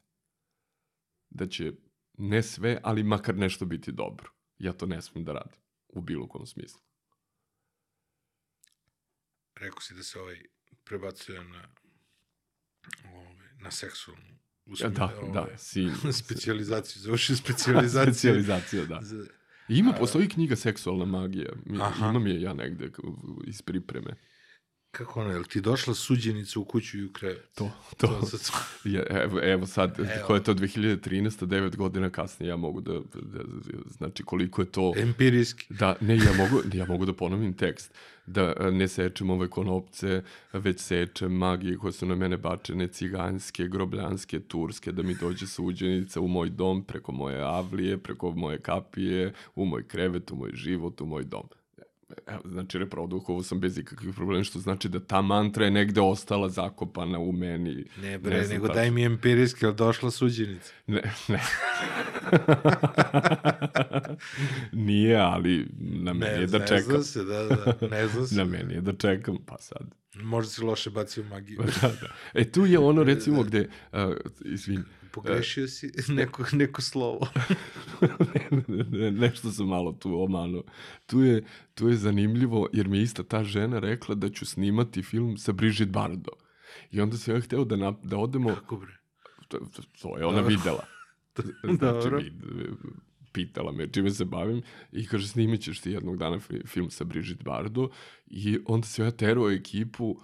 Da 1.31 1.47
će 1.47 1.73
ne 2.19 2.43
sve, 2.43 2.81
ali 2.83 3.03
makar 3.03 3.37
nešto 3.37 3.67
biti 3.67 3.93
dobro. 3.93 4.31
Ja 4.59 4.73
to 4.73 4.87
ne 4.87 5.03
smem 5.03 5.25
da 5.25 5.33
radim, 5.33 5.61
u 5.89 6.01
bilo 6.01 6.29
kom 6.29 6.47
smislu. 6.47 6.81
Rekao 9.55 9.81
si 9.81 9.95
da 9.95 10.03
se 10.03 10.20
ovaj 10.20 10.43
prebacuje 10.85 11.45
na, 11.45 11.69
ovaj, 13.05 13.49
na 13.61 13.70
seksualnu 13.70 14.39
Ja, 14.81 14.89
da, 14.89 15.19
ovaj, 15.23 15.33
da, 15.33 15.59
sin. 15.59 15.93
specijalizaciju, 16.23 17.03
završio 17.03 17.37
specijalizaciju. 17.45 18.12
Specijalizacija, 18.15 18.85
da. 18.85 18.99
Za, 19.03 19.27
Ima, 19.69 19.93
postoji 19.93 20.29
knjiga 20.29 20.57
Seksualna 20.57 21.05
magija. 21.05 21.53
Aha. 21.81 22.09
imam 22.09 22.27
je 22.27 22.41
ja 22.43 22.55
negde 22.55 22.91
iz 23.47 23.62
pripreme. 23.62 24.16
Kako 24.93 25.20
ono, 25.20 25.31
jel 25.31 25.44
ti 25.44 25.60
došla 25.60 25.94
suđenica 25.94 26.60
u 26.60 26.64
kuću 26.64 26.98
i 26.98 27.05
u 27.05 27.12
krevet? 27.12 27.48
To, 27.55 27.70
to. 27.97 28.06
To 28.06 28.27
sad, 28.27 28.40
Je, 28.85 29.06
evo, 29.10 29.40
evo 29.43 29.66
sad, 29.66 29.98
Evo. 29.98 30.09
evo. 30.16 30.27
ko 30.27 30.35
je 30.35 30.43
to 30.43 30.55
2013. 30.55 31.47
9 31.47 31.77
godina 31.77 32.10
kasnije, 32.10 32.51
ja 32.51 32.56
mogu 32.56 32.81
da, 32.81 32.93
da, 32.93 33.20
da 33.23 33.44
znači 33.90 34.23
koliko 34.23 34.62
je 34.62 34.66
to... 34.66 34.93
empirijski. 34.97 35.74
Da, 35.74 35.97
ne, 36.01 36.16
ja 36.16 36.32
mogu, 36.36 36.62
ja 36.74 36.86
mogu 36.86 37.06
da 37.06 37.12
ponovim 37.12 37.52
tekst. 37.52 37.94
Da 38.27 38.52
e, 38.60 38.70
ne 38.70 38.89
sečem 38.89 39.31
ove 39.31 39.48
konopce, 39.48 40.23
već 40.52 40.81
sečem 40.81 41.32
magije 41.32 41.77
koje 41.77 41.93
su 41.93 42.06
na 42.06 42.14
mene 42.14 42.36
bačene, 42.36 42.89
ciganske, 42.89 43.69
grobljanske, 43.69 44.40
turske, 44.40 44.93
da 44.93 45.02
mi 45.02 45.14
dođe 45.14 45.47
suđenica 45.47 46.20
u 46.20 46.28
moj 46.28 46.51
dom, 46.51 46.85
preko 46.85 47.12
moje 47.12 47.40
avlije, 47.40 47.98
preko 47.98 48.31
moje 48.31 48.59
kapije, 48.59 49.32
u 49.55 49.64
moj 49.64 49.89
krevet, 49.89 50.31
u 50.31 50.36
moj 50.36 50.51
život, 50.55 51.01
u 51.01 51.06
moj 51.06 51.24
dom. 51.24 51.48
Evo, 52.26 52.43
znači, 52.44 52.78
reprodukovao 52.78 53.43
sam 53.43 53.60
bez 53.60 53.78
ikakvih 53.78 54.14
problema, 54.14 54.44
što 54.44 54.59
znači 54.59 54.89
da 54.89 55.01
ta 55.01 55.22
mantra 55.22 55.64
je 55.64 55.70
negde 55.70 56.01
ostala 56.01 56.48
zakopana 56.48 57.18
u 57.18 57.32
meni. 57.32 57.84
Ne 58.02 58.18
bre, 58.18 58.44
znam 58.44 58.55
nego 58.55 58.66
tačno. 58.66 58.80
daj 58.80 58.90
mi 58.90 59.05
empirijski, 59.05 59.64
jel 59.64 59.74
došla 59.74 60.10
suđenica? 60.10 60.72
Ne, 60.86 61.02
ne. 61.28 61.40
Nije, 64.72 65.16
ali 65.16 65.68
na 65.78 66.12
meni 66.12 66.40
je 66.40 66.47
da 66.47 66.59
ne 66.59 66.66
čekam. 66.66 66.93
zna 66.93 67.02
se, 67.02 67.24
da, 67.24 67.44
da, 67.44 67.74
ne 67.90 68.09
zna 68.09 68.26
se. 68.26 68.34
Na 68.34 68.44
meni 68.44 68.74
je 68.74 68.80
da 68.80 68.93
čekam, 68.93 69.36
pa 69.47 69.56
sad. 69.59 69.94
Možda 70.14 70.51
si 70.51 70.62
loše 70.62 70.90
bacio 70.90 71.24
magiju. 71.24 71.59
da, 71.82 71.89
da. 71.89 72.06
E 72.34 72.51
tu 72.51 72.66
je 72.66 72.78
ono 72.78 73.02
recimo 73.02 73.43
gde, 73.43 73.68
uh, 73.93 73.98
izvin, 74.44 74.84
Pogrešio 75.12 75.68
si 75.68 75.90
neko, 76.09 76.44
neko 76.52 76.82
slovo. 76.82 77.28
ne, 78.68 78.84
ne, 78.90 79.10
nešto 79.10 79.51
sam 79.51 79.68
malo 79.68 79.93
tu 79.93 80.22
omano. 80.22 80.62
Tu 81.06 81.20
je, 81.22 81.44
tu 81.74 81.89
je 81.89 81.97
zanimljivo 81.97 82.68
jer 82.72 82.89
mi 82.89 82.98
je 82.98 83.02
ista 83.02 83.22
ta 83.22 83.44
žena 83.44 83.78
rekla 83.78 84.14
da 84.14 84.28
ću 84.28 84.47
snimati 84.47 85.02
film 85.02 85.36
sa 85.36 85.52
Brigitte 85.52 85.86
Bardot. 85.93 86.43
I 86.90 87.01
onda 87.01 87.16
sam 87.16 87.34
ja 87.34 87.40
hteo 87.40 87.64
da, 87.64 87.76
nap, 87.76 88.05
da 88.05 88.16
odemo, 88.18 88.55
Kako 88.55 88.76
bre? 88.76 88.93
to, 89.48 89.59
to, 89.59 89.82
to 90.02 90.18
je 90.18 90.26
ona 90.26 90.36
Dobro. 90.40 90.56
videla. 90.56 90.84
Znači, 91.64 91.78
Dobro. 91.80 92.18
vid, 92.18 92.32
pitala 93.32 93.72
me 93.72 93.89
čime 93.93 94.10
se 94.10 94.24
bavim 94.24 94.62
i 94.93 95.06
kaže 95.06 95.28
snimit 95.28 95.60
ćeš 95.62 95.80
ti 95.80 95.90
jednog 95.90 96.16
dana 96.18 96.39
fi- 96.39 96.66
film 96.66 96.90
sa 96.90 97.05
Brigitte 97.05 97.43
Bardot 97.44 97.93
i 98.26 98.59
onda 98.66 98.86
sam 98.86 99.05
ja 99.05 99.10
terao 99.10 99.51
ekipu 99.51 100.16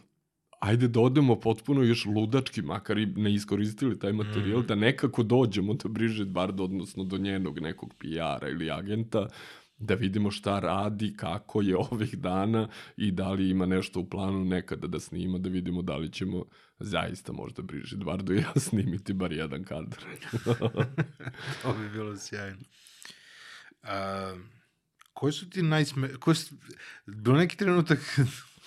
ajde 0.60 0.88
da 0.88 1.00
odemo 1.00 1.40
potpuno 1.40 1.82
još 1.82 2.04
ludački, 2.06 2.62
makar 2.62 2.98
i 2.98 3.06
ne 3.06 3.34
iskoristili 3.34 3.98
taj 3.98 4.12
materijal, 4.12 4.58
Mhm. 4.58 4.66
da 4.66 4.74
nekako 4.74 5.22
dođemo 5.22 5.74
do 5.74 5.88
Brigitte 5.88 6.24
Bardot, 6.24 6.64
odnosno 6.70 7.04
do 7.04 7.18
njenog 7.18 7.60
nekog 7.60 7.94
PR-a 7.98 8.48
ili 8.48 8.70
agenta, 8.70 9.28
da 9.80 9.94
vidimo 9.94 10.30
šta 10.30 10.58
radi, 10.60 11.14
kako 11.16 11.60
je 11.62 11.76
ovih 11.76 12.18
dana 12.18 12.68
i 12.96 13.10
da 13.12 13.32
li 13.32 13.50
ima 13.50 13.66
nešto 13.66 14.00
u 14.00 14.08
planu 14.08 14.44
nekada 14.44 14.86
da 14.86 15.00
snima, 15.00 15.38
da 15.38 15.48
vidimo 15.48 15.82
da 15.82 15.96
li 15.96 16.12
ćemo 16.12 16.44
zaista 16.78 17.32
možda 17.32 17.62
Brigitte 17.62 18.04
Bardot 18.04 18.36
i 18.36 18.40
ja 18.40 18.52
snimiti 18.68 19.12
bar 19.12 19.32
jedan 19.32 19.64
kadar. 19.64 19.98
To 21.62 21.72
bi 21.74 21.88
bilo 21.92 22.16
sjajno. 22.16 22.58
A, 23.82 24.34
koji 25.12 25.32
su 25.32 25.50
ti 25.50 25.62
najsme... 25.62 26.14
Koji 26.14 26.34
su... 26.34 26.54
Bilo 27.06 27.36
neki 27.38 27.56
trenutak 27.56 27.98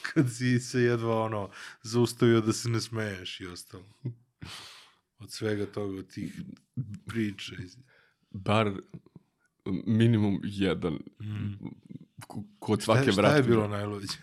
kad 0.03 0.25
si 0.29 0.59
se 0.59 0.81
jedva 0.81 1.15
ono 1.17 1.49
zaustavio 1.83 2.41
da 2.41 2.53
se 2.53 2.69
ne 2.69 2.81
smeješ 2.81 3.39
i 3.39 3.47
ostalo. 3.47 3.89
Od 5.19 5.31
svega 5.31 5.65
toga, 5.65 5.99
od 5.99 6.07
tih 6.07 6.41
priča. 7.05 7.55
iz- 7.59 7.77
bar 8.31 8.71
minimum 9.85 10.39
jedan 10.43 10.93
Mm. 11.19 11.53
kod 12.59 12.81
Šta, 12.81 12.91
je- 12.91 12.97
svake 12.97 13.11
šta 13.11 13.35
je 13.35 13.43
bilo 13.43 13.67
najluđe? 13.67 14.07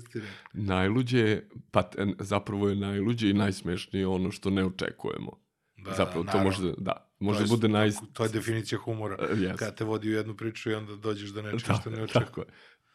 Šta? 0.00 0.20
Najluđe 0.52 1.18
je, 1.18 1.48
pa 1.70 1.90
zapravo 2.18 2.68
je 2.68 2.76
najluđe 2.76 3.30
i 3.30 3.34
najsmešnije 3.34 4.06
ono 4.06 4.30
što 4.30 4.50
ne 4.50 4.64
očekujemo. 4.64 5.32
Da, 5.76 5.94
zapravo, 5.94 6.22
da, 6.22 6.32
to 6.32 6.38
može, 6.38 6.72
da, 6.78 6.92
To 6.92 7.24
može 7.24 7.40
je- 7.40 7.46
bude 7.46 7.68
naj... 7.68 7.90
To 8.12 8.22
je 8.22 8.28
definicija 8.30 8.78
humora. 8.78 9.16
Yes. 9.18 9.56
Kad 9.56 9.76
te 9.76 9.84
vodi 9.84 10.08
u 10.08 10.12
jednu 10.12 10.36
priču 10.36 10.70
i 10.70 10.74
onda 10.74 10.96
dođeš 10.96 11.30
do 11.30 11.42
nečega 11.42 11.62
Da, 11.68 11.80
što 11.80 11.90
ne 11.90 12.02
očekuje. 12.02 12.24
tako 12.24 12.40
je. 12.40 12.46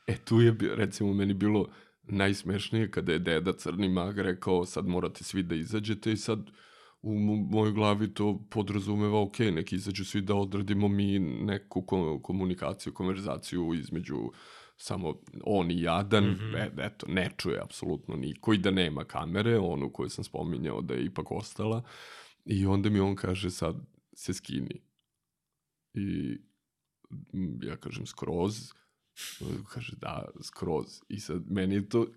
E, 0.07 0.17
tu 0.25 0.41
je, 0.41 0.55
recimo, 0.75 1.13
meni 1.13 1.33
bilo 1.33 1.69
najsmešnije 2.03 2.91
kada 2.91 3.11
je 3.11 3.19
deda 3.19 3.53
Crni 3.53 3.89
mag 3.89 4.17
rekao 4.17 4.65
sad 4.65 4.87
morate 4.87 5.23
svi 5.23 5.43
da 5.43 5.55
izađete 5.55 6.11
i 6.11 6.17
sad 6.17 6.39
u 7.01 7.11
mo- 7.11 7.47
mojoj 7.51 7.71
glavi 7.71 8.13
to 8.13 8.47
podrazumeva 8.49 9.21
ok, 9.21 9.39
neki 9.39 9.75
izađu 9.75 10.05
svi 10.05 10.21
da 10.21 10.35
odradimo 10.35 10.87
mi 10.87 11.19
neku 11.19 11.81
ko- 11.81 12.19
komunikaciju, 12.23 12.93
konverzaciju 12.93 13.73
između 13.73 14.31
samo 14.77 15.21
on 15.43 15.71
i 15.71 15.81
jadan, 15.81 16.23
mm. 16.23 16.35
-hmm. 16.35 16.57
e, 16.57 16.85
eto, 16.85 17.05
ne 17.09 17.29
čuje 17.37 17.61
apsolutno 17.61 18.15
niko 18.15 18.53
i 18.53 18.57
da 18.57 18.71
nema 18.71 19.03
kamere, 19.03 19.59
onu 19.59 19.93
koju 19.93 20.09
sam 20.09 20.23
spominjao 20.23 20.81
da 20.81 20.93
je 20.93 21.05
ipak 21.05 21.31
ostala 21.31 21.83
i 22.45 22.65
onda 22.65 22.89
mi 22.89 22.99
on 22.99 23.15
kaže 23.15 23.49
sad 23.49 23.75
se 24.13 24.33
skini 24.33 24.81
i 25.93 26.37
ja 27.61 27.75
kažem 27.75 28.05
skroz, 28.05 28.71
kaže 29.73 29.95
da, 30.01 30.25
skroz. 30.43 31.01
I 31.09 31.19
sad, 31.19 31.51
meni 31.51 31.75
je 31.75 31.89
to 31.89 32.07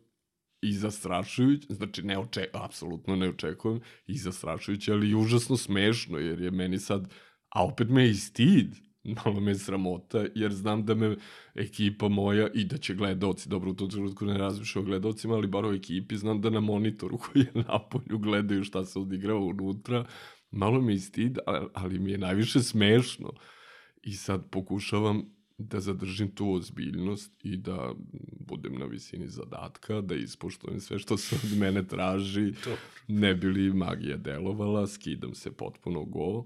i 0.62 0.72
zastrašujuće, 0.72 1.66
znači 1.70 2.02
ne 2.02 2.18
oče, 2.18 2.48
apsolutno 2.52 3.16
ne 3.16 3.28
očekujem, 3.28 3.80
i 4.06 4.18
zastrašujuće, 4.18 4.92
ali 4.92 5.10
i 5.10 5.14
užasno 5.14 5.56
smešno, 5.56 6.18
jer 6.18 6.40
je 6.40 6.50
meni 6.50 6.78
sad, 6.78 7.14
a 7.48 7.64
opet 7.64 7.88
me 7.88 8.02
je 8.02 8.10
i 8.10 8.14
stid, 8.14 8.74
malo 9.24 9.40
me 9.40 9.50
je 9.50 9.58
sramota, 9.58 10.24
jer 10.34 10.52
znam 10.52 10.84
da 10.84 10.94
me 10.94 11.16
ekipa 11.54 12.08
moja 12.08 12.48
i 12.54 12.64
da 12.64 12.78
će 12.78 12.94
gledaoci, 12.94 13.48
dobro 13.48 13.70
u 13.70 13.74
tom 13.74 13.90
trenutku 13.90 14.24
ne 14.24 14.38
razmišljam 14.38 14.84
o 14.84 14.86
gledaocima, 14.86 15.34
ali 15.34 15.46
bar 15.46 15.64
o 15.64 15.72
ekipi 15.72 16.16
znam 16.16 16.40
da 16.40 16.50
na 16.50 16.60
monitoru 16.60 17.18
koji 17.18 17.42
je 17.42 17.62
napolju 17.68 18.18
gledaju 18.18 18.64
šta 18.64 18.84
se 18.84 18.98
odigrava 18.98 19.40
unutra, 19.40 20.06
malo 20.50 20.80
me 20.80 20.92
je 20.92 20.98
stid, 20.98 21.38
ali 21.74 21.98
mi 21.98 22.10
je 22.10 22.18
najviše 22.18 22.60
smešno. 22.60 23.32
I 24.02 24.12
sad 24.12 24.50
pokušavam 24.50 25.35
da 25.58 25.80
zadržim 25.80 26.30
tu 26.30 26.50
ozbiljnost 26.52 27.32
i 27.44 27.56
da 27.56 27.94
budem 28.46 28.78
na 28.78 28.86
visini 28.86 29.28
zadatka, 29.28 30.00
da 30.00 30.14
ispoštujem 30.14 30.80
sve 30.80 30.98
što 30.98 31.16
se 31.16 31.36
od 31.44 31.58
mene 31.58 31.86
traži, 31.86 32.52
ne 33.08 33.34
bi 33.34 33.46
li 33.46 33.72
magija 33.72 34.16
delovala, 34.16 34.86
skidam 34.86 35.34
se 35.34 35.50
potpuno 35.50 36.04
go, 36.04 36.44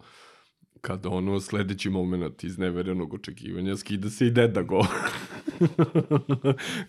kada 0.81 1.09
ono 1.09 1.41
sledeći 1.41 1.91
moment 1.91 2.45
iz 2.45 2.59
neverenog 2.59 3.15
očekivanja 3.15 3.77
skida 3.77 4.11
se 4.11 4.27
i 4.27 4.31
deda 4.31 4.63
go. 4.63 4.81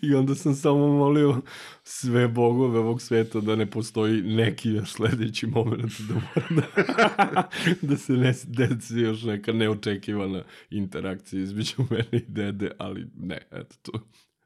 I 0.02 0.16
onda 0.16 0.36
sam 0.36 0.54
samo 0.54 0.88
molio 0.88 1.42
sve 1.84 2.28
bogove 2.28 2.80
ovog 2.80 3.02
sveta 3.02 3.40
da 3.40 3.56
ne 3.56 3.70
postoji 3.70 4.22
neki 4.22 4.70
sledeći 4.86 5.48
moment 5.48 5.92
da 6.10 6.14
mora 6.14 6.48
da, 6.50 7.50
da 7.88 7.98
se 7.98 8.14
ne 8.14 8.34
desi 8.48 9.00
još 9.00 9.24
neka 9.24 9.54
neočekivana 9.54 10.44
interakcija 10.70 11.44
između 11.44 11.76
mene 11.90 12.08
i 12.12 12.24
dede, 12.28 12.72
ali 12.78 13.08
ne, 13.16 13.38
eto 13.52 13.76
to, 13.82 13.92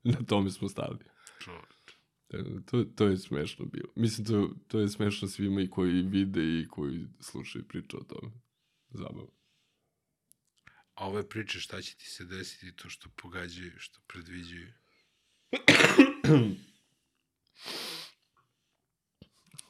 na 0.04 0.18
tome 0.28 0.52
smo 0.52 0.70
stali. 0.70 0.98
E, 2.30 2.38
To, 2.66 2.84
to 2.84 3.08
je 3.08 3.18
smešno 3.18 3.66
bilo. 3.66 3.90
Mislim, 3.96 4.28
to, 4.28 4.50
to 4.68 4.80
je 4.80 4.90
smešno 4.90 5.28
svima 5.28 5.62
i 5.62 5.70
koji 5.70 6.02
vide 6.02 6.42
i 6.42 6.68
koji 6.68 7.08
slušaju 7.20 7.66
priču 7.68 7.98
o 7.98 8.04
tome. 8.04 8.45
Zabavno. 8.96 9.32
A 10.96 11.08
ove 11.08 11.30
priče, 11.30 11.60
šta 11.60 11.82
će 11.82 11.96
ti 11.96 12.10
se 12.10 12.26
desiti, 12.26 12.76
to 12.76 12.90
što 12.90 13.10
pogađaju, 13.10 13.72
što 13.78 14.00
predviđaju? 14.08 14.74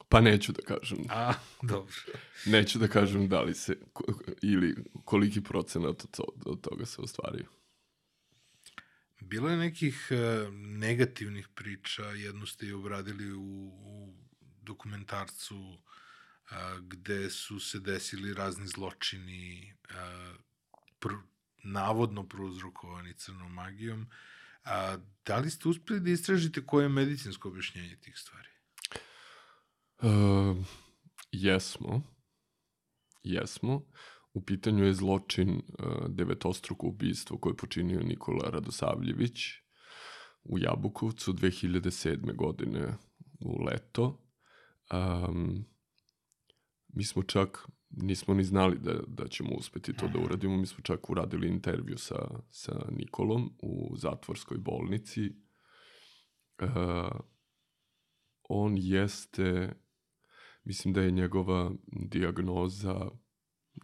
Pa 0.08 0.20
neću 0.20 0.52
da 0.52 0.62
kažem. 0.62 0.98
A, 1.08 1.32
dobro. 1.62 1.94
Neću 2.46 2.78
da 2.78 2.88
kažem 2.88 3.28
da 3.28 3.42
li 3.42 3.54
se, 3.54 3.76
ili 4.42 4.76
koliki 5.04 5.42
procenat 5.42 6.04
od, 6.04 6.10
to, 6.10 6.24
od 6.46 6.60
toga 6.60 6.86
se 6.86 7.00
ostvario. 7.00 7.46
Bilo 9.20 9.48
je 9.50 9.56
nekih 9.56 10.08
e, 10.10 10.50
negativnih 10.52 11.48
priča, 11.48 12.02
jednu 12.02 12.46
ste 12.46 12.66
i 12.66 12.72
obradili 12.72 13.32
u, 13.32 13.66
u 13.66 14.14
dokumentarcu 14.62 15.78
a, 16.50 16.78
gde 16.80 17.30
su 17.30 17.60
se 17.60 17.80
desili 17.80 18.34
razni 18.34 18.66
zločini 18.66 19.74
a, 19.90 20.34
pr, 20.98 21.08
navodno 21.64 22.28
prouzrokovani 22.28 23.14
crnom 23.14 23.52
magijom. 23.52 24.06
A 24.64 24.96
da 25.26 25.38
li 25.38 25.50
ste 25.50 25.68
uspeli 25.68 26.00
da 26.00 26.10
istražite 26.10 26.66
koje 26.66 26.84
je 26.84 26.88
medicinsko 26.88 27.48
objašnjenje 27.48 27.96
tih 27.96 28.18
stvari? 28.18 28.48
Uh, 30.02 30.66
jesmo. 31.32 32.02
Jesmo. 33.22 33.82
U 34.34 34.44
pitanju 34.44 34.84
je 34.84 34.94
zločin 34.94 35.50
uh, 35.50 35.86
devetostruko 36.08 36.86
ubistvo 36.86 37.38
koje 37.38 37.52
je 37.52 37.56
počinio 37.56 38.00
Nikola 38.00 38.50
Radosavljević 38.50 39.40
u 40.44 40.58
Jabukovcu 40.58 41.32
2007. 41.32 42.36
godine 42.36 42.94
u 43.40 43.64
leto. 43.64 44.22
Um, 44.92 45.64
mi 46.96 47.04
smo 47.04 47.22
čak, 47.22 47.68
nismo 47.90 48.34
ni 48.34 48.44
znali 48.44 48.78
da, 48.78 49.00
da 49.06 49.28
ćemo 49.28 49.50
uspeti 49.58 49.96
to 49.96 50.08
da 50.08 50.18
uradimo, 50.18 50.56
mi 50.56 50.66
smo 50.66 50.82
čak 50.82 51.10
uradili 51.10 51.48
intervju 51.48 51.98
sa, 51.98 52.40
sa 52.50 52.88
Nikolom 52.90 53.56
u 53.58 53.96
zatvorskoj 53.96 54.58
bolnici. 54.58 55.30
Uh, 56.62 57.20
on 58.42 58.74
jeste, 58.76 59.76
mislim 60.64 60.94
da 60.94 61.02
je 61.02 61.10
njegova 61.10 61.72
diagnoza 61.86 63.10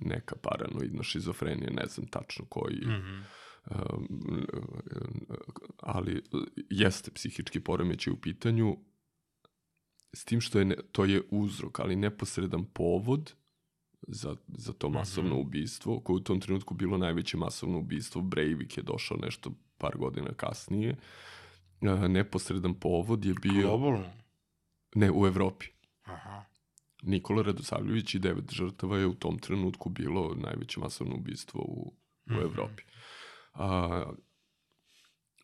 neka 0.00 0.36
paranoidna 0.36 1.02
šizofrenija, 1.02 1.70
ne 1.70 1.86
znam 1.86 2.06
tačno 2.06 2.44
koji, 2.48 2.80
mm 2.86 2.90
-hmm. 2.90 3.22
um, 3.70 4.46
ali 5.76 6.22
jeste 6.70 7.10
psihički 7.10 7.60
poremećaj 7.60 8.12
u 8.12 8.20
pitanju, 8.20 8.76
s 10.12 10.24
tim 10.24 10.40
što 10.40 10.58
je 10.58 10.64
ne, 10.64 10.76
to 10.92 11.04
je 11.04 11.22
uzrok, 11.30 11.80
ali 11.80 11.96
neposredan 11.96 12.64
povod 12.64 13.34
za, 14.08 14.36
za 14.48 14.72
to 14.72 14.88
masovno 14.88 15.34
mm 15.34 15.38
-hmm. 15.38 15.46
ubistvo, 15.46 16.00
koje 16.00 16.16
u 16.16 16.20
tom 16.20 16.40
trenutku 16.40 16.74
bilo 16.74 16.98
najveće 16.98 17.36
masovno 17.36 17.78
ubistvo. 17.78 18.22
Breivik 18.22 18.76
je 18.76 18.82
došao 18.82 19.16
nešto 19.16 19.52
par 19.78 19.96
godina 19.96 20.34
kasnije. 20.36 20.90
Uh, 20.90 20.98
neposredan 22.08 22.74
povod 22.74 23.24
je 23.24 23.34
bio... 23.42 23.68
Globalno? 23.68 24.12
Ne, 24.94 25.10
u 25.10 25.26
Evropi. 25.26 25.66
Aha. 26.02 26.44
Nikola 27.02 27.42
Radosavljević 27.42 28.14
i 28.14 28.18
devet 28.18 28.52
žrtava 28.52 28.98
je 28.98 29.06
u 29.06 29.14
tom 29.14 29.38
trenutku 29.38 29.88
bilo 29.88 30.34
najveće 30.34 30.80
masovno 30.80 31.14
ubistvo 31.14 31.60
u, 31.60 31.94
u 32.26 32.32
mm 32.32 32.34
-hmm. 32.34 32.42
Evropi. 32.42 32.82
A, 33.54 34.04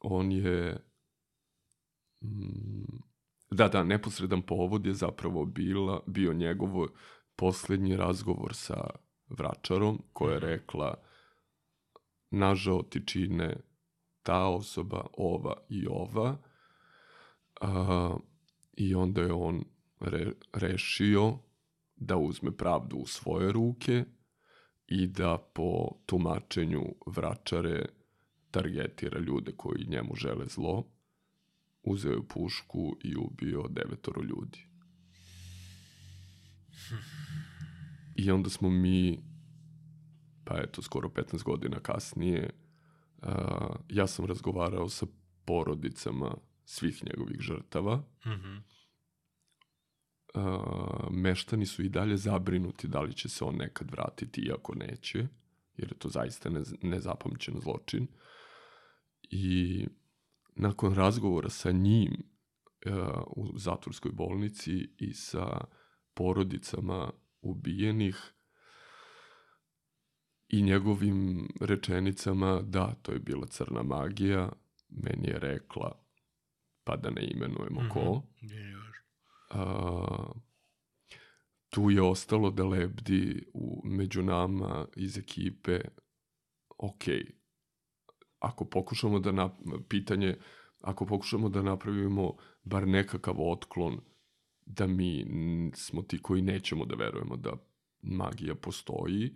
on 0.01 0.33
je... 0.33 0.77
Mm, 2.21 2.99
da, 3.51 3.69
da, 3.69 3.85
neposredan 3.85 4.43
povod 4.43 4.87
je 4.87 4.95
zapravo 4.95 5.45
bila, 5.45 6.01
bio 6.07 6.33
njegovo 6.33 6.89
poslednji 7.37 7.97
razgovor 7.97 8.55
sa 8.55 8.91
vračarom 9.29 10.03
koja 10.13 10.35
je 10.35 10.41
rekla 10.41 10.95
nažao 12.31 12.83
ti 12.83 13.07
čine 13.07 13.57
ta 14.23 14.47
osoba, 14.47 15.07
ova 15.13 15.55
i 15.69 15.87
ova. 15.87 16.37
A, 17.61 18.17
I 18.77 18.95
onda 18.95 19.21
je 19.21 19.33
on 19.33 19.65
re, 20.01 20.33
rešio 20.53 21.39
da 21.97 22.17
uzme 22.17 22.57
pravdu 22.57 22.97
u 22.97 23.07
svoje 23.07 23.53
ruke 23.53 24.05
i 24.87 25.07
da 25.07 25.39
po 25.55 25.89
tumačenju 26.07 26.83
vračare 27.07 27.87
targetira 28.51 29.19
ljude 29.19 29.53
koji 29.57 29.87
njemu 29.89 30.15
žele 30.15 30.47
zlo. 30.47 30.85
Uzeo 31.91 32.13
je 32.13 32.29
pušku 32.29 32.97
i 33.05 33.17
ubio 33.17 33.69
devetoro 33.69 34.23
ljudi. 34.23 34.67
I 38.17 38.31
onda 38.31 38.51
smo 38.51 38.71
mi, 38.71 39.19
pa 40.45 40.61
eto, 40.63 40.83
skoro 40.83 41.09
15 41.09 41.43
godina 41.43 41.81
kasnije, 41.81 42.51
uh, 43.23 43.29
ja 43.89 44.07
sam 44.07 44.25
razgovarao 44.25 44.89
sa 44.89 45.07
porodicama 45.45 46.37
svih 46.65 47.05
njegovih 47.05 47.41
žrtava. 47.41 47.97
Mm 47.97 48.31
-hmm. 48.31 48.61
uh, 50.35 51.11
meštani 51.11 51.67
su 51.67 51.83
i 51.83 51.89
dalje 51.89 52.17
zabrinuti 52.17 52.89
da 52.89 53.01
li 53.01 53.15
će 53.15 53.29
se 53.29 53.45
on 53.45 53.57
nekad 53.57 53.91
vratiti, 53.91 54.41
iako 54.41 54.75
neće, 54.75 55.19
jer 55.77 55.93
je 55.93 55.99
to 55.99 56.09
zaista 56.09 56.51
ne, 56.51 56.63
nezapamćen 56.83 57.61
zločin. 57.61 58.07
I 59.31 59.87
nakon 60.59 60.95
razgovora 60.95 61.49
sa 61.49 61.71
njim 61.73 62.13
uh, 62.87 63.23
u 63.27 63.59
zatvorskoj 63.59 64.13
bolnici 64.13 64.95
i 64.99 65.13
sa 65.15 65.65
porodicama 66.15 67.11
ubijenih 67.41 68.33
i 70.49 70.63
njegovim 70.63 71.49
rečenicama 71.61 72.61
da, 72.63 72.95
to 73.03 73.13
je 73.13 73.19
bila 73.19 73.47
crna 73.47 73.83
magija, 73.83 74.53
meni 74.89 75.29
je 75.29 75.39
rekla, 75.39 76.05
pa 76.85 76.97
da 76.97 77.11
ne 77.11 77.31
imenujemo 77.31 77.81
mm 77.81 77.85
-hmm. 77.85 77.93
ko. 77.93 78.23
A, 79.51 80.33
tu 81.71 81.91
je 81.91 82.03
ostalo 82.03 82.51
da 82.51 82.65
lebdi 82.65 83.47
u, 83.55 83.83
među 83.85 84.23
nama 84.23 84.87
iz 84.97 85.19
ekipe, 85.19 85.81
ok, 86.79 87.03
ako 88.39 88.65
pokušamo 88.65 89.19
da, 89.19 89.33
na, 89.33 89.51
pitanje, 89.89 90.37
ako 90.81 91.07
pokušamo 91.07 91.49
da 91.49 91.63
napravimo 91.63 92.37
bar 92.65 92.89
nekakav 92.89 93.35
otklon 93.39 94.01
da 94.67 94.87
mi 94.87 95.27
smo 95.75 96.03
ti 96.03 96.23
koji 96.23 96.43
nećemo 96.43 96.85
da 96.85 96.95
verujemo 96.95 97.37
da 97.37 97.53
magija 98.03 98.55
postoji, 98.55 99.35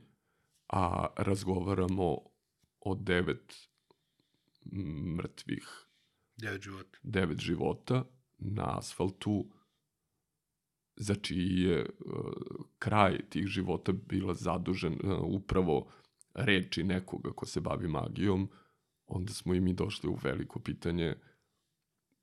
a 0.69 1.07
razgovaramo 1.17 2.17
o 2.81 2.95
devet 2.95 3.69
mrtvih 5.17 5.87
devet 6.37 6.63
života. 6.63 6.99
devet 7.03 7.39
života 7.39 8.05
na 8.39 8.79
asfaltu 8.79 9.47
za 10.97 11.15
čiji 11.15 11.61
je 11.61 11.81
uh, 11.81 12.15
kraj 12.79 13.19
tih 13.29 13.47
života 13.47 13.93
bila 13.93 14.35
zadužen 14.35 14.93
uh, 14.93 15.19
upravo 15.23 15.89
reči 16.35 16.83
nekoga 16.83 17.33
ko 17.33 17.47
se 17.47 17.61
bavi 17.61 17.89
magijom, 17.89 18.49
onda 19.15 19.33
smo 19.33 19.55
i 19.55 19.61
mi 19.61 19.73
došli 19.73 20.09
u 20.09 20.19
veliko 20.23 20.61
pitanje 20.61 21.15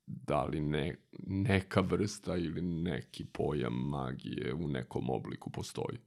da 0.06 0.44
li 0.44 0.61
ne, 0.61 0.95
neka 1.28 1.82
vrsta 1.82 2.38
ili 2.38 2.61
neki 2.61 3.26
pojam 3.26 3.74
magije 3.74 4.53
u 4.53 4.68
nekom 4.68 5.10
obliku 5.10 5.52
postoji. 5.52 5.98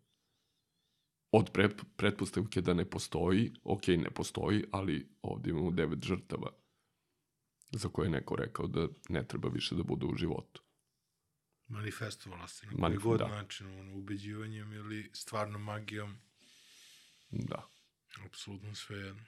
Od 1.31 1.51
pre, 1.53 1.69
pretpostavke 1.97 2.61
da 2.61 2.75
ne 2.75 2.91
postoji, 2.91 3.53
ok, 3.65 3.87
ne 3.87 4.11
postoji, 4.11 4.65
ali 4.71 5.09
ovdje 5.23 5.51
imamo 5.51 5.71
devet 5.71 6.03
žrtava 6.03 6.51
za 7.73 7.89
koje 7.89 8.07
je 8.07 8.11
neko 8.11 8.37
rekao 8.37 8.67
da 8.67 8.89
ne 9.09 9.29
treba 9.29 9.49
više 9.49 9.75
da 9.75 9.83
bude 9.83 10.07
u 10.07 10.15
životu. 10.15 10.63
Manifestovala 11.67 12.49
se 12.49 12.67
na 12.67 12.87
koji 12.87 12.99
god 12.99 13.19
da. 13.19 13.29
način, 13.29 13.67
ono, 13.81 13.99
ubeđivanjem 13.99 14.73
ili 14.73 15.11
stvarno 15.15 15.59
magijom. 15.59 16.17
Da. 17.31 17.69
Apsolutno 18.27 18.75
sve 18.75 18.99
jedno. 18.99 19.23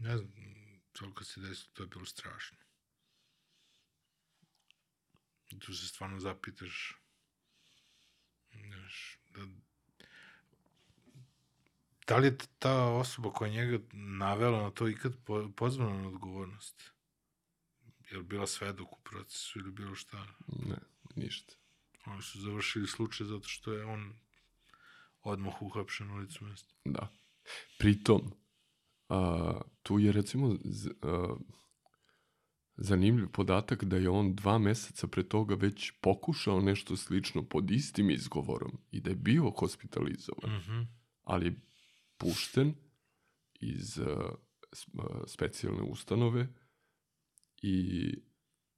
Ne 0.00 0.16
znam, 0.16 0.32
to 0.92 1.14
kad 1.14 1.26
se 1.26 1.40
desilo, 1.40 1.70
to 1.72 1.82
je 1.82 1.86
bilo 1.86 2.04
strašno. 2.04 2.58
Tu 5.58 5.74
se 5.74 5.88
stvarno 5.88 6.20
zapitaš, 6.20 6.96
znaš, 8.52 9.18
da, 9.34 9.46
da 12.06 12.16
li 12.16 12.26
je 12.26 12.38
ta 12.58 12.84
osoba 12.84 13.32
koja 13.32 13.50
njega 13.50 13.78
navela 13.92 14.62
na 14.62 14.70
to 14.70 14.88
ikad 14.88 15.12
pozvana 15.56 16.02
na 16.02 16.08
odgovornost? 16.08 16.92
Je 18.10 18.18
li 18.18 18.24
bila 18.24 18.46
svedok 18.46 18.92
u 18.92 19.00
procesu 19.02 19.58
ili 19.58 19.70
bilo 19.70 19.94
šta? 19.94 20.26
Ne, 20.46 20.78
ništa. 21.16 21.54
Oni 22.06 22.22
su 22.22 22.40
završili 22.40 22.86
slučaj 22.86 23.26
zato 23.26 23.48
što 23.48 23.72
je 23.72 23.84
on 23.84 24.14
odmah 25.22 25.62
uhapšen 25.62 26.10
u 26.10 26.16
licu 26.16 26.44
mesta. 26.44 26.74
Da. 26.84 27.12
Pritom, 27.78 28.39
A, 29.10 29.60
tu 29.82 29.98
je 29.98 30.12
recimo 30.12 30.56
z, 30.64 30.90
a, 31.02 31.36
zanimljiv 32.76 33.28
podatak 33.28 33.84
da 33.84 33.96
je 33.96 34.10
on 34.10 34.34
dva 34.34 34.58
meseca 34.58 35.06
pre 35.06 35.28
toga 35.28 35.54
već 35.54 35.92
pokušao 36.00 36.60
nešto 36.60 36.96
slično 36.96 37.42
pod 37.42 37.70
istim 37.70 38.10
izgovorom 38.10 38.78
i 38.90 39.00
da 39.00 39.10
je 39.10 39.16
bio 39.16 39.50
hospitalizovan, 39.50 40.50
mm 40.50 40.62
-hmm. 40.68 40.86
ali 41.22 41.46
je 41.46 41.60
pušten 42.18 42.74
iz 43.60 43.98
a, 43.98 44.34
specijalne 45.26 45.82
ustanove 45.82 46.48
i 47.62 48.14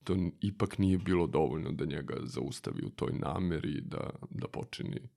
to 0.05 0.17
ipak 0.41 0.79
nije 0.79 0.99
bilo 0.99 1.27
dovoljno 1.27 1.73
da 1.73 1.85
njega 1.85 2.15
zaustavi 2.23 2.83
u 2.85 2.91
toj 2.91 3.13
nameri 3.13 3.81
da, 3.81 4.11
da 4.31 4.49
počini 4.49 5.09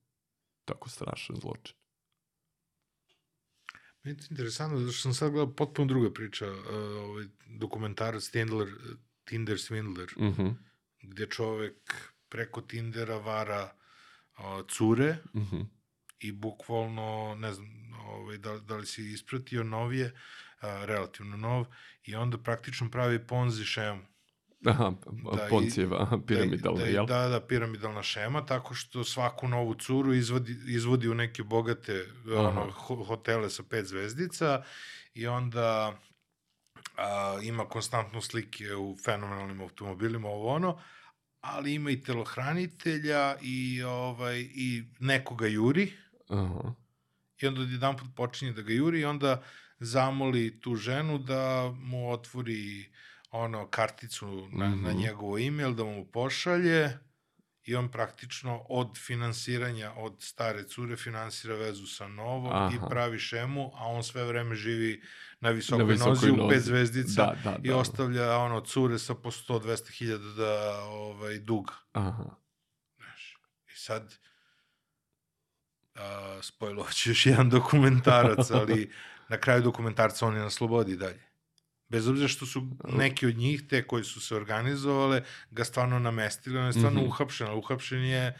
tako 0.64 0.88
strašan 0.88 1.36
zločin. 1.36 1.76
Interesantno, 4.06 4.78
zato 4.78 4.92
što 4.92 5.02
sam 5.02 5.14
sad 5.14 5.30
gledao 5.30 5.54
potpuno 5.54 5.88
druga 5.88 6.12
priča, 6.12 6.50
uh, 6.50 6.58
ovaj 7.04 7.24
dokumentarac 7.46 8.28
Tindler, 8.28 8.68
Tinder 9.24 9.56
Swindler, 9.56 10.18
mm 10.18 10.34
-hmm. 10.34 10.54
gde 11.02 11.26
čovek 11.26 11.94
preko 12.28 12.60
Tindera 12.60 13.16
vara 13.16 13.72
uh, 14.38 14.66
cure 14.68 15.16
mm 15.34 15.40
-hmm. 15.40 15.66
i 16.18 16.32
bukvalno, 16.32 17.36
ne 17.38 17.52
znam, 17.52 17.92
ovaj, 18.06 18.38
da, 18.38 18.58
da 18.58 18.76
li 18.76 18.86
si 18.86 19.12
ispratio 19.12 19.64
novije, 19.64 20.14
a, 20.60 20.84
relativno 20.84 21.36
nov, 21.36 21.66
i 22.04 22.14
onda 22.14 22.38
praktično 22.38 22.90
pravi 22.90 23.26
ponzi 23.26 23.64
šemu. 23.64 24.02
Aha, 24.66 24.92
Da, 25.36 25.46
Poncijeva, 25.50 26.02
aha, 26.02 26.18
piramidalna, 26.26 26.78
da, 26.78 26.84
da, 26.84 26.90
jel? 26.90 27.06
Da, 27.06 27.28
da, 27.28 27.40
piramidalna 27.40 28.02
šema, 28.02 28.46
tako 28.46 28.74
što 28.74 29.04
svaku 29.04 29.48
novu 29.48 29.74
curu 29.74 30.14
izvodi, 30.14 30.56
izvodi 30.66 31.08
u 31.08 31.14
neke 31.14 31.42
bogate 31.42 32.06
ono, 32.36 32.70
ho- 32.70 33.04
hotele 33.04 33.50
sa 33.50 33.62
pet 33.70 33.86
zvezdica 33.86 34.62
i 35.14 35.26
onda 35.26 35.98
a, 36.96 37.38
ima 37.42 37.64
konstantno 37.68 38.20
slike 38.20 38.74
u 38.74 38.96
fenomenalnim 39.04 39.60
automobilima, 39.60 40.28
ovo 40.28 40.48
ono, 40.48 40.80
ali 41.40 41.74
ima 41.74 41.90
i 41.90 42.02
telohranitelja 42.02 43.36
i, 43.42 43.82
ovaj, 43.82 44.40
i 44.40 44.84
nekoga 45.00 45.46
juri, 45.46 45.92
Aha. 46.28 46.74
i 47.42 47.46
onda 47.46 47.60
jedan 47.60 47.96
put 47.96 48.08
počinje 48.16 48.52
da 48.52 48.62
ga 48.62 48.72
juri 48.72 49.00
i 49.00 49.04
onda 49.04 49.42
zamoli 49.78 50.60
tu 50.60 50.74
ženu 50.74 51.18
da 51.18 51.74
mu 51.78 52.10
otvori 52.12 52.92
ono 53.36 53.68
karticu 53.68 54.26
na, 54.52 54.66
na 54.66 54.74
Mhm. 54.88 54.98
njegovo 54.98 55.38
email, 55.38 55.72
da 55.72 55.84
mu 55.84 56.06
pošalje 56.06 56.98
i 57.64 57.74
on 57.74 57.88
praktično 57.88 58.64
od 58.68 58.98
finansiranja 58.98 59.92
od 59.92 60.16
stare 60.20 60.62
cure 60.64 60.96
finansira 60.96 61.54
vezu 61.54 61.86
sa 61.86 62.08
novom 62.08 62.52
Aha. 62.54 62.70
i 62.76 62.88
pravi 62.88 63.18
šemu, 63.18 63.70
a 63.74 63.84
on 63.86 64.02
sve 64.02 64.24
vreme 64.24 64.54
živi 64.54 65.02
na 65.40 65.50
visokoj, 65.50 65.78
Na 65.78 65.92
visokoj 65.92 66.10
nozi, 66.10 66.30
u 66.30 66.36
nozi. 66.36 66.48
pet 66.50 66.62
zvezdica 66.62 67.22
Da, 67.24 67.36
da, 67.44 67.58
i 67.62 67.68
da. 67.68 67.76
ostavlja 67.76 68.36
ono 68.36 68.60
cure 68.60 68.98
sa 68.98 69.14
po 69.14 69.30
100-200 69.30 69.66
hiljada 69.90 70.24
da, 70.26 70.52
ovaj, 70.80 71.38
duga. 71.38 71.72
Aha. 71.92 72.24
Znaš, 72.96 73.38
I 73.66 73.76
sad, 73.76 74.14
a, 75.94 76.38
spojlovaću 76.42 77.10
još 77.10 77.26
jedan 77.26 77.50
dokumentarac, 77.50 78.50
ali 78.50 78.92
na 79.28 79.38
kraju 79.38 79.62
dokumentarca 79.62 80.26
on 80.26 80.34
je 80.34 80.40
na 80.40 80.50
slobodi 80.50 80.96
dalje. 80.96 81.22
Bez 81.88 82.08
obzira 82.08 82.28
što 82.28 82.46
su 82.46 82.62
neki 82.86 83.26
od 83.26 83.36
njih, 83.36 83.62
te 83.62 83.82
koji 83.82 84.04
su 84.04 84.20
se 84.20 84.36
organizovale, 84.36 85.22
ga 85.50 85.64
stvarno 85.64 85.98
namestili, 85.98 86.58
on 86.58 86.66
je 86.66 86.72
stvarno 86.72 87.00
Mhm. 87.00 87.08
uhapšen, 87.08 87.46
ali 87.46 87.58
uhapšen 87.58 88.00
je 88.00 88.38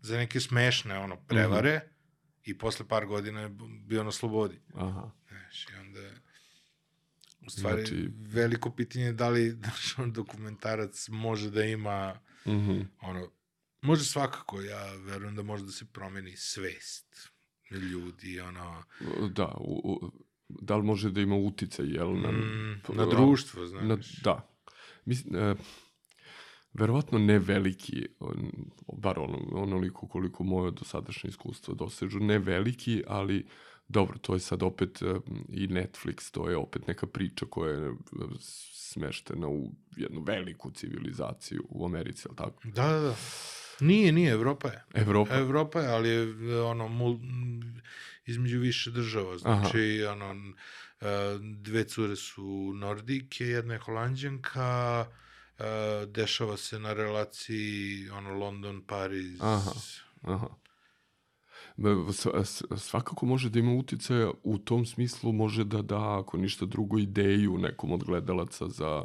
za 0.00 0.16
neke 0.16 0.40
smešne 0.40 0.98
ono, 0.98 1.16
prevare 1.18 1.80
i 2.44 2.58
posle 2.58 2.88
par 2.88 3.06
godina 3.06 3.40
je 3.40 3.48
bio 3.80 4.04
na 4.04 4.12
slobodi. 4.12 4.60
Aha. 4.74 5.10
Znaš, 5.28 5.64
i 5.64 5.74
onda 5.76 6.00
u 7.40 7.50
stvari, 7.50 7.76
Znači- 7.78 8.08
veliko 8.12 8.70
pitanje 8.70 9.04
je 9.04 9.12
da 9.12 9.28
li 9.28 9.50
znaš, 9.60 9.98
on 9.98 10.12
dokumentarac 10.12 11.08
može 11.08 11.50
da 11.50 11.64
ima 11.64 12.20
Mhm. 12.46 12.80
ono, 13.00 13.30
može 13.82 14.04
svakako, 14.04 14.60
ja 14.60 14.92
verujem 14.94 15.34
da 15.34 15.42
može 15.42 15.64
da 15.64 15.72
se 15.72 15.84
promeni 15.86 16.36
svest 16.36 17.30
ljudi, 17.70 18.40
ono, 18.40 18.82
Da, 19.28 19.54
u, 19.56 19.80
u, 19.84 20.12
da 20.48 20.76
li 20.76 20.82
može 20.82 21.10
da 21.10 21.20
ima 21.20 21.36
uticaj, 21.36 21.86
jel? 21.86 22.20
Na, 22.20 22.32
mm, 22.32 22.82
na 22.88 23.06
društvo, 23.06 23.66
znaš. 23.66 23.84
Na, 23.88 23.98
da. 24.24 24.48
Mislim, 25.04 25.36
e, 25.36 25.54
verovatno 26.72 27.18
ne 27.18 27.38
veliki, 27.38 28.06
on, 28.20 28.50
bar 28.92 29.18
ono, 29.18 29.38
onoliko 29.52 30.08
koliko 30.08 30.44
moje 30.44 30.70
dosadašnje 30.70 31.28
iskustvo 31.28 31.74
dosežu, 31.74 32.20
ne 32.20 32.38
veliki, 32.38 33.02
ali 33.06 33.46
dobro, 33.88 34.18
to 34.18 34.34
je 34.34 34.40
sad 34.40 34.62
opet 34.62 35.02
e, 35.02 35.14
i 35.48 35.66
Netflix, 35.66 36.30
to 36.30 36.50
je 36.50 36.56
opet 36.56 36.86
neka 36.86 37.06
priča 37.06 37.46
koja 37.50 37.72
je 37.72 37.88
e, 37.88 37.92
smeštena 38.40 39.48
u 39.48 39.70
jednu 39.96 40.20
veliku 40.20 40.70
civilizaciju 40.70 41.64
u 41.68 41.86
Americi, 41.86 42.28
ali 42.28 42.36
tako? 42.36 42.62
Da, 42.64 42.92
da, 42.92 43.00
da. 43.00 43.14
Nije, 43.80 44.12
nije, 44.12 44.32
Evropa 44.32 44.68
je. 44.68 44.84
Evropa. 44.94 45.34
Evropa 45.34 45.80
je, 45.80 45.88
ali 45.88 46.08
je 46.08 46.62
ono, 46.62 46.88
mul, 46.88 47.18
između 48.26 48.58
više 48.58 48.90
država, 48.90 49.38
znači, 49.38 50.04
ono, 50.04 50.30
n- 50.30 50.54
e, 51.00 51.06
dve 51.40 51.84
cure 51.84 52.16
su 52.16 52.72
Nordike, 52.74 53.44
jedna 53.44 53.74
je 53.74 53.80
Holandjanka, 53.80 55.06
e, 55.58 55.62
dešava 56.06 56.56
se 56.56 56.78
na 56.78 56.92
relaciji, 56.92 58.10
ono, 58.10 58.30
London, 58.34 58.82
Pariz, 58.86 59.40
Aha. 59.40 59.70
Aha. 60.22 60.48
Svakako 62.76 63.26
može 63.26 63.50
da 63.50 63.58
ima 63.58 63.72
uticaja 63.72 64.30
u 64.42 64.58
tom 64.58 64.86
smislu 64.86 65.32
može 65.32 65.64
da 65.64 65.82
da, 65.82 66.18
ako 66.18 66.36
ništa 66.36 66.66
drugo, 66.66 66.98
ideju 66.98 67.58
nekom 67.58 67.92
od 67.92 68.04
gledalaca 68.04 68.68
za 68.68 69.04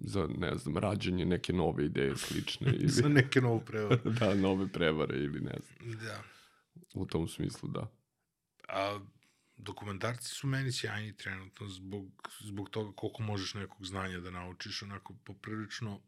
za, 0.00 0.28
ne 0.38 0.56
znam, 0.56 0.76
rađanje 0.76 1.24
neke 1.24 1.52
nove 1.52 1.84
ideje 1.84 2.16
slične 2.16 2.74
za 2.86 3.02
ili 3.04 3.14
neke 3.14 3.40
novu 3.40 3.60
prevaru. 3.60 4.10
da, 4.20 4.34
nove 4.34 4.68
prevare 4.72 5.16
ili 5.18 5.40
ne 5.40 5.54
znam. 5.60 5.98
Da. 5.98 6.22
U 6.94 7.06
tom 7.06 7.28
smislu, 7.28 7.68
da. 7.68 7.92
A 8.68 9.00
dokumentarci 9.56 10.28
su 10.28 10.46
meni 10.46 10.72
sjajni 10.72 11.16
trenutno 11.16 11.68
zbog, 11.68 12.28
zbog 12.40 12.70
toga 12.70 12.92
koliko 12.96 13.22
možeš 13.22 13.54
nekog 13.54 13.86
znanja 13.86 14.20
da 14.20 14.30
naučiš, 14.30 14.82
onako 14.82 15.14
poprilično 15.24 16.00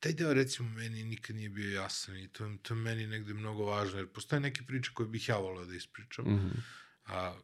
taj 0.00 0.12
deo 0.12 0.34
recimo 0.34 0.68
meni 0.68 1.04
nikad 1.04 1.36
nije 1.36 1.48
bio 1.48 1.70
jasan 1.74 2.16
i 2.16 2.28
to, 2.28 2.56
to 2.62 2.74
je 2.74 2.80
meni 2.80 3.06
negde 3.06 3.34
mnogo 3.34 3.64
važno, 3.64 3.98
jer 3.98 4.08
postoje 4.12 4.40
neke 4.40 4.62
priče 4.62 4.90
koje 4.94 5.08
bih 5.08 5.28
ja 5.28 5.36
volao 5.36 5.64
da 5.64 5.74
ispričam, 5.74 6.24
Mhm. 6.34 6.48
a 7.04 7.38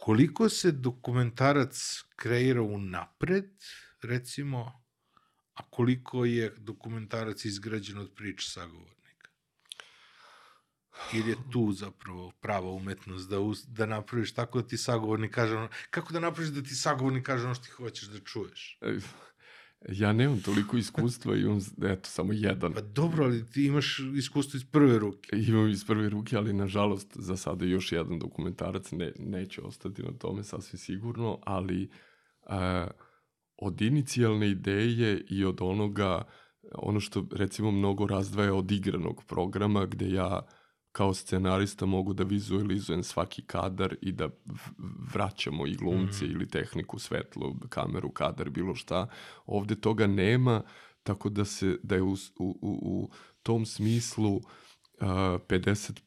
koliko 0.00 0.48
se 0.48 0.72
dokumentarac 0.72 2.04
kreira 2.16 2.62
unapred, 2.62 3.50
recimo, 4.02 4.84
a 5.54 5.62
koliko 5.70 6.24
je 6.24 6.54
dokumentarac 6.58 7.44
izgrađen 7.44 7.98
od 7.98 8.14
priče 8.14 8.50
sagovornika? 8.50 9.30
Ili 11.12 11.30
je 11.30 11.36
tu 11.52 11.72
zapravo 11.72 12.32
prava 12.40 12.70
umetnost 12.70 13.28
da, 13.30 13.40
us, 13.40 13.64
da 13.66 13.86
napraviš 13.86 14.34
tako 14.34 14.62
da 14.62 14.68
ti 14.68 14.76
sagovornik 14.76 15.34
kaže 15.34 15.56
ono, 15.56 15.68
kako 15.90 16.12
da 16.12 16.20
napraviš 16.20 16.50
da 16.50 16.62
ti 16.62 16.74
sagovornik 16.74 17.26
kaže 17.26 17.44
ono 17.44 17.54
što 17.54 17.64
ti 17.64 17.70
hoćeš 17.70 18.08
da 18.08 18.18
čuješ? 18.18 18.78
Ja 19.88 20.12
nemam 20.12 20.40
toliko 20.42 20.76
iskustva, 20.76 21.36
imam, 21.36 21.58
eto, 21.82 22.08
samo 22.08 22.32
jedan. 22.32 22.72
Pa 22.72 22.80
dobro, 22.80 23.24
ali 23.24 23.50
ti 23.50 23.66
imaš 23.66 23.98
iskustvo 24.16 24.56
iz 24.56 24.64
prve 24.64 24.98
ruke. 24.98 25.36
Imam 25.36 25.68
iz 25.68 25.84
prve 25.84 26.08
ruke, 26.08 26.36
ali 26.36 26.52
nažalost 26.52 27.16
za 27.16 27.36
sada 27.36 27.64
još 27.64 27.92
jedan 27.92 28.18
dokumentarac 28.18 28.92
ne, 28.92 29.12
neće 29.18 29.62
ostati 29.62 30.02
na 30.02 30.12
tome 30.18 30.44
sasvim 30.44 30.78
sigurno, 30.78 31.38
ali 31.42 31.90
a, 32.46 32.86
od 33.56 33.80
inicijalne 33.80 34.50
ideje 34.50 35.24
i 35.30 35.44
od 35.44 35.58
onoga, 35.60 36.22
ono 36.74 37.00
što 37.00 37.26
recimo 37.32 37.70
mnogo 37.70 38.06
razdvaja 38.06 38.54
od 38.54 38.70
igranog 38.70 39.24
programa 39.24 39.86
gde 39.86 40.10
ja 40.10 40.46
kao 40.98 41.14
scenarista 41.14 41.86
mogu 41.86 42.12
da 42.12 42.24
vizualizujem 42.24 43.02
svaki 43.02 43.42
kadar 43.42 43.94
i 44.02 44.12
da 44.12 44.28
vraćamo 45.14 45.66
i 45.66 45.74
glumce 45.74 46.24
mm. 46.24 46.30
ili 46.30 46.48
tehniku, 46.48 46.98
svetlo, 46.98 47.56
kameru, 47.68 48.10
kadar, 48.10 48.50
bilo 48.50 48.74
šta. 48.74 49.06
Ovde 49.46 49.74
toga 49.74 50.06
nema, 50.06 50.62
tako 51.02 51.28
da 51.28 51.44
se 51.44 51.76
da 51.82 51.94
je 51.94 52.02
u, 52.02 52.16
u, 52.38 52.56
u, 52.62 53.10
tom 53.42 53.66
smislu 53.66 54.34
uh, 54.36 54.42
50 55.00 56.00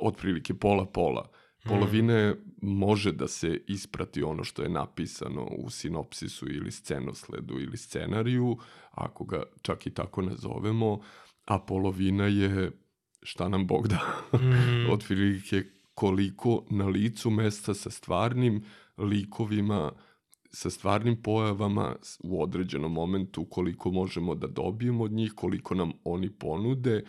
otprilike 0.00 0.54
pola 0.54 0.86
pola. 0.86 1.28
Polovine 1.64 2.34
može 2.62 3.12
da 3.12 3.28
se 3.28 3.60
isprati 3.68 4.22
ono 4.22 4.44
što 4.44 4.62
je 4.62 4.68
napisano 4.68 5.44
u 5.44 5.70
sinopsisu 5.70 6.48
ili 6.48 6.70
scenosledu 6.70 7.60
ili 7.60 7.76
scenariju, 7.76 8.58
ako 8.90 9.24
ga 9.24 9.42
čak 9.62 9.86
i 9.86 9.94
tako 9.94 10.22
nazovemo, 10.22 11.00
a 11.44 11.58
polovina 11.58 12.26
je 12.26 12.81
šta 13.22 13.48
nam 13.48 13.66
Bog 13.66 13.88
da. 13.88 14.00
Mm. 14.38 14.90
Otprilike 14.92 15.64
koliko 15.94 16.64
na 16.70 16.86
licu 16.86 17.30
mesta 17.30 17.74
sa 17.74 17.90
stvarnim 17.90 18.64
likovima, 18.98 19.92
sa 20.50 20.70
stvarnim 20.70 21.22
pojavama 21.22 21.96
u 22.24 22.42
određenom 22.42 22.92
momentu, 22.92 23.44
koliko 23.44 23.90
možemo 23.90 24.34
da 24.34 24.46
dobijemo 24.46 25.04
od 25.04 25.12
njih, 25.12 25.32
koliko 25.36 25.74
nam 25.74 25.92
oni 26.04 26.30
ponude, 26.30 27.04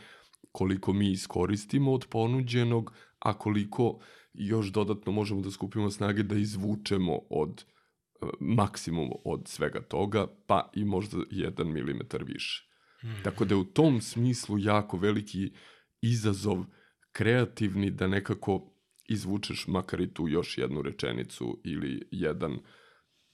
koliko 0.52 0.94
mi 0.94 1.12
iskoristimo 1.12 1.94
od 1.94 2.08
ponuđenog, 2.10 2.94
a 3.20 3.38
koliko 3.38 4.00
još 4.34 4.68
dodatno 4.68 5.12
možemo 5.12 5.42
da 5.42 5.52
skupimo 5.52 5.92
snage 5.92 6.24
da 6.24 6.36
izvučemo 6.36 7.20
od 7.30 7.62
e, 7.62 8.26
maksimum 8.40 9.10
od 9.26 9.48
svega 9.48 9.82
toga, 9.82 10.28
pa 10.48 10.70
i 10.74 10.86
možda 10.86 11.18
jedan 11.32 11.72
milimetar 11.72 12.24
više. 12.24 12.70
Tako 13.24 13.46
da 13.46 13.56
je 13.56 13.60
u 13.60 13.64
tom 13.66 14.02
smislu 14.02 14.60
jako 14.60 14.98
veliki 14.98 15.52
izazov 16.04 16.66
kreativni 17.12 17.92
da 17.92 18.08
nekako 18.08 18.74
izvučeš 19.10 19.68
makar 19.68 20.02
i 20.02 20.14
tu 20.14 20.28
još 20.28 20.58
jednu 20.58 20.82
rečenicu 20.82 21.62
ili 21.64 22.08
jedan, 22.12 22.60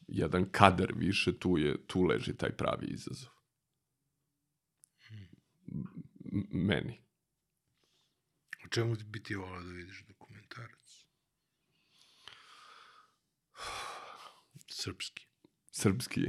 jedan 0.08 0.52
kadar 0.52 0.94
više, 0.96 1.40
tu, 1.40 1.58
je, 1.58 1.88
tu 1.88 2.04
leži 2.04 2.38
taj 2.38 2.52
pravi 2.52 2.88
izazov. 2.88 3.32
M- 6.34 6.48
meni. 6.52 7.02
O 8.66 8.68
čemu 8.70 8.96
bi 9.06 9.24
ti 9.24 9.36
volao 9.36 9.64
da 9.64 9.72
vidiš 9.72 10.06
dokumentarac? 10.08 11.06
Srpski. 14.72 15.28
Srpski. 15.72 16.22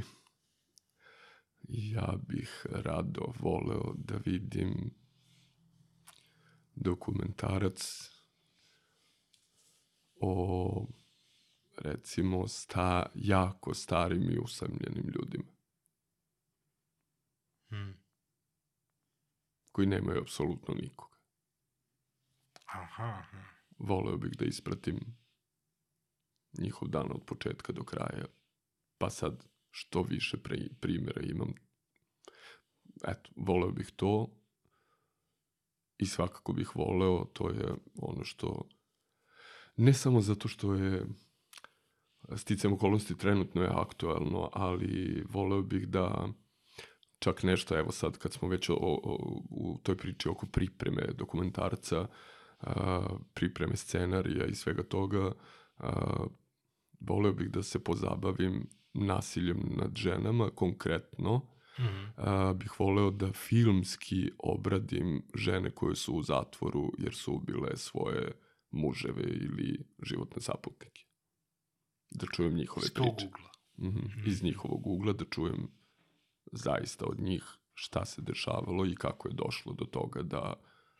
Ja 1.67 2.17
bih 2.27 2.65
rado 2.69 3.33
voleo 3.39 3.93
da 3.97 4.17
vidim 4.25 5.00
dokumentarac 6.81 8.09
o 10.21 10.87
recimo 11.77 12.47
sta, 12.47 13.05
jako 13.15 13.73
starim 13.73 14.31
i 14.31 14.37
usamljenim 14.37 15.05
ljudima 15.15 15.51
Mm. 17.71 17.93
koji 19.71 19.87
nemaju 19.87 20.21
apsolutno 20.21 20.73
nikoga. 20.73 21.17
Aha, 22.65 23.03
aha. 23.03 23.43
Voleo 23.77 24.17
bih 24.17 24.31
da 24.37 24.45
ispratim 24.45 24.99
njihov 26.53 26.87
dan 26.89 27.11
od 27.11 27.25
početka 27.25 27.73
do 27.73 27.83
kraja, 27.83 28.25
pa 28.97 29.09
sad 29.09 29.45
što 29.69 30.03
više 30.03 30.37
pre, 30.37 30.57
primjera 30.81 31.21
imam. 31.21 31.53
Eto, 33.07 33.29
voleo 33.35 33.71
bih 33.71 33.91
to 33.95 34.40
i 36.01 36.05
svakako 36.05 36.53
bih 36.53 36.75
voleo, 36.75 37.25
to 37.33 37.49
je 37.49 37.73
ono 38.01 38.23
što, 38.23 38.67
ne 39.77 39.93
samo 39.93 40.21
zato 40.21 40.47
što 40.47 40.73
je 40.73 41.05
sticam 42.35 42.73
okolnosti 42.73 43.17
trenutno 43.17 43.61
je 43.61 43.69
aktuelno, 43.73 44.49
ali 44.53 45.23
voleo 45.29 45.61
bih 45.61 45.87
da 45.87 46.27
čak 47.19 47.43
nešto, 47.43 47.79
evo 47.79 47.91
sad 47.91 48.17
kad 48.17 48.33
smo 48.33 48.47
već 48.47 48.69
o, 48.69 48.73
o, 48.73 49.41
u 49.49 49.79
toj 49.83 49.97
priči 49.97 50.29
oko 50.29 50.45
pripreme 50.45 51.01
dokumentarca, 51.17 52.07
a, 52.59 53.07
pripreme 53.33 53.75
scenarija 53.75 54.45
i 54.45 54.55
svega 54.55 54.83
toga, 54.83 55.31
a, 55.77 56.23
voleo 56.99 57.33
bih 57.33 57.49
da 57.49 57.63
se 57.63 57.83
pozabavim 57.83 58.69
nasiljem 58.93 59.59
nad 59.77 59.91
ženama 59.95 60.49
konkretno, 60.49 61.51
Mhm. 61.81 62.05
a, 62.17 62.53
bih 62.53 62.79
voleo 62.79 63.11
da 63.11 63.33
filmski 63.33 64.31
obradim 64.39 65.23
žene 65.35 65.71
koje 65.71 65.95
su 65.95 66.13
u 66.13 66.23
zatvoru 66.23 66.91
jer 66.97 67.13
su 67.15 67.33
ubile 67.33 67.77
svoje 67.77 68.31
muževe 68.71 69.23
ili 69.23 69.79
životne 70.01 70.41
saputnike. 70.41 71.01
Da 72.11 72.25
čujem 72.27 72.53
njihove 72.53 72.85
S 72.85 72.93
tog 72.93 73.05
priče. 73.07 73.27
ugla. 73.27 73.51
Mhm, 73.79 74.07
Iz 74.25 74.43
njihovog 74.43 74.87
ugla 74.87 75.13
da 75.13 75.25
čujem 75.25 75.67
zaista 76.45 77.05
od 77.05 77.19
njih 77.19 77.43
šta 77.73 78.05
se 78.05 78.21
dešavalo 78.21 78.85
i 78.85 78.95
kako 78.95 79.27
je 79.27 79.33
došlo 79.35 79.73
do 79.73 79.85
toga 79.85 80.21
da, 80.23 80.53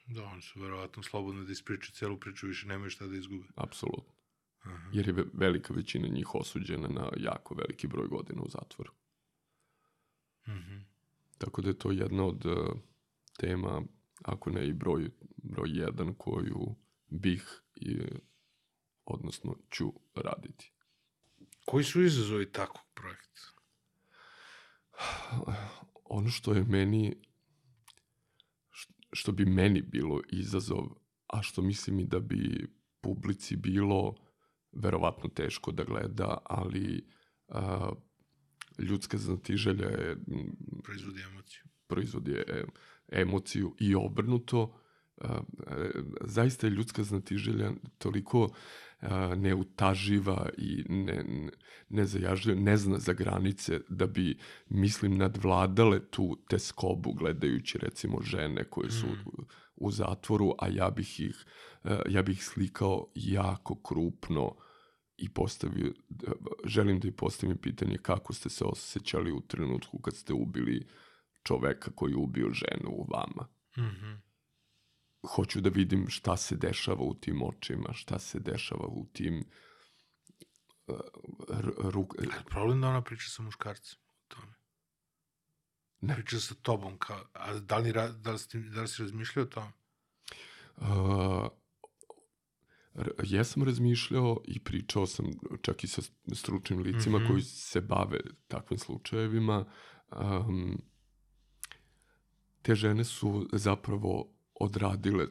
Da, 0.07 0.23
oni 0.23 0.41
su 0.41 0.61
verovatno 0.61 1.03
slobodni 1.03 1.45
da 1.45 1.51
ispričaju 1.51 1.91
celu 1.91 2.17
priču, 2.17 2.47
više 2.47 2.67
nemaju 2.67 2.89
šta 2.89 3.07
da 3.07 3.15
izgube. 3.15 3.47
apsolutno, 3.55 4.13
Aha. 4.59 4.89
jer 4.93 5.07
je 5.07 5.13
ve- 5.13 5.29
velika 5.33 5.73
većina 5.73 6.07
njih 6.07 6.35
osuđena 6.35 6.87
na 6.89 7.09
jako 7.17 7.55
veliki 7.55 7.87
broj 7.87 8.07
godina 8.07 8.41
u 8.41 8.49
zatvoru. 8.49 8.91
Mhm. 10.51 10.77
Tako 11.37 11.61
da 11.61 11.69
je 11.69 11.79
to 11.79 11.91
jedna 11.91 12.25
od 12.25 12.45
eh, 12.45 12.71
tema, 13.39 13.81
ako 14.23 14.49
ne 14.49 14.67
i 14.67 14.73
broj, 14.73 15.09
broj 15.43 15.69
jedan 15.69 16.13
koju 16.13 16.75
bih, 17.07 17.61
i, 17.75 17.97
odnosno 19.05 19.57
ću 19.69 19.93
raditi. 20.15 20.73
Koji 21.65 21.83
su 21.83 22.01
izazovi 22.01 22.51
takvog 22.51 22.85
projekta? 22.93 23.41
ono 26.17 26.29
što 26.29 26.53
je 26.53 26.63
meni 26.63 27.15
što 29.13 29.31
bi 29.31 29.45
meni 29.45 29.81
bilo 29.81 30.21
izazov, 30.29 30.85
a 31.27 31.41
što 31.41 31.61
mislim 31.61 31.99
i 31.99 32.05
da 32.05 32.19
bi 32.19 32.67
publici 33.01 33.55
bilo 33.55 34.15
verovatno 34.71 35.29
teško 35.29 35.71
da 35.71 35.83
gleda, 35.83 36.37
ali 36.45 37.07
a, 37.47 37.91
ljudska 38.79 39.17
znatiželja 39.17 39.87
je 39.87 40.17
Proizvodi 40.83 41.21
emociju. 41.21 41.63
proizvodi 41.87 42.31
e- 42.31 42.63
emociju 43.11 43.75
i 43.79 43.95
obrnuto. 43.95 44.77
A, 45.21 45.41
zaista 46.21 46.67
je 46.67 46.71
ljudska 46.71 47.03
znatiželja 47.03 47.71
toliko 47.97 48.49
a, 48.99 49.35
neutaživa 49.35 50.49
i 50.57 50.83
ne, 50.89 51.23
ne, 51.23 51.49
nezajažljiva, 51.89 52.61
ne 52.61 52.77
zna 52.77 52.99
za 52.99 53.13
granice 53.13 53.79
da 53.89 54.07
bi, 54.07 54.37
mislim, 54.69 55.17
nadvladale 55.17 55.99
tu 56.09 56.37
teskobu 56.49 57.13
gledajući 57.13 57.77
recimo 57.77 58.21
žene 58.21 58.63
koje 58.63 58.91
su 58.91 59.07
u, 59.25 59.43
u 59.75 59.91
zatvoru, 59.91 60.53
a 60.59 60.67
ja 60.67 60.89
bih 60.89 61.19
ih, 61.19 61.45
a, 61.83 62.01
ja 62.09 62.21
bih 62.21 62.37
ih 62.37 62.43
slikao 62.43 63.11
jako 63.15 63.75
krupno 63.75 64.55
i 65.21 65.29
postavio, 65.29 65.93
želim 66.65 66.99
da 66.99 67.07
i 67.07 67.11
postavim 67.11 67.57
pitanje 67.57 67.97
kako 67.97 68.33
ste 68.33 68.49
se 68.49 68.65
osjećali 68.65 69.31
u 69.31 69.41
trenutku 69.41 69.99
kad 69.99 70.15
ste 70.15 70.33
ubili 70.33 70.87
čoveka 71.43 71.91
koji 71.95 72.11
je 72.11 72.17
ubio 72.17 72.49
ženu 72.53 72.89
u 72.89 73.07
vama. 73.13 73.47
Mhm. 73.77 74.13
Hoću 75.35 75.61
da 75.61 75.69
vidim 75.69 76.07
šta 76.09 76.37
se 76.37 76.55
dešava 76.55 77.01
u 77.01 77.13
tim 77.13 77.41
očima, 77.43 77.93
šta 77.93 78.19
se 78.19 78.39
dešava 78.39 78.87
u 78.87 79.05
tim 79.13 79.43
uh, 80.87 80.95
ruk... 81.77 82.15
A 82.19 82.23
je 82.23 82.43
problem 82.45 82.81
da 82.81 82.87
ona 82.87 83.01
priča 83.01 83.29
sa 83.29 83.43
muškarcem 83.43 83.99
o 84.07 84.13
tome? 84.27 84.53
Ne. 86.01 86.15
Priča 86.15 86.39
sa 86.39 86.55
tobom, 86.55 86.97
kao, 86.97 87.25
a 87.33 87.53
da 87.53 87.77
li, 87.77 87.93
da 87.93 88.03
li, 88.05 88.19
da 88.69 88.81
li 88.81 88.87
si 88.87 89.01
razmišljao 89.01 89.45
o 89.45 89.47
tome? 89.47 89.71
Uh, 90.77 91.47
jesam 93.23 93.63
razmišljao 93.63 94.41
i 94.45 94.59
pričao 94.59 95.05
sam 95.05 95.25
čak 95.61 95.83
i 95.83 95.87
sa 95.87 96.01
stručnim 96.33 96.79
licima 96.79 97.19
Mhm. 97.19 97.27
koji 97.27 97.41
se 97.41 97.81
bave 97.81 98.19
takvim 98.47 98.77
slučajevima. 98.79 99.65
Um, 100.11 100.81
te 102.61 102.75
žene 102.75 103.03
su 103.03 103.49
zapravo 103.53 104.27
odradile, 104.53 105.25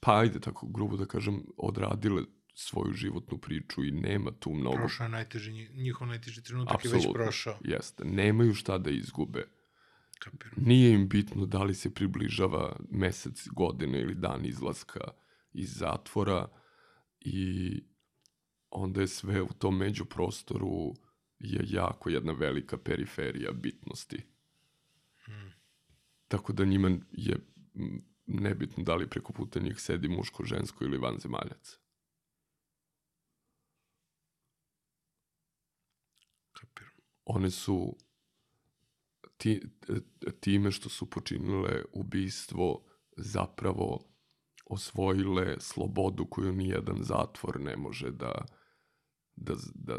pa 0.00 0.18
ajde 0.18 0.40
tako 0.40 0.66
grubo 0.66 0.96
da 0.96 1.06
kažem, 1.06 1.44
odradile 1.56 2.22
svoju 2.54 2.92
životnu 2.92 3.38
priču 3.38 3.84
i 3.84 3.90
nema 3.90 4.30
tu 4.30 4.50
mnogo 4.50 4.76
Prošao 4.76 5.04
je 5.04 5.08
najteži, 5.08 5.52
nji- 5.52 5.70
njihov 5.74 6.08
najteži 6.08 6.42
trenutak 6.42 6.84
je 6.84 6.90
već 6.90 6.96
Apsolutno, 6.96 7.24
prošao. 7.24 7.58
Jeste. 7.62 8.04
Nemaju 8.04 8.54
šta 8.54 8.78
da 8.78 8.90
izgube. 8.90 9.44
Kapiram. 10.18 10.54
Nije 10.58 10.92
im 10.92 11.08
bitno 11.08 11.46
da 11.46 11.62
li 11.62 11.74
se 11.74 11.94
približava 11.94 12.76
mesec, 12.90 13.48
godine 13.48 14.00
ili 14.00 14.14
dan 14.14 14.44
izlaska 14.44 15.00
iz 15.52 15.74
zatvora 15.74 16.48
i 17.20 17.70
onda 18.70 19.00
je 19.00 19.06
sve 19.06 19.42
u 19.42 19.48
tom 19.58 19.76
međuprostoru 19.76 20.94
je 21.38 21.60
jako 21.64 22.10
jedna 22.10 22.32
velika 22.32 22.78
periferija 22.78 23.52
bitnosti. 23.52 24.22
Hmm. 25.24 25.52
Tako 26.28 26.52
da 26.52 26.64
njima 26.64 26.98
je 27.10 27.36
nebitno 28.26 28.84
da 28.84 28.94
li 28.94 29.10
preko 29.10 29.32
puta 29.32 29.60
njih 29.60 29.80
sedi 29.80 30.08
muško, 30.08 30.44
žensko 30.44 30.84
ili 30.84 30.98
vanzemaljac. 30.98 31.78
Kapiram. 36.52 36.92
one 37.24 37.50
su 37.50 37.96
ti, 39.36 39.62
time 40.40 40.70
što 40.70 40.88
su 40.88 41.10
počinile 41.10 41.82
ubistvo 41.92 42.84
zapravo 43.16 44.17
osvojile 44.68 45.56
slobodu 45.60 46.26
koju 46.26 46.52
nijedan 46.52 46.98
zatvor 47.00 47.60
ne 47.60 47.76
može 47.76 48.10
da, 48.10 48.44
da, 49.36 49.54
da 49.74 49.98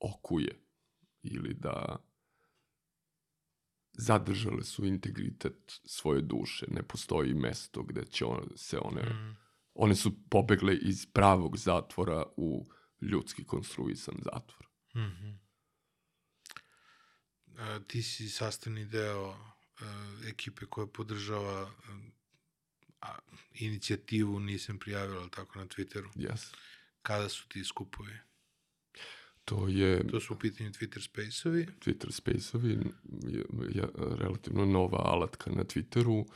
okuje 0.00 0.60
ili 1.22 1.54
da 1.54 1.96
zadržale 3.92 4.64
su 4.64 4.86
integritet 4.86 5.80
svoje 5.84 6.22
duše. 6.22 6.66
Ne 6.70 6.82
postoji 6.82 7.34
mesto 7.34 7.82
gde 7.82 8.04
će 8.04 8.24
on, 8.24 8.48
se 8.56 8.78
one... 8.78 9.02
Mm. 9.02 9.36
One 9.80 9.94
su 9.94 10.28
pobegle 10.30 10.76
iz 10.76 11.06
pravog 11.12 11.56
zatvora 11.56 12.24
u 12.36 12.68
ljudski 13.00 13.44
konstruisan 13.44 14.14
zatvor. 14.18 14.68
Mhm. 14.96 15.30
A, 17.58 17.80
ti 17.86 18.02
si 18.02 18.28
sastavni 18.28 18.84
deo 18.84 19.30
e, 19.30 19.38
ekipe 20.28 20.66
koja 20.66 20.86
podržava 20.86 21.62
e, 21.62 22.10
a, 23.00 23.18
inicijativu 23.54 24.40
nisam 24.40 24.78
prijavila, 24.78 25.28
tako 25.28 25.58
na 25.58 25.66
Twitteru. 25.66 26.08
Yes. 26.14 26.54
Kada 27.02 27.28
su 27.28 27.48
ti 27.48 27.64
skupovi? 27.64 28.12
To 29.44 29.68
je 29.68 30.08
To 30.10 30.20
su 30.20 30.34
u 30.34 30.38
pitanju 30.38 30.70
Twitter 30.70 31.08
space-ovi. 31.10 31.66
Twitter 31.80 32.10
Space-ovi, 32.10 32.70
je, 33.22 33.44
je 33.74 33.88
relativno 33.96 34.64
nova 34.64 34.98
alatka 35.04 35.50
na 35.50 35.64
Twitteru. 35.64 36.26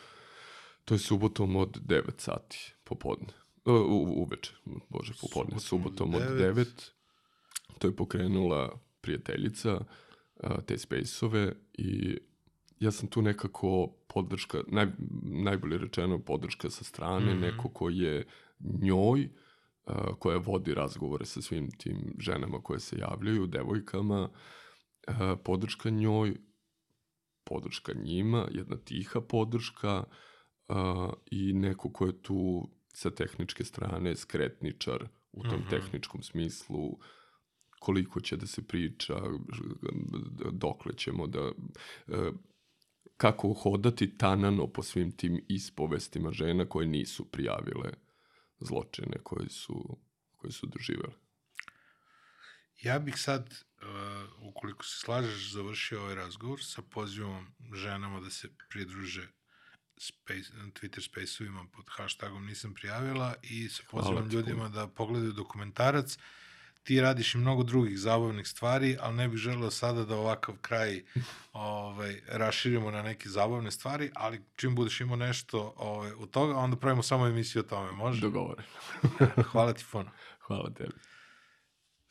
To 0.85 0.95
je 0.95 0.99
subotom 0.99 1.57
od 1.57 1.81
9 1.81 2.03
sati 2.19 2.73
popodne. 2.85 3.29
U, 3.65 3.71
u, 3.73 4.23
uveče, 4.23 4.53
bože, 4.89 5.13
popodne. 5.21 5.61
Subotom 5.61 6.13
Subotom 6.13 6.15
od 6.15 6.23
od 6.23 6.39
devet. 6.39 6.69
9. 6.69 7.79
To 7.79 7.89
je 7.89 7.97
pokrenula 7.97 8.81
prijateljica 9.01 9.85
a, 10.41 10.61
te 10.61 10.79
Space-ove 10.79 11.55
i 11.73 12.19
ja 12.81 12.91
sam 12.91 13.09
tu 13.09 13.23
nekako 13.23 13.95
podrška, 14.15 14.63
naj, 14.69 14.87
najbolje 15.23 15.79
rečeno 15.79 16.19
podrška 16.19 16.71
sa 16.71 16.85
strane, 16.85 17.33
Mhm. 17.33 17.41
neko 17.41 17.69
ko 17.69 17.89
je 17.89 18.27
njoj, 18.83 19.29
a, 19.85 20.15
koja 20.15 20.39
vodi 20.39 20.75
razgovore 20.75 21.25
sa 21.25 21.43
svim 21.43 21.71
tim 21.71 22.15
ženama 22.19 22.59
koje 22.59 22.81
se 22.81 22.99
javljaju, 22.99 23.47
devojkama, 23.47 24.31
a, 25.09 25.37
podrška 25.37 25.91
njoj, 25.91 26.37
podrška 27.45 27.93
njima, 27.95 28.49
jedna 28.51 28.77
tiha 28.77 29.21
podrška 29.21 30.05
a, 30.69 31.13
i 31.31 31.53
neko 31.53 31.93
ko 31.93 32.07
je 32.07 32.23
tu 32.23 32.69
sa 32.95 33.11
tehničke 33.11 33.65
strane 33.65 34.17
skretničar 34.17 35.09
u 35.33 35.43
tom 35.43 35.61
Mhm. 35.61 35.69
tehničkom 35.69 36.23
smislu, 36.23 36.99
koliko 37.81 38.21
će 38.21 38.37
da 38.37 38.47
se 38.47 38.63
priča, 38.63 39.15
dokle 40.53 40.95
ćemo 40.97 41.27
da... 41.27 41.53
kako 43.23 43.53
hodati 43.53 44.19
tanano 44.19 44.67
po 44.67 44.83
svim 44.83 45.13
tim 45.17 45.45
ispovestima 45.49 46.33
žena 46.33 46.69
koje 46.69 46.87
nisu 46.87 47.25
prijavile 47.25 47.91
zločine 48.61 49.17
koje 49.23 49.49
su, 49.49 49.99
koje 50.37 50.53
su 50.53 50.67
doživele. 50.67 51.15
Ja 52.83 52.99
bih 52.99 53.15
sad, 53.17 53.43
uh, 53.49 54.49
ukoliko 54.49 54.85
se 54.85 54.99
slažeš, 54.99 55.53
završio 55.53 56.01
ovaj 56.01 56.15
razgovor 56.15 56.65
sa 56.65 56.83
pozivom 56.83 57.47
ženama 57.75 58.21
da 58.21 58.31
se 58.31 58.49
pridruže 58.69 59.29
space, 59.99 60.51
Twitter 60.53 61.11
space-ovima 61.11 61.67
pod 61.73 61.85
hashtagom 61.89 62.47
nisam 62.47 62.75
prijavila 62.75 63.35
i 63.43 63.69
sa 63.69 63.83
pozivom 63.91 64.29
ljudima 64.29 64.69
da 64.69 64.89
pogledaju 64.89 65.33
dokumentarac. 65.33 66.19
Ti 66.83 67.01
radiš 67.01 67.35
i 67.35 67.39
mnogo 67.39 67.63
drugih 67.63 67.99
zabavnih 67.99 68.49
stvari, 68.49 68.97
ali 69.01 69.17
ne 69.17 69.29
bih 69.29 69.39
želeo 69.39 69.71
sada 69.71 70.05
da 70.05 70.17
ovakav 70.17 70.55
kraj 70.61 71.03
ovaj, 71.53 72.21
raširimo 72.29 72.91
na 72.91 73.03
neke 73.03 73.29
zabavne 73.29 73.71
stvari, 73.71 74.11
ali 74.15 74.43
čim 74.57 74.75
budeš 74.75 75.01
imao 75.01 75.17
nešto 75.17 75.75
ovaj, 75.77 76.13
u 76.13 76.27
toga, 76.27 76.57
onda 76.57 76.77
pravimo 76.77 77.03
samo 77.03 77.27
emisiju 77.27 77.61
o 77.61 77.69
tome, 77.69 77.93
može? 77.93 78.21
Dogovoreno. 78.21 78.69
Hvala 79.53 79.73
ti 79.73 79.85
puno. 79.93 80.11
Hvala 80.41 80.71
tebi. 80.75 80.93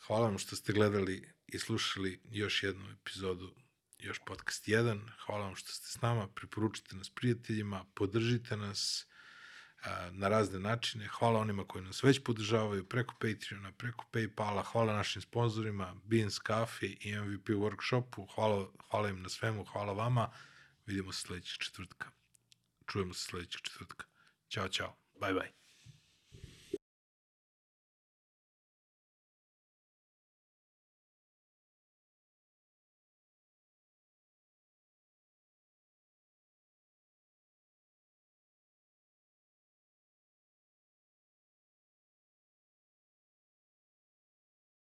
Hvala 0.08 0.28
vam 0.28 0.38
što 0.38 0.56
ste 0.56 0.74
gledali 0.74 1.34
i 1.48 1.60
slušali 1.60 2.22
još 2.30 2.64
jednu 2.64 2.92
epizodu 2.92 3.56
još 4.02 4.20
podcast 4.26 4.68
1. 4.68 5.00
Hvala 5.26 5.46
vam 5.46 5.56
što 5.56 5.72
ste 5.72 5.88
s 5.88 6.02
nama, 6.02 6.28
preporučite 6.28 6.96
nas 6.96 7.10
prijateljima, 7.10 7.86
podržite 7.94 8.58
nas 8.58 9.08
na 10.12 10.28
razne 10.28 10.60
načine. 10.60 11.08
Hvala 11.08 11.40
onima 11.40 11.64
koji 11.64 11.84
nas 11.84 12.04
već 12.04 12.24
podržavaju 12.24 12.86
preko 12.90 13.14
Patreona, 13.14 13.72
preko 13.72 14.06
Paypala, 14.12 14.64
hvala 14.64 14.94
našim 14.94 15.22
sponsorima 15.22 15.96
Beans 16.04 16.40
Coffee 16.48 16.98
i 17.00 17.16
MVP 17.16 17.50
Workshopu. 17.50 18.28
Hvala, 18.36 18.68
hvala 18.90 19.10
im 19.10 19.22
na 19.22 19.30
svemu, 19.30 19.64
hvala 19.64 19.94
vama. 19.94 20.30
Vidimo 20.86 21.12
se 21.12 21.22
sledećeg 21.22 21.60
četvrtka. 21.60 22.12
Čujemo 22.92 23.14
se 23.14 23.26
sledećeg 23.26 23.62
četvrtka. 23.62 24.06
Ćao, 24.50 24.68
čao. 24.68 24.96
Bye, 25.20 25.34
bye. 25.34 25.61